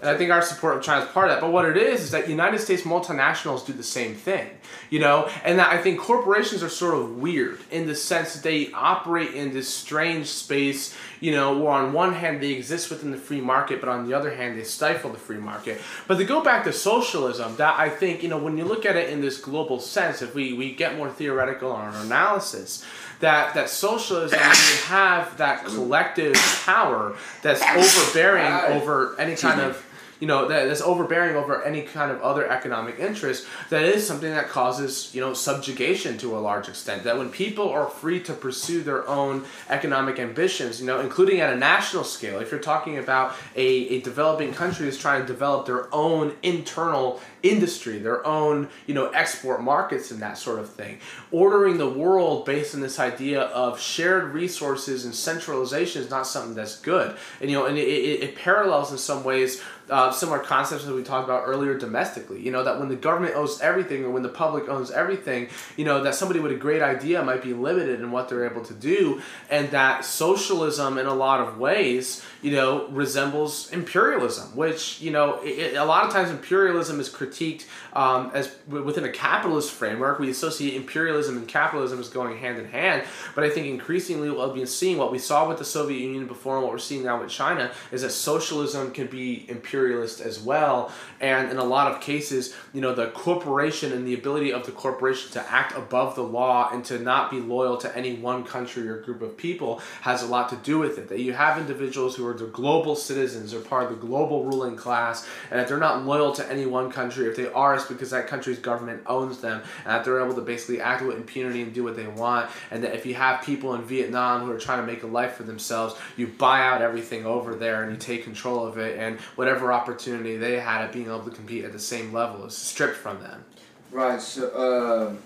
and 0.00 0.10
I 0.10 0.16
think 0.16 0.30
our 0.30 0.40
support 0.42 0.76
of 0.76 0.82
China 0.84 1.04
is 1.04 1.10
part 1.10 1.28
of 1.28 1.34
that. 1.34 1.40
But 1.40 1.50
what 1.50 1.64
it 1.64 1.76
is 1.76 2.02
is 2.02 2.10
that 2.12 2.28
United 2.28 2.60
States 2.60 2.82
multinationals 2.82 3.66
do 3.66 3.72
the 3.72 3.82
same 3.82 4.14
thing, 4.14 4.48
you 4.90 5.00
know, 5.00 5.28
and 5.44 5.58
that 5.58 5.70
I 5.72 5.78
think 5.78 5.98
corporations 5.98 6.62
are 6.62 6.68
sort 6.68 6.94
of 6.94 7.16
weird 7.16 7.58
in 7.72 7.86
the 7.88 7.96
sense 7.96 8.34
that 8.34 8.44
they 8.44 8.70
operate 8.72 9.34
in 9.34 9.52
this 9.52 9.68
strange 9.68 10.28
space, 10.28 10.94
you 11.24 11.30
know, 11.30 11.56
where 11.56 11.72
on 11.72 11.94
one 11.94 12.12
hand 12.12 12.42
they 12.42 12.50
exist 12.50 12.90
within 12.90 13.10
the 13.10 13.16
free 13.16 13.40
market, 13.40 13.80
but 13.80 13.88
on 13.88 14.06
the 14.06 14.12
other 14.12 14.34
hand 14.34 14.58
they 14.58 14.62
stifle 14.62 15.10
the 15.10 15.18
free 15.18 15.38
market. 15.38 15.80
But 16.06 16.18
to 16.18 16.24
go 16.24 16.42
back 16.42 16.64
to 16.64 16.72
socialism, 16.72 17.56
that 17.56 17.80
I 17.80 17.88
think, 17.88 18.22
you 18.22 18.28
know, 18.28 18.36
when 18.36 18.58
you 18.58 18.64
look 18.64 18.84
at 18.84 18.94
it 18.96 19.08
in 19.08 19.22
this 19.22 19.38
global 19.38 19.80
sense, 19.80 20.20
if 20.20 20.34
we, 20.34 20.52
we 20.52 20.74
get 20.74 20.98
more 20.98 21.08
theoretical 21.08 21.72
on 21.72 21.94
our 21.94 22.02
analysis, 22.02 22.84
that 23.20 23.54
that 23.54 23.70
socialism 23.70 24.38
you 24.38 24.76
have 24.84 25.34
that 25.38 25.64
collective 25.64 26.34
power 26.66 27.16
that's 27.40 27.62
overbearing 27.62 28.76
over 28.76 29.18
any 29.18 29.34
kind 29.34 29.62
of 29.62 29.82
you 30.24 30.28
know 30.28 30.48
that 30.48 30.68
is 30.68 30.80
overbearing 30.80 31.36
over 31.36 31.62
any 31.64 31.82
kind 31.82 32.10
of 32.10 32.18
other 32.22 32.50
economic 32.50 32.98
interest 32.98 33.46
that 33.68 33.84
is 33.84 34.06
something 34.06 34.30
that 34.30 34.48
causes 34.48 35.14
you 35.14 35.20
know 35.20 35.34
subjugation 35.34 36.16
to 36.16 36.34
a 36.34 36.40
large 36.40 36.66
extent 36.66 37.04
that 37.04 37.18
when 37.18 37.28
people 37.28 37.68
are 37.68 37.86
free 37.90 38.18
to 38.18 38.32
pursue 38.32 38.82
their 38.82 39.06
own 39.06 39.44
economic 39.68 40.18
ambitions 40.18 40.80
you 40.80 40.86
know 40.86 41.00
including 41.00 41.40
at 41.40 41.52
a 41.52 41.56
national 41.58 42.04
scale 42.04 42.40
if 42.40 42.50
you're 42.50 42.58
talking 42.58 42.96
about 42.96 43.34
a, 43.54 43.66
a 43.66 44.00
developing 44.00 44.50
country 44.50 44.86
that's 44.86 44.96
trying 44.96 45.20
to 45.20 45.26
develop 45.26 45.66
their 45.66 45.94
own 45.94 46.34
internal 46.42 47.20
industry 47.44 47.98
their 47.98 48.26
own 48.26 48.68
you 48.86 48.94
know 48.94 49.08
export 49.10 49.62
markets 49.62 50.10
and 50.10 50.20
that 50.22 50.38
sort 50.38 50.58
of 50.58 50.68
thing 50.70 50.98
ordering 51.30 51.76
the 51.76 51.88
world 51.88 52.46
based 52.46 52.74
on 52.74 52.80
this 52.80 52.98
idea 52.98 53.42
of 53.42 53.78
shared 53.78 54.32
resources 54.32 55.04
and 55.04 55.14
centralization 55.14 56.02
is 56.02 56.10
not 56.10 56.26
something 56.26 56.54
that's 56.54 56.80
good 56.80 57.14
and 57.40 57.50
you 57.50 57.56
know 57.56 57.66
and 57.66 57.76
it, 57.76 57.86
it, 57.86 58.22
it 58.22 58.34
parallels 58.36 58.90
in 58.90 58.98
some 58.98 59.22
ways 59.22 59.62
uh, 59.90 60.10
similar 60.10 60.38
concepts 60.38 60.84
that 60.84 60.94
we 60.94 61.02
talked 61.02 61.24
about 61.24 61.42
earlier 61.46 61.76
domestically. 61.76 62.40
You 62.40 62.50
know, 62.50 62.64
that 62.64 62.78
when 62.78 62.88
the 62.88 62.96
government 62.96 63.34
owns 63.36 63.60
everything 63.60 64.04
or 64.04 64.10
when 64.10 64.22
the 64.22 64.28
public 64.28 64.68
owns 64.68 64.90
everything, 64.90 65.48
you 65.76 65.84
know, 65.84 66.02
that 66.02 66.14
somebody 66.14 66.40
with 66.40 66.52
a 66.52 66.56
great 66.56 66.82
idea 66.82 67.22
might 67.22 67.42
be 67.42 67.52
limited 67.52 68.00
in 68.00 68.10
what 68.10 68.28
they're 68.28 68.48
able 68.48 68.64
to 68.64 68.74
do, 68.74 69.20
and 69.50 69.70
that 69.70 70.04
socialism, 70.04 70.98
in 70.98 71.06
a 71.06 71.14
lot 71.14 71.40
of 71.40 71.58
ways, 71.58 72.24
you 72.44 72.50
know, 72.50 72.86
resembles 72.88 73.72
imperialism, 73.72 74.54
which, 74.54 75.00
you 75.00 75.10
know, 75.10 75.40
it, 75.42 75.76
a 75.76 75.84
lot 75.84 76.04
of 76.04 76.12
times 76.12 76.28
imperialism 76.28 77.00
is 77.00 77.08
critiqued 77.08 77.64
um, 77.94 78.30
as 78.34 78.54
within 78.68 79.02
a 79.04 79.08
capitalist 79.08 79.72
framework. 79.72 80.18
We 80.18 80.28
associate 80.28 80.74
imperialism 80.74 81.38
and 81.38 81.48
capitalism 81.48 81.98
as 82.00 82.10
going 82.10 82.36
hand 82.36 82.58
in 82.58 82.66
hand, 82.66 83.04
but 83.34 83.44
I 83.44 83.48
think 83.48 83.66
increasingly 83.66 84.28
what 84.30 84.48
we've 84.48 84.56
been 84.56 84.66
seeing, 84.66 84.98
what 84.98 85.10
we 85.10 85.18
saw 85.18 85.48
with 85.48 85.56
the 85.56 85.64
Soviet 85.64 85.98
Union 85.98 86.26
before 86.26 86.56
and 86.56 86.62
what 86.62 86.70
we're 86.70 86.78
seeing 86.78 87.02
now 87.02 87.18
with 87.18 87.30
China, 87.30 87.70
is 87.90 88.02
that 88.02 88.10
socialism 88.10 88.90
can 88.90 89.06
be 89.06 89.48
imperialist 89.48 90.20
as 90.20 90.38
well. 90.38 90.92
And 91.22 91.50
in 91.50 91.56
a 91.56 91.64
lot 91.64 91.90
of 91.90 92.02
cases, 92.02 92.54
you 92.74 92.82
know, 92.82 92.94
the 92.94 93.06
corporation 93.12 93.90
and 93.90 94.06
the 94.06 94.12
ability 94.12 94.52
of 94.52 94.66
the 94.66 94.72
corporation 94.72 95.32
to 95.32 95.50
act 95.50 95.74
above 95.74 96.14
the 96.14 96.22
law 96.22 96.68
and 96.70 96.84
to 96.84 96.98
not 96.98 97.30
be 97.30 97.40
loyal 97.40 97.78
to 97.78 97.96
any 97.96 98.16
one 98.16 98.44
country 98.44 98.86
or 98.86 99.00
group 99.00 99.22
of 99.22 99.34
people 99.34 99.80
has 100.02 100.22
a 100.22 100.26
lot 100.26 100.50
to 100.50 100.56
do 100.56 100.78
with 100.78 100.98
it. 100.98 101.08
That 101.08 101.20
you 101.20 101.32
have 101.32 101.56
individuals 101.56 102.16
who 102.16 102.26
are 102.26 102.33
the 102.38 102.46
global 102.46 102.96
citizens 102.96 103.52
they're 103.52 103.60
part 103.60 103.84
of 103.84 103.90
the 103.90 104.06
global 104.06 104.44
ruling 104.44 104.76
class, 104.76 105.26
and 105.50 105.60
if 105.60 105.68
they're 105.68 105.78
not 105.78 106.04
loyal 106.04 106.32
to 106.32 106.50
any 106.50 106.66
one 106.66 106.90
country. 106.90 107.26
If 107.26 107.36
they 107.36 107.46
are, 107.46 107.74
it's 107.74 107.86
because 107.86 108.10
that 108.10 108.26
country's 108.26 108.58
government 108.58 109.02
owns 109.06 109.38
them, 109.38 109.62
and 109.84 109.92
that 109.92 110.04
they're 110.04 110.22
able 110.22 110.34
to 110.34 110.40
basically 110.40 110.80
act 110.80 111.02
with 111.02 111.16
impunity 111.16 111.62
and 111.62 111.72
do 111.72 111.84
what 111.84 111.96
they 111.96 112.06
want. 112.06 112.50
And 112.70 112.82
that 112.84 112.94
if 112.94 113.06
you 113.06 113.14
have 113.14 113.42
people 113.42 113.74
in 113.74 113.82
Vietnam 113.82 114.42
who 114.42 114.50
are 114.52 114.58
trying 114.58 114.80
to 114.80 114.86
make 114.86 115.02
a 115.02 115.06
life 115.06 115.34
for 115.34 115.42
themselves, 115.42 115.94
you 116.16 116.26
buy 116.26 116.60
out 116.60 116.82
everything 116.82 117.26
over 117.26 117.54
there 117.54 117.82
and 117.82 117.92
you 117.92 117.98
take 117.98 118.24
control 118.24 118.66
of 118.66 118.78
it, 118.78 118.98
and 118.98 119.20
whatever 119.36 119.72
opportunity 119.72 120.36
they 120.36 120.58
had 120.58 120.82
at 120.82 120.92
being 120.92 121.06
able 121.06 121.24
to 121.24 121.30
compete 121.30 121.64
at 121.64 121.72
the 121.72 121.78
same 121.78 122.12
level 122.12 122.44
is 122.46 122.56
stripped 122.56 122.96
from 122.96 123.20
them. 123.20 123.44
Right. 123.90 124.20
So, 124.20 125.08
um 125.08 125.18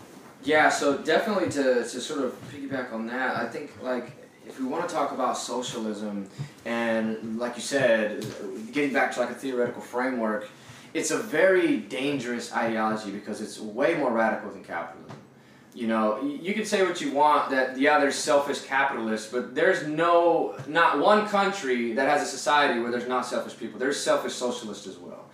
yeah. 0.45 0.69
So 0.69 0.99
definitely 0.99 1.51
to, 1.51 1.75
to 1.83 2.01
sort 2.01 2.25
of 2.25 2.37
piggyback 2.53 2.93
on 2.93 3.07
that, 3.09 3.37
I 3.37 3.49
think 3.49 3.71
like 3.83 4.13
if 4.49 4.59
we 4.59 4.66
want 4.66 4.88
to 4.88 4.94
talk 4.94 5.12
about 5.12 5.36
socialism 5.36 6.28
and 6.64 7.38
like 7.38 7.57
you 7.57 7.62
said, 7.62 8.26
getting 8.72 8.92
back 8.92 9.12
to 9.12 9.20
like 9.20 9.30
a 9.30 9.34
theoretical 9.34 9.82
framework, 9.82 10.49
it's 10.94 11.11
a 11.11 11.18
very 11.18 11.76
dangerous 11.76 12.53
ideology 12.53 13.11
because 13.11 13.40
it's 13.40 13.61
way 13.61 13.94
more 13.94 14.11
radical 14.11 14.51
than 14.51 14.64
capitalism. 14.64 15.16
You 15.74 15.86
know, 15.86 16.22
you 16.22 16.55
can 16.55 16.64
say 16.64 16.82
what 16.82 17.01
you 17.01 17.12
want 17.12 17.51
that 17.51 17.78
yeah, 17.78 18.01
there's 18.01 18.16
selfish 18.16 18.62
capitalists, 18.62 19.30
but 19.30 19.55
there's 19.55 19.86
no 19.86 20.57
not 20.66 20.99
one 20.99 21.28
country 21.28 21.92
that 21.92 22.09
has 22.09 22.22
a 22.22 22.26
society 22.26 22.80
where 22.80 22.90
there's 22.90 23.07
not 23.07 23.26
selfish 23.26 23.57
people. 23.57 23.78
There's 23.78 24.01
selfish 24.01 24.32
socialists 24.32 24.86
as 24.86 24.99
well. 24.99 25.26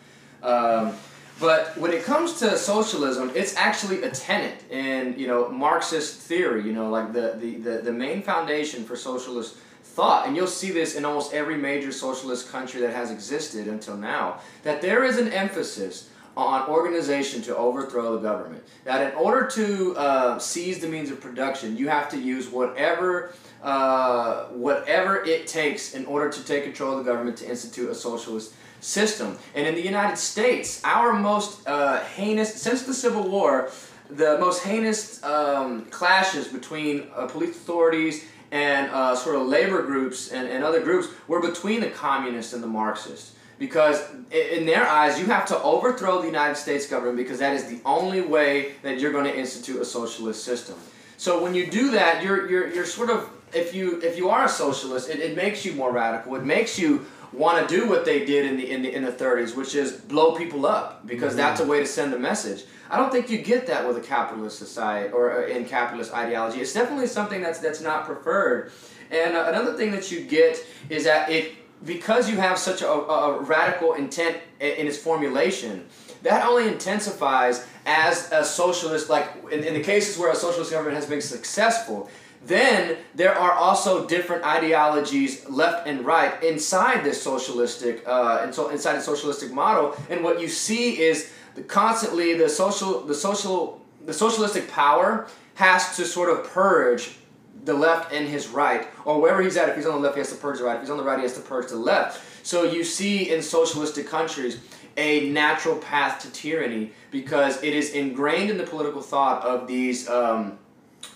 Um, 0.42 0.94
but 1.40 1.76
when 1.76 1.92
it 1.92 2.04
comes 2.04 2.38
to 2.40 2.56
socialism, 2.56 3.32
it's 3.34 3.56
actually 3.56 4.02
a 4.02 4.10
tenet 4.10 4.62
in 4.70 5.18
you 5.18 5.26
know 5.26 5.48
Marxist 5.48 6.20
theory. 6.20 6.64
You 6.64 6.72
know, 6.72 6.90
like 6.90 7.12
the 7.12 7.36
the, 7.40 7.56
the, 7.56 7.78
the 7.82 7.92
main 7.92 8.22
foundation 8.22 8.84
for 8.84 8.96
socialist 8.96 9.56
thought, 9.82 10.26
and 10.26 10.36
you'll 10.36 10.46
see 10.46 10.70
this 10.70 10.94
in 10.94 11.04
almost 11.04 11.32
every 11.32 11.56
major 11.56 11.92
socialist 11.92 12.50
country 12.50 12.80
that 12.80 12.94
has 12.94 13.10
existed 13.10 13.68
until 13.68 13.96
now, 13.96 14.40
that 14.62 14.80
there 14.80 15.04
is 15.04 15.18
an 15.18 15.32
emphasis 15.32 16.10
on 16.36 16.68
organization 16.68 17.40
to 17.42 17.56
overthrow 17.56 18.16
the 18.16 18.20
government. 18.20 18.62
That 18.84 19.12
in 19.12 19.16
order 19.16 19.46
to 19.48 19.96
uh, 19.96 20.38
seize 20.38 20.80
the 20.80 20.88
means 20.88 21.10
of 21.10 21.20
production, 21.20 21.76
you 21.76 21.88
have 21.88 22.08
to 22.10 22.20
use 22.20 22.48
whatever 22.48 23.34
uh, 23.62 24.46
whatever 24.48 25.24
it 25.24 25.46
takes 25.46 25.94
in 25.94 26.04
order 26.06 26.28
to 26.28 26.44
take 26.44 26.64
control 26.64 26.98
of 26.98 27.04
the 27.04 27.10
government 27.10 27.38
to 27.38 27.48
institute 27.48 27.88
a 27.88 27.94
socialist 27.94 28.52
system. 28.84 29.38
And 29.54 29.66
in 29.66 29.74
the 29.74 29.82
United 29.82 30.18
States, 30.18 30.82
our 30.84 31.12
most 31.14 31.66
uh, 31.66 32.04
heinous 32.04 32.54
since 32.60 32.82
the 32.82 32.94
Civil 32.94 33.28
War, 33.28 33.70
the 34.10 34.38
most 34.38 34.62
heinous 34.62 35.22
um, 35.24 35.86
clashes 35.86 36.48
between 36.48 37.08
uh, 37.16 37.26
police 37.26 37.56
authorities 37.56 38.26
and 38.52 38.90
uh, 38.90 39.16
sort 39.16 39.36
of 39.36 39.46
labor 39.46 39.82
groups 39.82 40.30
and, 40.30 40.46
and 40.48 40.62
other 40.62 40.82
groups 40.82 41.08
were 41.26 41.40
between 41.40 41.80
the 41.80 41.90
communists 41.90 42.52
and 42.52 42.62
the 42.62 42.68
Marxists. 42.68 43.34
Because 43.58 44.02
in 44.30 44.66
their 44.66 44.86
eyes, 44.86 45.18
you 45.18 45.26
have 45.26 45.46
to 45.46 45.62
overthrow 45.62 46.20
the 46.20 46.26
United 46.26 46.56
States 46.56 46.86
government 46.86 47.16
because 47.16 47.38
that 47.38 47.54
is 47.54 47.64
the 47.66 47.80
only 47.86 48.20
way 48.20 48.72
that 48.82 48.98
you're 48.98 49.12
going 49.12 49.24
to 49.24 49.36
institute 49.36 49.80
a 49.80 49.84
socialist 49.84 50.44
system. 50.44 50.74
So 51.16 51.42
when 51.42 51.54
you 51.54 51.70
do 51.70 51.92
that, 51.92 52.22
you're, 52.22 52.50
you're, 52.50 52.68
you're 52.74 52.84
sort 52.84 53.10
of, 53.10 53.30
if 53.54 53.72
you, 53.72 54.02
if 54.02 54.18
you 54.18 54.28
are 54.28 54.44
a 54.44 54.48
socialist, 54.48 55.08
it, 55.08 55.20
it 55.20 55.36
makes 55.36 55.64
you 55.64 55.72
more 55.72 55.92
radical. 55.92 56.34
It 56.34 56.44
makes 56.44 56.78
you 56.78 57.06
want 57.34 57.68
to 57.68 57.74
do 57.74 57.88
what 57.88 58.04
they 58.04 58.24
did 58.24 58.46
in 58.46 58.56
the, 58.56 58.70
in 58.70 58.82
the, 58.82 58.94
in 58.94 59.04
the 59.04 59.12
30s, 59.12 59.56
which 59.56 59.74
is 59.74 59.92
blow 59.92 60.36
people 60.36 60.66
up 60.66 61.06
because 61.06 61.34
that's 61.34 61.60
a 61.60 61.66
way 61.66 61.80
to 61.80 61.86
send 61.86 62.14
a 62.14 62.18
message. 62.18 62.64
I 62.90 62.96
don't 62.96 63.10
think 63.10 63.30
you 63.30 63.38
get 63.38 63.66
that 63.66 63.86
with 63.86 63.96
a 63.96 64.00
capitalist 64.00 64.58
society 64.58 65.12
or 65.12 65.44
uh, 65.44 65.46
in 65.46 65.64
capitalist 65.64 66.12
ideology. 66.12 66.60
It's 66.60 66.72
definitely 66.72 67.06
something 67.06 67.40
that's, 67.40 67.58
that's 67.58 67.80
not 67.80 68.04
preferred. 68.04 68.72
And 69.10 69.36
uh, 69.36 69.46
another 69.48 69.74
thing 69.74 69.90
that 69.92 70.10
you 70.10 70.22
get 70.24 70.64
is 70.88 71.04
that 71.04 71.30
it 71.30 71.54
because 71.84 72.30
you 72.30 72.36
have 72.36 72.58
such 72.58 72.82
a, 72.82 72.88
a 72.88 73.42
radical 73.42 73.94
intent 73.94 74.38
in 74.60 74.86
its 74.86 74.96
formulation, 74.96 75.86
that 76.22 76.46
only 76.46 76.68
intensifies 76.68 77.66
as 77.84 78.32
a 78.32 78.44
socialist, 78.44 79.10
like 79.10 79.28
in, 79.52 79.62
in 79.62 79.74
the 79.74 79.82
cases 79.82 80.18
where 80.18 80.32
a 80.32 80.34
socialist 80.34 80.70
government 80.70 80.96
has 80.96 81.06
been 81.06 81.20
successful, 81.20 82.08
then 82.46 82.98
there 83.14 83.34
are 83.34 83.52
also 83.52 84.06
different 84.06 84.44
ideologies 84.44 85.48
left 85.48 85.86
and 85.86 86.04
right 86.04 86.42
inside 86.42 87.04
this 87.04 87.22
socialistic, 87.22 88.02
uh, 88.06 88.50
so 88.52 88.68
inside 88.68 88.96
the 88.96 89.00
socialistic 89.00 89.52
model. 89.52 89.96
And 90.10 90.22
what 90.22 90.40
you 90.40 90.48
see 90.48 91.00
is 91.00 91.32
the, 91.54 91.62
constantly 91.62 92.34
the 92.34 92.48
social, 92.48 93.00
the 93.00 93.14
social, 93.14 93.80
the 94.04 94.12
socialistic 94.12 94.70
power 94.70 95.26
has 95.54 95.96
to 95.96 96.04
sort 96.04 96.30
of 96.30 96.50
purge 96.50 97.16
the 97.64 97.74
left 97.74 98.12
and 98.12 98.28
his 98.28 98.48
right, 98.48 98.88
or 99.04 99.20
wherever 99.20 99.40
he's 99.40 99.56
at. 99.56 99.68
If 99.70 99.76
he's 99.76 99.86
on 99.86 99.94
the 99.94 100.00
left, 100.00 100.16
he 100.16 100.20
has 100.20 100.30
to 100.30 100.36
purge 100.36 100.58
the 100.58 100.64
right. 100.64 100.74
If 100.74 100.82
he's 100.82 100.90
on 100.90 100.98
the 100.98 101.04
right, 101.04 101.18
he 101.18 101.22
has 101.22 101.34
to 101.34 101.40
purge 101.40 101.68
the 101.68 101.76
left. 101.76 102.46
So 102.46 102.64
you 102.64 102.84
see 102.84 103.32
in 103.32 103.40
socialistic 103.40 104.06
countries 104.06 104.60
a 104.96 105.30
natural 105.30 105.76
path 105.76 106.20
to 106.22 106.30
tyranny 106.30 106.92
because 107.10 107.62
it 107.62 107.74
is 107.74 107.90
ingrained 107.92 108.50
in 108.50 108.58
the 108.58 108.64
political 108.64 109.00
thought 109.00 109.42
of 109.44 109.66
these 109.66 110.08
um, 110.08 110.58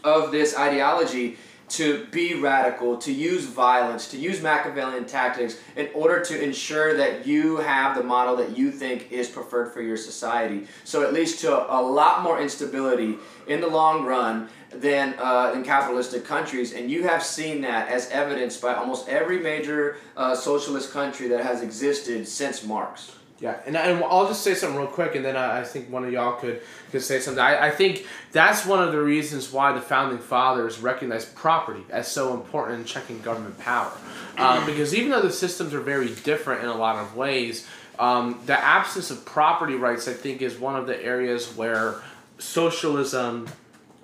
of 0.04 0.32
this 0.32 0.56
ideology 0.56 1.36
to 1.68 2.06
be 2.06 2.34
radical, 2.34 2.96
to 2.96 3.12
use 3.12 3.44
violence, 3.44 4.08
to 4.08 4.16
use 4.16 4.42
Machiavellian 4.42 5.04
tactics 5.04 5.58
in 5.76 5.88
order 5.94 6.24
to 6.24 6.42
ensure 6.42 6.96
that 6.96 7.26
you 7.26 7.58
have 7.58 7.96
the 7.96 8.02
model 8.02 8.36
that 8.36 8.56
you 8.56 8.70
think 8.70 9.12
is 9.12 9.28
preferred 9.28 9.72
for 9.72 9.82
your 9.82 9.96
society. 9.96 10.66
So 10.84 11.02
it 11.02 11.12
leads 11.12 11.36
to 11.42 11.50
a, 11.72 11.88
lot 11.88 12.22
more 12.22 12.40
instability 12.40 13.16
in 13.46 13.60
the 13.60 13.66
long 13.66 14.04
run 14.04 14.48
than 14.70 15.14
uh, 15.18 15.52
in 15.54 15.64
capitalistic 15.64 16.24
countries, 16.24 16.74
and 16.74 16.90
you 16.90 17.02
have 17.04 17.22
seen 17.22 17.62
that 17.62 17.88
as 17.88 18.08
evidenced 18.10 18.60
by 18.60 18.74
almost 18.74 19.08
every 19.08 19.38
major 19.38 19.96
uh, 20.16 20.34
socialist 20.34 20.92
country 20.92 21.28
that 21.28 21.42
has 21.42 21.62
existed 21.62 22.28
since 22.28 22.62
Marx. 22.62 23.17
Yeah, 23.40 23.60
and, 23.66 23.76
and 23.76 24.02
I'll 24.02 24.26
just 24.26 24.42
say 24.42 24.54
something 24.54 24.76
real 24.76 24.88
quick, 24.88 25.14
and 25.14 25.24
then 25.24 25.36
I, 25.36 25.60
I 25.60 25.64
think 25.64 25.90
one 25.90 26.04
of 26.04 26.12
y'all 26.12 26.32
could, 26.40 26.60
could 26.90 27.02
say 27.02 27.20
something. 27.20 27.40
I, 27.40 27.68
I 27.68 27.70
think 27.70 28.04
that's 28.32 28.66
one 28.66 28.82
of 28.82 28.90
the 28.90 29.00
reasons 29.00 29.52
why 29.52 29.72
the 29.72 29.80
founding 29.80 30.18
fathers 30.18 30.80
recognized 30.80 31.36
property 31.36 31.84
as 31.88 32.08
so 32.08 32.34
important 32.34 32.80
in 32.80 32.84
checking 32.84 33.20
government 33.20 33.56
power. 33.60 33.92
Um, 34.38 34.66
because 34.66 34.92
even 34.92 35.12
though 35.12 35.22
the 35.22 35.32
systems 35.32 35.72
are 35.72 35.80
very 35.80 36.12
different 36.24 36.64
in 36.64 36.68
a 36.68 36.76
lot 36.76 36.96
of 36.96 37.14
ways, 37.14 37.64
um, 38.00 38.40
the 38.46 38.58
absence 38.58 39.10
of 39.12 39.24
property 39.24 39.74
rights, 39.74 40.08
I 40.08 40.14
think, 40.14 40.42
is 40.42 40.58
one 40.58 40.74
of 40.74 40.88
the 40.88 41.00
areas 41.00 41.56
where 41.56 42.02
socialism 42.38 43.48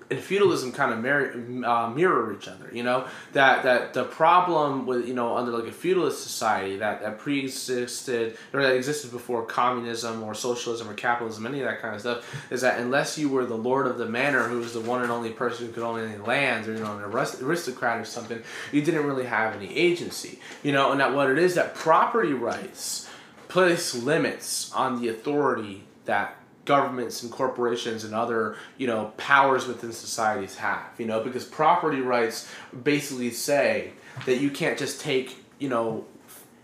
and 0.09 0.19
feudalism 0.19 0.71
kind 0.71 0.93
of 0.93 0.99
mirror, 0.99 1.33
uh, 1.65 1.89
mirror 1.89 2.33
each 2.33 2.47
other. 2.47 2.69
You 2.71 2.83
know 2.83 3.07
that 3.33 3.63
that 3.63 3.93
the 3.93 4.03
problem 4.03 4.85
with 4.85 5.07
you 5.07 5.13
know 5.13 5.35
under 5.35 5.51
like 5.51 5.67
a 5.67 5.71
feudalist 5.71 6.21
society 6.21 6.77
that 6.77 7.01
that 7.01 7.17
pre-existed 7.17 8.37
or 8.53 8.61
that 8.61 8.75
existed 8.75 9.11
before 9.11 9.45
communism 9.45 10.21
or 10.23 10.35
socialism 10.35 10.89
or 10.89 10.93
capitalism, 10.93 11.45
any 11.47 11.61
of 11.61 11.65
that 11.65 11.81
kind 11.81 11.95
of 11.95 12.01
stuff, 12.01 12.51
is 12.51 12.61
that 12.61 12.79
unless 12.79 13.17
you 13.17 13.29
were 13.29 13.45
the 13.45 13.57
lord 13.57 13.87
of 13.87 13.97
the 13.97 14.05
manor, 14.05 14.47
who 14.47 14.59
was 14.59 14.73
the 14.73 14.81
one 14.81 15.01
and 15.01 15.11
only 15.11 15.31
person 15.31 15.67
who 15.67 15.73
could 15.73 15.83
own 15.83 15.99
any 15.99 16.17
lands, 16.17 16.67
or 16.67 16.73
you 16.73 16.79
know 16.79 16.97
an 16.97 17.03
aristocrat 17.03 17.99
or 17.99 18.05
something, 18.05 18.41
you 18.71 18.81
didn't 18.81 19.05
really 19.05 19.25
have 19.25 19.55
any 19.55 19.75
agency. 19.75 20.39
You 20.63 20.71
know, 20.71 20.91
and 20.91 20.99
that 20.99 21.13
what 21.13 21.29
it 21.29 21.39
is 21.39 21.55
that 21.55 21.73
property 21.73 22.33
rights 22.33 23.09
place 23.47 23.95
limits 23.95 24.71
on 24.73 25.01
the 25.01 25.07
authority 25.07 25.83
that 26.05 26.37
governments 26.65 27.23
and 27.23 27.31
corporations 27.31 28.03
and 28.03 28.13
other 28.13 28.57
you 28.77 28.87
know 28.87 29.13
powers 29.17 29.67
within 29.67 29.91
societies 29.91 30.55
have 30.55 30.85
you 30.97 31.05
know 31.05 31.23
because 31.23 31.45
property 31.45 32.01
rights 32.01 32.49
basically 32.83 33.31
say 33.31 33.91
that 34.25 34.39
you 34.39 34.49
can't 34.49 34.77
just 34.77 34.99
take 34.99 35.37
you 35.59 35.69
know 35.69 36.05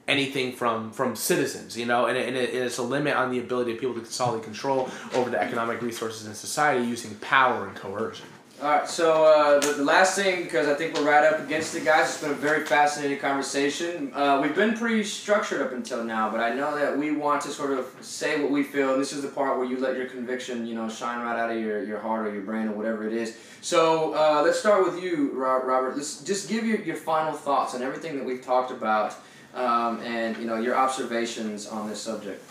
anything 0.07 0.51
from 0.51 0.91
from 0.91 1.15
citizens 1.15 1.77
you 1.77 1.85
know 1.85 2.07
and, 2.07 2.17
it, 2.17 2.27
and, 2.27 2.35
it, 2.35 2.49
and 2.53 2.63
it's 2.63 2.79
a 2.79 2.83
limit 2.83 3.15
on 3.15 3.31
the 3.31 3.39
ability 3.39 3.73
of 3.73 3.79
people 3.79 3.93
to 3.93 4.03
solidly 4.05 4.43
control 4.43 4.89
over 5.13 5.29
the 5.29 5.39
economic 5.39 5.81
resources 5.81 6.27
in 6.27 6.33
society 6.33 6.85
using 6.85 7.13
power 7.15 7.67
and 7.67 7.75
coercion 7.75 8.27
All 8.61 8.69
right, 8.69 8.87
so 8.87 9.25
uh, 9.25 9.59
the, 9.59 9.73
the 9.73 9.83
last 9.83 10.15
thing, 10.15 10.43
because 10.43 10.67
I 10.67 10.75
think 10.75 10.93
we're 10.93 11.03
right 11.03 11.23
up 11.23 11.39
against 11.39 11.73
it, 11.73 11.83
guys. 11.83 12.09
It's 12.09 12.21
been 12.21 12.29
a 12.29 12.35
very 12.35 12.63
fascinating 12.63 13.17
conversation. 13.17 14.11
Uh, 14.13 14.39
we've 14.39 14.53
been 14.53 14.77
pretty 14.77 15.03
structured 15.03 15.63
up 15.63 15.71
until 15.71 16.03
now, 16.03 16.29
but 16.29 16.41
I 16.41 16.53
know 16.53 16.77
that 16.77 16.95
we 16.95 17.09
want 17.09 17.41
to 17.41 17.49
sort 17.49 17.71
of 17.71 17.91
say 18.01 18.39
what 18.39 18.51
we 18.51 18.61
feel. 18.61 18.93
And 18.93 19.01
this 19.01 19.13
is 19.13 19.23
the 19.23 19.29
part 19.29 19.57
where 19.57 19.65
you 19.65 19.79
let 19.79 19.97
your 19.97 20.05
conviction, 20.05 20.67
you 20.67 20.75
know, 20.75 20.87
shine 20.87 21.25
right 21.25 21.39
out 21.39 21.49
of 21.49 21.59
your, 21.59 21.83
your 21.83 21.97
heart 21.97 22.27
or 22.27 22.31
your 22.31 22.43
brain 22.43 22.67
or 22.67 22.73
whatever 22.73 23.07
it 23.07 23.13
is. 23.13 23.35
So 23.61 24.13
uh, 24.13 24.43
let's 24.45 24.59
start 24.59 24.85
with 24.85 25.01
you, 25.01 25.31
Robert. 25.33 25.97
Let's 25.97 26.21
just 26.21 26.47
give 26.47 26.63
your, 26.63 26.81
your 26.81 26.97
final 26.97 27.33
thoughts 27.33 27.73
on 27.73 27.81
everything 27.81 28.15
that 28.17 28.25
we've 28.25 28.45
talked 28.45 28.69
about, 28.69 29.15
um, 29.55 29.99
and 30.01 30.37
you 30.37 30.45
know 30.45 30.57
your 30.57 30.75
observations 30.75 31.65
on 31.65 31.89
this 31.89 31.99
subject. 31.99 32.47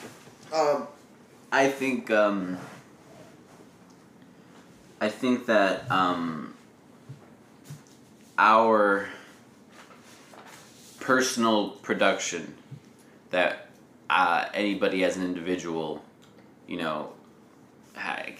Um, 0.53 0.89
I 1.53 1.69
think 1.69 2.11
um, 2.11 2.59
I 5.01 5.09
think 5.09 5.47
that 5.47 5.91
um, 5.91 6.55
our 8.37 9.09
personal 11.01 11.71
production 11.71 12.55
that 13.31 13.69
uh, 14.11 14.47
anybody 14.53 15.05
as 15.05 15.17
an 15.17 15.25
individual, 15.25 16.05
you 16.67 16.77
know, 16.77 17.13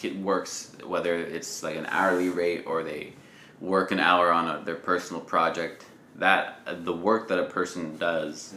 it 0.03 0.17
works 0.17 0.77
whether 0.85 1.17
it's 1.17 1.63
like 1.63 1.77
an 1.77 1.87
hourly 1.87 2.29
rate 2.29 2.65
or 2.67 2.83
they 2.83 3.13
work 3.61 3.91
an 3.91 4.01
hour 4.01 4.31
on 4.31 4.49
a, 4.49 4.63
their 4.65 4.75
personal 4.75 5.21
project. 5.21 5.87
That 6.17 6.61
uh, 6.67 6.75
the 6.75 6.93
work 6.93 7.29
that 7.29 7.39
a 7.39 7.45
person 7.45 7.97
does, 7.97 8.55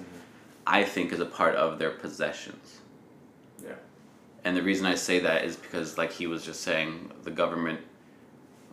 I 0.67 0.83
think, 0.83 1.13
is 1.13 1.19
a 1.19 1.25
part 1.25 1.55
of 1.55 1.79
their 1.79 1.91
possessions. 1.91 2.79
Yeah. 3.63 3.75
And 4.43 4.57
the 4.57 4.61
reason 4.61 4.85
I 4.85 4.95
say 4.95 5.19
that 5.19 5.45
is 5.45 5.55
because, 5.55 5.97
like 5.97 6.11
he 6.11 6.27
was 6.27 6.43
just 6.43 6.61
saying, 6.61 7.11
the 7.23 7.31
government, 7.31 7.79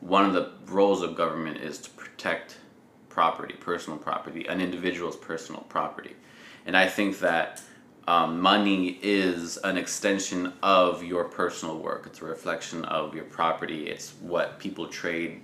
one 0.00 0.24
of 0.24 0.32
the 0.32 0.50
roles 0.66 1.02
of 1.02 1.14
government 1.14 1.58
is 1.58 1.78
to 1.78 1.90
protect 1.90 2.56
property, 3.08 3.54
personal 3.60 3.98
property, 3.98 4.46
an 4.46 4.60
individual's 4.60 5.16
personal 5.16 5.62
property. 5.68 6.16
And 6.66 6.76
I 6.76 6.88
think 6.88 7.20
that 7.20 7.62
um, 8.08 8.40
money 8.40 8.98
is 9.02 9.56
an 9.58 9.76
extension 9.76 10.52
of 10.62 11.04
your 11.04 11.24
personal 11.24 11.78
work. 11.78 12.06
It's 12.06 12.22
a 12.22 12.24
reflection 12.24 12.84
of 12.86 13.14
your 13.14 13.24
property. 13.24 13.88
It's 13.88 14.12
what 14.20 14.58
people 14.58 14.86
trade 14.86 15.42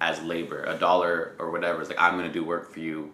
as 0.00 0.22
labor. 0.22 0.64
A 0.64 0.78
dollar 0.78 1.34
or 1.38 1.50
whatever 1.50 1.82
is 1.82 1.88
like, 1.88 2.00
I'm 2.00 2.16
going 2.16 2.26
to 2.26 2.32
do 2.32 2.44
work 2.44 2.70
for 2.72 2.80
you. 2.80 3.12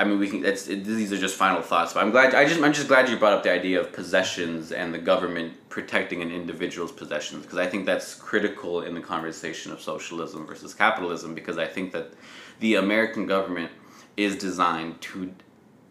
I 0.00 0.04
mean, 0.04 0.18
we 0.18 0.28
can. 0.28 0.44
It's 0.44 0.66
it, 0.66 0.84
these 0.84 1.12
are 1.12 1.18
just 1.18 1.36
final 1.36 1.60
thoughts, 1.60 1.92
but 1.92 2.02
I'm 2.02 2.10
glad. 2.10 2.34
I 2.34 2.46
just 2.46 2.62
I'm 2.62 2.72
just 2.72 2.88
glad 2.88 3.08
you 3.08 3.16
brought 3.18 3.34
up 3.34 3.42
the 3.42 3.52
idea 3.52 3.78
of 3.78 3.92
possessions 3.92 4.72
and 4.72 4.94
the 4.94 4.98
government 4.98 5.52
protecting 5.68 6.22
an 6.22 6.30
individual's 6.30 6.90
possessions 6.90 7.42
because 7.44 7.58
I 7.58 7.66
think 7.66 7.84
that's 7.84 8.14
critical 8.14 8.80
in 8.80 8.94
the 8.94 9.00
conversation 9.02 9.72
of 9.72 9.80
socialism 9.80 10.46
versus 10.46 10.72
capitalism 10.72 11.34
because 11.34 11.58
I 11.58 11.66
think 11.66 11.92
that 11.92 12.14
the 12.60 12.76
American 12.76 13.26
government 13.26 13.70
is 14.16 14.36
designed 14.36 15.00
to 15.02 15.34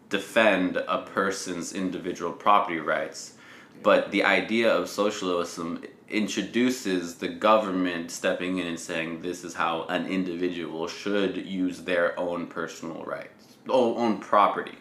defend 0.08 0.76
a 0.76 1.02
person's 1.02 1.72
individual 1.72 2.32
property 2.32 2.80
rights, 2.80 3.34
but 3.82 4.10
the 4.10 4.24
idea 4.24 4.72
of 4.72 4.88
socialism 4.88 5.84
introduces 6.08 7.14
the 7.14 7.28
government 7.28 8.10
stepping 8.10 8.58
in 8.58 8.66
and 8.66 8.78
saying 8.78 9.22
this 9.22 9.44
is 9.44 9.54
how 9.54 9.84
an 9.84 10.06
individual 10.06 10.88
should 10.88 11.36
use 11.36 11.82
their 11.82 12.18
own 12.18 12.46
personal 12.48 13.04
rights, 13.04 13.39
o- 13.39 13.39
own 13.70 14.18
property. 14.18 14.78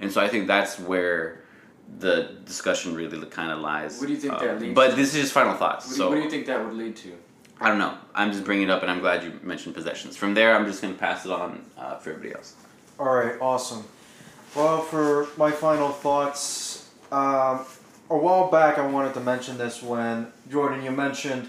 And 0.00 0.10
so 0.12 0.20
I 0.20 0.28
think 0.28 0.46
that's 0.46 0.78
where 0.78 1.42
the 1.98 2.36
discussion 2.44 2.94
really 2.94 3.24
kind 3.26 3.52
of 3.52 3.60
lies. 3.60 3.98
What 3.98 4.06
do 4.06 4.12
you 4.12 4.18
think 4.18 4.38
that 4.38 4.60
leads 4.60 4.74
But 4.74 4.90
to? 4.90 4.96
this 4.96 5.14
is 5.14 5.20
just 5.22 5.32
final 5.32 5.54
thoughts. 5.54 5.86
What, 5.86 5.92
do- 5.92 5.96
so 5.98 6.08
what 6.08 6.16
do 6.16 6.22
you 6.22 6.30
think 6.30 6.46
that 6.46 6.64
would 6.64 6.74
lead 6.74 6.96
to? 6.96 7.12
I 7.60 7.68
don't 7.68 7.78
know. 7.78 7.96
I'm 8.14 8.32
just 8.32 8.44
bringing 8.44 8.64
it 8.68 8.70
up, 8.70 8.82
and 8.82 8.90
I'm 8.90 8.98
glad 9.00 9.22
you 9.22 9.38
mentioned 9.42 9.74
possessions. 9.74 10.16
From 10.16 10.34
there, 10.34 10.56
I'm 10.56 10.66
just 10.66 10.82
going 10.82 10.92
to 10.92 10.98
pass 10.98 11.24
it 11.24 11.30
on 11.30 11.64
uh, 11.78 11.96
for 11.98 12.10
everybody 12.10 12.34
else. 12.34 12.54
All 12.98 13.14
right, 13.14 13.40
awesome. 13.40 13.84
Well, 14.56 14.82
for 14.82 15.28
my 15.36 15.50
final 15.50 15.88
thoughts, 15.90 16.90
um, 17.12 17.64
a 18.10 18.16
while 18.16 18.50
back 18.50 18.78
I 18.78 18.86
wanted 18.86 19.14
to 19.14 19.20
mention 19.20 19.56
this 19.56 19.82
when 19.82 20.28
Jordan, 20.50 20.84
you 20.84 20.90
mentioned, 20.90 21.48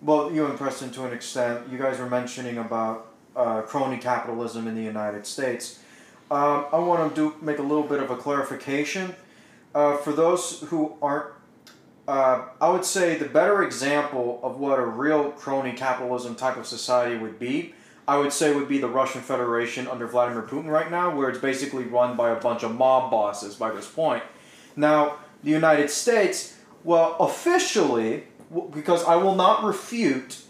well, 0.00 0.32
you 0.32 0.44
and 0.46 0.58
Preston 0.58 0.90
to 0.92 1.04
an 1.04 1.12
extent, 1.12 1.68
you 1.70 1.78
guys 1.78 1.98
were 1.98 2.10
mentioning 2.10 2.58
about 2.58 3.12
uh, 3.34 3.62
crony 3.62 3.98
capitalism 3.98 4.66
in 4.66 4.74
the 4.74 4.82
United 4.82 5.26
States. 5.26 5.78
Um, 6.32 6.66
I 6.72 6.78
want 6.78 7.14
to 7.14 7.14
do 7.14 7.36
make 7.44 7.58
a 7.58 7.62
little 7.62 7.84
bit 7.84 8.02
of 8.02 8.10
a 8.10 8.16
clarification 8.16 9.14
uh, 9.74 9.96
for 9.98 10.12
those 10.12 10.60
who 10.68 10.96
aren't. 11.02 11.26
Uh, 12.08 12.46
I 12.60 12.68
would 12.68 12.84
say 12.84 13.16
the 13.16 13.28
better 13.28 13.62
example 13.62 14.40
of 14.42 14.58
what 14.58 14.78
a 14.78 14.84
real 14.84 15.30
crony 15.30 15.72
capitalism 15.72 16.34
type 16.34 16.56
of 16.56 16.66
society 16.66 17.16
would 17.16 17.38
be 17.38 17.74
I 18.06 18.18
would 18.18 18.32
say 18.32 18.54
would 18.54 18.68
be 18.68 18.78
the 18.78 18.88
Russian 18.88 19.20
Federation 19.20 19.86
under 19.86 20.06
Vladimir 20.06 20.42
Putin 20.42 20.68
right 20.68 20.90
now, 20.90 21.14
where 21.14 21.28
it's 21.28 21.38
basically 21.38 21.84
run 21.84 22.16
by 22.16 22.30
a 22.30 22.36
bunch 22.36 22.62
of 22.62 22.74
mob 22.74 23.10
bosses 23.10 23.54
by 23.54 23.70
this 23.70 23.88
point. 23.88 24.24
Now, 24.74 25.18
the 25.44 25.50
United 25.50 25.88
States, 25.88 26.58
well, 26.82 27.16
officially, 27.20 28.24
because 28.72 29.04
I 29.04 29.16
will 29.16 29.36
not 29.36 29.62
refute, 29.62 30.42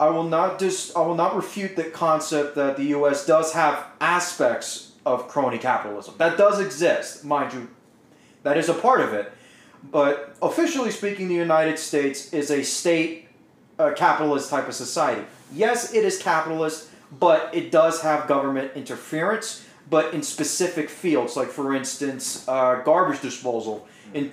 I 0.00 0.08
will 0.08 0.24
not 0.24 0.58
dis, 0.58 0.94
I 0.96 1.00
will 1.00 1.14
not 1.14 1.36
refute 1.36 1.76
the 1.76 1.84
concept 1.84 2.54
that 2.56 2.76
the 2.76 2.84
U.S. 2.84 3.26
does 3.26 3.52
have 3.52 3.84
aspects 4.00 4.87
of 5.08 5.26
crony 5.26 5.58
capitalism. 5.58 6.14
That 6.18 6.36
does 6.36 6.60
exist, 6.60 7.24
mind 7.24 7.54
you. 7.54 7.68
That 8.42 8.58
is 8.58 8.68
a 8.68 8.74
part 8.74 9.00
of 9.00 9.14
it. 9.14 9.32
But 9.90 10.36
officially 10.42 10.90
speaking, 10.90 11.28
the 11.28 11.34
United 11.34 11.78
States 11.78 12.32
is 12.32 12.50
a 12.50 12.62
state 12.62 13.28
capitalist 13.96 14.50
type 14.50 14.68
of 14.68 14.74
society. 14.74 15.24
Yes, 15.52 15.94
it 15.94 16.04
is 16.04 16.18
capitalist, 16.18 16.90
but 17.18 17.54
it 17.54 17.70
does 17.70 18.02
have 18.02 18.28
government 18.28 18.72
interference, 18.74 19.64
but 19.88 20.12
in 20.12 20.22
specific 20.22 20.90
fields, 20.90 21.36
like 21.36 21.48
for 21.48 21.74
instance, 21.74 22.46
uh, 22.46 22.82
garbage 22.84 23.22
disposal. 23.22 23.86
In 24.12 24.32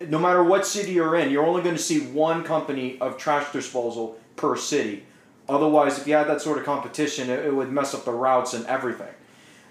no 0.00 0.18
matter 0.18 0.42
what 0.42 0.66
city 0.66 0.92
you're 0.92 1.16
in, 1.16 1.30
you're 1.30 1.44
only 1.44 1.62
going 1.62 1.76
to 1.76 1.82
see 1.82 2.00
one 2.00 2.42
company 2.44 2.98
of 3.00 3.18
trash 3.18 3.52
disposal 3.52 4.18
per 4.36 4.56
city. 4.56 5.04
Otherwise, 5.48 5.98
if 5.98 6.06
you 6.06 6.14
had 6.14 6.28
that 6.28 6.40
sort 6.40 6.58
of 6.58 6.64
competition, 6.64 7.28
it, 7.28 7.44
it 7.44 7.54
would 7.54 7.70
mess 7.70 7.94
up 7.94 8.04
the 8.04 8.12
routes 8.12 8.54
and 8.54 8.64
everything. 8.66 9.12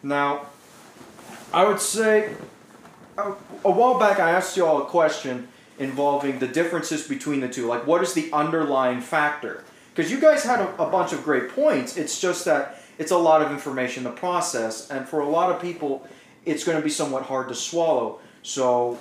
Now, 0.04 0.48
I 1.54 1.66
would 1.66 1.80
say 1.80 2.34
a, 3.18 3.34
a 3.64 3.72
while 3.72 4.00
back 4.00 4.20
I 4.20 4.32
asked 4.32 4.58
you 4.58 4.66
all 4.66 4.82
a 4.82 4.86
question 4.86 5.48
involving 5.78 6.40
the 6.40 6.48
differences 6.48 7.08
between 7.08 7.40
the 7.40 7.50
two. 7.50 7.68
Like, 7.68 7.86
what 7.88 8.02
is 8.02 8.14
the 8.14 8.32
underlying 8.32 9.02
factor? 9.02 9.64
Because 9.94 10.12
you 10.12 10.20
guys 10.20 10.44
had 10.44 10.60
a, 10.60 10.70
a 10.82 10.90
bunch 10.90 11.14
of 11.14 11.24
great 11.24 11.50
points. 11.50 11.98
It's 11.98 12.20
just 12.20 12.46
that 12.46 12.82
it's 12.98 13.12
a 13.12 13.18
lot 13.18 13.42
of 13.42 13.52
information 13.52 14.04
to 14.04 14.12
process, 14.12 14.90
and 14.90 15.08
for 15.08 15.22
a 15.22 15.30
lot 15.30 15.52
of 15.52 15.62
people, 15.62 16.08
it's 16.46 16.64
going 16.64 16.78
to 16.78 16.84
be 16.84 16.90
somewhat 16.90 17.24
hard 17.24 17.48
to 17.50 17.56
swallow. 17.56 18.20
So, 18.44 18.98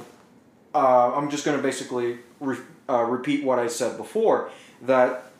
uh, 0.74 1.14
I'm 1.14 1.30
just 1.30 1.44
going 1.44 1.56
to 1.56 1.62
basically 1.62 2.18
re- 2.40 2.58
uh, 2.88 3.02
repeat 3.04 3.44
what 3.44 3.58
I 3.58 3.66
said 3.66 3.96
before 3.96 4.50
that 4.82 5.30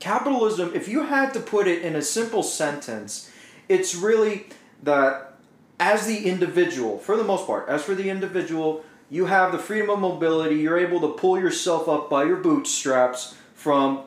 capitalism, 0.00 0.72
if 0.74 0.88
you 0.88 1.04
had 1.04 1.32
to 1.34 1.40
put 1.40 1.66
it 1.66 1.82
in 1.82 1.96
a 1.96 2.02
simple 2.02 2.42
sentence, 2.42 3.30
it's 3.68 3.94
really 3.94 4.46
that 4.82 5.34
as 5.78 6.06
the 6.06 6.26
individual, 6.26 6.98
for 6.98 7.16
the 7.16 7.24
most 7.24 7.46
part, 7.46 7.68
as 7.68 7.82
for 7.82 7.94
the 7.94 8.08
individual, 8.08 8.84
you 9.10 9.26
have 9.26 9.52
the 9.52 9.58
freedom 9.58 9.90
of 9.90 10.00
mobility, 10.00 10.56
you're 10.56 10.78
able 10.78 11.00
to 11.00 11.08
pull 11.08 11.38
yourself 11.38 11.88
up 11.88 12.10
by 12.10 12.24
your 12.24 12.36
bootstraps 12.36 13.36
from 13.54 14.02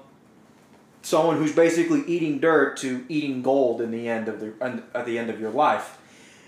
someone 1.02 1.38
who's 1.38 1.54
basically 1.54 2.04
eating 2.06 2.40
dirt 2.40 2.78
to 2.78 3.06
eating 3.08 3.42
gold 3.42 3.82
in 3.82 3.92
the 3.92 4.10
end 4.10 4.28
of 4.28 4.40
the 4.40 4.54
at 4.94 5.06
the 5.06 5.18
end 5.18 5.30
of 5.30 5.40
your 5.40 5.52
life. 5.52 5.98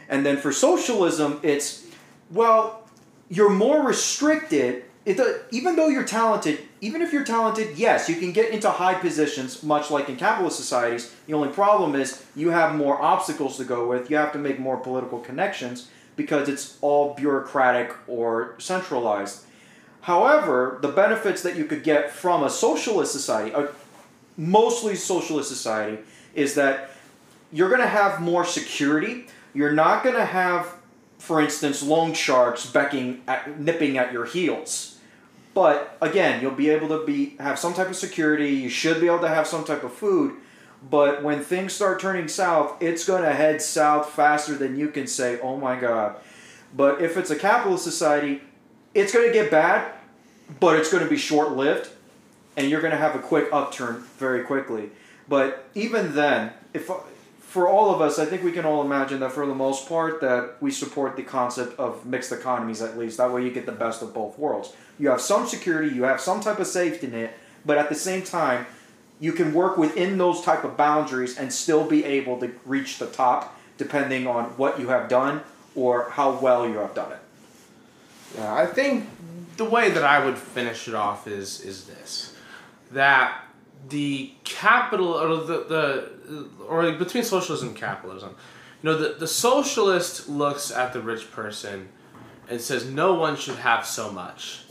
And 0.10 0.26
then 0.26 0.38
for 0.38 0.52
socialism, 0.52 1.40
it's 1.44 1.86
well, 2.30 2.88
you're 3.30 3.50
more 3.50 3.82
restricted. 3.86 4.86
It, 5.04 5.20
even 5.50 5.76
though 5.76 5.88
you're 5.88 6.04
talented, 6.04 6.60
even 6.80 7.02
if 7.02 7.12
you're 7.12 7.24
talented, 7.24 7.76
yes, 7.76 8.08
you 8.08 8.16
can 8.16 8.32
get 8.32 8.52
into 8.52 8.70
high 8.70 8.94
positions, 8.94 9.64
much 9.64 9.90
like 9.90 10.10
in 10.10 10.16
capitalist 10.16 10.58
societies. 10.58 11.12
The 11.26 11.34
only 11.34 11.50
problem 11.50 11.96
is 11.96 12.24
you 12.36 12.52
have 12.52 12.76
more 12.76 13.02
obstacles 13.02 13.58
to 13.58 13.64
go 13.64 13.88
with. 13.88 14.12
You 14.12 14.18
have 14.18 14.32
to 14.34 14.40
make 14.40 14.60
more 14.60 14.78
political 14.78 15.20
connections 15.20 15.90
because 16.16 16.48
it's 16.48 16.78
all 16.82 17.16
bureaucratic 17.16 17.96
or 18.08 18.54
centralized. 18.60 19.46
However, 20.02 20.78
the 20.82 20.90
benefits 20.90 21.42
that 21.42 21.56
you 21.56 21.66
could 21.66 21.84
get 21.84 22.12
from 22.12 22.44
a 22.44 22.50
socialist 22.50 23.12
society, 23.12 23.52
a 23.52 23.70
mostly 24.38 24.96
socialist 24.96 25.50
society, 25.50 25.98
is 26.36 26.54
that 26.56 26.92
you're 27.52 27.70
going 27.70 27.82
to 27.82 27.88
have 27.88 28.22
more 28.22 28.46
security. 28.46 29.26
You're 29.54 29.74
not 29.74 30.04
going 30.04 30.16
to 30.16 30.26
have 30.26 30.76
for 31.22 31.40
instance, 31.40 31.84
loan 31.84 32.14
sharks 32.14 32.66
becking 32.66 33.22
at, 33.28 33.60
nipping 33.60 33.96
at 33.96 34.12
your 34.12 34.26
heels. 34.26 34.91
But 35.54 35.98
again, 36.02 36.42
you'll 36.42 36.52
be 36.52 36.70
able 36.70 36.88
to 36.90 37.06
be 37.06 37.36
have 37.40 37.60
some 37.60 37.74
type 37.74 37.90
of 37.90 37.96
security. 37.96 38.52
You 38.52 38.70
should 38.70 39.02
be 39.02 39.08
able 39.08 39.20
to 39.20 39.28
have 39.28 39.48
some 39.48 39.64
type 39.66 39.84
of 39.84 39.94
food. 39.94 40.36
But 40.90 41.24
when 41.24 41.44
things 41.44 41.74
start 41.74 42.00
turning 42.00 42.28
south, 42.28 42.82
it's 42.82 43.06
going 43.06 43.24
to 43.24 43.34
head 43.34 43.62
south 43.62 44.10
faster 44.10 44.56
than 44.56 44.78
you 44.78 44.88
can 44.88 45.08
say, 45.08 45.40
"Oh 45.42 45.58
my 45.58 45.80
God." 45.80 46.16
But 46.76 47.02
if 47.02 47.18
it's 47.18 47.30
a 47.30 47.36
capitalist 47.36 47.84
society, 47.84 48.42
it's 48.94 49.12
going 49.14 49.28
to 49.28 49.34
get 49.34 49.52
bad, 49.52 49.92
but 50.60 50.78
it's 50.78 50.90
going 50.92 51.04
to 51.04 51.10
be 51.10 51.18
short-lived, 51.18 51.90
and 52.56 52.70
you're 52.70 52.82
going 52.82 52.92
to 52.92 52.98
have 52.98 53.16
a 53.16 53.20
quick 53.20 53.50
upturn 53.52 54.04
very 54.18 54.44
quickly. 54.44 54.90
But 55.28 55.66
even 55.76 56.16
then, 56.16 56.54
if 56.74 56.90
for 57.52 57.68
all 57.68 57.94
of 57.94 58.00
us, 58.00 58.18
I 58.18 58.24
think 58.24 58.44
we 58.44 58.54
can 58.54 58.66
all 58.66 58.82
imagine 58.82 59.20
that 59.20 59.34
for 59.34 59.46
the 59.46 59.54
most 59.54 59.90
part 59.90 60.22
that 60.22 60.56
we 60.62 60.72
support 60.72 61.18
the 61.18 61.24
concept 61.24 61.78
of 61.78 62.06
mixed 62.06 62.32
economies 62.32 62.82
at 62.82 62.98
least. 62.98 63.18
That 63.18 63.34
way 63.34 63.44
you 63.44 63.52
get 63.52 63.66
the 63.66 63.74
best 63.74 64.02
of 64.02 64.14
both 64.14 64.40
worlds. 64.40 64.72
You 64.98 65.10
have 65.10 65.20
some 65.20 65.46
security, 65.46 65.94
you 65.94 66.04
have 66.04 66.22
some 66.22 66.40
type 66.40 66.60
of 66.60 66.68
safety 66.68 67.08
net, 67.08 67.38
but 67.66 67.78
at 67.78 67.90
the 67.90 67.96
same 67.96 68.24
time, 68.24 68.68
you 69.20 69.34
can 69.34 69.54
work 69.54 69.78
within 69.78 70.18
those 70.18 70.42
type 70.42 70.64
of 70.64 70.78
boundaries 70.78 71.38
and 71.38 71.52
still 71.52 71.84
be 71.84 72.06
able 72.06 72.40
to 72.40 72.54
reach 72.66 73.00
the 73.00 73.08
top 73.08 73.60
depending 73.78 74.28
on 74.28 74.46
what 74.56 74.80
you 74.80 74.88
have 74.88 75.10
done 75.10 75.42
or 75.76 76.10
how 76.12 76.40
well 76.40 76.66
you 76.66 76.78
have 76.78 76.96
done 76.96 77.12
it. 77.12 77.20
Yeah, 78.38 78.56
I 78.56 78.66
think 78.66 79.10
the 79.58 79.66
way 79.66 79.92
that 79.92 80.06
I 80.06 80.24
would 80.24 80.38
finish 80.38 80.88
it 80.88 80.96
off 80.96 81.28
is 81.28 81.60
is 81.60 81.84
this 81.84 82.34
that 82.94 83.44
the 83.90 84.34
capital 84.44 85.08
or 85.08 85.44
the, 85.44 85.66
the 85.66 86.48
or 86.68 86.92
between 86.94 87.24
socialism 87.24 87.70
and 87.70 87.78
capitalism. 87.78 88.36
You 88.82 88.90
know 88.90 88.98
the, 88.98 89.16
the 89.20 89.28
socialist 89.28 90.30
looks 90.30 90.72
at 90.72 90.94
the 90.94 91.02
rich 91.02 91.32
person 91.32 91.90
and 92.50 92.60
says 92.60 92.86
no 92.86 93.14
one 93.14 93.36
should 93.36 93.58
have 93.58 93.86
so 93.86 94.12
much. 94.12 94.64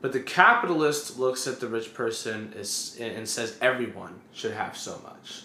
But 0.00 0.12
the 0.12 0.20
capitalist 0.20 1.18
looks 1.18 1.46
at 1.46 1.60
the 1.60 1.68
rich 1.68 1.92
person 1.92 2.54
is, 2.56 2.96
and 2.98 3.28
says 3.28 3.58
everyone 3.60 4.20
should 4.32 4.52
have 4.52 4.76
so 4.76 4.98
much. 5.02 5.42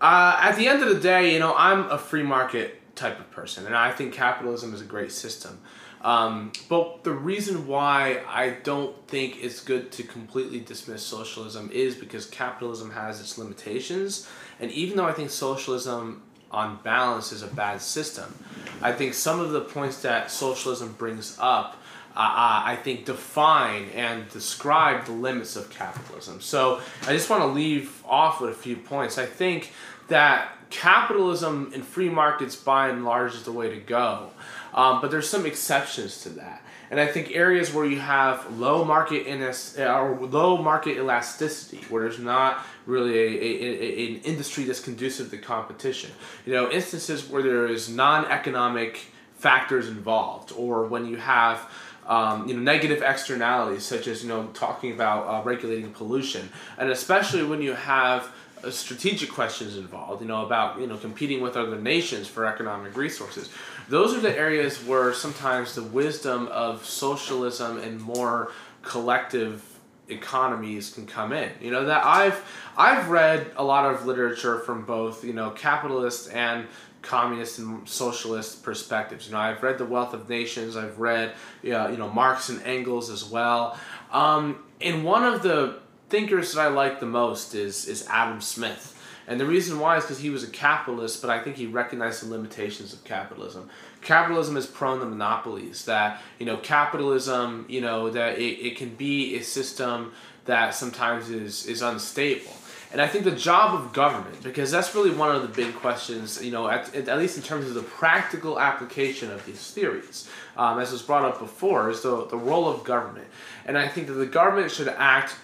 Uh, 0.00 0.36
at 0.40 0.56
the 0.56 0.66
end 0.66 0.82
of 0.82 0.88
the 0.88 1.00
day 1.00 1.32
you 1.32 1.38
know 1.38 1.54
i'm 1.56 1.88
a 1.88 1.96
free 1.96 2.24
market 2.24 2.80
type 2.96 3.20
of 3.20 3.30
person 3.30 3.66
and 3.66 3.76
i 3.76 3.88
think 3.92 4.12
capitalism 4.12 4.74
is 4.74 4.80
a 4.80 4.84
great 4.84 5.12
system 5.12 5.60
um, 6.02 6.50
but 6.68 7.04
the 7.04 7.12
reason 7.12 7.68
why 7.68 8.22
I 8.26 8.50
don't 8.50 8.94
think 9.06 9.42
it's 9.42 9.60
good 9.60 9.92
to 9.92 10.02
completely 10.02 10.58
dismiss 10.58 11.02
socialism 11.02 11.70
is 11.72 11.94
because 11.94 12.26
capitalism 12.26 12.90
has 12.90 13.20
its 13.20 13.38
limitations. 13.38 14.28
And 14.58 14.70
even 14.72 14.96
though 14.96 15.06
I 15.06 15.12
think 15.12 15.30
socialism 15.30 16.22
on 16.50 16.80
balance 16.82 17.30
is 17.30 17.42
a 17.42 17.46
bad 17.46 17.80
system, 17.80 18.34
I 18.82 18.92
think 18.92 19.14
some 19.14 19.38
of 19.38 19.52
the 19.52 19.60
points 19.60 20.02
that 20.02 20.30
socialism 20.30 20.92
brings 20.98 21.36
up. 21.40 21.78
Uh, 22.14 22.18
uh 22.18 22.62
I 22.64 22.78
think 22.82 23.06
define 23.06 23.88
and 23.94 24.28
describe 24.28 25.06
the 25.06 25.12
limits 25.12 25.54
of 25.54 25.70
capitalism. 25.70 26.40
So 26.40 26.80
I 27.02 27.12
just 27.12 27.30
want 27.30 27.42
to 27.42 27.46
leave 27.46 28.02
off 28.04 28.40
with 28.40 28.50
a 28.50 28.54
few 28.54 28.76
points. 28.76 29.18
I 29.18 29.24
think 29.24 29.72
that 30.08 30.50
capitalism 30.68 31.70
and 31.74 31.84
free 31.84 32.08
markets, 32.08 32.56
by 32.56 32.88
and 32.88 33.04
large, 33.04 33.34
is 33.34 33.44
the 33.44 33.52
way 33.52 33.70
to 33.70 33.76
go. 33.76 34.30
Um, 34.74 35.00
but 35.00 35.10
there's 35.10 35.28
some 35.28 35.46
exceptions 35.46 36.22
to 36.22 36.30
that. 36.30 36.62
And 36.90 37.00
I 37.00 37.06
think 37.06 37.34
areas 37.34 37.72
where 37.72 37.86
you 37.86 37.98
have 37.98 38.58
low 38.58 38.84
market 38.84 39.26
inas- 39.26 39.78
uh, 39.78 39.98
or 39.98 40.26
low 40.26 40.58
market 40.58 40.98
elasticity, 40.98 41.78
where 41.88 42.02
there's 42.02 42.18
not 42.18 42.66
really 42.84 43.18
a, 43.18 43.26
a, 43.26 43.72
a, 43.72 44.08
an 44.08 44.20
industry 44.24 44.64
that's 44.64 44.80
conducive 44.80 45.30
to 45.30 45.38
competition. 45.38 46.10
You 46.44 46.52
know, 46.52 46.70
instances 46.70 47.26
where 47.28 47.42
there 47.42 47.66
is 47.66 47.88
non-economic 47.88 49.00
factors 49.36 49.88
involved, 49.88 50.52
or 50.54 50.84
when 50.84 51.06
you 51.06 51.16
have 51.16 51.66
um, 52.06 52.46
you 52.46 52.54
know 52.54 52.60
negative 52.60 53.02
externalities, 53.02 53.84
such 53.84 54.06
as 54.06 54.22
you 54.22 54.28
know 54.28 54.48
talking 54.52 54.92
about 54.92 55.26
uh, 55.26 55.42
regulating 55.44 55.92
pollution, 55.92 56.50
and 56.76 56.90
especially 56.90 57.42
when 57.42 57.62
you 57.62 57.72
have 57.72 58.30
uh, 58.64 58.70
strategic 58.70 59.30
questions 59.30 59.76
involved, 59.76 60.22
you 60.22 60.28
know, 60.28 60.44
about 60.44 60.80
you 60.80 60.86
know 60.86 60.96
competing 60.96 61.40
with 61.40 61.56
other 61.56 61.80
nations 61.80 62.28
for 62.28 62.46
economic 62.46 62.96
resources. 62.96 63.50
Those 63.92 64.14
are 64.14 64.20
the 64.20 64.34
areas 64.34 64.82
where 64.82 65.12
sometimes 65.12 65.74
the 65.74 65.82
wisdom 65.82 66.48
of 66.50 66.86
socialism 66.86 67.76
and 67.76 68.00
more 68.00 68.50
collective 68.80 69.62
economies 70.08 70.94
can 70.94 71.04
come 71.04 71.30
in. 71.30 71.50
You 71.60 71.72
know 71.72 71.84
that 71.84 72.02
I've 72.02 72.42
I've 72.74 73.10
read 73.10 73.50
a 73.54 73.62
lot 73.62 73.92
of 73.92 74.06
literature 74.06 74.60
from 74.60 74.86
both 74.86 75.26
you 75.26 75.34
know 75.34 75.50
capitalist 75.50 76.32
and 76.32 76.68
communist 77.02 77.58
and 77.58 77.86
socialist 77.86 78.62
perspectives. 78.62 79.26
You 79.26 79.32
know 79.32 79.40
I've 79.40 79.62
read 79.62 79.76
The 79.76 79.84
Wealth 79.84 80.14
of 80.14 80.26
Nations. 80.26 80.74
I've 80.74 80.98
read 80.98 81.34
you 81.62 81.72
know 81.72 82.08
Marx 82.08 82.48
and 82.48 82.62
Engels 82.62 83.10
as 83.10 83.26
well. 83.26 83.78
Um, 84.10 84.64
and 84.80 85.04
one 85.04 85.22
of 85.22 85.42
the 85.42 85.80
thinkers 86.08 86.54
that 86.54 86.62
I 86.62 86.68
like 86.68 86.98
the 86.98 87.04
most 87.04 87.54
is 87.54 87.86
is 87.86 88.06
Adam 88.08 88.40
Smith. 88.40 88.91
And 89.26 89.38
the 89.38 89.46
reason 89.46 89.78
why 89.78 89.96
is 89.96 90.04
because 90.04 90.20
he 90.20 90.30
was 90.30 90.42
a 90.42 90.50
capitalist, 90.50 91.20
but 91.20 91.30
I 91.30 91.40
think 91.40 91.56
he 91.56 91.66
recognized 91.66 92.22
the 92.22 92.30
limitations 92.30 92.92
of 92.92 93.04
capitalism. 93.04 93.70
Capitalism 94.00 94.56
is 94.56 94.66
prone 94.66 95.00
to 95.00 95.06
monopolies. 95.06 95.84
That 95.84 96.20
you 96.38 96.46
know, 96.46 96.56
capitalism, 96.56 97.66
you 97.68 97.80
know, 97.80 98.10
that 98.10 98.38
it, 98.38 98.66
it 98.66 98.76
can 98.76 98.94
be 98.94 99.36
a 99.36 99.42
system 99.42 100.12
that 100.44 100.74
sometimes 100.74 101.30
is 101.30 101.66
is 101.66 101.82
unstable. 101.82 102.52
And 102.92 103.00
I 103.00 103.08
think 103.08 103.24
the 103.24 103.30
job 103.30 103.74
of 103.74 103.94
government, 103.94 104.42
because 104.42 104.70
that's 104.70 104.94
really 104.94 105.12
one 105.12 105.34
of 105.34 105.40
the 105.40 105.48
big 105.48 105.74
questions, 105.76 106.44
you 106.44 106.50
know, 106.50 106.68
at, 106.68 106.94
at 106.94 107.18
least 107.18 107.38
in 107.38 107.42
terms 107.42 107.66
of 107.66 107.72
the 107.72 107.82
practical 107.82 108.60
application 108.60 109.30
of 109.30 109.46
these 109.46 109.70
theories, 109.70 110.28
um, 110.58 110.78
as 110.78 110.92
was 110.92 111.00
brought 111.00 111.24
up 111.24 111.38
before, 111.38 111.88
is 111.88 112.02
the, 112.02 112.26
the 112.26 112.36
role 112.36 112.68
of 112.68 112.84
government. 112.84 113.26
And 113.64 113.78
I 113.78 113.88
think 113.88 114.08
that 114.08 114.14
the 114.14 114.26
government 114.26 114.70
should 114.70 114.88
act 114.88 115.36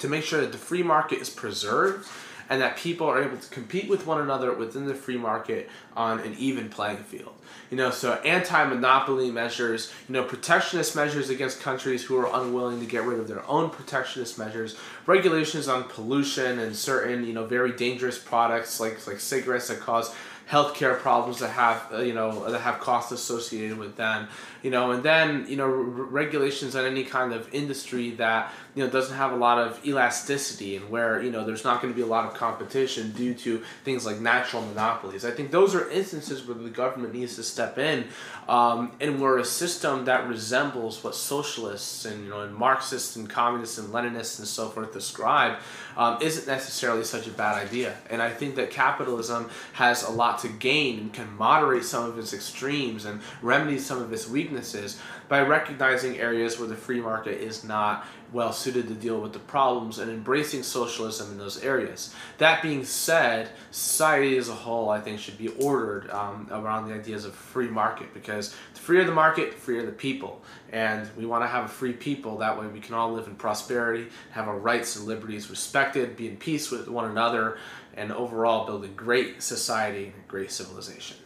to 0.00 0.08
make 0.08 0.24
sure 0.24 0.40
that 0.40 0.50
the 0.50 0.58
free 0.58 0.82
market 0.82 1.20
is 1.20 1.30
preserved 1.30 2.08
and 2.48 2.60
that 2.60 2.76
people 2.76 3.06
are 3.06 3.22
able 3.22 3.36
to 3.36 3.48
compete 3.50 3.88
with 3.88 4.06
one 4.06 4.20
another 4.20 4.52
within 4.52 4.86
the 4.86 4.94
free 4.94 5.16
market 5.16 5.68
on 5.96 6.20
an 6.20 6.34
even 6.38 6.68
playing 6.68 6.98
field. 6.98 7.34
You 7.70 7.76
know, 7.76 7.90
so 7.90 8.14
anti-monopoly 8.14 9.30
measures, 9.30 9.92
you 10.08 10.12
know, 10.12 10.24
protectionist 10.24 10.94
measures 10.94 11.30
against 11.30 11.60
countries 11.60 12.04
who 12.04 12.18
are 12.18 12.28
unwilling 12.42 12.80
to 12.80 12.86
get 12.86 13.04
rid 13.04 13.18
of 13.18 13.28
their 13.28 13.46
own 13.48 13.70
protectionist 13.70 14.38
measures, 14.38 14.76
regulations 15.06 15.68
on 15.68 15.84
pollution 15.84 16.58
and 16.58 16.76
certain, 16.76 17.26
you 17.26 17.32
know, 17.32 17.46
very 17.46 17.72
dangerous 17.72 18.18
products 18.18 18.78
like 18.78 19.06
like 19.06 19.20
cigarettes 19.20 19.68
that 19.68 19.80
cause 19.80 20.14
healthcare 20.52 20.98
problems 20.98 21.38
that 21.38 21.48
have 21.48 21.88
uh, 21.94 21.98
you 22.00 22.12
know 22.12 22.50
that 22.50 22.60
have 22.60 22.78
costs 22.78 23.10
associated 23.10 23.78
with 23.78 23.96
them 23.96 24.28
you 24.62 24.70
know 24.70 24.90
and 24.90 25.02
then 25.02 25.46
you 25.48 25.56
know 25.56 25.64
r- 25.64 25.70
regulations 25.70 26.76
on 26.76 26.84
any 26.84 27.04
kind 27.04 27.32
of 27.32 27.48
industry 27.54 28.10
that 28.10 28.52
you 28.74 28.84
know 28.84 28.90
doesn't 28.90 29.16
have 29.16 29.32
a 29.32 29.36
lot 29.36 29.58
of 29.58 29.84
elasticity 29.86 30.76
and 30.76 30.90
where 30.90 31.22
you 31.22 31.30
know 31.30 31.44
there's 31.46 31.64
not 31.64 31.80
going 31.80 31.92
to 31.92 31.96
be 31.96 32.02
a 32.02 32.06
lot 32.06 32.26
of 32.26 32.34
competition 32.34 33.12
due 33.12 33.32
to 33.32 33.62
things 33.84 34.04
like 34.04 34.20
natural 34.20 34.62
monopolies. 34.62 35.24
I 35.24 35.30
think 35.30 35.50
those 35.50 35.74
are 35.74 35.90
instances 35.90 36.46
where 36.46 36.56
the 36.56 36.70
government 36.70 37.14
needs 37.14 37.36
to 37.36 37.42
step 37.42 37.78
in 37.78 38.04
um, 38.46 38.92
and 39.00 39.20
where 39.20 39.38
a 39.38 39.44
system 39.44 40.04
that 40.04 40.28
resembles 40.28 41.02
what 41.02 41.14
socialists 41.14 42.04
and 42.04 42.24
you 42.24 42.30
know 42.30 42.40
and 42.40 42.54
marxists 42.54 43.16
and 43.16 43.28
communists 43.28 43.78
and 43.78 43.88
leninists 43.88 44.38
and 44.38 44.46
so 44.46 44.68
forth 44.68 44.92
describe 44.92 45.58
um, 45.96 46.18
isn't 46.20 46.46
necessarily 46.46 47.04
such 47.04 47.26
a 47.26 47.30
bad 47.30 47.56
idea. 47.56 47.96
And 48.10 48.22
i 48.22 48.30
think 48.30 48.56
that 48.56 48.70
capitalism 48.70 49.50
has 49.74 50.02
a 50.02 50.10
lot 50.10 50.38
to 50.40 50.48
gain 50.48 50.98
and 50.98 51.12
can 51.12 51.36
moderate 51.36 51.84
some 51.84 52.04
of 52.04 52.18
its 52.18 52.32
extremes 52.32 53.04
and 53.04 53.20
remedy 53.40 53.78
some 53.78 54.00
of 54.02 54.12
its 54.12 54.28
weaknesses 54.28 55.00
by 55.32 55.40
recognizing 55.40 56.18
areas 56.18 56.58
where 56.58 56.68
the 56.68 56.76
free 56.76 57.00
market 57.00 57.40
is 57.40 57.64
not 57.64 58.04
well 58.34 58.52
suited 58.52 58.86
to 58.86 58.92
deal 58.92 59.18
with 59.18 59.32
the 59.32 59.38
problems 59.38 59.98
and 59.98 60.10
embracing 60.10 60.62
socialism 60.62 61.30
in 61.32 61.38
those 61.38 61.64
areas. 61.64 62.14
That 62.36 62.60
being 62.60 62.84
said, 62.84 63.48
society 63.70 64.36
as 64.36 64.50
a 64.50 64.54
whole, 64.54 64.90
I 64.90 65.00
think, 65.00 65.18
should 65.18 65.38
be 65.38 65.48
ordered 65.48 66.10
um, 66.10 66.48
around 66.50 66.86
the 66.86 66.94
ideas 66.94 67.24
of 67.24 67.34
free 67.34 67.68
market 67.68 68.12
because 68.12 68.54
the 68.74 68.80
freer 68.80 69.04
the 69.04 69.12
market, 69.12 69.52
the 69.52 69.56
freer 69.56 69.86
the 69.86 69.92
people. 69.92 70.42
And 70.70 71.08
we 71.16 71.24
want 71.24 71.44
to 71.44 71.48
have 71.48 71.64
a 71.64 71.68
free 71.68 71.94
people. 71.94 72.36
That 72.36 72.60
way 72.60 72.66
we 72.66 72.80
can 72.80 72.94
all 72.94 73.10
live 73.14 73.26
in 73.26 73.34
prosperity, 73.34 74.08
have 74.32 74.48
our 74.48 74.58
rights 74.58 74.96
and 74.96 75.06
liberties 75.06 75.48
respected, 75.48 76.14
be 76.14 76.28
in 76.28 76.36
peace 76.36 76.70
with 76.70 76.88
one 76.88 77.10
another, 77.10 77.56
and 77.94 78.12
overall 78.12 78.66
build 78.66 78.84
a 78.84 78.88
great 78.88 79.42
society 79.42 80.04
and 80.04 80.14
a 80.14 80.28
great 80.28 80.52
civilization. 80.52 81.16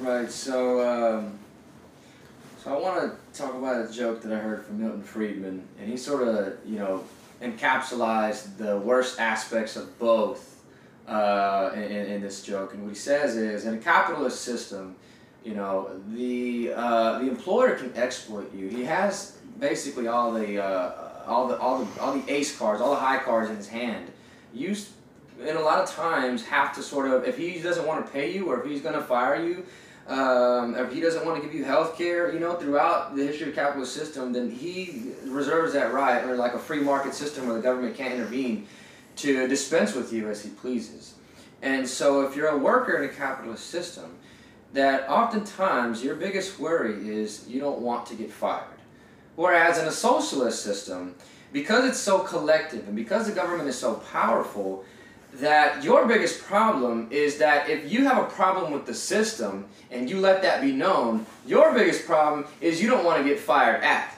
Right. 0.00 0.28
So, 0.28 0.80
um, 0.80 1.38
so 2.68 2.76
I 2.76 2.80
want 2.80 3.00
to 3.00 3.40
talk 3.40 3.54
about 3.54 3.88
a 3.88 3.90
joke 3.90 4.20
that 4.22 4.32
I 4.32 4.36
heard 4.36 4.64
from 4.66 4.80
Milton 4.80 5.02
Friedman, 5.02 5.66
and 5.80 5.88
he 5.88 5.96
sort 5.96 6.28
of, 6.28 6.58
you 6.66 6.78
know, 6.78 7.02
encapsulated 7.40 8.58
the 8.58 8.76
worst 8.76 9.18
aspects 9.18 9.76
of 9.76 9.98
both 9.98 10.62
uh, 11.06 11.70
in, 11.74 11.80
in 11.80 12.20
this 12.20 12.42
joke. 12.42 12.74
And 12.74 12.82
what 12.82 12.90
he 12.90 12.94
says 12.94 13.36
is, 13.36 13.64
in 13.64 13.72
a 13.74 13.78
capitalist 13.78 14.42
system, 14.42 14.96
you 15.44 15.54
know, 15.54 15.90
the 16.12 16.72
uh, 16.74 17.20
the 17.20 17.28
employer 17.28 17.74
can 17.74 17.94
exploit 17.96 18.54
you. 18.54 18.68
He 18.68 18.84
has 18.84 19.38
basically 19.58 20.06
all 20.06 20.32
the 20.32 20.62
uh, 20.62 21.24
all 21.26 21.48
the 21.48 21.58
all 21.58 21.82
the 21.82 22.00
all 22.02 22.12
the 22.12 22.30
ace 22.30 22.58
cards, 22.58 22.82
all 22.82 22.90
the 22.90 23.00
high 23.00 23.18
cards 23.18 23.48
in 23.48 23.56
his 23.56 23.68
hand. 23.68 24.10
You 24.52 24.76
and 25.40 25.56
a 25.56 25.62
lot 25.62 25.78
of 25.78 25.90
times 25.90 26.44
have 26.44 26.74
to 26.74 26.82
sort 26.82 27.10
of 27.10 27.24
if 27.24 27.38
he 27.38 27.60
doesn't 27.60 27.86
want 27.86 28.04
to 28.04 28.12
pay 28.12 28.30
you 28.30 28.50
or 28.50 28.60
if 28.60 28.66
he's 28.66 28.82
going 28.82 28.96
to 28.96 29.02
fire 29.02 29.42
you 29.42 29.64
um, 30.08 30.74
if 30.74 30.92
he 30.92 31.00
doesn't 31.00 31.24
want 31.24 31.40
to 31.40 31.46
give 31.46 31.54
you 31.54 31.64
health 31.64 31.96
care 31.96 32.32
you 32.32 32.40
know 32.40 32.54
throughout 32.54 33.14
the 33.14 33.26
history 33.26 33.48
of 33.48 33.54
the 33.54 33.60
capitalist 33.60 33.94
system 33.94 34.32
then 34.32 34.50
he 34.50 35.12
reserves 35.24 35.72
that 35.72 35.92
right 35.92 36.24
or 36.24 36.36
like 36.36 36.54
a 36.54 36.58
free 36.58 36.80
market 36.80 37.14
system 37.14 37.46
where 37.46 37.56
the 37.56 37.62
government 37.62 37.94
can't 37.96 38.14
intervene 38.14 38.66
to 39.18 39.48
dispense 39.48 39.94
with 39.94 40.12
you 40.12 40.30
as 40.30 40.42
he 40.42 40.50
pleases. 40.50 41.14
And 41.60 41.86
so 41.86 42.22
if 42.22 42.36
you're 42.36 42.48
a 42.48 42.56
worker 42.56 42.96
in 42.96 43.08
a 43.08 43.12
capitalist 43.12 43.66
system 43.66 44.16
that 44.72 45.08
oftentimes 45.08 46.04
your 46.04 46.14
biggest 46.14 46.58
worry 46.58 47.08
is 47.08 47.46
you 47.48 47.60
don't 47.60 47.80
want 47.80 48.06
to 48.06 48.14
get 48.14 48.30
fired. 48.30 48.64
Whereas 49.34 49.78
in 49.78 49.86
a 49.86 49.92
socialist 49.92 50.62
system 50.62 51.16
because 51.52 51.84
it's 51.84 51.98
so 51.98 52.20
collective 52.20 52.86
and 52.86 52.94
because 52.94 53.26
the 53.26 53.32
government 53.32 53.68
is 53.68 53.78
so 53.78 53.94
powerful 53.94 54.84
that 55.40 55.84
your 55.84 56.06
biggest 56.06 56.42
problem 56.42 57.08
is 57.10 57.38
that 57.38 57.68
if 57.68 57.90
you 57.90 58.04
have 58.04 58.22
a 58.22 58.26
problem 58.26 58.72
with 58.72 58.86
the 58.86 58.94
system 58.94 59.66
and 59.90 60.08
you 60.10 60.20
let 60.20 60.42
that 60.42 60.60
be 60.60 60.72
known, 60.72 61.26
your 61.46 61.72
biggest 61.72 62.06
problem 62.06 62.46
is 62.60 62.82
you 62.82 62.88
don't 62.88 63.04
want 63.04 63.22
to 63.22 63.28
get 63.28 63.38
fired 63.38 63.82
at. 63.82 64.14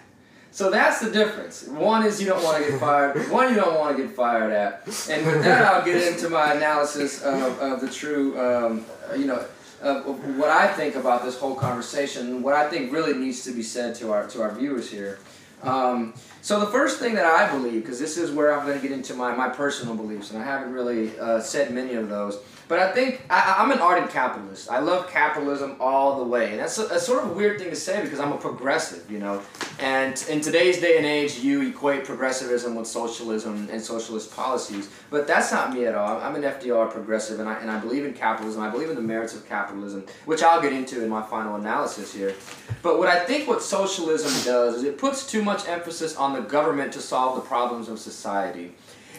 So 0.52 0.70
that's 0.70 1.00
the 1.00 1.10
difference. 1.10 1.66
One 1.68 2.04
is 2.04 2.20
you 2.20 2.26
don't 2.26 2.42
want 2.42 2.64
to 2.64 2.70
get 2.70 2.80
fired, 2.80 3.30
one 3.30 3.50
you 3.50 3.56
don't 3.56 3.78
want 3.78 3.96
to 3.96 4.02
get 4.02 4.14
fired 4.14 4.52
at. 4.52 4.82
And 5.08 5.26
with 5.26 5.44
that, 5.44 5.62
I'll 5.62 5.84
get 5.84 6.12
into 6.12 6.28
my 6.28 6.54
analysis 6.54 7.22
of, 7.22 7.58
of 7.60 7.80
the 7.80 7.88
true, 7.88 8.38
um, 8.40 8.84
you 9.16 9.26
know, 9.26 9.44
of 9.80 10.36
what 10.36 10.50
I 10.50 10.68
think 10.68 10.96
about 10.96 11.24
this 11.24 11.38
whole 11.38 11.54
conversation, 11.54 12.42
what 12.42 12.54
I 12.54 12.68
think 12.68 12.92
really 12.92 13.14
needs 13.14 13.44
to 13.44 13.52
be 13.52 13.62
said 13.62 13.94
to 13.96 14.12
our, 14.12 14.26
to 14.28 14.42
our 14.42 14.54
viewers 14.54 14.90
here. 14.90 15.20
Um, 15.62 16.14
so 16.42 16.58
the 16.60 16.66
first 16.66 16.98
thing 16.98 17.14
that 17.14 17.26
I 17.26 17.50
believe, 17.50 17.82
because 17.82 17.98
this 17.98 18.16
is 18.16 18.30
where 18.30 18.52
I'm 18.52 18.66
going 18.66 18.80
to 18.80 18.82
get 18.82 18.96
into 18.96 19.14
my, 19.14 19.34
my 19.34 19.48
personal 19.48 19.94
beliefs, 19.94 20.30
and 20.30 20.40
I 20.40 20.44
haven't 20.44 20.72
really 20.72 21.18
uh, 21.18 21.40
said 21.40 21.72
many 21.72 21.94
of 21.94 22.08
those, 22.08 22.38
but 22.70 22.78
I 22.78 22.92
think 22.92 23.20
I, 23.28 23.56
I'm 23.58 23.72
an 23.72 23.80
ardent 23.80 24.12
capitalist. 24.12 24.70
I 24.70 24.78
love 24.78 25.10
capitalism 25.10 25.74
all 25.80 26.18
the 26.18 26.24
way, 26.24 26.52
and 26.52 26.60
that's 26.60 26.78
a, 26.78 26.86
a 26.86 27.00
sort 27.00 27.24
of 27.24 27.34
weird 27.34 27.58
thing 27.58 27.68
to 27.68 27.74
say 27.74 28.00
because 28.00 28.20
I'm 28.20 28.30
a 28.30 28.36
progressive, 28.36 29.10
you 29.10 29.18
know. 29.18 29.42
And 29.80 30.24
in 30.28 30.40
today's 30.40 30.80
day 30.80 30.96
and 30.96 31.04
age, 31.04 31.38
you 31.38 31.62
equate 31.62 32.04
progressivism 32.04 32.76
with 32.76 32.86
socialism 32.86 33.68
and 33.72 33.82
socialist 33.82 34.36
policies, 34.36 34.88
but 35.10 35.26
that's 35.26 35.50
not 35.50 35.74
me 35.74 35.86
at 35.86 35.96
all. 35.96 36.20
I'm 36.20 36.36
an 36.36 36.42
FDR 36.42 36.88
progressive, 36.88 37.40
and 37.40 37.48
I 37.48 37.54
and 37.54 37.72
I 37.72 37.80
believe 37.80 38.04
in 38.04 38.14
capitalism. 38.14 38.62
I 38.62 38.70
believe 38.70 38.88
in 38.88 38.94
the 38.94 39.02
merits 39.02 39.34
of 39.34 39.44
capitalism, 39.48 40.06
which 40.24 40.44
I'll 40.44 40.62
get 40.62 40.72
into 40.72 41.02
in 41.02 41.08
my 41.08 41.22
final 41.22 41.56
analysis 41.56 42.14
here. 42.14 42.36
But 42.82 43.00
what 43.00 43.08
I 43.08 43.18
think 43.24 43.48
what 43.48 43.62
socialism 43.62 44.30
does 44.44 44.76
is 44.76 44.84
it 44.84 44.96
puts 44.96 45.26
too 45.26 45.42
much 45.42 45.66
emphasis 45.66 46.14
on 46.14 46.34
the 46.34 46.40
government 46.40 46.92
to 46.92 47.00
solve 47.00 47.34
the 47.34 47.42
problems 47.42 47.88
of 47.88 47.98
society. 47.98 48.74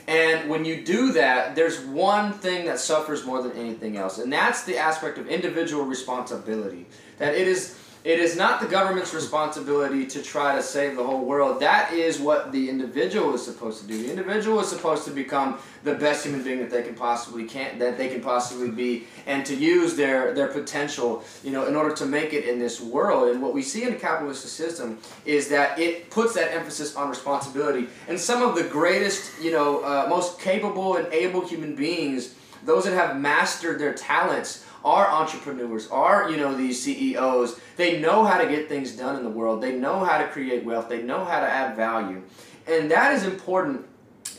And 0.07 0.49
when 0.49 0.65
you 0.65 0.83
do 0.83 1.13
that, 1.13 1.55
there's 1.55 1.79
one 1.79 2.33
thing 2.33 2.65
that 2.65 2.79
suffers 2.79 3.25
more 3.25 3.41
than 3.41 3.53
anything 3.53 3.97
else, 3.97 4.17
and 4.17 4.31
that's 4.31 4.63
the 4.63 4.77
aspect 4.77 5.17
of 5.17 5.27
individual 5.27 5.85
responsibility. 5.85 6.85
That 7.17 7.35
it 7.35 7.47
is 7.47 7.77
it 8.03 8.19
is 8.19 8.35
not 8.35 8.59
the 8.59 8.67
government's 8.67 9.13
responsibility 9.13 10.07
to 10.07 10.23
try 10.23 10.55
to 10.55 10.63
save 10.63 10.95
the 10.95 11.03
whole 11.03 11.23
world. 11.23 11.59
That 11.59 11.93
is 11.93 12.19
what 12.19 12.51
the 12.51 12.67
individual 12.67 13.35
is 13.35 13.45
supposed 13.45 13.79
to 13.81 13.87
do. 13.87 14.01
The 14.01 14.09
individual 14.09 14.59
is 14.59 14.69
supposed 14.69 15.05
to 15.05 15.11
become 15.11 15.59
the 15.83 15.93
best 15.93 16.25
human 16.25 16.43
being 16.43 16.59
that 16.59 16.71
they 16.71 16.81
can 16.81 16.95
possibly 16.95 17.45
can 17.45 17.77
that 17.77 17.99
they 17.99 18.09
can 18.09 18.21
possibly 18.21 18.69
be, 18.69 19.05
and 19.27 19.45
to 19.45 19.55
use 19.55 19.95
their 19.95 20.33
their 20.33 20.47
potential, 20.47 21.23
you 21.43 21.51
know, 21.51 21.67
in 21.67 21.75
order 21.75 21.93
to 21.95 22.05
make 22.07 22.33
it 22.33 22.45
in 22.45 22.57
this 22.57 22.81
world. 22.81 23.29
And 23.29 23.41
what 23.41 23.53
we 23.53 23.61
see 23.61 23.83
in 23.83 23.93
the 23.93 23.99
capitalist 23.99 24.47
system 24.47 24.97
is 25.25 25.47
that 25.49 25.77
it 25.77 26.09
puts 26.09 26.33
that 26.33 26.51
emphasis 26.53 26.95
on 26.95 27.07
responsibility. 27.07 27.87
And 28.07 28.19
some 28.19 28.41
of 28.41 28.55
the 28.55 28.63
greatest, 28.63 29.39
you 29.41 29.51
know, 29.51 29.83
uh, 29.83 30.07
most 30.09 30.39
capable 30.39 30.95
and 30.95 31.11
able 31.13 31.45
human 31.47 31.75
beings, 31.75 32.33
those 32.65 32.85
that 32.85 32.93
have 32.93 33.19
mastered 33.19 33.79
their 33.79 33.93
talents 33.93 34.65
are 34.83 35.07
entrepreneurs, 35.07 35.87
are, 35.89 36.29
you 36.29 36.37
know, 36.37 36.55
these 36.55 36.81
CEOs. 36.81 37.59
They 37.77 37.99
know 37.99 38.23
how 38.23 38.39
to 38.39 38.47
get 38.47 38.67
things 38.67 38.91
done 38.91 39.15
in 39.15 39.23
the 39.23 39.29
world. 39.29 39.61
They 39.61 39.73
know 39.73 40.03
how 40.03 40.17
to 40.17 40.27
create 40.27 40.63
wealth. 40.63 40.89
They 40.89 41.01
know 41.01 41.23
how 41.23 41.39
to 41.39 41.47
add 41.47 41.75
value. 41.75 42.21
And 42.67 42.89
that 42.91 43.13
is 43.13 43.23
important 43.23 43.85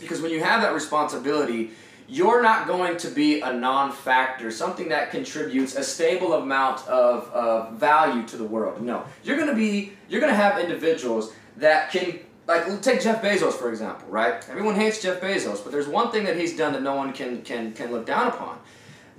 because 0.01 0.21
when 0.21 0.31
you 0.31 0.43
have 0.43 0.63
that 0.63 0.75
responsibility, 0.75 1.71
you're 2.09 2.43
not 2.43 2.67
going 2.67 2.97
to 2.99 3.09
be 3.09 3.41
a 3.41 3.53
non-factor, 3.53 4.51
something 4.51 4.89
that 4.89 5.11
contributes 5.11 5.77
a 5.77 5.83
stable 5.83 6.35
amount 6.35 6.87
of, 6.89 7.29
of 7.29 7.75
value 7.75 8.27
to 8.29 8.37
the 8.37 8.45
world. 8.45 8.83
No, 8.83 9.05
you're 9.25 9.37
going 9.37 9.49
to 9.49 9.55
be, 9.55 9.93
you're 10.09 10.21
going 10.21 10.33
to 10.33 10.37
have 10.37 10.59
individuals 10.59 11.33
that 11.57 11.91
can 11.91 12.19
like 12.47 12.83
take 12.83 13.01
Jeff 13.01 13.23
Bezos 13.23 13.53
for 13.53 13.71
example, 13.71 14.09
right? 14.09 14.47
Everyone 14.51 14.75
hates 14.75 15.01
Jeff 15.01 15.21
Bezos, 15.21 15.63
but 15.63 15.73
there's 15.73 15.89
one 15.89 16.11
thing 16.11 16.25
that 16.25 16.37
he's 16.37 16.57
done 16.57 16.73
that 16.73 16.83
no 16.83 16.95
one 16.95 17.13
can 17.13 17.43
can 17.43 17.73
can 17.73 17.93
look 17.93 18.05
down 18.05 18.29
upon. 18.29 18.59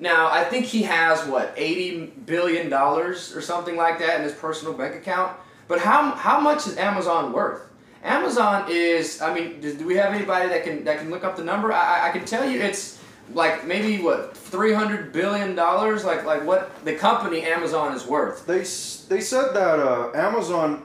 Now, 0.03 0.29
I 0.29 0.43
think 0.43 0.65
he 0.65 0.83
has 0.83 1.25
what 1.27 1.53
eighty 1.55 2.07
billion 2.25 2.69
dollars 2.69 3.33
or 3.33 3.39
something 3.39 3.77
like 3.77 3.99
that 3.99 4.17
in 4.17 4.23
his 4.23 4.33
personal 4.33 4.73
bank 4.73 4.95
account. 4.95 5.31
But 5.69 5.79
how 5.79 6.11
how 6.11 6.41
much 6.41 6.67
is 6.67 6.75
Amazon 6.75 7.31
worth? 7.31 7.61
Amazon 8.03 8.65
is. 8.69 9.21
I 9.21 9.33
mean, 9.33 9.61
do, 9.61 9.87
we 9.87 9.95
have 9.95 10.13
anybody 10.13 10.49
that 10.49 10.65
can 10.65 10.83
that 10.83 10.99
can 10.99 11.09
look 11.09 11.23
up 11.23 11.37
the 11.37 11.43
number? 11.45 11.71
I, 11.71 12.09
I 12.09 12.11
can 12.11 12.25
tell 12.25 12.43
you 12.43 12.59
it's 12.59 12.99
like 13.33 13.65
maybe 13.65 14.03
what 14.03 14.35
three 14.35 14.73
hundred 14.73 15.13
billion 15.13 15.55
dollars. 15.55 16.03
Like 16.03 16.25
like 16.25 16.43
what 16.43 16.83
the 16.83 16.95
company 16.95 17.43
Amazon 17.43 17.95
is 17.95 18.05
worth. 18.05 18.45
They 18.45 18.63
they 19.07 19.21
said 19.21 19.53
that 19.53 19.79
uh, 19.79 20.11
Amazon, 20.15 20.83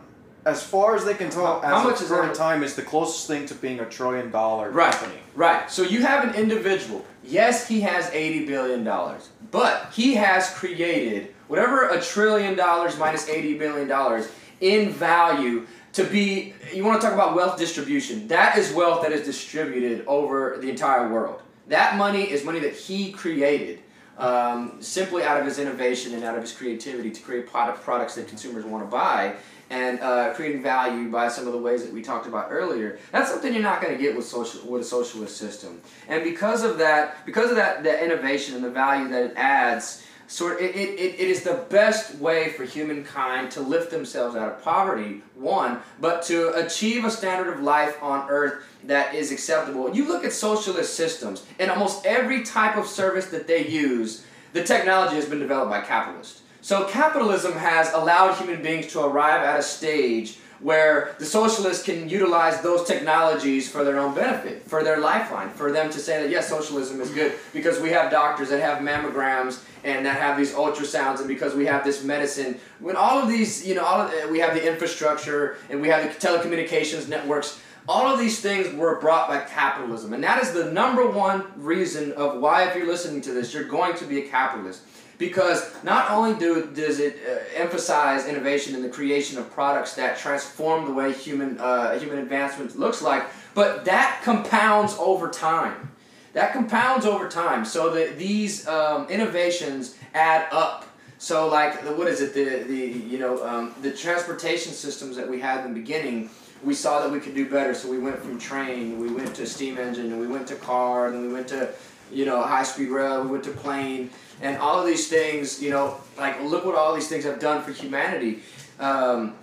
as 0.49 0.63
far 0.63 0.97
as 0.97 1.05
they 1.05 1.15
can 1.15 1.31
tell, 1.31 1.61
How- 1.61 1.85
much 1.85 2.01
is 2.01 2.09
current 2.09 2.35
time, 2.35 2.63
is 2.63 2.75
the 2.75 2.83
closest 2.83 3.27
thing 3.27 3.47
to 3.47 3.55
being 3.55 3.81
a 3.81 3.87
trillion 3.87 4.31
dollar 4.31 4.71
Right, 4.71 4.93
company. 4.93 5.21
right. 5.35 5.71
So 5.71 5.83
you 5.83 6.03
have 6.03 6.25
an 6.25 6.35
individual. 6.35 7.05
Yes, 7.23 7.69
he 7.69 7.81
has 7.83 8.11
eighty 8.13 8.47
billion 8.47 8.85
dollars, 8.85 9.29
but 9.51 9.89
he 9.93 10.15
has 10.15 10.51
created 10.51 11.35
whatever 11.49 11.89
a 11.89 12.01
trillion 12.01 12.57
dollars 12.57 12.99
minus 12.99 13.29
eighty 13.29 13.57
billion 13.59 13.87
dollars 13.89 14.29
in 14.61 14.91
value 14.91 15.67
to 15.93 16.05
be. 16.05 16.55
You 16.73 16.85
want 16.85 17.01
to 17.01 17.07
talk 17.07 17.15
about 17.15 17.35
wealth 17.35 17.59
distribution? 17.59 18.29
That 18.29 18.57
is 18.57 18.73
wealth 18.73 19.03
that 19.03 19.13
is 19.13 19.25
distributed 19.27 20.05
over 20.07 20.57
the 20.61 20.71
entire 20.71 21.09
world. 21.09 21.43
That 21.69 21.97
money 21.97 22.23
is 22.31 22.45
money 22.45 22.61
that 22.61 22.73
he 22.75 23.13
created 23.13 23.81
um, 24.17 24.79
simply 24.81 25.23
out 25.23 25.39
of 25.39 25.45
his 25.45 25.59
innovation 25.59 26.15
and 26.15 26.25
out 26.25 26.35
of 26.35 26.41
his 26.43 26.53
creativity 26.53 27.11
to 27.11 27.21
create 27.21 27.47
product 27.47 27.83
products 27.85 28.15
that 28.17 28.27
consumers 28.27 28.65
want 28.65 28.83
to 28.85 28.91
buy 28.91 29.35
and 29.71 30.01
uh, 30.01 30.33
creating 30.35 30.63
value 30.63 31.11
by 31.11 31.29
some 31.29 31.47
of 31.47 31.53
the 31.53 31.59
ways 31.59 31.85
that 31.85 31.93
we 31.93 32.03
talked 32.03 32.27
about 32.27 32.49
earlier. 32.51 32.99
That's 33.13 33.31
something 33.31 33.53
you're 33.53 33.63
not 33.63 33.83
going 33.83 33.97
to 33.97 34.03
get 34.03 34.17
with 34.17 34.27
social 34.27 34.69
with 34.69 34.83
a 34.83 34.85
socialist 34.85 35.37
system. 35.37 35.81
And 36.09 36.25
because 36.25 36.63
of 36.63 36.79
that, 36.79 37.25
because 37.27 37.51
of 37.51 37.57
that, 37.57 37.85
that 37.85 38.03
innovation 38.03 38.55
and 38.55 38.65
the 38.65 38.71
value 38.71 39.09
that 39.09 39.25
it 39.25 39.33
adds, 39.37 40.05
sort 40.27 40.61
it, 40.61 40.77
it, 40.77 40.99
it 40.99 41.29
is 41.29 41.43
the 41.43 41.65
best 41.71 42.15
way 42.17 42.51
for 42.51 42.65
humankind 42.65 43.51
to 43.51 43.61
lift 43.61 43.91
themselves 43.91 44.37
out 44.37 44.53
of 44.53 44.63
poverty. 44.63 45.23
One, 45.35 45.81
but 46.01 46.23
to 46.25 46.55
achieve 46.55 47.05
a 47.05 47.11
standard 47.11 47.53
of 47.53 47.61
life 47.61 48.01
on 48.03 48.29
earth 48.29 48.65
that 48.85 49.15
is 49.15 49.33
acceptable. 49.33 49.95
You 49.95 50.07
look 50.07 50.25
at 50.25 50.33
socialist 50.33 50.95
systems, 50.95 51.45
and 51.59 51.71
almost 51.71 52.07
every 52.07 52.43
type 52.43 52.77
of 52.77 52.87
service 52.87 53.27
that 53.27 53.47
they 53.47 53.67
use, 53.67 54.25
the 54.53 54.65
technology 54.65 55.17
has 55.17 55.27
been 55.27 55.41
developed 55.41 55.71
by 55.71 55.81
capitalists. 55.81 56.43
So 56.69 56.85
capitalism 56.85 57.55
has 57.55 57.91
allowed 57.95 58.35
human 58.35 58.61
beings 58.61 58.89
to 58.89 59.01
arrive 59.01 59.43
at 59.43 59.59
a 59.59 59.63
stage 59.63 60.37
where 60.61 61.17
the 61.19 61.25
socialists 61.25 61.83
can 61.83 62.11
utilize 62.11 62.61
those 62.61 62.87
technologies 62.87 63.71
for 63.71 63.85
their 63.85 63.99
own 63.99 64.15
benefit, 64.15 64.69
for 64.69 64.85
their 64.85 64.99
lifeline, 65.01 65.49
for 65.49 65.73
them 65.73 65.89
to 65.89 65.99
say 65.99 66.23
that 66.23 66.29
yes, 66.29 66.47
socialism 66.51 67.01
is 67.01 67.09
good 67.09 67.33
because 67.55 67.81
we 67.81 67.89
have 67.89 68.11
doctors 68.11 68.51
that 68.51 68.61
have 68.61 68.83
mammograms 68.83 69.63
and 69.83 70.05
that 70.05 70.21
have 70.21 70.37
these 70.37 70.53
ultrasounds, 70.53 71.21
and 71.21 71.27
because 71.27 71.55
we 71.55 71.65
have 71.65 71.85
this 71.85 72.05
medicine. 72.05 72.61
When 72.81 72.97
all 72.97 73.19
of 73.19 73.31
these, 73.31 73.67
you 73.67 73.75
know, 73.75 73.83
all 73.83 74.03
of, 74.03 74.11
uh, 74.11 74.31
we 74.31 74.39
have 74.41 74.53
the 74.53 74.71
infrastructure 74.71 75.57
and 75.71 75.81
we 75.81 75.89
have 75.89 76.03
the 76.03 76.27
telecommunications 76.27 77.09
networks. 77.09 77.63
All 77.89 78.13
of 78.13 78.19
these 78.19 78.43
things 78.43 78.75
were 78.75 79.01
brought 79.01 79.27
by 79.29 79.41
capitalism, 79.41 80.13
and 80.13 80.23
that 80.23 80.43
is 80.43 80.53
the 80.53 80.71
number 80.71 81.09
one 81.09 81.45
reason 81.57 82.13
of 82.13 82.39
why, 82.39 82.69
if 82.69 82.77
you're 82.77 82.87
listening 82.87 83.23
to 83.23 83.33
this, 83.33 83.55
you're 83.55 83.65
going 83.65 83.97
to 83.97 84.05
be 84.05 84.19
a 84.19 84.29
capitalist 84.29 84.83
because 85.19 85.75
not 85.83 86.11
only 86.11 86.39
do, 86.39 86.71
does 86.75 87.01
it 87.01 87.19
uh, 87.29 87.39
emphasize 87.55 88.27
innovation 88.27 88.75
in 88.75 88.83
the 88.83 88.89
creation 88.89 89.37
of 89.37 89.51
products 89.51 89.95
that 89.95 90.17
transform 90.17 90.87
the 90.87 90.93
way 90.93 91.13
human, 91.13 91.59
uh, 91.59 91.99
human 91.99 92.19
advancement 92.19 92.79
looks 92.79 93.03
like, 93.03 93.25
but 93.55 93.85
that 93.85 94.21
compounds 94.23 94.95
over 94.99 95.29
time. 95.29 95.91
That 96.35 96.53
compounds 96.53 97.05
over 97.05 97.29
time. 97.29 97.65
So 97.65 97.91
that 97.95 98.17
these 98.17 98.67
um, 98.69 99.09
innovations 99.09 99.97
add 100.15 100.47
up. 100.53 100.87
So 101.19 101.49
like 101.49 101.83
the, 101.85 101.93
what 101.93 102.07
is 102.07 102.21
it 102.21 102.33
the 102.33 102.63
the 102.63 102.77
you 102.77 103.19
know 103.19 103.45
um, 103.45 103.75
the 103.83 103.91
transportation 103.91 104.73
systems 104.73 105.17
that 105.17 105.29
we 105.29 105.41
had 105.41 105.65
in 105.65 105.75
the 105.75 105.81
beginning 105.81 106.31
we 106.63 106.75
saw 106.75 107.01
that 107.01 107.11
we 107.11 107.21
could 107.21 107.35
do 107.35 107.49
better 107.49 107.73
so 107.73 107.89
we 107.89 107.99
went 107.99 108.19
from 108.19 108.39
train 108.39 108.99
we 108.99 109.09
went 109.13 109.35
to 109.35 109.47
steam 109.47 109.79
engine 109.79 110.13
and 110.13 110.21
we 110.21 110.27
went 110.27 110.47
to 110.47 110.57
car 110.57 111.09
and 111.09 111.23
we 111.23 111.33
went 111.33 111.47
to 111.47 111.73
you 112.13 112.25
know 112.25 112.43
high 112.43 112.63
speed 112.63 112.89
rail 112.89 113.23
we 113.23 113.31
went 113.31 113.45
to 113.45 113.51
plane 113.51 114.11
and 114.41 114.57
all 114.59 114.81
of 114.81 114.87
these 114.87 115.09
things, 115.09 115.61
you 115.61 115.71
know, 115.71 115.97
like 116.17 116.41
look 116.43 116.65
what 116.65 116.75
all 116.75 116.95
these 116.95 117.09
things 117.09 117.25
have 117.25 117.41
done 117.41 117.63
for 117.63 117.73
humanity, 117.73 118.41
um, 118.79 119.35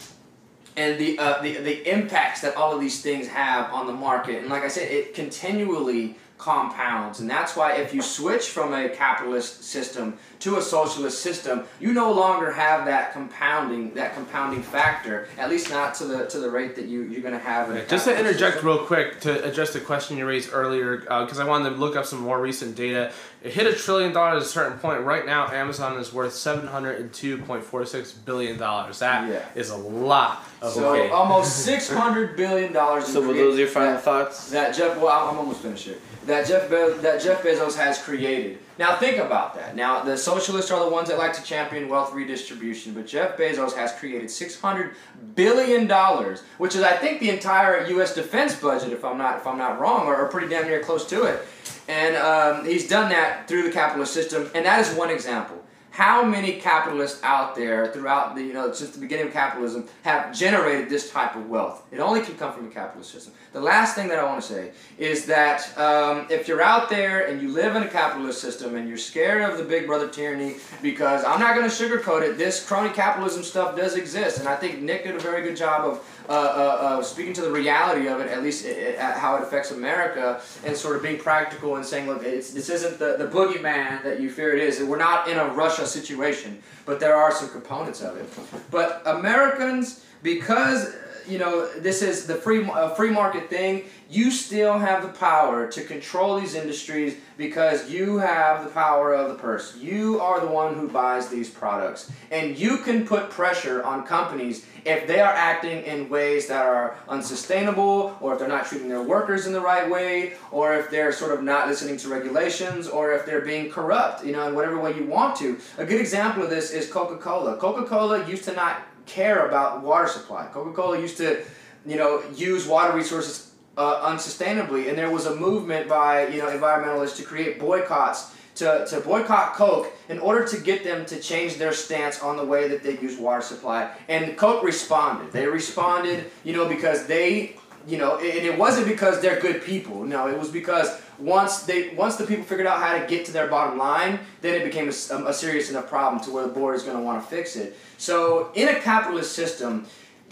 and 0.77 0.99
the, 0.99 1.17
uh, 1.19 1.41
the 1.41 1.57
the 1.57 1.89
impacts 1.91 2.41
that 2.41 2.55
all 2.55 2.73
of 2.73 2.79
these 2.79 3.01
things 3.01 3.27
have 3.27 3.71
on 3.73 3.87
the 3.87 3.93
market. 3.93 4.41
And 4.41 4.49
like 4.49 4.63
I 4.63 4.67
said, 4.67 4.91
it 4.91 5.13
continually 5.13 6.15
compounds, 6.37 7.19
and 7.21 7.29
that's 7.29 7.55
why 7.55 7.73
if 7.73 7.93
you 7.93 8.01
switch 8.01 8.49
from 8.49 8.73
a 8.73 8.89
capitalist 8.89 9.63
system 9.63 10.17
to 10.39 10.57
a 10.57 10.61
socialist 10.61 11.21
system, 11.21 11.63
you 11.79 11.93
no 11.93 12.11
longer 12.11 12.51
have 12.51 12.85
that 12.85 13.13
compounding 13.13 13.93
that 13.93 14.13
compounding 14.13 14.61
factor. 14.61 15.27
At 15.37 15.49
least 15.49 15.69
not 15.69 15.95
to 15.95 16.05
the 16.05 16.25
to 16.27 16.39
the 16.39 16.49
rate 16.49 16.75
that 16.75 16.85
you 16.85 17.03
you're 17.03 17.21
going 17.21 17.33
to 17.33 17.39
have. 17.39 17.71
In 17.71 17.87
Just 17.87 18.05
to 18.05 18.17
interject 18.19 18.55
system. 18.55 18.67
real 18.69 18.85
quick 18.85 19.21
to 19.21 19.43
address 19.45 19.71
the 19.73 19.79
question 19.79 20.17
you 20.17 20.27
raised 20.27 20.49
earlier, 20.53 20.97
because 20.97 21.39
uh, 21.39 21.43
I 21.45 21.47
wanted 21.47 21.69
to 21.71 21.75
look 21.77 21.95
up 21.95 22.05
some 22.05 22.19
more 22.19 22.39
recent 22.39 22.75
data. 22.75 23.11
It 23.41 23.53
hit 23.53 23.67
a 23.67 23.73
trillion 23.73 24.11
dollars 24.11 24.41
at 24.43 24.47
a 24.47 24.51
certain 24.51 24.77
point. 24.79 25.01
Right 25.01 25.25
now, 25.25 25.47
Amazon 25.49 25.97
is 25.99 26.11
worth 26.13 26.33
seven 26.33 26.67
hundred 26.67 26.99
and 26.99 27.13
two 27.13 27.37
point 27.37 27.63
four 27.63 27.85
six 27.85 28.11
billion 28.11 28.57
dollars. 28.57 28.99
That 28.99 29.29
Yeah. 29.29 29.45
is 29.55 29.69
a 29.69 29.77
lot 29.77 30.43
of 30.61 30.73
So 30.73 30.81
money. 30.81 31.09
almost 31.09 31.57
six 31.65 31.89
hundred 31.89 32.35
billion 32.35 32.73
dollars. 32.73 33.05
So 33.07 33.25
were 33.25 33.33
those 33.33 33.57
your 33.57 33.67
final 33.67 33.97
thoughts? 33.99 34.49
that 34.51 34.75
Jeff. 34.75 34.97
Well, 34.97 35.07
I'm 35.29 35.37
almost 35.37 35.61
finished 35.61 35.85
here. 35.85 35.97
That 36.25 36.47
Jeff 36.47 36.69
Be- 36.69 37.01
that 37.01 37.21
Jeff 37.21 37.43
Bezos 37.43 37.75
has 37.77 38.01
created. 38.01 38.57
Now 38.79 38.95
think 38.95 39.17
about 39.17 39.53
that. 39.55 39.75
Now 39.75 40.01
the 40.03 40.17
socialists 40.17 40.71
are 40.71 40.83
the 40.83 40.89
ones 40.89 41.09
that 41.09 41.17
like 41.19 41.33
to 41.33 41.43
champion 41.43 41.87
wealth 41.87 42.13
redistribution, 42.13 42.93
but 42.93 43.05
Jeff 43.05 43.37
Bezos 43.37 43.73
has 43.75 43.91
created 43.93 44.31
six 44.31 44.59
hundred 44.59 44.95
billion 45.35 45.85
dollars, 45.87 46.41
which 46.57 46.75
is 46.75 46.81
I 46.81 46.93
think 46.93 47.19
the 47.19 47.29
entire 47.29 47.85
U.S. 47.87 48.15
defense 48.15 48.55
budget, 48.55 48.91
if 48.91 49.05
I'm 49.05 49.17
not 49.17 49.37
if 49.37 49.45
I'm 49.47 49.57
not 49.57 49.79
wrong, 49.79 50.07
or, 50.07 50.15
or 50.15 50.27
pretty 50.27 50.47
damn 50.47 50.65
near 50.65 50.81
close 50.81 51.05
to 51.09 51.25
it. 51.25 51.45
And 51.87 52.15
um, 52.15 52.65
he's 52.65 52.87
done 52.87 53.09
that 53.09 53.47
through 53.47 53.63
the 53.63 53.71
capitalist 53.71 54.13
system, 54.13 54.49
and 54.55 54.65
that 54.65 54.79
is 54.79 54.95
one 54.95 55.11
example. 55.11 55.63
How 55.95 56.25
many 56.25 56.59
capitalists 56.59 57.23
out 57.23 57.55
there 57.55 57.87
throughout 57.87 58.35
the, 58.35 58.43
you 58.43 58.51
know, 58.51 58.73
since 58.73 58.89
the 58.89 58.99
beginning 58.99 59.27
of 59.27 59.31
capitalism 59.31 59.87
have 60.03 60.35
generated 60.35 60.89
this 60.89 61.09
type 61.09 61.37
of 61.37 61.47
wealth? 61.49 61.83
It 61.89 62.01
only 62.01 62.19
can 62.19 62.35
come 62.35 62.51
from 62.51 62.67
a 62.67 62.69
capitalist 62.69 63.13
system. 63.13 63.33
The 63.53 63.61
last 63.61 63.95
thing 63.95 64.09
that 64.09 64.19
I 64.19 64.25
want 64.25 64.41
to 64.41 64.45
say 64.45 64.71
is 64.97 65.25
that 65.27 65.77
um, 65.77 66.27
if 66.29 66.49
you're 66.49 66.61
out 66.61 66.89
there 66.89 67.27
and 67.27 67.41
you 67.41 67.47
live 67.47 67.77
in 67.77 67.83
a 67.83 67.87
capitalist 67.87 68.41
system 68.41 68.75
and 68.75 68.89
you're 68.89 68.97
scared 68.97 69.49
of 69.49 69.57
the 69.57 69.63
big 69.63 69.87
brother 69.87 70.09
tyranny, 70.09 70.55
because 70.81 71.23
I'm 71.23 71.39
not 71.39 71.55
going 71.55 71.69
to 71.69 71.73
sugarcoat 71.73 72.29
it, 72.29 72.37
this 72.37 72.67
crony 72.67 72.89
capitalism 72.89 73.43
stuff 73.43 73.77
does 73.77 73.95
exist, 73.95 74.39
and 74.39 74.49
I 74.49 74.57
think 74.57 74.81
Nick 74.81 75.05
did 75.05 75.15
a 75.15 75.19
very 75.19 75.43
good 75.43 75.55
job 75.55 75.85
of 75.85 76.05
uh, 76.27 76.31
uh, 76.31 76.35
uh, 76.35 77.03
speaking 77.03 77.33
to 77.33 77.41
the 77.41 77.51
reality 77.51 78.07
of 78.07 78.19
it, 78.19 78.29
at 78.31 78.41
least 78.43 78.65
it, 78.65 78.77
it, 78.77 78.99
how 78.99 79.35
it 79.35 79.43
affects 79.43 79.71
America, 79.71 80.41
and 80.65 80.75
sort 80.75 80.97
of 80.97 81.03
being 81.03 81.19
practical 81.19 81.75
and 81.77 81.85
saying, 81.85 82.07
look, 82.07 82.21
this 82.21 82.69
isn't 82.69 82.99
the, 82.99 83.15
the 83.17 83.27
boogeyman 83.27 84.03
that 84.03 84.19
you 84.19 84.29
fear 84.29 84.53
it 84.53 84.61
is. 84.61 84.83
We're 84.83 84.97
not 84.97 85.29
in 85.29 85.37
a 85.37 85.47
Russia 85.49 85.84
situation, 85.87 86.61
but 86.85 86.99
there 86.99 87.15
are 87.15 87.31
some 87.31 87.49
components 87.49 88.01
of 88.01 88.17
it. 88.17 88.27
But 88.71 89.01
Americans, 89.05 90.03
because 90.23 90.95
you 91.27 91.37
know 91.37 91.67
this 91.79 92.01
is 92.01 92.27
the 92.27 92.35
free 92.35 92.65
uh, 92.65 92.89
free 92.89 93.11
market 93.11 93.49
thing, 93.49 93.85
you 94.09 94.31
still 94.31 94.77
have 94.77 95.01
the 95.01 95.09
power 95.09 95.69
to 95.71 95.83
control 95.83 96.39
these 96.39 96.55
industries 96.55 97.17
because 97.37 97.89
you 97.89 98.17
have 98.17 98.63
the 98.63 98.69
power 98.69 99.13
of 99.13 99.29
the 99.29 99.35
purse. 99.35 99.75
You 99.77 100.19
are 100.21 100.39
the 100.39 100.47
one 100.47 100.75
who 100.75 100.87
buys 100.87 101.27
these 101.27 101.49
products, 101.49 102.11
and 102.31 102.57
you 102.57 102.77
can 102.77 103.05
put 103.05 103.29
pressure 103.29 103.83
on 103.83 104.05
companies 104.05 104.65
if 104.85 105.07
they 105.07 105.19
are 105.19 105.33
acting 105.33 105.83
in 105.83 106.09
ways 106.09 106.47
that 106.47 106.63
are 106.63 106.95
unsustainable, 107.09 108.15
or 108.21 108.33
if 108.33 108.39
they're 108.39 108.47
not 108.47 108.67
treating 108.67 108.87
their 108.87 109.01
workers 109.01 109.47
in 109.47 109.53
the 109.53 109.59
right 109.59 109.89
way, 109.89 110.33
or 110.51 110.75
if 110.75 110.91
they're 110.91 111.11
sort 111.11 111.31
of 111.31 111.43
not 111.43 111.67
listening 111.67 111.97
to 111.97 112.07
regulations, 112.07 112.87
or 112.87 113.11
if 113.13 113.25
they're 113.25 113.41
being 113.41 113.71
corrupt, 113.71 114.23
you 114.23 114.31
know, 114.31 114.47
in 114.47 114.53
whatever 114.53 114.79
way 114.79 114.95
you 114.95 115.05
want 115.05 115.35
to. 115.35 115.57
A 115.79 115.85
good 115.85 115.99
example 115.99 116.43
of 116.43 116.51
this 116.51 116.69
is 116.69 116.87
Coca-Cola. 116.87 117.57
Coca-Cola 117.57 118.27
used 118.27 118.43
to 118.43 118.53
not 118.53 118.83
care 119.05 119.47
about 119.47 119.81
water 119.81 120.07
supply. 120.07 120.47
Coca-Cola 120.51 120.99
used 120.99 121.17
to, 121.17 121.43
you 121.85 121.97
know, 121.97 122.23
use 122.35 122.67
water 122.67 122.95
resources 122.95 123.51
uh, 123.77 124.09
unsustainably, 124.09 124.87
and 124.87 124.97
there 124.97 125.11
was 125.11 125.25
a 125.25 125.35
movement 125.35 125.87
by 125.89 126.27
you 126.27 126.37
know 126.37 126.47
environmentalists 126.47 127.17
to 127.17 127.23
create 127.23 127.59
boycotts 127.59 128.31
to, 128.55 128.85
to 128.89 129.01
boycott 129.01 129.53
Coke 129.53 129.91
in 130.09 130.19
order 130.19 130.47
to 130.47 130.57
get 130.57 130.83
them 130.83 131.05
to 131.07 131.19
change 131.19 131.57
their 131.57 131.73
stance 131.73 132.21
on 132.21 132.37
the 132.37 132.45
way 132.45 132.67
that 132.69 132.83
they 132.83 132.97
use 132.99 133.17
water 133.17 133.41
supply. 133.41 133.91
And 134.07 134.37
Coke 134.37 134.63
responded. 134.63 135.31
They 135.31 135.45
responded, 135.47 136.31
you 136.43 136.53
know, 136.53 136.67
because 136.67 137.05
they, 137.05 137.57
you 137.85 137.97
know, 137.97 138.17
and 138.17 138.45
it 138.45 138.57
wasn't 138.57 138.87
because 138.87 139.21
they're 139.21 139.39
good 139.39 139.61
people. 139.61 140.03
No, 140.05 140.27
it 140.27 140.39
was 140.39 140.49
because 140.49 141.01
once 141.19 141.63
they 141.63 141.89
once 141.95 142.15
the 142.15 142.25
people 142.25 142.43
figured 142.43 142.67
out 142.67 142.79
how 142.79 142.97
to 142.97 143.05
get 143.07 143.25
to 143.25 143.31
their 143.31 143.47
bottom 143.47 143.77
line, 143.77 144.19
then 144.41 144.59
it 144.59 144.63
became 144.63 144.89
a, 144.89 145.15
um, 145.15 145.27
a 145.27 145.33
serious 145.33 145.69
enough 145.69 145.87
problem 145.87 146.21
to 146.23 146.31
where 146.31 146.43
the 146.43 146.53
board 146.53 146.75
is 146.75 146.83
going 146.83 146.97
to 146.97 147.03
want 147.03 147.23
to 147.23 147.29
fix 147.29 147.55
it. 147.55 147.77
So 147.97 148.51
in 148.53 148.67
a 148.69 148.79
capitalist 148.79 149.33
system, 149.33 149.85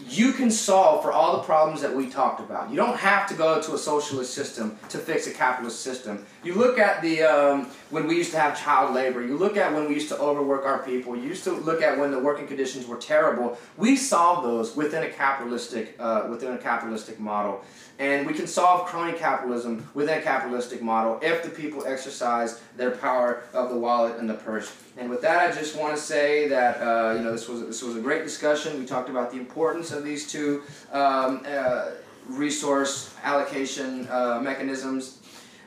you 0.10 0.34
can 0.34 0.50
solve 0.50 1.04
for 1.04 1.12
all 1.12 1.38
the 1.38 1.44
problems 1.44 1.82
that 1.82 1.96
we 1.96 2.10
talked 2.10 2.40
about. 2.40 2.70
You 2.70 2.76
don't 2.76 2.98
have 2.98 3.28
to 3.30 3.36
go 3.36 3.62
to 3.62 3.74
a 3.74 3.78
socialist 3.78 4.34
system 4.34 4.78
to 4.90 4.98
fix 4.98 5.28
a 5.28 5.32
capitalist 5.32 5.82
system. 5.82 6.26
You 6.44 6.56
look 6.56 6.80
at 6.80 7.02
the 7.02 7.22
um, 7.22 7.68
when 7.92 8.08
we 8.08 8.18
used 8.18 8.32
to 8.32 8.40
have 8.40 8.60
child 8.60 8.94
labor. 8.94 9.26
You 9.26 9.38
look 9.38 9.56
at 9.56 9.72
when 9.72 9.88
we 9.88 9.94
used 9.94 10.10
to 10.10 10.18
overwork 10.18 10.66
our 10.66 10.80
people. 10.80 11.16
You 11.16 11.24
used 11.24 11.44
to 11.44 11.52
look 11.52 11.82
at 11.82 11.98
when 11.98 12.12
the 12.12 12.20
working 12.20 12.48
conditions 12.48 12.88
were 12.88 12.98
terrible. 12.98 13.58
We 13.78 13.96
solved 13.96 14.46
those 14.46 14.76
within 14.76 15.04
a 15.04 15.10
capitalistic 15.10 15.96
uh, 16.00 16.28
within 16.30 16.54
a 16.54 16.58
capitalistic 16.58 17.20
model, 17.20 17.64
and 18.00 18.26
we 18.26 18.34
can 18.34 18.48
solve 18.48 18.88
crony 18.88 19.18
capitalism 19.18 19.88
within 19.94 20.18
a 20.18 20.22
capitalistic 20.22 20.82
model 20.82 21.20
if 21.22 21.44
the 21.44 21.50
people 21.50 21.86
exercise 21.86 22.60
their 22.78 22.92
power 22.92 23.44
of 23.54 23.70
the 23.70 23.78
wallet 23.78 24.18
and 24.18 24.30
the 24.30 24.34
purse. 24.34 24.76
And 24.98 25.10
with 25.10 25.22
that, 25.22 25.52
I 25.52 25.56
just 25.56 25.78
want 25.78 25.96
to 25.96 26.02
say 26.02 26.48
that 26.48 26.82
uh, 26.82 27.14
you 27.16 27.24
know 27.24 27.32
this 27.32 27.48
was 27.48 27.62
this 27.62 27.82
was 27.82 27.96
a 27.96 28.02
great 28.02 28.24
discussion. 28.24 28.80
We 28.80 28.86
talked 28.86 29.10
about 29.10 29.32
the 29.32 29.38
importance 29.38 29.92
of 29.92 30.04
these 30.04 30.32
two 30.32 30.64
um, 30.92 31.44
uh, 31.48 31.92
resource 32.28 33.16
allocation 33.24 34.08
uh, 34.10 34.40
mechanisms. 34.42 35.20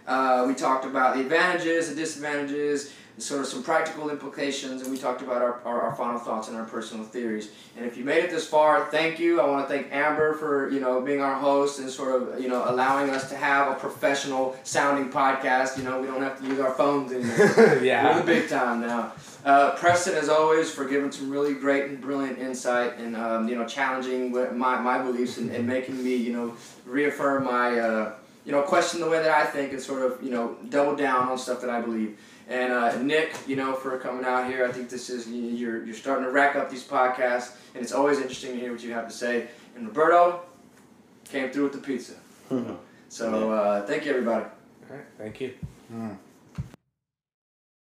Uh, 0.07 0.45
we 0.47 0.55
talked 0.55 0.85
about 0.85 1.17
the 1.17 1.21
advantages, 1.21 1.89
the 1.89 1.97
disadvantages, 1.97 2.93
sort 3.19 3.41
of 3.41 3.47
some 3.47 3.63
practical 3.63 4.11
implications, 4.11 4.83
and 4.83 4.91
we 4.91 4.99
talked 4.99 5.23
about 5.23 5.41
our, 5.41 5.61
our, 5.65 5.81
our 5.83 5.95
final 5.95 6.19
thoughts 6.19 6.49
and 6.49 6.57
our 6.57 6.65
personal 6.65 7.05
theories. 7.05 7.51
And 7.77 7.87
if 7.87 7.97
you 7.97 8.05
made 8.05 8.25
it 8.25 8.31
this 8.31 8.47
far, 8.47 8.87
thank 8.91 9.19
you. 9.19 9.41
I 9.41 9.47
want 9.49 9.67
to 9.67 9.75
thank 9.75 9.93
Amber 9.93 10.35
for 10.35 10.71
you 10.71 10.81
know 10.81 11.01
being 11.01 11.21
our 11.21 11.35
host 11.35 11.79
and 11.79 11.91
sort 11.91 12.21
of 12.21 12.41
you 12.41 12.49
know 12.49 12.65
allowing 12.69 13.11
us 13.11 13.29
to 13.31 13.37
have 13.37 13.73
a 13.73 13.75
professional 13.75 14.57
sounding 14.65 15.11
podcast. 15.11 15.79
You 15.79 15.85
know 15.85 16.01
we 16.01 16.07
don't 16.07 16.23
have 16.23 16.39
to 16.41 16.47
use 16.47 16.61
our 16.61 16.75
phones 16.75 17.13
anymore. 17.13 17.81
We're 18.15 18.21
the 18.21 18.27
big 18.27 18.49
time 18.49 18.81
now. 18.83 19.13
Uh, 19.45 19.77
Preston, 19.77 20.15
as 20.15 20.29
always, 20.29 20.73
for 20.73 20.85
giving 20.87 21.13
some 21.13 21.31
really 21.31 21.55
great 21.55 21.85
and 21.85 22.01
brilliant 22.01 22.39
insight 22.39 22.99
and 22.99 23.17
um, 23.17 23.49
you 23.49 23.55
know 23.55 23.65
challenging 23.65 24.33
my, 24.59 24.79
my 24.81 24.99
beliefs 24.99 25.39
and, 25.39 25.51
and 25.51 25.67
making 25.67 26.03
me 26.03 26.17
you 26.17 26.33
know 26.33 26.55
reaffirm 26.85 27.45
my 27.45 27.79
uh, 27.79 28.13
you 28.45 28.53
know 28.53 28.63
question 28.63 29.01
the 29.01 29.09
way 29.09 29.23
that 29.23 29.31
I 29.31 29.47
think 29.47 29.73
and 29.73 29.81
sort 29.81 30.03
of 30.03 30.23
you 30.23 30.31
know 30.31 30.57
double 30.69 30.97
down 30.97 31.29
on 31.29 31.39
stuff 31.39 31.61
that 31.63 31.71
I 31.71 31.81
believe. 31.81 32.19
And 32.49 32.73
uh, 32.73 32.97
Nick, 33.03 33.35
you 33.49 33.57
know, 33.57 33.75
for 33.75 33.99
coming 33.99 34.25
out 34.25 34.47
here, 34.49 34.65
I 34.67 34.71
think 34.73 34.89
this 34.89 35.11
is 35.11 35.27
you- 35.29 35.43
you're 35.51 35.85
you're 35.85 35.95
starting 35.97 36.25
to 36.25 36.31
rack 36.31 36.55
up 36.57 36.71
these 36.71 36.85
podcasts, 36.87 37.55
and 37.75 37.83
it's 37.83 37.93
always 37.93 38.19
interesting 38.19 38.53
to 38.53 38.61
hear 38.61 38.71
what 38.73 38.83
you 38.83 38.93
have 38.93 39.09
to 39.09 39.15
say. 39.15 39.49
And 39.75 39.87
Roberto 39.89 40.43
came 41.29 41.51
through 41.51 41.65
with 41.65 41.73
the 41.73 41.79
pizza. 41.81 42.15
So 43.09 43.51
uh, 43.53 43.87
thank 43.87 44.05
you, 44.05 44.13
everybody. 44.13 44.45
All 44.89 44.97
right, 44.97 45.05
thank 45.19 45.41
you. 45.41 45.55
Mm. 45.93 46.17